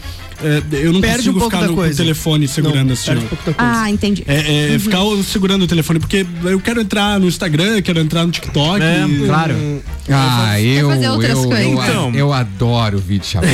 eu 0.72 0.92
não 0.92 1.00
Perde 1.00 1.16
consigo 1.18 1.36
um 1.36 1.40
pouco 1.40 1.50
ficar 1.56 1.60
da 1.62 1.66
no, 1.68 1.74
com 1.74 1.80
o 1.80 1.84
coisa. 1.84 1.96
telefone 2.02 2.48
segurando 2.48 2.86
Não, 2.86 2.92
assim. 2.92 3.12
um 3.12 3.20
pouco 3.26 3.44
da 3.50 3.54
coisa. 3.54 3.72
Ah, 3.82 3.90
entendi. 3.90 4.24
É, 4.26 4.70
é, 4.70 4.72
Uhum. 4.72 4.78
ficar 4.80 4.98
segurando 5.24 5.62
o 5.62 5.66
telefone, 5.66 5.98
porque 6.00 6.26
eu 6.44 6.60
quero 6.60 6.80
entrar 6.80 7.18
no 7.20 7.26
Instagram, 7.28 7.80
quero 7.82 8.00
entrar 8.00 8.24
no 8.24 8.30
TikTok. 8.32 8.82
É, 8.82 9.04
e- 9.06 9.26
claro. 9.26 9.82
Ah, 10.10 10.60
eu, 10.60 10.88
fazer 10.90 11.08
outras 11.10 11.30
eu, 11.38 11.44
coisas. 11.44 11.64
eu, 11.66 11.72
Então. 11.84 12.14
eu 12.14 12.32
adoro 12.32 12.98
vídeo 12.98 13.24
chamada. 13.26 13.52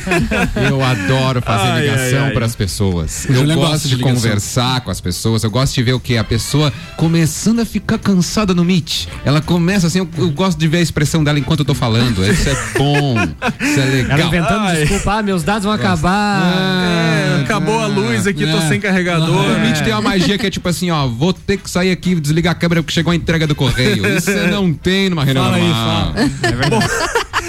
eu 0.68 0.82
adoro 0.82 1.42
fazer 1.42 1.68
Ai, 1.70 1.80
ligação 1.82 2.30
para 2.30 2.46
as 2.46 2.54
pessoas. 2.54 3.26
Eu 3.28 3.34
gosta 3.44 3.54
gosto 3.56 3.88
de 3.88 3.96
de 3.96 4.02
conversar 4.02 4.80
com 4.80 4.90
as 4.90 5.00
pessoas. 5.00 5.44
Eu 5.44 5.50
gosto 5.50 5.74
de 5.74 5.82
ver 5.82 5.92
o 5.92 6.00
que 6.00 6.16
a 6.16 6.24
pessoa 6.24 6.72
começando 6.96 7.60
a 7.60 7.64
ficar 7.66 7.98
cansada 7.98 8.54
no 8.54 8.64
Meet. 8.64 9.06
Ela 9.24 9.40
começa 9.42 9.86
assim, 9.88 9.98
eu, 9.98 10.08
eu 10.16 10.30
gosto 10.30 10.58
de 10.58 10.66
ver 10.68 10.78
a 10.78 10.80
expressão 10.80 11.22
dela 11.22 11.38
enquanto 11.38 11.60
eu 11.60 11.64
tô 11.66 11.74
falando. 11.74 12.24
Isso 12.24 12.48
é 12.48 12.56
bom. 12.78 13.14
Isso 13.60 13.80
é 13.80 13.82
Ela 13.82 13.90
legal. 14.14 14.28
inventando 14.28 14.60
Ai. 14.60 14.76
desculpa, 14.80 15.18
ah, 15.18 15.22
meus 15.22 15.42
dados 15.42 15.64
vão 15.64 15.72
acabar. 15.72 16.29
Ah, 16.30 17.40
Acabou 17.42 17.80
a 17.80 17.86
luz 17.86 18.26
aqui, 18.26 18.46
tô 18.46 18.58
É. 18.58 18.68
sem 18.68 18.80
carregador. 18.80 19.28
O 19.56 19.60
Meet 19.60 19.80
tem 19.82 19.92
uma 19.92 20.02
magia 20.02 20.38
que 20.38 20.46
é 20.46 20.50
tipo 20.50 20.68
assim, 20.68 20.90
ó, 20.90 21.06
vou 21.06 21.32
ter 21.32 21.56
que 21.56 21.68
sair 21.68 21.90
aqui 21.90 22.12
e 22.12 22.20
desligar 22.20 22.52
a 22.52 22.54
câmera 22.54 22.82
porque 22.82 22.94
chegou 22.94 23.10
a 23.12 23.16
entrega 23.16 23.46
do 23.46 23.54
correio. 23.54 24.06
Isso 24.16 24.26
você 24.30 24.46
não 24.50 24.72
tem 24.72 25.08
numa 25.10 25.24
reunião 25.24 25.44
Fala 25.44 25.56
aí, 25.56 25.62
normal. 25.68 26.14
Bom, 26.70 26.80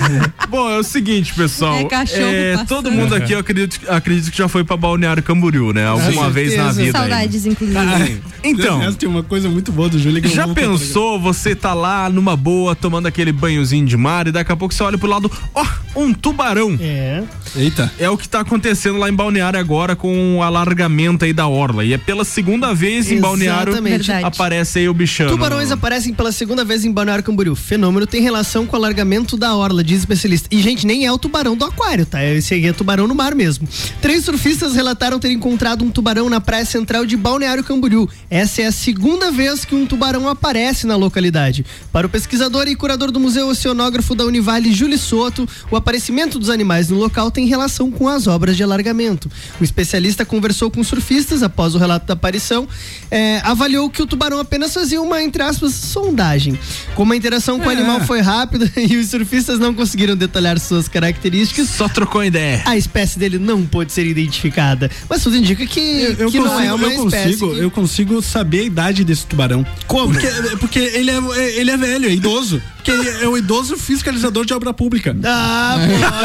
é 0.72 0.78
o 0.78 0.84
seguinte, 0.84 1.34
pessoal. 1.34 1.76
É 1.76 1.84
cachorro 1.86 2.22
é, 2.22 2.66
todo 2.66 2.92
mundo 2.92 3.16
aqui, 3.16 3.34
eu 3.34 3.40
acredito, 3.40 3.80
acredito 3.90 4.32
que 4.32 4.38
já 4.38 4.48
foi 4.48 4.64
pra 4.64 4.78
Balneário 4.78 5.24
Camboriú, 5.24 5.74
né? 5.74 5.88
Alguma 5.88 6.26
Com 6.26 6.32
vez 6.32 6.56
na 6.56 6.72
vida. 6.72 6.98
Saudades, 6.98 7.46
inclusive. 7.46 8.22
Então, 8.44 8.78
Aliás, 8.78 8.96
tem 8.96 9.08
uma 9.08 9.22
coisa 9.22 9.48
muito 9.48 9.72
boa 9.72 9.88
do 9.88 10.00
Júlio 10.00 10.20
que 10.20 10.28
eu 10.28 10.32
já 10.32 10.48
pensou 10.48 11.20
você 11.20 11.54
tá 11.56 11.76
lá 11.76 12.10
numa 12.10 12.36
boa, 12.36 12.76
tomando 12.76 13.06
aquele 13.06 13.32
banhozinho 13.32 13.86
de 13.86 13.96
mar 13.96 14.28
e 14.28 14.32
daqui 14.32 14.52
a 14.52 14.56
pouco 14.56 14.74
você 14.74 14.82
olha 14.82 14.98
pro 14.98 15.08
lado, 15.08 15.32
ó, 15.54 15.64
um 15.96 16.12
tubarão. 16.12 16.76
É. 16.82 17.24
Eita. 17.56 17.92
É 18.00 18.10
o 18.10 18.18
que 18.18 18.28
tá 18.28 18.40
acontecendo 18.40 18.98
lá 18.98 19.10
em 19.10 19.14
Balneário 19.14 19.60
agora 19.60 19.96
com 19.96 20.38
o 20.38 20.44
alargamento 20.44 21.26
aí 21.26 21.34
da 21.34 21.48
orla. 21.48 21.84
E 21.84 21.94
é 21.94 21.98
pela 21.98 22.24
segunda 22.24 22.74
vez 22.74 23.12
em 23.12 23.20
Balneário 23.20 23.74
Exatamente. 23.74 24.08
Verdade. 24.08 24.26
aparece 24.26 24.80
aí 24.80 24.90
o 24.90 24.94
bichano. 24.94 25.32
Tubarões 25.32 25.72
aparecem 25.72 26.14
pela 26.14 26.32
segunda 26.32 26.64
vez 26.64 26.86
em 26.86 26.92
Balneário 26.92 27.24
Camboriú. 27.24 27.56
Fenômeno 27.56 28.08
tem 28.08 28.22
relação 28.22 28.66
com 28.66 28.76
o 28.76 28.80
alargamento 28.80 29.38
da 29.38 29.56
orla, 29.56 29.84
diz 29.92 30.00
especialista. 30.00 30.48
E, 30.52 30.62
gente, 30.62 30.86
nem 30.88 31.06
é 31.06 31.12
o 31.12 31.18
tubarão 31.18 31.56
do 31.56 31.66
aquário, 31.66 32.06
tá? 32.06 32.24
Esse 32.24 32.54
aí 32.54 32.66
é 32.66 32.74
tubarão 32.74 33.08
no 33.08 33.14
mar 33.16 33.36
mesmo. 33.36 33.68
Três 34.02 34.24
surfistas 34.26 34.74
relataram 34.74 35.20
ter 35.20 35.32
encontrado 35.32 35.84
um 35.84 35.92
tubarão 35.92 36.30
na 36.30 36.40
praia 36.40 36.66
central 36.66 37.06
de 37.06 37.18
Balneário 37.18 37.64
Camboriú. 37.64 38.08
Essa 38.30 38.62
é 38.62 38.66
a 38.68 38.72
segunda 38.72 39.32
vez 39.32 39.66
que 39.66 39.76
um 39.76 39.86
tubarão 39.86 40.28
aparece 40.30 40.88
na 40.88 40.96
localidade. 40.96 41.66
Para 41.92 42.08
o 42.08 42.10
pesquisador 42.10 42.68
e 42.68 42.76
curador 42.76 43.12
do 43.12 43.20
Museu 43.20 43.48
Oceanógrafo 43.48 44.16
da 44.16 44.26
Univale, 44.26 44.72
Júlio 44.72 44.98
Soto, 44.98 45.48
o 45.70 45.76
aparecimento 45.76 46.40
dos 46.40 46.50
animais 46.50 46.90
no 46.90 46.98
local 46.98 47.30
tem 47.30 47.46
relação 47.48 47.92
com 47.92 48.08
as 48.08 48.28
obras 48.28 48.56
de 48.56 48.64
alargamento. 48.64 49.30
O 49.60 49.64
especialista 49.64 50.24
conversou 50.26 50.72
com 50.72 50.84
surfistas 50.84 51.44
após 51.44 51.76
o 51.76 51.78
relato 51.78 52.06
da 52.08 52.14
aparição, 52.14 52.68
é, 53.10 53.40
avaliou 53.44 53.90
que 53.90 54.02
o 54.02 54.08
tubarão 54.08 54.40
apenas 54.40 54.74
fazia 54.74 55.02
uma, 55.02 55.22
entre 55.22 55.44
aspas, 55.44 55.74
sondagem. 55.74 56.58
Como 56.96 57.12
a 57.14 57.16
interação 57.16 57.60
com 57.60 57.68
o 57.68 57.72
É. 57.72 57.76
animal 57.76 58.00
foi 58.02 58.22
rápida 58.22 58.72
e 58.78 58.96
os 58.98 59.10
surfistas 59.10 59.60
não 59.60 59.74
conseguiram 59.82 60.16
detalhar 60.16 60.60
suas 60.60 60.88
características, 60.88 61.68
Só 61.70 61.90
trocou 61.90 62.24
ideia. 62.24 62.62
a 62.66 62.78
espécie 62.78 63.18
dele 63.18 63.40
não 63.40 63.64
pôde 63.66 63.92
ser 63.92 64.06
identificada. 64.06 64.92
Mas 65.10 65.24
tudo 65.24 65.36
indica 65.36 65.66
que, 65.66 65.80
Eu, 65.80 66.10
eu 66.12 66.32
que 66.32 66.38
consigo, 66.38 66.44
não 66.46 66.60
é 66.60 66.72
uma 66.74 66.88
eu 66.88 67.06
espécie. 67.06 67.32
consigo, 67.40 67.54
que- 67.56 67.60
eu 67.62 67.72
consigo 67.72 68.22
saber 68.22 68.60
a 68.60 68.64
idade 68.64 69.04
desse 69.04 69.26
tubarão. 69.26 69.66
Como? 69.88 70.14
Porque, 70.14 70.28
porque 70.58 70.80
ele, 70.80 71.10
é, 71.10 71.60
ele 71.60 71.72
é 71.72 71.78
velho, 71.78 72.06
é 72.08 72.14
idoso. 72.14 72.62
Porque 72.76 72.92
ele 72.92 73.10
é 73.24 73.28
o 73.28 73.38
idoso 73.38 73.78
fiscalizador 73.78 74.44
de 74.44 74.54
obra 74.56 74.74
pública. 74.74 75.16
Ah, 75.24 75.78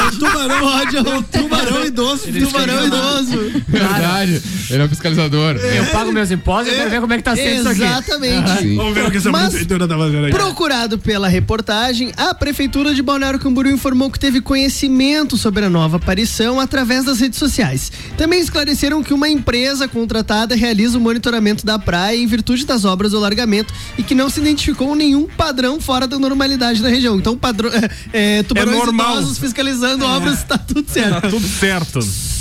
pode. 0.07 0.19
tubarão, 0.19 0.61
Pode, 0.61 0.97
o 0.97 1.23
tubarão 1.23 1.85
idoso. 1.87 2.23
tubarão 2.33 2.87
idoso. 2.87 3.62
Verdade. 3.69 4.43
Ele 4.70 4.83
é 4.83 4.85
o 4.85 4.89
fiscalizador. 4.89 5.57
Eu 5.57 5.85
pago 5.87 6.12
meus 6.12 6.31
impostos 6.31 6.73
e 6.73 6.77
quero 6.77 6.91
ver 6.91 7.01
como 7.03 7.12
é 7.12 7.16
que 7.19 7.23
tá 7.23 7.37
sendo 7.37 7.59
isso 7.61 7.69
aqui. 7.69 7.83
Exatamente. 7.83 8.74
Vamos 8.77 8.95
ver 8.95 9.05
o 9.07 9.11
que 9.11 9.16
essa 9.19 9.31
Mas- 9.31 9.49
prefeitura 9.51 9.87
tá 9.87 9.97
fazendo 9.99 10.24
aqui. 10.27 10.35
Procurado 10.35 10.99
pela 10.99 11.28
reportagem, 11.28 12.12
a 12.16 12.35
Prefeitura 12.35 12.95
de 12.95 13.03
Balneário 13.03 13.39
Camboriú 13.47 13.73
informou 13.74 14.10
que 14.10 14.18
teve 14.18 14.40
conhecimento 14.40 15.36
sobre 15.36 15.64
a 15.64 15.70
nova 15.70 15.98
aparição 15.98 16.59
através 16.59 17.05
das 17.05 17.20
redes 17.20 17.39
sociais. 17.39 17.93
Também 18.18 18.40
esclareceram 18.40 19.05
que 19.05 19.14
uma 19.14 19.28
empresa 19.28 19.86
contratada 19.86 20.56
realiza 20.56 20.98
o 20.98 21.01
monitoramento 21.01 21.64
da 21.64 21.78
praia 21.78 22.16
em 22.16 22.27
virtude 22.27 22.66
das 22.66 22.85
obras 22.85 23.12
do 23.12 23.18
alargamento 23.18 23.73
e 23.97 24.02
que 24.02 24.16
não 24.16 24.28
se 24.28 24.40
identificou 24.40 24.97
nenhum 24.97 25.28
padrão 25.28 25.81
fora 25.81 26.09
da 26.09 26.18
normalidade 26.18 26.82
da 26.82 26.89
região. 26.89 27.16
Então, 27.18 27.39
padrão, 27.39 27.70
é, 28.12 28.43
tubarões 28.43 28.74
É 28.74 28.78
normal. 28.78 29.24
fiscalizando 29.35 30.05
obras, 30.05 30.43
tá 30.43 30.59
tudo 30.59 30.90
certo. 30.90 31.20
Tá 31.20 31.28
tudo 31.31 31.47
certo. 31.47 32.01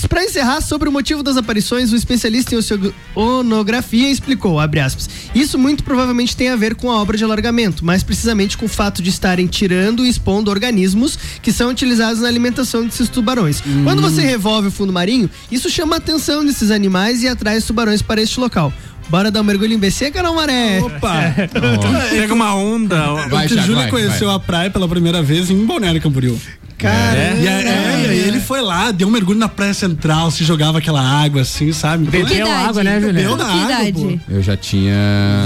Para 0.10 0.23
encerrar, 0.23 0.61
sobre 0.61 0.88
o 0.88 0.91
motivo 0.91 1.23
das 1.23 1.36
aparições, 1.38 1.91
o 1.91 1.95
especialista 1.95 2.53
em 2.53 2.57
oceanografia 2.57 4.10
explicou, 4.10 4.60
abre 4.60 4.80
aspas, 4.80 5.10
isso 5.34 5.57
muito 5.57 5.84
provavelmente 5.84 6.36
tem 6.36 6.49
a 6.49 6.56
ver 6.56 6.76
com 6.76 6.91
a 6.91 7.02
obra 7.02 7.18
de 7.18 7.23
alargamento, 7.23 7.84
mais 7.84 8.03
precisamente 8.03 8.57
com 8.57 8.65
o 8.65 8.69
fato 8.69 9.02
de 9.02 9.10
estarem 9.10 9.48
tirando 9.48 10.06
e 10.06 10.10
expondo 10.10 10.52
organismos 10.52 10.95
que 11.42 11.52
são 11.52 11.70
utilizados 11.70 12.22
na 12.22 12.28
alimentação 12.28 12.86
desses 12.86 13.10
tubarões. 13.10 13.62
Quando 13.84 14.02
você 14.02 14.22
revolve 14.22 14.70
o 14.70 14.72
fundo 14.72 14.94
marinho, 14.94 15.30
isso 15.52 15.70
chama 15.70 15.96
a 15.96 15.98
atenção 15.98 16.46
desses 16.46 16.72
animais 16.72 17.24
e 17.24 17.28
atrai 17.28 17.58
os 17.58 17.66
tubarões 17.66 18.02
para 18.02 18.22
este 18.22 18.40
local. 18.40 18.72
Bora 19.10 19.30
dar 19.30 19.42
um 19.42 19.44
mergulho 19.44 19.74
em 19.74 19.78
BC, 19.78 20.12
canal 20.12 20.34
Maré? 20.34 20.82
Opa! 20.82 21.34
Pega 22.10 22.34
uma 22.34 22.56
onda. 22.56 23.14
o 23.14 23.48
tio 23.48 23.62
Júlio 23.62 23.88
conheceu 23.90 24.32
a 24.32 24.40
praia 24.40 24.70
pela 24.70 24.88
primeira 24.88 25.22
vez 25.22 25.50
em 25.50 25.66
Balneário 25.66 26.02
Camboriú. 26.02 26.40
Cara, 26.78 27.18
E, 27.40 27.48
aí- 27.48 27.66
é, 27.68 28.04
e 28.06 28.10
aí 28.10 28.28
ele 28.28 28.40
foi 28.40 28.62
lá, 28.62 28.92
deu 28.92 29.08
um 29.08 29.12
mergulho 29.12 29.40
na 29.40 29.48
praia 29.48 29.74
central, 29.74 30.30
se 30.30 30.44
jogava 30.44 30.80
aquela 30.80 31.02
água 31.02 31.42
assim, 31.42 31.72
sabe? 31.72 32.06
Bebeu 32.06 32.46
Então, 32.46 32.52
água, 32.52 32.84
né, 32.84 33.00
Bebeu 33.00 33.10
Juliano? 33.14 33.38
na 33.38 33.46
Que 33.46 33.52
água, 33.60 33.74
idade? 33.88 34.22
pô. 34.28 34.34
Eu 34.34 34.44
já 34.44 34.58
tinha 34.58 34.94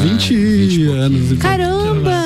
20, 0.03 0.83
anos. 0.91 1.31
então. 1.31 1.37
Caramba! 1.37 2.19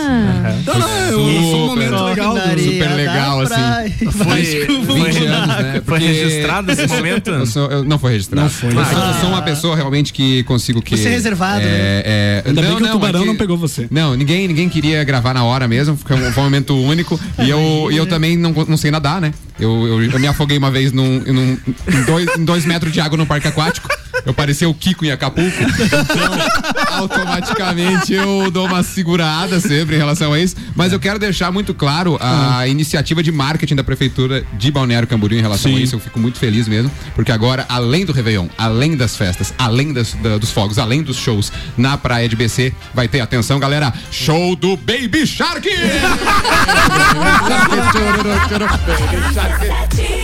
Não, 0.66 0.80
não, 0.80 0.90
eu, 1.10 1.20
foi 1.20 1.30
um 1.60 1.66
momento 1.68 1.98
Super. 1.98 2.04
legal. 2.10 2.38
Super 2.58 2.90
da 2.90 2.96
legal, 2.96 3.42
assim. 3.42 3.54
praia. 3.54 3.94
Foi, 4.12 4.46
foi, 4.86 5.12
20 5.12 5.26
anos, 5.26 5.48
né? 5.58 5.82
foi 5.86 6.00
registrado 6.00 6.72
esse 6.72 6.88
momento? 6.88 7.30
Eu 7.32 7.46
sou- 7.46 7.72
eu- 7.72 7.84
não 7.84 8.00
foi 8.00 8.12
registrado. 8.14 8.44
Não 8.44 8.50
foi. 8.50 8.70
Eu, 8.70 8.86
sou- 8.86 9.04
eu 9.04 9.14
sou 9.20 9.30
uma 9.30 9.42
pessoa 9.42 9.76
realmente 9.76 10.14
que 10.14 10.44
consigo 10.44 10.82
que. 10.82 10.96
Você 10.98 11.08
é 11.08 11.12
reservado, 11.12 11.60
né? 11.62 11.68
é, 11.72 12.44
é, 12.46 12.50
Ainda 12.50 12.62
bem 12.62 12.70
não, 12.72 12.78
que 12.78 12.84
o 12.84 12.86
não, 12.86 12.94
tubarão 12.94 13.20
é 13.20 13.24
que- 13.24 13.28
não 13.30 13.36
pegou 13.36 13.58
você. 13.58 13.88
Não, 13.92 14.16
ninguém, 14.16 14.48
ninguém 14.48 14.70
queria 14.70 15.04
gravar 15.04 15.34
na 15.34 15.44
hora 15.44 15.68
mesmo, 15.68 15.94
um, 15.94 15.98
foi 15.98 16.16
um 16.16 16.46
momento 16.46 16.76
único. 16.76 17.20
E 17.40 17.50
eu, 17.50 17.90
e 17.92 17.98
eu 17.98 18.06
também 18.06 18.38
não, 18.38 18.52
não 18.68 18.78
sei 18.78 18.92
nadar, 18.94 19.20
né? 19.20 19.34
Eu, 19.60 19.86
eu, 19.88 20.04
eu 20.04 20.20
me 20.20 20.28
afoguei 20.28 20.58
uma 20.58 20.72
vez 20.72 20.92
num, 20.92 21.20
num- 21.20 21.58
em, 21.88 22.04
dois, 22.06 22.28
em 22.38 22.46
dois 22.46 22.66
metros 22.66 22.92
de 22.94 23.00
água 23.02 23.18
no 23.18 23.26
parque 23.26 23.48
aquático. 23.48 23.88
Eu 24.26 24.34
parecia 24.34 24.70
o 24.70 24.74
Kiko 24.74 25.04
em 25.06 25.12
Acapulco. 25.12 25.58
Então, 25.62 26.98
automaticamente 27.00 28.14
eu 28.14 28.50
dou 28.50 28.66
uma 28.68 28.82
segurada 28.84 29.60
sempre 29.60 29.96
em 29.96 29.98
relação 30.00 30.32
a 30.34 30.40
isso. 30.40 30.56
Mas 30.76 30.94
eu 30.94 31.00
quero 31.00 31.20
deixar 31.20 31.52
muito 31.52 31.74
claro 31.74 32.18
a 32.22 32.66
iniciativa 32.68 33.22
de 33.22 33.32
marketing 33.32 33.76
da 33.76 33.84
Prefeitura 33.84 34.44
de 34.54 34.72
Balneário 34.72 35.08
Camboriú 35.08 35.38
em 35.40 35.42
relação 35.42 35.72
Sim. 35.72 35.78
a 35.78 35.82
isso. 35.82 35.96
Eu 35.96 36.00
fico 36.00 36.20
muito 36.20 36.38
feliz 36.40 36.68
mesmo, 36.68 36.90
porque 37.16 37.32
agora, 37.32 37.66
além 37.68 38.06
do 38.06 38.14
Réveillon, 38.14 38.48
além 38.58 38.96
das 38.96 39.16
festas, 39.18 39.54
além 39.58 39.92
das- 39.94 40.14
da- 40.14 40.38
dos 40.38 40.52
fogos, 40.52 40.78
além 40.80 41.02
dos 41.04 41.18
shows 41.18 41.52
na 41.78 41.98
praia 41.98 42.30
de 42.30 42.36
BC, 42.36 42.74
vai 42.94 43.08
ter, 43.08 43.20
atenção 43.20 43.60
galera, 43.60 43.92
show 44.12 44.56
do 44.56 44.78
Baby 44.78 45.26
Shark! 45.28 45.68
quiero, 48.24 48.48
quiero, 48.48 48.68
quiero, 48.86 50.23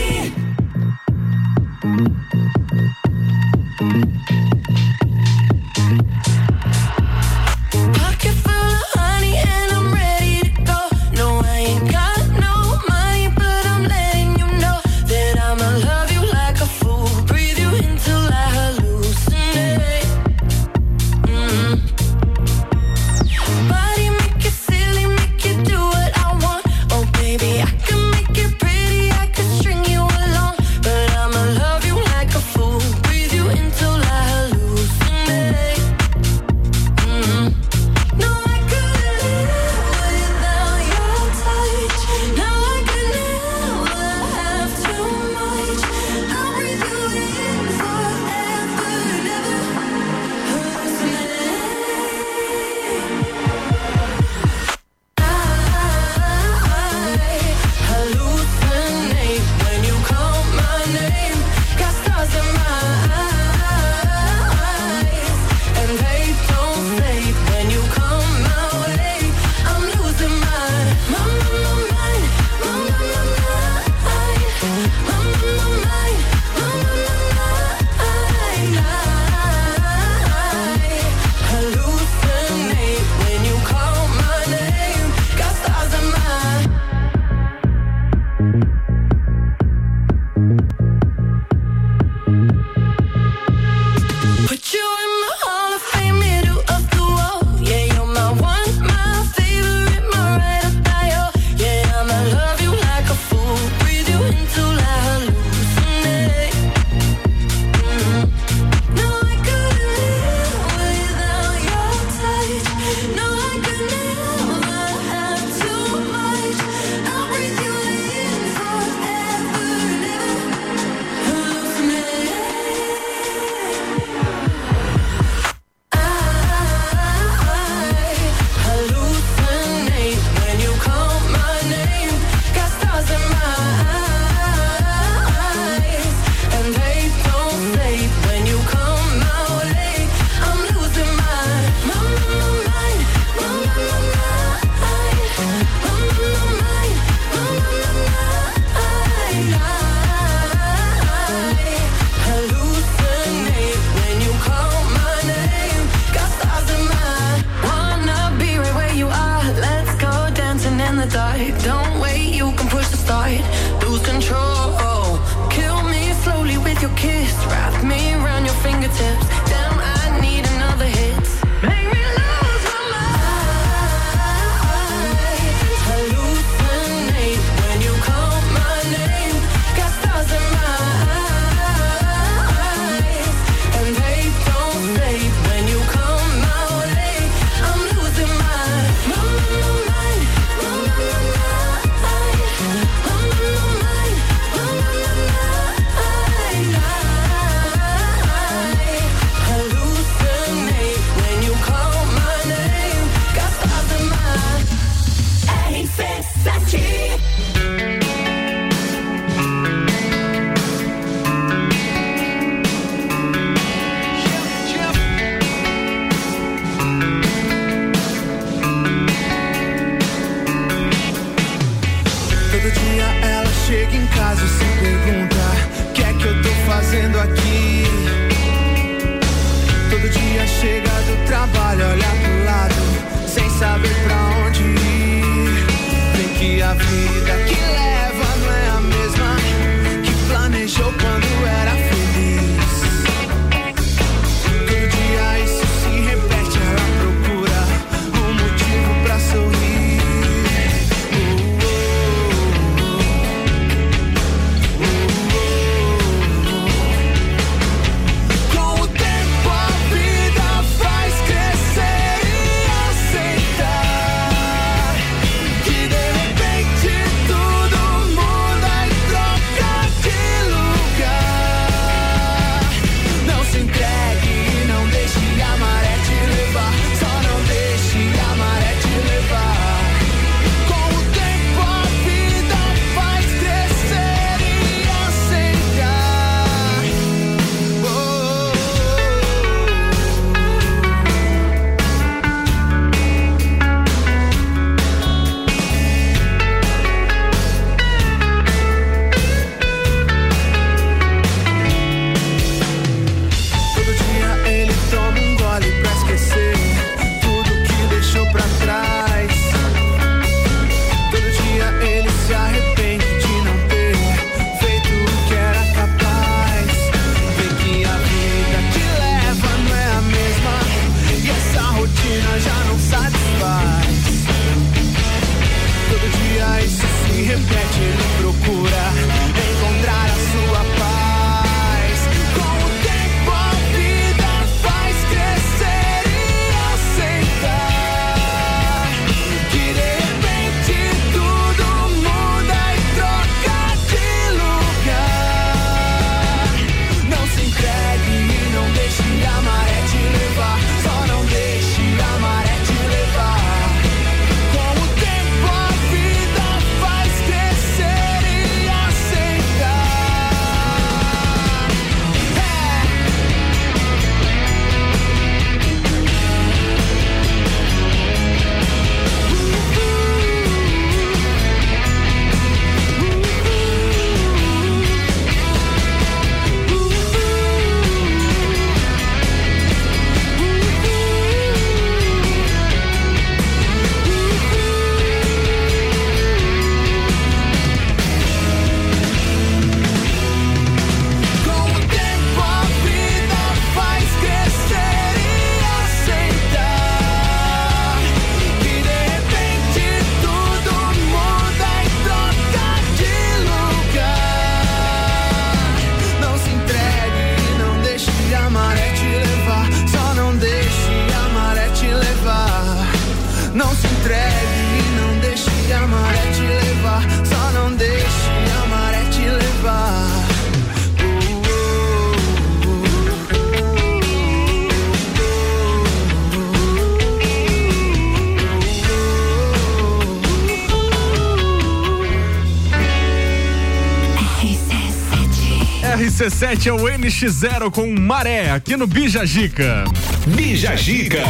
RC7 436.20 436.68
é 436.68 436.74
o 436.74 436.80
NX0 436.80 437.72
com 437.72 437.90
Maré, 437.98 438.52
aqui 438.52 438.76
no 438.76 438.86
Bija 438.86 439.26
Gica. 439.26 439.86
Bija 440.28 440.76
Gica. 440.76 441.24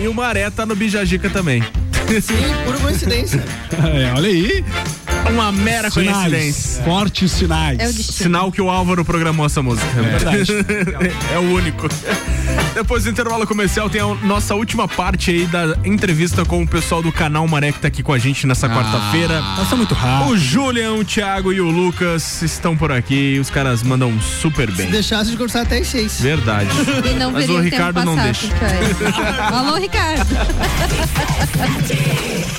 E 0.00 0.08
o 0.08 0.14
Maré 0.14 0.48
tá 0.48 0.64
no 0.64 0.74
Bija 0.74 1.04
Gica 1.04 1.28
também. 1.28 1.62
Sim, 2.22 2.34
por 2.64 2.80
coincidência. 2.80 3.44
É, 3.78 4.12
olha 4.16 4.30
aí. 4.30 4.64
Uma 5.30 5.52
mera 5.52 5.90
Sinais, 5.90 6.16
coincidência. 6.16 6.84
Fortes 6.84 7.32
sinais. 7.32 7.78
É. 7.78 7.92
Sinal 7.92 8.50
que 8.50 8.62
o 8.62 8.70
Álvaro 8.70 9.04
programou 9.04 9.44
essa 9.44 9.62
música. 9.62 9.86
É 9.98 10.02
verdade. 10.02 10.52
é 11.30 11.38
o 11.38 11.52
único. 11.52 11.86
Depois 12.74 13.04
do 13.04 13.10
intervalo 13.10 13.46
comercial, 13.46 13.90
tem 13.90 14.00
a 14.00 14.14
nossa 14.24 14.54
última 14.54 14.86
parte 14.86 15.30
aí 15.30 15.46
da 15.46 15.76
entrevista 15.84 16.44
com 16.44 16.62
o 16.62 16.68
pessoal 16.68 17.02
do 17.02 17.10
canal 17.10 17.46
Maré 17.48 17.72
que 17.72 17.80
tá 17.80 17.88
aqui 17.88 18.02
com 18.02 18.12
a 18.12 18.18
gente 18.18 18.46
nessa 18.46 18.68
quarta-feira. 18.68 19.42
Passa 19.56 19.74
muito 19.74 19.94
rápido. 19.94 20.30
O 20.30 20.38
Julian, 20.38 20.94
o 20.94 21.04
Thiago 21.04 21.52
e 21.52 21.60
o 21.60 21.70
Lucas 21.70 22.42
estão 22.42 22.76
por 22.76 22.92
aqui. 22.92 23.38
Os 23.40 23.50
caras 23.50 23.82
mandam 23.82 24.18
super 24.20 24.70
bem. 24.70 24.86
Se 24.86 24.92
deixasse 24.92 25.30
de 25.30 25.36
conversar 25.36 25.62
até 25.62 25.78
às 25.78 25.86
seis. 25.88 26.20
Verdade. 26.20 26.68
E 27.08 27.14
não 27.14 27.30
Mas 27.30 27.48
o 27.48 27.60
Ricardo 27.60 28.04
não 28.04 28.16
passar, 28.16 28.24
deixa. 28.24 28.48
Alô, 29.54 29.76
Ricardo. 29.76 30.26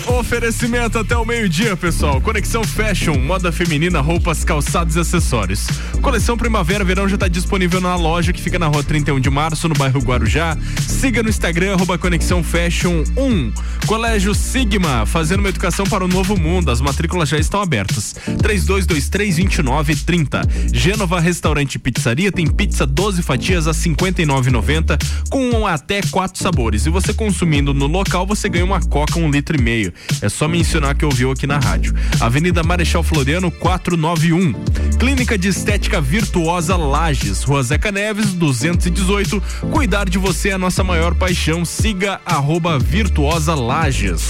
Oferecimento 0.08 0.98
até 0.98 1.16
o 1.16 1.26
meio-dia, 1.26 1.78
pessoal. 1.78 2.20
Conexão 2.20 2.64
Fashion, 2.64 3.16
moda 3.18 3.52
feminina, 3.52 4.02
roupas, 4.02 4.44
calçados 4.44 4.96
e 4.96 5.00
acessórios. 5.00 5.68
Coleção 6.02 6.38
Primavera 6.38 6.84
Verão 6.84 7.08
já 7.08 7.16
está 7.16 7.28
disponível 7.28 7.80
na 7.80 7.96
loja 7.96 8.34
que 8.34 8.42
fica 8.42 8.58
na 8.58 8.68
rua 8.68 8.84
31 8.84 9.20
de 9.20 9.30
março, 9.30 9.70
no 9.70 9.76
bairro 9.76 10.02
Guarujá. 10.10 10.58
Siga 10.88 11.22
no 11.22 11.30
Instagram, 11.30 11.76
arroba 11.76 11.96
Conexão 11.98 12.44
Fashion 12.44 13.04
1. 13.16 13.54
Colégio 13.86 14.34
Sigma, 14.34 15.06
fazendo 15.06 15.42
uma 15.42 15.50
educação 15.50 15.86
para 15.86 16.04
o 16.04 16.08
novo 16.08 16.36
mundo. 16.36 16.72
As 16.72 16.82
matrículas 16.82 17.30
já 17.30 17.38
estão 17.38 17.62
abertas. 17.62 18.16
3223-2930. 18.28 20.74
Gênova 20.74 21.20
Restaurante 21.20 21.76
e 21.76 21.80
Pizzaria 21.80 22.32
tem 22.32 22.48
pizza 22.48 22.88
12 22.88 23.22
fatias 23.22 23.68
a 23.68 23.72
59,90 23.72 24.98
com 25.30 25.68
até 25.68 26.02
quatro 26.10 26.42
sabores. 26.42 26.86
E 26.86 26.90
você 26.90 27.14
consumindo 27.14 27.74
no 27.74 27.88
local, 27.88 28.26
você 28.26 28.48
ganha 28.50 28.66
uma 28.66 28.82
coca 28.82 29.20
um 29.20 29.30
litro 29.30 29.58
e 29.58 29.62
meio. 29.62 29.94
É 30.22 30.30
só 30.30 30.48
mencionar 30.48 30.96
que 30.96 31.06
ouviu 31.06 31.32
aqui 31.32 31.46
na 31.46 31.60
rádio. 31.60 31.94
Avenida 32.20 32.64
Marechal 32.64 33.04
Floriano 33.04 33.52
491. 33.52 34.54
Clínica 34.98 35.38
de 35.38 35.48
Estética 35.48 36.02
Virtuosa 36.02 36.76
Lages, 36.76 37.44
Rua 37.44 37.62
Zeca 37.64 37.92
Neves 37.92 38.34
218. 38.34 39.42
Cuidar 39.90 40.08
de 40.08 40.20
você 40.20 40.50
é 40.50 40.52
a 40.52 40.58
nossa 40.60 40.84
maior 40.84 41.16
paixão. 41.16 41.66
Siga 41.66 42.22
arroba 42.24 42.78
Virtuosa 42.78 43.56
Lages. 43.56 44.30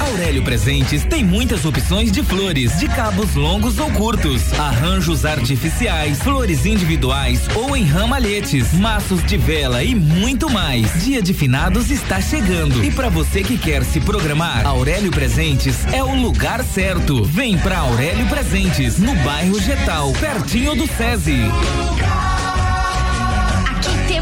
Aurélio 0.00 0.42
Presentes 0.42 1.04
tem 1.04 1.22
muitas 1.22 1.64
opções 1.64 2.10
de 2.10 2.22
flores, 2.22 2.78
de 2.78 2.88
cabos 2.88 3.34
longos 3.34 3.78
ou 3.78 3.90
curtos, 3.90 4.52
arranjos 4.58 5.24
artificiais, 5.24 6.22
flores 6.22 6.64
individuais 6.64 7.40
ou 7.54 7.76
em 7.76 7.84
ramalhetes, 7.84 8.72
maços 8.72 9.22
de 9.24 9.36
vela 9.36 9.82
e 9.82 9.94
muito 9.94 10.50
mais. 10.50 11.04
Dia 11.04 11.20
de 11.20 11.34
finados 11.34 11.90
está 11.90 12.20
chegando 12.20 12.84
e 12.84 12.90
para 12.90 13.08
você 13.08 13.42
que 13.42 13.58
quer 13.58 13.84
se 13.84 14.00
programar, 14.00 14.66
Aurélio 14.66 15.10
Presentes 15.10 15.84
é 15.92 16.02
o 16.02 16.14
lugar 16.14 16.64
certo. 16.64 17.22
Vem 17.24 17.58
pra 17.58 17.78
Aurélio 17.78 18.26
Presentes, 18.28 18.98
no 18.98 19.14
bairro 19.16 19.60
Getal, 19.60 20.12
pertinho 20.14 20.74
do 20.74 20.86
SESI. 20.86 21.40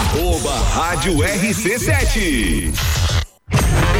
Arroba 0.00 0.56
Rádio 0.74 1.12
RC7. 1.18 3.09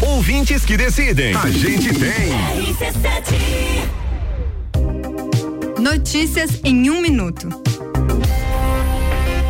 Ouvintes 0.00 0.64
que 0.64 0.76
decidem. 0.76 1.34
A 1.34 1.50
gente 1.50 1.90
tem. 1.94 2.32
Notícias 5.80 6.60
em 6.64 6.90
um 6.90 7.00
minuto. 7.00 7.48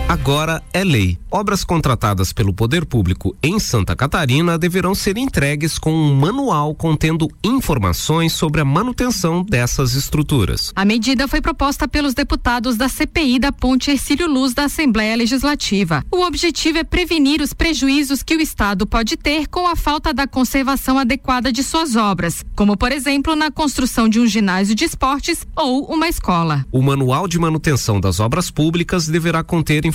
Agora 0.07 0.63
é 0.73 0.85
lei. 0.85 1.19
Obras 1.31 1.65
contratadas 1.65 2.33
pelo 2.33 2.53
poder 2.53 2.85
público 2.85 3.35
em 3.43 3.59
Santa 3.59 3.97
Catarina 3.97 4.59
deverão 4.59 4.95
ser 4.95 5.17
entregues 5.17 5.79
com 5.79 5.93
um 5.93 6.15
manual 6.15 6.75
contendo 6.75 7.27
informações 7.43 8.35
sobre 8.35 8.61
a 8.61 8.65
manutenção 8.65 9.43
dessas 9.43 9.95
estruturas. 9.95 10.73
A 10.77 10.85
medida 10.85 11.27
foi 11.27 11.41
proposta 11.41 11.89
pelos 11.89 12.13
deputados 12.13 12.77
da 12.77 12.89
CPI 12.89 13.39
da 13.39 13.51
Ponte 13.51 13.91
Ercílio 13.91 14.29
Luz 14.29 14.53
da 14.53 14.65
Assembleia 14.65 15.17
Legislativa. 15.17 16.05
O 16.13 16.21
objetivo 16.21 16.79
é 16.79 16.85
prevenir 16.85 17.41
os 17.41 17.55
prejuízos 17.55 18.23
que 18.23 18.37
o 18.37 18.41
Estado 18.41 18.87
pode 18.87 19.17
ter 19.17 19.49
com 19.49 19.67
a 19.67 19.75
falta 19.75 20.13
da 20.13 20.27
conservação 20.27 20.99
adequada 20.99 21.51
de 21.51 21.63
suas 21.63 21.97
obras, 21.97 22.45
como 22.55 22.77
por 22.77 22.93
exemplo 22.93 23.35
na 23.35 23.51
construção 23.51 24.09
de 24.09 24.21
um 24.21 24.27
ginásio 24.27 24.75
de 24.75 24.85
esportes 24.85 25.47
ou 25.57 25.87
uma 25.87 26.09
escola. 26.09 26.65
O 26.71 26.83
manual 26.83 27.27
de 27.27 27.39
manutenção 27.39 27.99
das 27.99 28.21
obras 28.21 28.51
públicas 28.51 29.09
deverá 29.09 29.43
conter 29.43 29.87
informações 29.87 29.94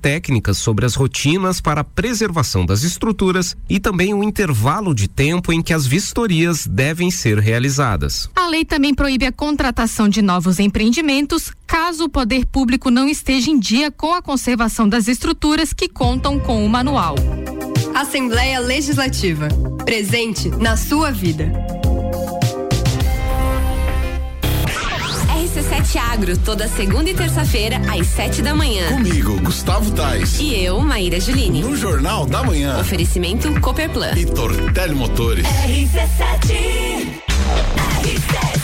técnicas 0.00 0.58
sobre 0.58 0.86
as 0.86 0.94
rotinas 0.94 1.60
para 1.60 1.80
a 1.80 1.84
preservação 1.84 2.64
das 2.64 2.82
estruturas 2.82 3.56
e 3.68 3.80
também 3.80 4.14
o 4.14 4.22
intervalo 4.22 4.94
de 4.94 5.08
tempo 5.08 5.52
em 5.52 5.62
que 5.62 5.72
as 5.72 5.86
vistorias 5.86 6.66
devem 6.66 7.10
ser 7.10 7.38
realizadas. 7.38 8.30
A 8.34 8.46
lei 8.46 8.64
também 8.64 8.94
proíbe 8.94 9.26
a 9.26 9.32
contratação 9.32 10.08
de 10.08 10.22
novos 10.22 10.58
empreendimentos 10.58 11.52
caso 11.66 12.04
o 12.04 12.08
poder 12.08 12.46
público 12.46 12.90
não 12.90 13.08
esteja 13.08 13.50
em 13.50 13.58
dia 13.58 13.90
com 13.90 14.14
a 14.14 14.22
conservação 14.22 14.88
das 14.88 15.08
estruturas 15.08 15.72
que 15.72 15.88
contam 15.88 16.38
com 16.38 16.64
o 16.64 16.68
manual. 16.68 17.16
Assembleia 17.94 18.60
Legislativa. 18.60 19.48
Presente 19.84 20.48
na 20.48 20.76
sua 20.76 21.10
vida. 21.10 21.52
RC7 25.64 25.96
Agro, 25.96 26.36
toda 26.38 26.68
segunda 26.68 27.08
e 27.08 27.14
terça-feira, 27.14 27.80
às 27.90 28.06
sete 28.06 28.42
da 28.42 28.54
manhã. 28.54 28.88
Comigo, 28.88 29.40
Gustavo 29.40 29.90
Tais. 29.92 30.38
E 30.38 30.54
eu, 30.62 30.80
Maíra 30.80 31.18
Juline. 31.18 31.62
No 31.62 31.74
Jornal 31.76 32.26
da 32.26 32.42
Manhã. 32.42 32.78
Oferecimento 32.78 33.50
Cooperplan. 33.60 34.12
E 34.16 34.26
Tortelli 34.26 34.94
Motores. 34.94 35.46
RC7 35.46 37.24
RC7 38.02 38.63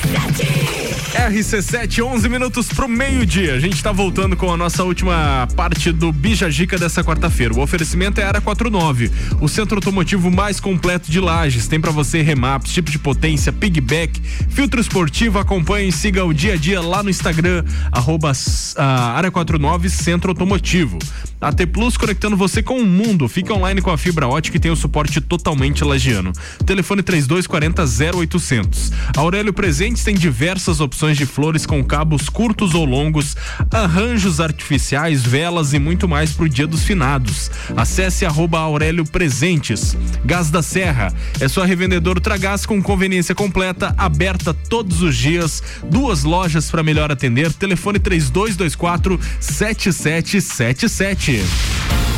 RC7, 1.31 2.05
11 2.05 2.28
minutos 2.28 2.69
pro 2.69 2.89
meio-dia. 2.89 3.55
A 3.55 3.61
gente 3.61 3.82
tá 3.82 3.93
voltando 3.93 4.37
com 4.37 4.53
a 4.53 4.57
nossa 4.57 4.82
última 4.82 5.47
parte 5.55 5.93
do 5.93 6.12
Bija 6.12 6.51
Gica 6.51 6.78
dessa 6.78 7.05
quarta-feira. 7.05 7.55
O 7.55 7.61
oferecimento 7.61 8.20
é 8.20 8.24
Ara 8.24 8.41
49, 8.41 9.11
o 9.41 9.49
centro 9.49 9.77
automotivo 9.77 10.31
mais 10.31 10.59
completo 10.59 11.11
de 11.11 11.20
Lages. 11.20 11.69
Tem 11.69 11.81
para 11.81 11.91
você 11.91 12.23
remaps, 12.23 12.73
tipo 12.73 12.91
de 12.91 12.99
potência, 12.99 13.53
pigback, 13.53 14.20
filtro 14.49 14.81
esportivo. 14.81 15.39
Acompanhe 15.39 15.89
e 15.89 15.93
siga 15.93 16.24
o 16.24 16.32
dia 16.32 16.55
a 16.55 16.57
dia 16.57 16.81
lá 16.81 17.03
no 17.03 17.11
Instagram, 17.11 17.65
arroba 17.93 18.32
ah, 18.77 19.12
Área 19.16 19.31
49 19.31 19.89
Centro 19.89 20.31
Automotivo. 20.31 20.99
AT 21.41 21.66
Plus 21.73 21.97
conectando 21.97 22.37
você 22.37 22.62
com 22.62 22.78
o 22.78 22.85
mundo. 22.85 23.27
Fica 23.27 23.55
online 23.55 23.81
com 23.81 23.91
a 23.91 23.97
fibra 23.97 24.28
ótica 24.28 24.59
e 24.59 24.61
tem 24.61 24.70
o 24.70 24.77
suporte 24.77 25.20
totalmente 25.20 25.82
lagiano. 25.82 26.32
Telefone 26.66 27.03
3240 27.03 27.82
0800. 28.19 28.93
Aurélio 29.16 29.53
Presentes 30.01 30.05
tem 30.05 30.14
diversas 30.14 30.81
opções 30.81 31.16
de 31.16 31.27
flores 31.27 31.66
com 31.66 31.85
cabos 31.85 32.28
curtos 32.28 32.74
ou 32.74 32.85
longos, 32.85 33.36
arranjos 33.70 34.40
artificiais, 34.40 35.22
velas 35.22 35.72
e 35.72 35.78
muito 35.78 36.09
mais 36.09 36.32
pro 36.32 36.48
Dia 36.48 36.66
dos 36.66 36.82
Finados. 36.82 37.51
Acesse 37.77 38.24
arroba 38.24 38.59
Aurélio 38.59 39.05
Presentes. 39.05 39.97
Gás 40.24 40.51
da 40.51 40.62
Serra 40.62 41.12
é 41.40 41.48
sua 41.48 41.66
revendedora 41.66 42.18
Ultragás 42.18 42.66
com 42.66 42.82
conveniência 42.82 43.35
completa, 43.35 43.94
aberta 43.97 44.55
todos 44.55 45.02
os 45.02 45.16
dias. 45.16 45.62
Duas 45.85 46.24
lojas 46.24 46.70
para 46.70 46.82
melhor 46.82 47.12
atender. 47.12 47.52
Telefone 47.52 47.98
3224 47.98 49.20
7777. 49.40 52.10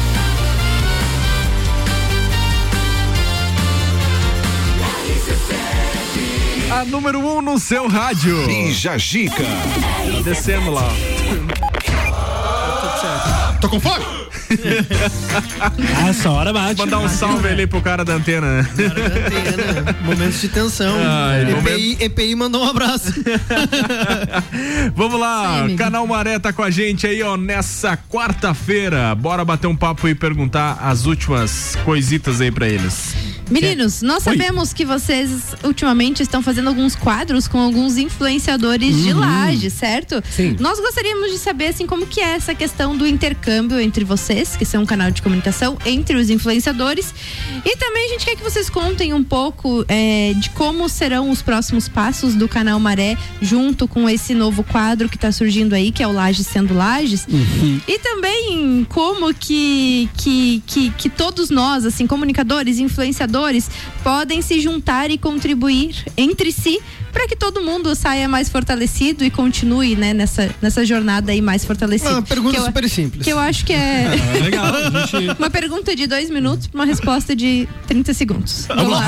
A 6.83 6.85
número 6.85 7.21
1 7.21 7.37
um 7.37 7.41
no 7.41 7.61
seu 7.61 7.87
rádio. 7.87 8.45
Bija 8.45 8.99
Gica. 8.99 9.45
Descendo 10.25 10.73
lá. 10.73 10.89
Tô 13.61 13.69
com 13.69 13.79
fome? 13.79 14.22
Ah, 15.97 16.09
essa 16.09 16.31
hora 16.31 16.53
bate. 16.53 16.79
Mandar 16.79 16.99
um 16.99 17.09
salve 17.09 17.49
ali 17.49 17.67
pro 17.67 17.81
cara 17.81 18.05
da 18.05 18.15
antena, 18.15 18.63
né? 18.63 18.69
Momentos 20.05 20.41
de 20.41 20.49
tensão. 20.49 20.95
Ai, 21.05 21.51
EPI, 21.53 21.97
EPI 22.01 22.35
mandou 22.35 22.65
um 22.65 22.69
abraço. 22.71 23.13
Vamos 24.95 25.19
lá, 25.21 25.67
Canal 25.77 26.07
Maré 26.07 26.39
tá 26.39 26.53
com 26.53 26.63
a 26.63 26.71
gente 26.71 27.07
aí, 27.07 27.23
ó, 27.23 27.37
nessa 27.37 27.97
quarta-feira. 27.97 29.15
Bora 29.15 29.45
bater 29.45 29.67
um 29.67 29.77
papo 29.77 30.09
e 30.09 30.15
perguntar 30.15 30.79
as 30.83 31.07
últimas 31.07 31.77
coisitas 31.85 32.41
aí 32.41 32.51
pra 32.51 32.69
eles. 32.69 33.15
Meninos, 33.51 34.01
nós 34.03 34.27
Oi. 34.27 34.37
sabemos 34.37 34.73
que 34.73 34.85
vocês 34.85 35.55
ultimamente 35.63 36.23
estão 36.23 36.43
fazendo 36.43 36.69
alguns 36.69 36.95
quadros 36.97 37.47
com 37.47 37.59
alguns 37.61 37.99
influenciadores 37.99 38.97
de 38.97 39.13
Uhum. 39.13 39.21
laje, 39.21 39.69
certo? 39.69 40.23
Sim. 40.31 40.57
Nós 40.59 40.81
gostaríamos 40.81 41.31
de 41.31 41.39
saber 41.39 41.67
assim 41.67 41.87
como 41.87 42.07
que 42.07 42.21
é 42.21 42.31
essa 42.35 42.55
questão 42.55 42.97
do 42.97 43.07
intercâmbio 43.07 43.79
entre 43.79 44.05
vocês, 44.05 44.42
que 44.57 44.65
são 44.65 44.83
um 44.83 44.87
canal 44.87 45.11
de 45.11 45.23
comunicação, 45.23 45.79
entre 45.87 46.17
os 46.17 46.31
influenciadores. 46.31 47.15
E 47.65 47.77
também 47.77 48.07
a 48.07 48.09
gente 48.09 48.25
quer 48.25 48.37
que 48.37 48.43
vocês 48.43 48.69
contem 48.69 49.15
um 49.15 49.23
pouco 49.23 49.85
é, 49.89 50.33
de 50.35 50.51
como 50.51 50.89
serão 50.89 51.31
os 51.31 51.43
próximos 51.43 51.89
passos 51.89 52.35
do 52.35 52.49
canal 52.49 52.79
Maré 52.79 53.17
junto 53.41 53.87
com 53.87 54.09
esse 54.09 54.35
novo 54.35 54.63
quadro 54.65 55.09
que 55.09 55.17
está 55.17 55.31
surgindo 55.31 55.75
aí, 55.75 55.91
que 55.91 56.03
é 56.03 56.07
o 56.07 56.13
Lages 56.13 56.47
sendo 56.47 56.75
Lages. 56.75 57.27
E 57.87 57.99
também 57.99 58.87
como 58.89 59.33
que, 59.33 60.09
que, 60.17 60.63
que, 60.67 60.91
que 60.91 61.09
todos 61.09 61.51
nós, 61.51 61.85
assim, 61.85 62.07
comunicadores, 62.07 62.79
influenciadores, 62.79 63.71
podem 64.03 64.43
se 64.43 64.61
juntar 64.61 65.11
e 65.11 65.19
contribuir 65.19 65.95
entre 66.17 66.53
si 66.53 66.81
para 67.13 67.29
que 67.29 67.37
todo 67.37 67.61
mundo 67.61 67.95
saia 67.95 68.27
mais 68.29 68.49
fortalecido 68.49 69.25
e 69.25 69.31
continue, 69.31 69.95
né, 69.95 70.13
nessa, 70.15 70.49
nessa 70.63 70.85
jornada 70.85 71.31
aí 71.33 71.41
mais 71.43 71.65
fortalecido. 71.65 72.11
Uma 72.13 72.23
pergunta 72.23 72.57
eu- 72.59 72.65
super 72.65 72.89
simples. 72.89 73.23
Que 73.25 73.31
eu 73.33 73.39
acho 73.39 73.65
que 73.65 73.73
é. 73.73 74.07
Ah, 74.33 74.43
legal, 74.45 74.73
gente- 75.07 75.39
Uma 75.39 75.51
pergunta 75.51 75.95
de 75.95 76.07
dois 76.07 76.31
minutos 76.31 76.69
uma 76.73 76.85
resposta 76.87 77.37
de 77.37 77.69
30 77.87 78.15
segundos. 78.15 78.67
Vamos 78.67 78.91
lá. 78.93 79.07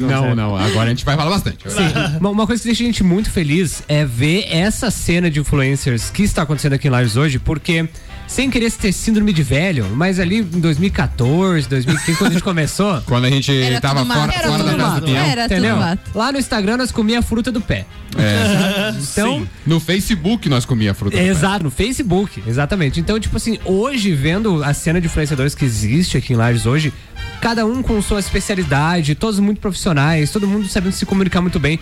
Não, 0.00 0.26
não, 0.28 0.34
não. 0.34 0.56
Agora 0.56 0.86
a 0.86 0.88
gente 0.90 1.04
vai 1.04 1.16
falar 1.16 1.30
bastante. 1.30 1.58
Sim. 1.70 2.18
Uma, 2.18 2.30
uma 2.30 2.46
coisa 2.46 2.62
que 2.62 2.68
deixa 2.68 2.82
a 2.82 2.86
gente 2.86 3.02
muito 3.04 3.30
feliz 3.30 3.82
é 3.88 4.04
ver 4.04 4.46
essa 4.50 4.90
cena 4.90 5.30
de 5.30 5.40
influencers 5.40 6.10
que 6.10 6.22
está 6.22 6.42
acontecendo 6.42 6.72
aqui 6.74 6.88
em 6.88 6.90
Lages 6.90 7.16
hoje, 7.16 7.38
porque 7.38 7.88
sem 8.30 8.48
querer 8.48 8.70
ter 8.70 8.92
síndrome 8.92 9.32
de 9.32 9.42
velho, 9.42 9.86
mas 9.96 10.20
ali 10.20 10.38
em 10.38 10.60
2014, 10.60 11.68
2015, 11.68 12.16
quando 12.16 12.30
a 12.30 12.34
gente 12.34 12.44
começou. 12.44 13.00
Quando 13.06 13.24
a 13.24 13.28
gente 13.30 13.52
Era 13.52 13.80
tava 13.80 14.00
tudo 14.02 14.14
fora, 14.14 14.32
fora 14.32 14.62
da 14.62 14.74
casa 14.76 15.00
do 15.00 15.06
peão. 15.06 15.16
Era 15.16 15.42
tudo 15.42 15.52
Entendeu? 15.54 15.76
mato. 15.76 16.10
Lá 16.14 16.30
no 16.30 16.38
Instagram 16.38 16.76
nós 16.76 16.92
comia 16.92 17.18
a 17.18 17.22
fruta 17.22 17.50
do 17.50 17.60
pé. 17.60 17.84
É. 18.16 18.94
Então, 19.00 19.46
No 19.66 19.80
Facebook 19.80 20.48
nós 20.48 20.64
comia 20.64 20.94
fruta. 20.94 21.16
do 21.16 21.20
pé. 21.20 21.26
Exato, 21.28 21.64
no 21.64 21.70
Facebook, 21.72 22.40
exatamente. 22.46 23.00
Então, 23.00 23.18
tipo 23.18 23.36
assim, 23.36 23.58
hoje, 23.64 24.14
vendo 24.14 24.62
a 24.62 24.72
cena 24.72 25.00
de 25.00 25.06
influenciadores 25.08 25.54
que 25.54 25.64
existe 25.64 26.16
aqui 26.16 26.32
em 26.32 26.36
Lages 26.36 26.66
hoje, 26.66 26.92
cada 27.40 27.66
um 27.66 27.82
com 27.82 28.00
sua 28.00 28.20
especialidade, 28.20 29.16
todos 29.16 29.40
muito 29.40 29.60
profissionais, 29.60 30.30
todo 30.30 30.46
mundo 30.46 30.68
sabendo 30.68 30.92
se 30.92 31.04
comunicar 31.04 31.40
muito 31.40 31.58
bem. 31.58 31.80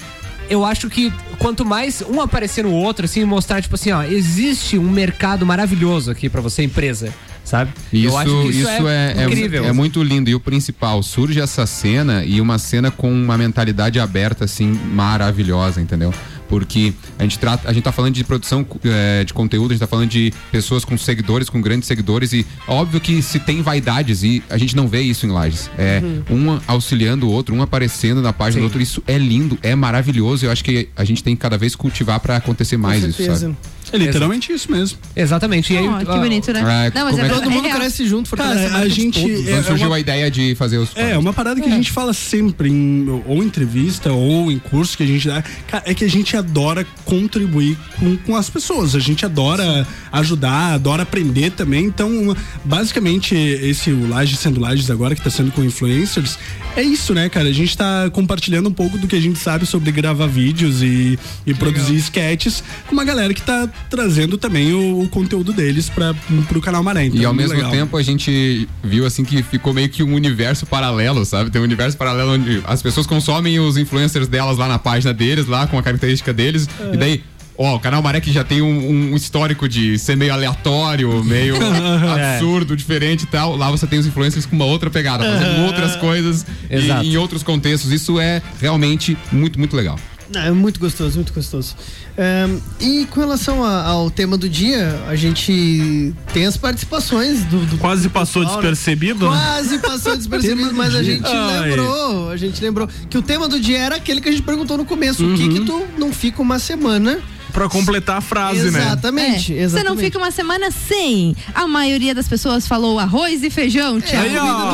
Eu 0.49 0.65
acho 0.65 0.89
que 0.89 1.12
quanto 1.39 1.65
mais 1.65 2.03
um 2.03 2.20
aparecer 2.20 2.65
no 2.65 2.73
outro, 2.73 3.05
assim, 3.05 3.25
mostrar, 3.25 3.62
tipo 3.62 3.75
assim, 3.75 3.93
ó, 3.93 4.03
existe 4.03 4.79
um 4.79 4.91
mercado 4.91 5.45
maravilhoso 5.47 6.11
aqui 6.11 6.29
pra 6.29 6.41
você, 6.41 6.62
empresa, 6.62 7.12
sabe? 7.45 7.73
Isso, 7.93 8.07
eu 8.09 8.16
acho 8.16 8.43
que 8.43 8.49
isso, 8.49 8.89
é, 8.89 9.15
é, 9.16 9.25
incrível. 9.25 9.65
é 9.65 9.73
muito 9.73 10.03
lindo. 10.03 10.29
E 10.31 10.35
o 10.35 10.41
principal, 10.41 11.03
surge 11.03 11.41
essa 11.41 11.66
cena 11.66 12.25
e 12.25 12.41
uma 12.41 12.59
cena 12.59 12.91
com 12.91 13.12
uma 13.12 13.37
mentalidade 13.39 14.01
aberta, 14.01 14.45
assim, 14.45 14.73
maravilhosa, 14.93 15.81
entendeu? 15.81 16.12
Porque 16.49 16.93
a 17.19 17.23
gente, 17.23 17.39
trata, 17.39 17.69
a 17.69 17.73
gente 17.73 17.85
tá 17.85 17.93
falando 17.93 18.15
de 18.15 18.25
produção 18.25 18.66
eh, 18.85 19.25
de 19.25 19.35
conteúdo, 19.35 19.73
a 19.73 19.75
gente 19.75 19.81
tá 19.81 19.87
falando 19.87 20.09
de 20.09 20.33
pessoas 20.51 20.85
com 20.85 20.97
seguidores, 20.97 21.51
com 21.51 21.61
grandes 21.61 21.87
seguidores, 21.87 22.33
e 22.33 22.47
óbvio 22.66 23.01
que 23.01 23.20
se 23.23 23.39
tem 23.39 23.62
vaidades, 23.62 24.23
e 24.23 24.43
a 24.49 24.57
gente 24.57 24.75
não 24.75 24.89
vê 24.89 25.03
isso 25.03 25.27
em 25.27 25.43
lives. 25.43 25.70
É 25.79 26.03
um 26.31 26.59
auxiliando 26.66 27.29
o 27.29 27.31
outro, 27.31 27.55
um 27.55 27.62
aparecendo 27.62 28.23
na 28.23 28.33
página 28.33 28.61
do 28.62 28.65
outro. 28.65 28.81
Isso 28.81 29.03
é 29.07 29.19
lindo, 29.19 29.59
é 29.62 29.75
maravilhoso. 29.75 30.47
Eu 30.47 30.51
acho 30.51 30.65
que 30.65 30.89
a 30.97 31.05
gente 31.05 31.23
tem 31.23 31.37
que 31.37 31.43
cada 31.43 31.59
vez 31.59 31.75
cultivar 31.75 32.20
pra 32.20 32.37
acontecer 32.37 32.77
mais 32.77 33.05
isso, 33.05 33.25
sabe? 33.25 33.57
É 33.93 33.97
literalmente 33.98 34.52
isso 34.52 34.70
mesmo. 34.70 34.98
Exatamente. 35.16 35.73
E 35.73 35.78
aí, 35.78 35.89
Ó, 35.89 35.98
que 35.98 36.05
bonito, 36.19 36.52
né? 36.52 36.60
Ah, 36.65 36.93
Não, 36.94 37.05
mas 37.06 37.19
é, 37.19 37.23
é 37.23 37.28
que- 37.28 37.31
é 37.32 37.35
Todo 37.39 37.51
mundo 37.51 37.65
real. 37.66 37.77
cresce 37.78 38.06
junto, 38.06 38.28
fortalece 38.28 38.69
Cara, 38.70 38.85
a 38.85 38.89
de 38.89 38.94
gente. 38.94 39.20
todos. 39.20 39.40
Então 39.40 39.56
é 39.59 39.62
surgiu 39.62 39.86
uma- 39.89 39.97
a 39.97 40.01
ideia 40.01 40.31
de 40.31 40.55
fazer 40.55 40.78
os. 40.78 40.90
É, 40.97 41.16
uma 41.16 41.32
parada 41.32 41.60
que 41.60 41.69
a 41.69 41.73
gente 41.73 41.90
fala 41.90 42.12
sempre 42.12 42.69
em 42.69 43.06
ou 43.27 43.43
entrevista 43.43 44.12
ou 44.12 44.51
em 44.51 44.59
curso 44.59 44.97
que 44.97 45.02
a 45.02 45.06
gente 45.06 45.27
dá, 45.27 45.43
cara, 45.66 45.82
é 45.86 45.94
que 45.94 46.05
a 46.05 46.09
gente 46.10 46.36
adora 46.36 46.86
contribuir 47.05 47.77
com, 47.98 48.16
com 48.19 48.36
as 48.36 48.48
pessoas. 48.51 48.94
A 48.94 48.98
gente 49.01 49.24
adora 49.24 49.86
ajudar, 50.12 50.74
adora 50.74 51.02
aprender 51.02 51.51
também. 51.52 51.85
Então, 51.85 52.36
basicamente, 52.65 53.35
esse 53.35 53.90
o 53.90 54.09
Laje 54.09 54.36
sendo 54.36 54.60
Lages 54.60 54.90
agora, 54.90 55.15
que 55.15 55.23
tá 55.23 55.31
sendo 55.31 55.51
com 55.52 55.65
influencers, 55.65 56.39
é 56.77 56.82
isso, 56.82 57.15
né, 57.15 57.28
cara? 57.28 57.48
A 57.48 57.52
gente 57.52 57.77
tá 57.77 58.09
compartilhando 58.12 58.69
um 58.69 58.73
pouco 58.73 58.98
do 58.98 59.06
que 59.06 59.16
a 59.16 59.20
gente 59.20 59.39
sabe 59.39 59.66
sobre 59.66 59.90
gravar 59.90 60.27
vídeos 60.27 60.82
e, 60.82 61.19
e 61.47 61.55
produzir 61.55 61.97
sketches 61.97 62.62
com 62.86 62.93
uma 62.93 63.05
galera 63.05 63.32
que 63.35 63.43
tá 63.43 63.69
trazendo 63.90 64.36
também 64.38 64.72
o, 64.72 65.00
o 65.02 65.09
conteúdo 65.09 65.52
deles 65.52 65.88
pra, 65.88 66.14
pro 66.48 66.60
canal 66.60 66.82
Maré. 66.82 67.06
Então, 67.06 67.20
E 67.20 67.24
ao 67.24 67.32
muito 67.32 67.44
mesmo 67.48 67.56
legal. 67.56 67.70
tempo 67.70 67.96
a 67.96 68.02
gente 68.02 68.68
viu 68.82 69.06
assim 69.06 69.24
que 69.24 69.42
ficou 69.42 69.72
meio 69.72 69.88
que 69.88 70.02
um 70.02 70.14
universo 70.14 70.66
paralelo, 70.66 71.24
sabe? 71.24 71.50
Tem 71.50 71.60
um 71.60 71.64
universo 71.64 71.96
paralelo 71.96 72.32
onde 72.34 72.62
as 72.66 72.82
pessoas 72.82 73.06
consomem 73.06 73.59
os 73.60 73.76
influencers 73.76 74.28
delas 74.28 74.59
lá 74.59 74.68
na 74.68 74.78
página 74.78 75.12
deles, 75.14 75.46
lá 75.46 75.66
com 75.66 75.78
a 75.78 75.82
característica 75.82 76.32
deles, 76.32 76.68
e 76.92 76.96
daí. 76.96 77.22
Ó, 77.60 77.74
o 77.74 77.80
canal 77.80 78.00
Maré 78.00 78.20
que 78.20 78.30
já 78.30 78.44
tem 78.44 78.62
um, 78.62 79.10
um 79.12 79.16
histórico 79.16 79.68
de 79.68 79.98
ser 79.98 80.16
meio 80.16 80.32
aleatório, 80.32 81.24
meio 81.24 81.56
absurdo, 82.14 82.76
diferente 82.76 83.22
e 83.24 83.26
tal. 83.26 83.56
Lá 83.56 83.68
você 83.68 83.84
tem 83.84 83.98
os 83.98 84.06
influencers 84.06 84.46
com 84.46 84.55
uma 84.55 84.64
outra 84.64 84.88
pegada, 84.88 85.24
fazendo 85.24 85.66
outras 85.66 85.96
coisas 85.96 86.46
e- 86.70 87.06
em 87.09 87.16
outros 87.16 87.42
contextos. 87.42 87.90
Isso 87.90 88.20
é 88.20 88.40
realmente 88.60 89.18
muito, 89.32 89.59
muito 89.59 89.74
legal. 89.76 89.98
É 90.34 90.50
muito 90.50 90.78
gostoso, 90.78 91.16
muito 91.16 91.32
gostoso. 91.32 91.74
Ahn, 92.18 92.59
e 92.80 93.06
com 93.06 93.18
relação 93.20 93.64
a- 93.64 93.82
ao 93.84 94.10
tema 94.10 94.36
do 94.36 94.48
dia, 94.48 95.00
a 95.09 95.16
gente 95.16 96.12
tem 96.34 96.44
as 96.44 96.56
participações 96.56 97.44
do. 97.44 97.64
do 97.64 97.78
Quase 97.78 98.09
passou 98.09 98.42
pessoal, 98.42 98.62
né? 98.62 98.68
despercebido. 98.70 99.30
né? 99.30 99.36
Quase 99.36 99.78
passou 99.78 100.16
despercebido, 100.18 100.74
mas 100.74 100.94
a 100.94 101.02
gente 101.02 101.26
Ai. 101.26 101.70
lembrou, 101.70 102.30
a 102.30 102.36
gente 102.36 102.62
lembrou 102.62 102.88
que 103.09 103.16
o 103.16 103.22
tema 103.22 103.48
do 103.48 103.59
dia 103.59 103.78
era 103.78 103.96
aquele 103.96 104.20
que 104.20 104.28
a 104.28 104.32
gente 104.32 104.42
perguntou 104.42 104.76
no 104.76 104.84
começo. 104.84 105.24
O 105.24 105.34
que 105.36 105.48
que 105.48 105.60
tu 105.60 105.82
não 105.96 106.12
fica 106.12 106.42
uma 106.42 106.59
semana? 106.59 107.18
Pra 107.53 107.69
completar 107.69 108.19
a 108.19 108.20
frase, 108.20 108.70
né? 108.70 108.81
Exatamente, 108.81 109.53
É, 109.53 109.57
Você 109.69 109.77
não 109.77 109.81
exatamente. 109.83 110.05
fica 110.05 110.19
uma 110.19 110.31
semana 110.31 110.70
sem. 110.70 111.35
A 111.55 111.66
maioria 111.66 112.15
das 112.15 112.29
pessoas 112.29 112.66
falou 112.66 112.99
arroz 112.99 113.43
e 113.43 113.51
feijão, 113.51 114.01
Thiago. 114.01 114.29
É 114.29 114.39
a 114.39 114.47
comida 114.47 114.66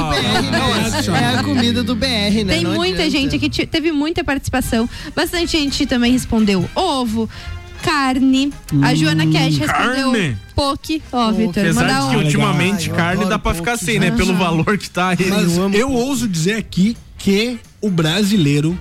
do 0.42 0.44
BR, 0.44 1.12
né? 1.12 1.18
É 1.20 1.38
a 1.38 1.42
comida 1.42 1.82
do 1.84 1.94
BR, 1.94 2.44
né? 2.44 2.54
Tem 2.54 2.64
Não 2.64 2.74
muita 2.74 3.02
adianta. 3.04 3.10
gente 3.10 3.36
aqui, 3.36 3.48
te- 3.48 3.66
teve 3.66 3.92
muita 3.92 4.22
participação. 4.24 4.88
Bastante 5.14 5.52
gente 5.52 5.86
também 5.86 6.12
respondeu 6.12 6.68
ovo, 6.74 7.28
carne. 7.82 8.52
A 8.82 8.94
Joana 8.94 9.26
Cash 9.26 9.58
respondeu 9.58 10.12
carne? 10.12 10.36
poke. 10.54 11.02
Ó, 11.12 11.30
Vitor, 11.32 11.62
Apesar 11.64 12.00
de 12.02 12.10
que 12.10 12.16
ultimamente 12.24 12.90
Ai, 12.90 12.96
carne 12.96 13.24
dá 13.26 13.38
pra 13.38 13.54
ficar 13.54 13.76
sem, 13.76 13.98
né? 13.98 14.06
gente. 14.08 14.16
Pelo 14.16 14.34
valor 14.34 14.76
que 14.78 14.88
tá 14.90 15.08
aí. 15.10 15.26
Mas 15.28 15.56
Eu 15.56 15.62
amo 15.64 15.74
eu 15.76 15.90
ouso 15.92 16.26
dizer 16.28 16.54
aqui 16.54 16.96
que 17.18 17.58
o 17.80 17.90
brasileiro, 17.90 18.78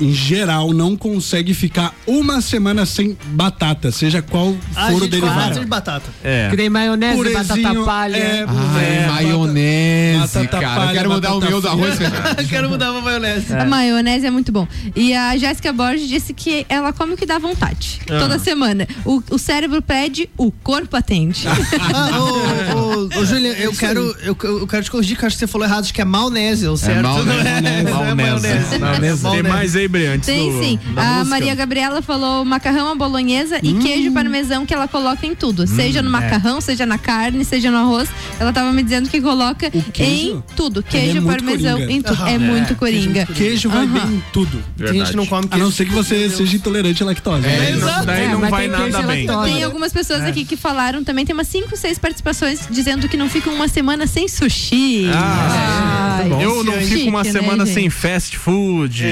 em 0.00 0.12
geral, 0.12 0.72
não 0.72 0.96
consegue 0.96 1.52
ficar 1.54 1.94
uma 2.06 2.40
semana 2.40 2.86
sem 2.86 3.16
batata, 3.26 3.90
seja 3.90 4.22
qual 4.22 4.54
A 4.76 4.90
for 4.90 5.02
o 5.02 5.08
derivado. 5.08 5.60
de 5.60 5.66
batata. 5.66 6.08
É. 6.22 6.48
Que 6.50 6.56
nem 6.56 6.68
maionese, 6.70 7.16
batata 7.32 7.46
Purezinho, 7.54 7.84
palha. 7.84 8.16
é, 8.16 8.44
Ai, 8.48 8.94
é, 8.94 9.06
maionese, 9.06 10.20
batata 10.38 10.60
cara. 10.60 10.74
palha, 10.76 10.88
eu 10.90 10.94
quero 10.94 11.10
mudar 11.10 11.30
o 11.30 11.40
batata 11.40 11.50
meu 11.50 11.60
do 11.60 11.68
arroz. 11.68 11.94
Quero 12.48 12.68
mudar 12.68 12.92
pra 12.92 13.00
maionese. 13.00 13.52
A 13.54 13.64
maionese 13.64 14.26
é 14.26 14.30
muito 14.30 14.52
bom. 14.52 14.66
E 14.94 15.14
a 15.14 15.36
Jéssica 15.36 15.72
Borges 15.72 16.08
disse 16.08 16.32
que 16.32 16.64
ela 16.68 16.92
come 16.92 17.14
o 17.14 17.16
que 17.16 17.26
dá 17.26 17.38
vontade. 17.38 18.00
Ah. 18.10 18.18
Toda 18.20 18.38
semana. 18.38 18.86
O, 19.04 19.22
o 19.30 19.38
cérebro 19.38 19.80
pede, 19.82 20.28
o 20.36 20.50
corpo 20.50 20.96
atende. 20.96 21.44
Ah, 21.96 22.18
ô, 22.18 22.74
ô, 22.78 23.20
ô, 23.20 23.24
Julian, 23.24 23.52
eu 23.52 23.72
quero, 23.72 24.00
eu, 24.22 24.36
eu 24.42 24.66
quero 24.66 24.82
te 24.84 24.90
corrigir, 24.90 25.16
que 25.16 25.24
acho 25.26 25.36
que 25.36 25.40
você 25.40 25.46
falou 25.46 25.66
errado, 25.66 25.80
acho 25.84 25.94
que 25.94 26.00
é 26.00 26.04
maionese, 26.04 26.66
o 26.66 26.76
certo? 26.76 27.02
maionese, 27.02 27.34
não 27.62 27.68
é, 27.70 27.82
não 27.82 28.04
é 28.06 28.14
maionese. 28.14 28.78
maionese. 28.78 29.22
Tem 29.30 29.42
mais 29.64 29.76
aí, 29.76 29.88
Bri, 29.88 30.06
antes 30.06 30.26
Tem 30.26 30.52
do- 30.52 30.62
sim. 30.62 30.78
A 30.96 31.02
música? 31.14 31.24
Maria 31.24 31.54
Gabriela 31.54 32.02
falou 32.02 32.44
macarrão 32.44 32.90
à 32.92 32.94
bolonhesa 32.94 33.58
e 33.62 33.72
Hum. 33.72 33.78
queijo 33.78 34.12
parmesão 34.12 34.66
que 34.66 34.74
ela 34.74 34.86
coloca 34.86 35.26
em 35.26 35.34
tudo. 35.34 35.66
Seja 35.66 36.00
é. 36.00 36.02
no 36.02 36.10
macarrão, 36.10 36.60
seja 36.60 36.84
na 36.84 36.98
carne, 36.98 37.44
seja 37.44 37.70
no 37.70 37.78
arroz. 37.78 38.08
Ela 38.38 38.52
tava 38.52 38.72
me 38.72 38.82
dizendo 38.82 39.08
que 39.08 39.20
coloca 39.20 39.70
queijo? 39.92 40.36
em 40.36 40.42
tudo. 40.54 40.80
Ele 40.80 40.88
Queijo 40.90 41.18
é 41.18 41.20
parmesão 41.32 41.72
coringa. 41.78 41.92
em 41.92 42.02
tudo. 42.02 42.22
Aham. 42.22 42.28
É 42.28 42.38
muito 42.38 42.72
É, 42.72 42.76
coringa. 42.76 43.26
Queijo 43.26 43.68
vai 43.70 43.86
bem 43.86 44.02
em 44.02 44.22
tudo. 44.32 44.62
A 44.80 44.92
gente 44.92 45.16
não 45.16 45.26
come 45.26 45.48
A 45.50 45.56
não 45.56 45.70
ser 45.70 45.86
que 45.86 45.92
você 45.92 46.28
seja 46.28 46.56
intolerante 46.56 47.02
à 47.02 47.06
lactose. 47.06 47.46
É, 47.46 47.70
não, 47.76 48.04
daí 48.04 48.24
É, 48.24 48.28
não 48.28 48.40
vai 48.40 48.68
queijo 48.68 48.72
nada 48.72 49.00
e 49.02 49.06
bem. 49.06 49.26
lactose. 49.26 49.52
Tem 49.52 49.62
algumas 49.64 49.92
pessoas 49.92 50.22
aqui 50.24 50.44
que 50.44 50.56
falaram 50.56 51.02
também, 51.02 51.24
tem 51.24 51.32
umas 51.34 51.48
5, 51.48 51.76
6 51.76 51.98
participações 51.98 52.60
dizendo 52.70 53.08
que 53.08 53.16
não 53.16 53.28
ficam 53.28 53.54
uma 53.54 53.68
semana 53.68 54.06
sem 54.06 54.28
sushi. 54.28 55.06
Ah, 55.14 56.18
Ai, 56.20 56.44
eu 56.44 56.62
não 56.64 56.74
fico 56.80 57.08
uma 57.08 57.22
né, 57.24 57.30
semana 57.32 57.66
sem 57.66 57.88
fast 57.90 58.36
food, 58.38 59.02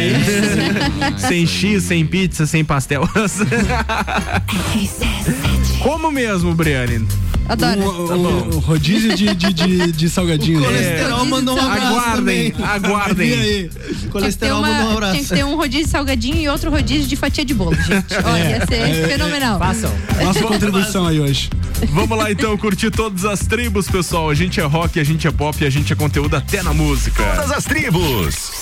sem 1.18 1.46
X, 1.46 1.84
sem 1.84 2.06
pizza, 2.06 2.46
sem 2.46 2.64
pastel. 2.64 3.02
Como 5.82 6.10
mesmo, 6.10 6.54
Briane? 6.54 7.06
Adoro. 7.48 7.80
O, 7.80 8.12
o- 8.12 8.56
o 8.56 8.58
rodízio 8.60 9.14
de, 9.16 9.34
de, 9.34 9.52
de, 9.52 9.92
de 9.92 10.08
salgadinho. 10.08 10.58
O 10.58 10.60
né? 10.62 10.68
colesterol 10.68 11.24
mandou 11.26 11.56
um 11.56 11.60
abraço 11.60 11.86
Aguardem, 11.86 12.50
também. 12.52 12.54
E 12.56 12.62
aguardem. 12.62 13.32
aí? 13.32 13.70
Colesterol 14.10 14.58
uma- 14.60 14.68
mandou 14.68 14.86
um 14.86 14.92
abraço. 14.92 15.12
tinha 15.14 15.24
que 15.24 15.34
ter 15.34 15.44
um 15.44 15.56
rodízio 15.56 15.84
de 15.86 15.90
salgadinho 15.90 16.36
e 16.36 16.48
outro 16.48 16.70
rodízio 16.70 17.08
de 17.08 17.16
fatia 17.16 17.44
de 17.44 17.52
bolo, 17.52 17.74
gente. 17.74 18.14
Olha, 18.24 18.48
ia 18.48 18.66
ser 18.66 19.08
fenomenal. 19.08 19.58
Façam. 19.58 19.92
Nossa 20.22 20.40
contribuição 20.42 21.06
aí 21.06 21.18
hoje. 21.20 21.50
Vamos 21.90 22.16
lá 22.16 22.30
então 22.30 22.56
curtir 22.56 22.90
todas 22.92 23.24
as 23.24 23.40
tribos, 23.40 23.88
pessoal. 23.88 24.30
A 24.30 24.34
gente 24.34 24.60
é 24.60 24.64
rock, 24.64 25.00
a 25.00 25.04
gente 25.04 25.26
é 25.26 25.30
pop, 25.32 25.64
a 25.66 25.70
gente 25.70 25.92
é 25.92 25.96
conteúdo 25.96 26.36
até 26.36 26.62
na 26.62 26.72
música. 26.72 27.24
Todas 27.34 27.50
as 27.50 27.64
tribos. 27.64 28.52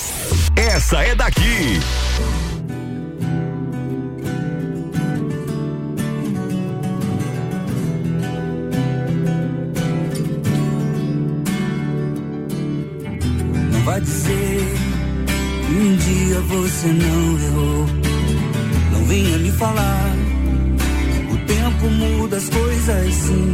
Essa 0.55 1.03
é 1.03 1.13
daqui. 1.13 1.79
Vai 13.91 13.99
dizer 13.99 14.73
um 15.69 15.95
dia 15.97 16.39
você 16.41 16.87
não 16.87 17.39
errou. 17.45 17.85
Não 18.93 19.05
venha 19.05 19.37
me 19.37 19.51
falar. 19.51 20.15
O 21.29 21.37
tempo 21.45 21.89
muda 21.89 22.37
as 22.37 22.47
coisas 22.47 23.13
sim. 23.13 23.53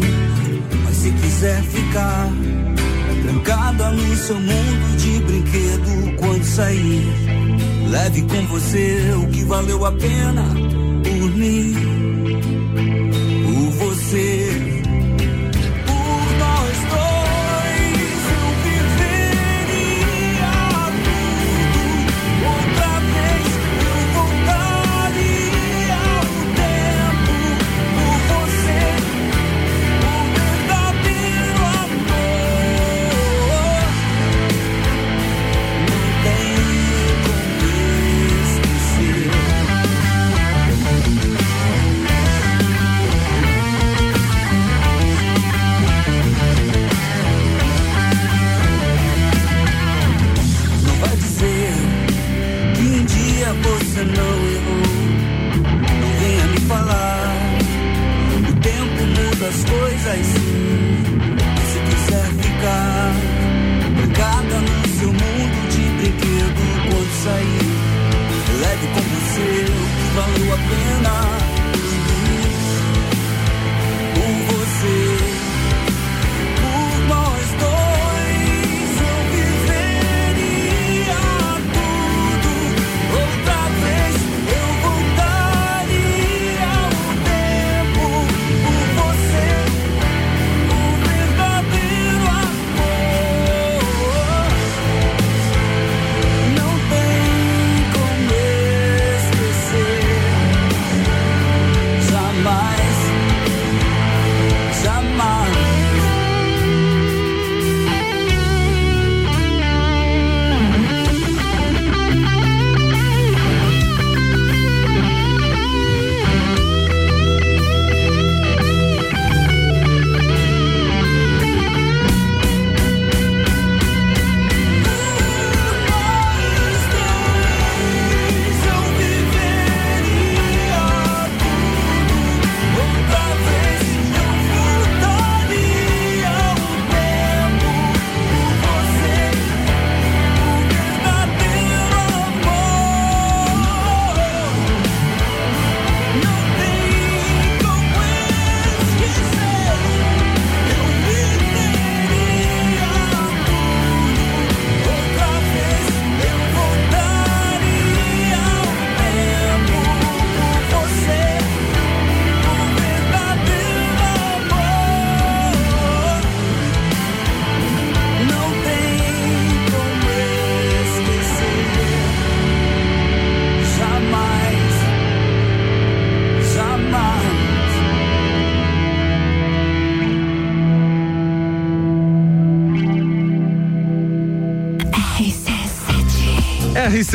Mas 0.83 0.95
se 0.95 1.11
quiser 1.11 1.63
ficar 1.63 2.29
trancada 3.23 3.91
no 3.91 4.15
seu 4.15 4.39
mundo 4.39 4.97
de 4.97 5.19
brinquedo 5.21 6.15
quando 6.17 6.43
sair, 6.43 7.03
leve 7.89 8.21
com 8.21 8.45
você 8.45 9.15
o 9.17 9.27
que 9.29 9.43
valeu 9.43 9.85
a 9.85 9.91
pena 9.91 10.43
por 11.03 11.31
mim. 11.31 11.73
Por 13.43 13.87
você. 13.87 14.46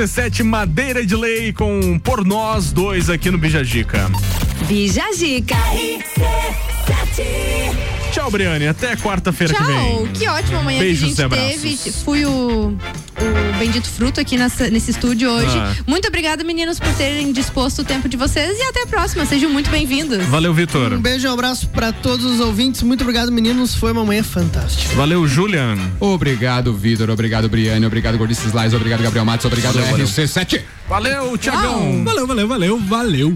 RC7 0.02 0.42
Madeira 0.42 1.06
de 1.06 1.14
Lei 1.14 1.52
com 1.52 1.96
Por 2.00 2.24
Nós 2.24 2.72
Dois 2.72 3.08
aqui 3.08 3.30
no 3.30 3.38
Bijagica. 3.38 4.10
Bijagica. 4.66 5.54
Tchau, 8.10 8.28
Briane. 8.28 8.66
Até 8.66 8.96
quarta-feira 8.96 9.54
que 9.54 9.62
vem. 9.62 9.76
Tchau, 9.76 10.08
que 10.12 10.28
ótima 10.28 10.62
manhã 10.62 10.80
Beijos 10.80 11.14
que 11.14 11.22
a 11.22 11.28
gente 11.28 11.60
teve. 11.60 11.92
Fui 12.04 12.26
o, 12.26 12.76
o 13.22 13.58
Bendito 13.58 13.88
Fruto 13.88 14.20
aqui 14.20 14.36
nessa- 14.36 14.68
nesse 14.70 14.90
estúdio 14.90 15.30
hoje. 15.30 15.56
Ah. 15.56 15.72
Muito 15.86 16.06
obrigada, 16.08 16.42
meninos, 16.42 16.80
por 16.80 16.92
terem 16.94 17.32
disposto 17.32 17.80
o 17.80 17.84
tempo 17.84 18.08
de 18.08 18.16
vocês 18.16 18.58
e 18.58 18.62
até 18.62 18.82
a 18.82 18.86
próxima. 18.86 19.24
Sejam 19.24 19.50
muito 19.50 19.70
bem-vindos. 19.70 20.24
Valeu, 20.26 20.52
Vitor. 20.52 20.92
Um 20.92 21.00
beijo 21.00 21.26
e 21.26 21.30
um 21.30 21.32
abraço 21.32 21.68
pra 21.68 21.92
todos 21.92 22.24
os 22.26 22.40
ouvintes. 22.40 22.82
Muito 22.82 23.02
obrigado, 23.02 23.30
meninos. 23.30 23.74
Foi 23.74 23.92
uma 23.92 24.04
manhã 24.04 24.22
fantástica. 24.24 24.94
Valeu, 24.96 25.26
Julian. 25.28 25.76
Obrigado, 26.00 26.74
Vitor. 26.74 27.08
Obrigado, 27.10 27.48
Briane. 27.48 27.86
Obrigado, 27.86 28.18
Gordice 28.18 28.48
Slice. 28.48 28.74
Obrigado, 28.74 29.02
Gabriel 29.02 29.24
Matos. 29.24 29.46
Obrigado, 29.46 29.74
Valeu, 29.74 29.90
valeu. 29.90 30.06
RC7. 30.06 30.60
Valeu, 30.88 31.38
Tiagão. 31.38 32.04
Valeu, 32.04 32.26
valeu, 32.26 32.48
valeu, 32.48 32.78
valeu. 32.80 33.34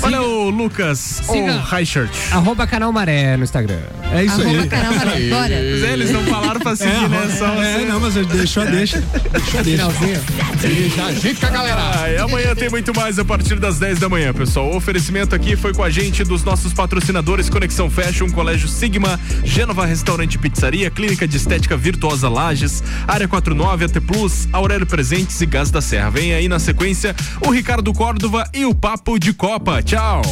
Valeu, 0.00 0.48
Lucas. 0.50 0.98
Siga- 0.98 1.56
Oh, 1.56 1.60
High 1.60 1.84
Shirt. 1.86 2.10
Arroba 2.32 2.66
canal 2.66 2.90
Maré 2.92 3.36
no 3.36 3.44
Instagram. 3.44 3.80
É 4.14 4.24
isso 4.24 4.40
Arroba 4.40 4.60
aí. 4.62 4.68
canal. 4.68 4.92
Mas 4.94 5.82
eles 5.82 6.10
não 6.12 6.22
falaram 6.24 6.60
pra 6.60 6.76
seguir, 6.76 7.08
né? 7.08 7.34
Só 7.36 7.46
É, 7.60 7.84
não, 7.84 7.98
mas 7.98 8.14
deixou, 8.14 8.64
deixa. 8.64 9.02
Deixou, 9.32 9.62
deixa. 9.62 10.22
Bijagica, 10.62 11.50
galera. 11.50 11.80
Ah, 11.96 12.10
e 12.10 12.16
amanhã 12.18 12.54
tem 12.54 12.70
muito 12.70 12.94
mais 12.94 13.18
a 13.18 13.24
partir 13.24 13.56
das 13.58 13.78
10 13.78 13.98
da 13.98 14.08
manhã, 14.08 14.32
pessoal. 14.32 14.70
O 14.70 14.76
oferecimento 14.76 15.34
aqui 15.34 15.56
foi 15.56 15.74
com 15.74 15.82
a 15.82 15.90
gente 15.90 16.22
dos 16.22 16.44
nossos 16.44 16.72
patrocinadores 16.72 17.50
Conexão 17.50 17.90
Fashion, 17.90 18.30
Colégio 18.30 18.68
Sigma, 18.68 19.18
Gênova 19.42 19.84
Restaurante 19.84 20.34
e 20.34 20.38
Pizzaria, 20.38 20.90
Clínica 20.90 21.26
de 21.26 21.36
Estética 21.36 21.76
Virtuosa 21.76 22.28
Lages, 22.28 22.82
Área 23.08 23.26
49, 23.26 23.86
AT 23.86 24.00
Plus, 24.00 24.48
Aurélio 24.52 24.86
Presentes 24.86 25.40
e 25.40 25.46
Gás 25.46 25.70
da 25.72 25.80
Serra. 25.80 26.10
Vem 26.10 26.34
aí 26.34 26.46
na 26.48 26.60
sequência 26.60 27.16
o 27.44 27.50
Ricardo 27.50 27.92
Córdova 27.92 28.48
e 28.54 28.64
o 28.64 28.74
Papo 28.74 29.18
de 29.18 29.32
Copa. 29.32 29.82
Tchau. 29.82 30.22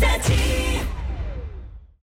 RC7 0.00 0.49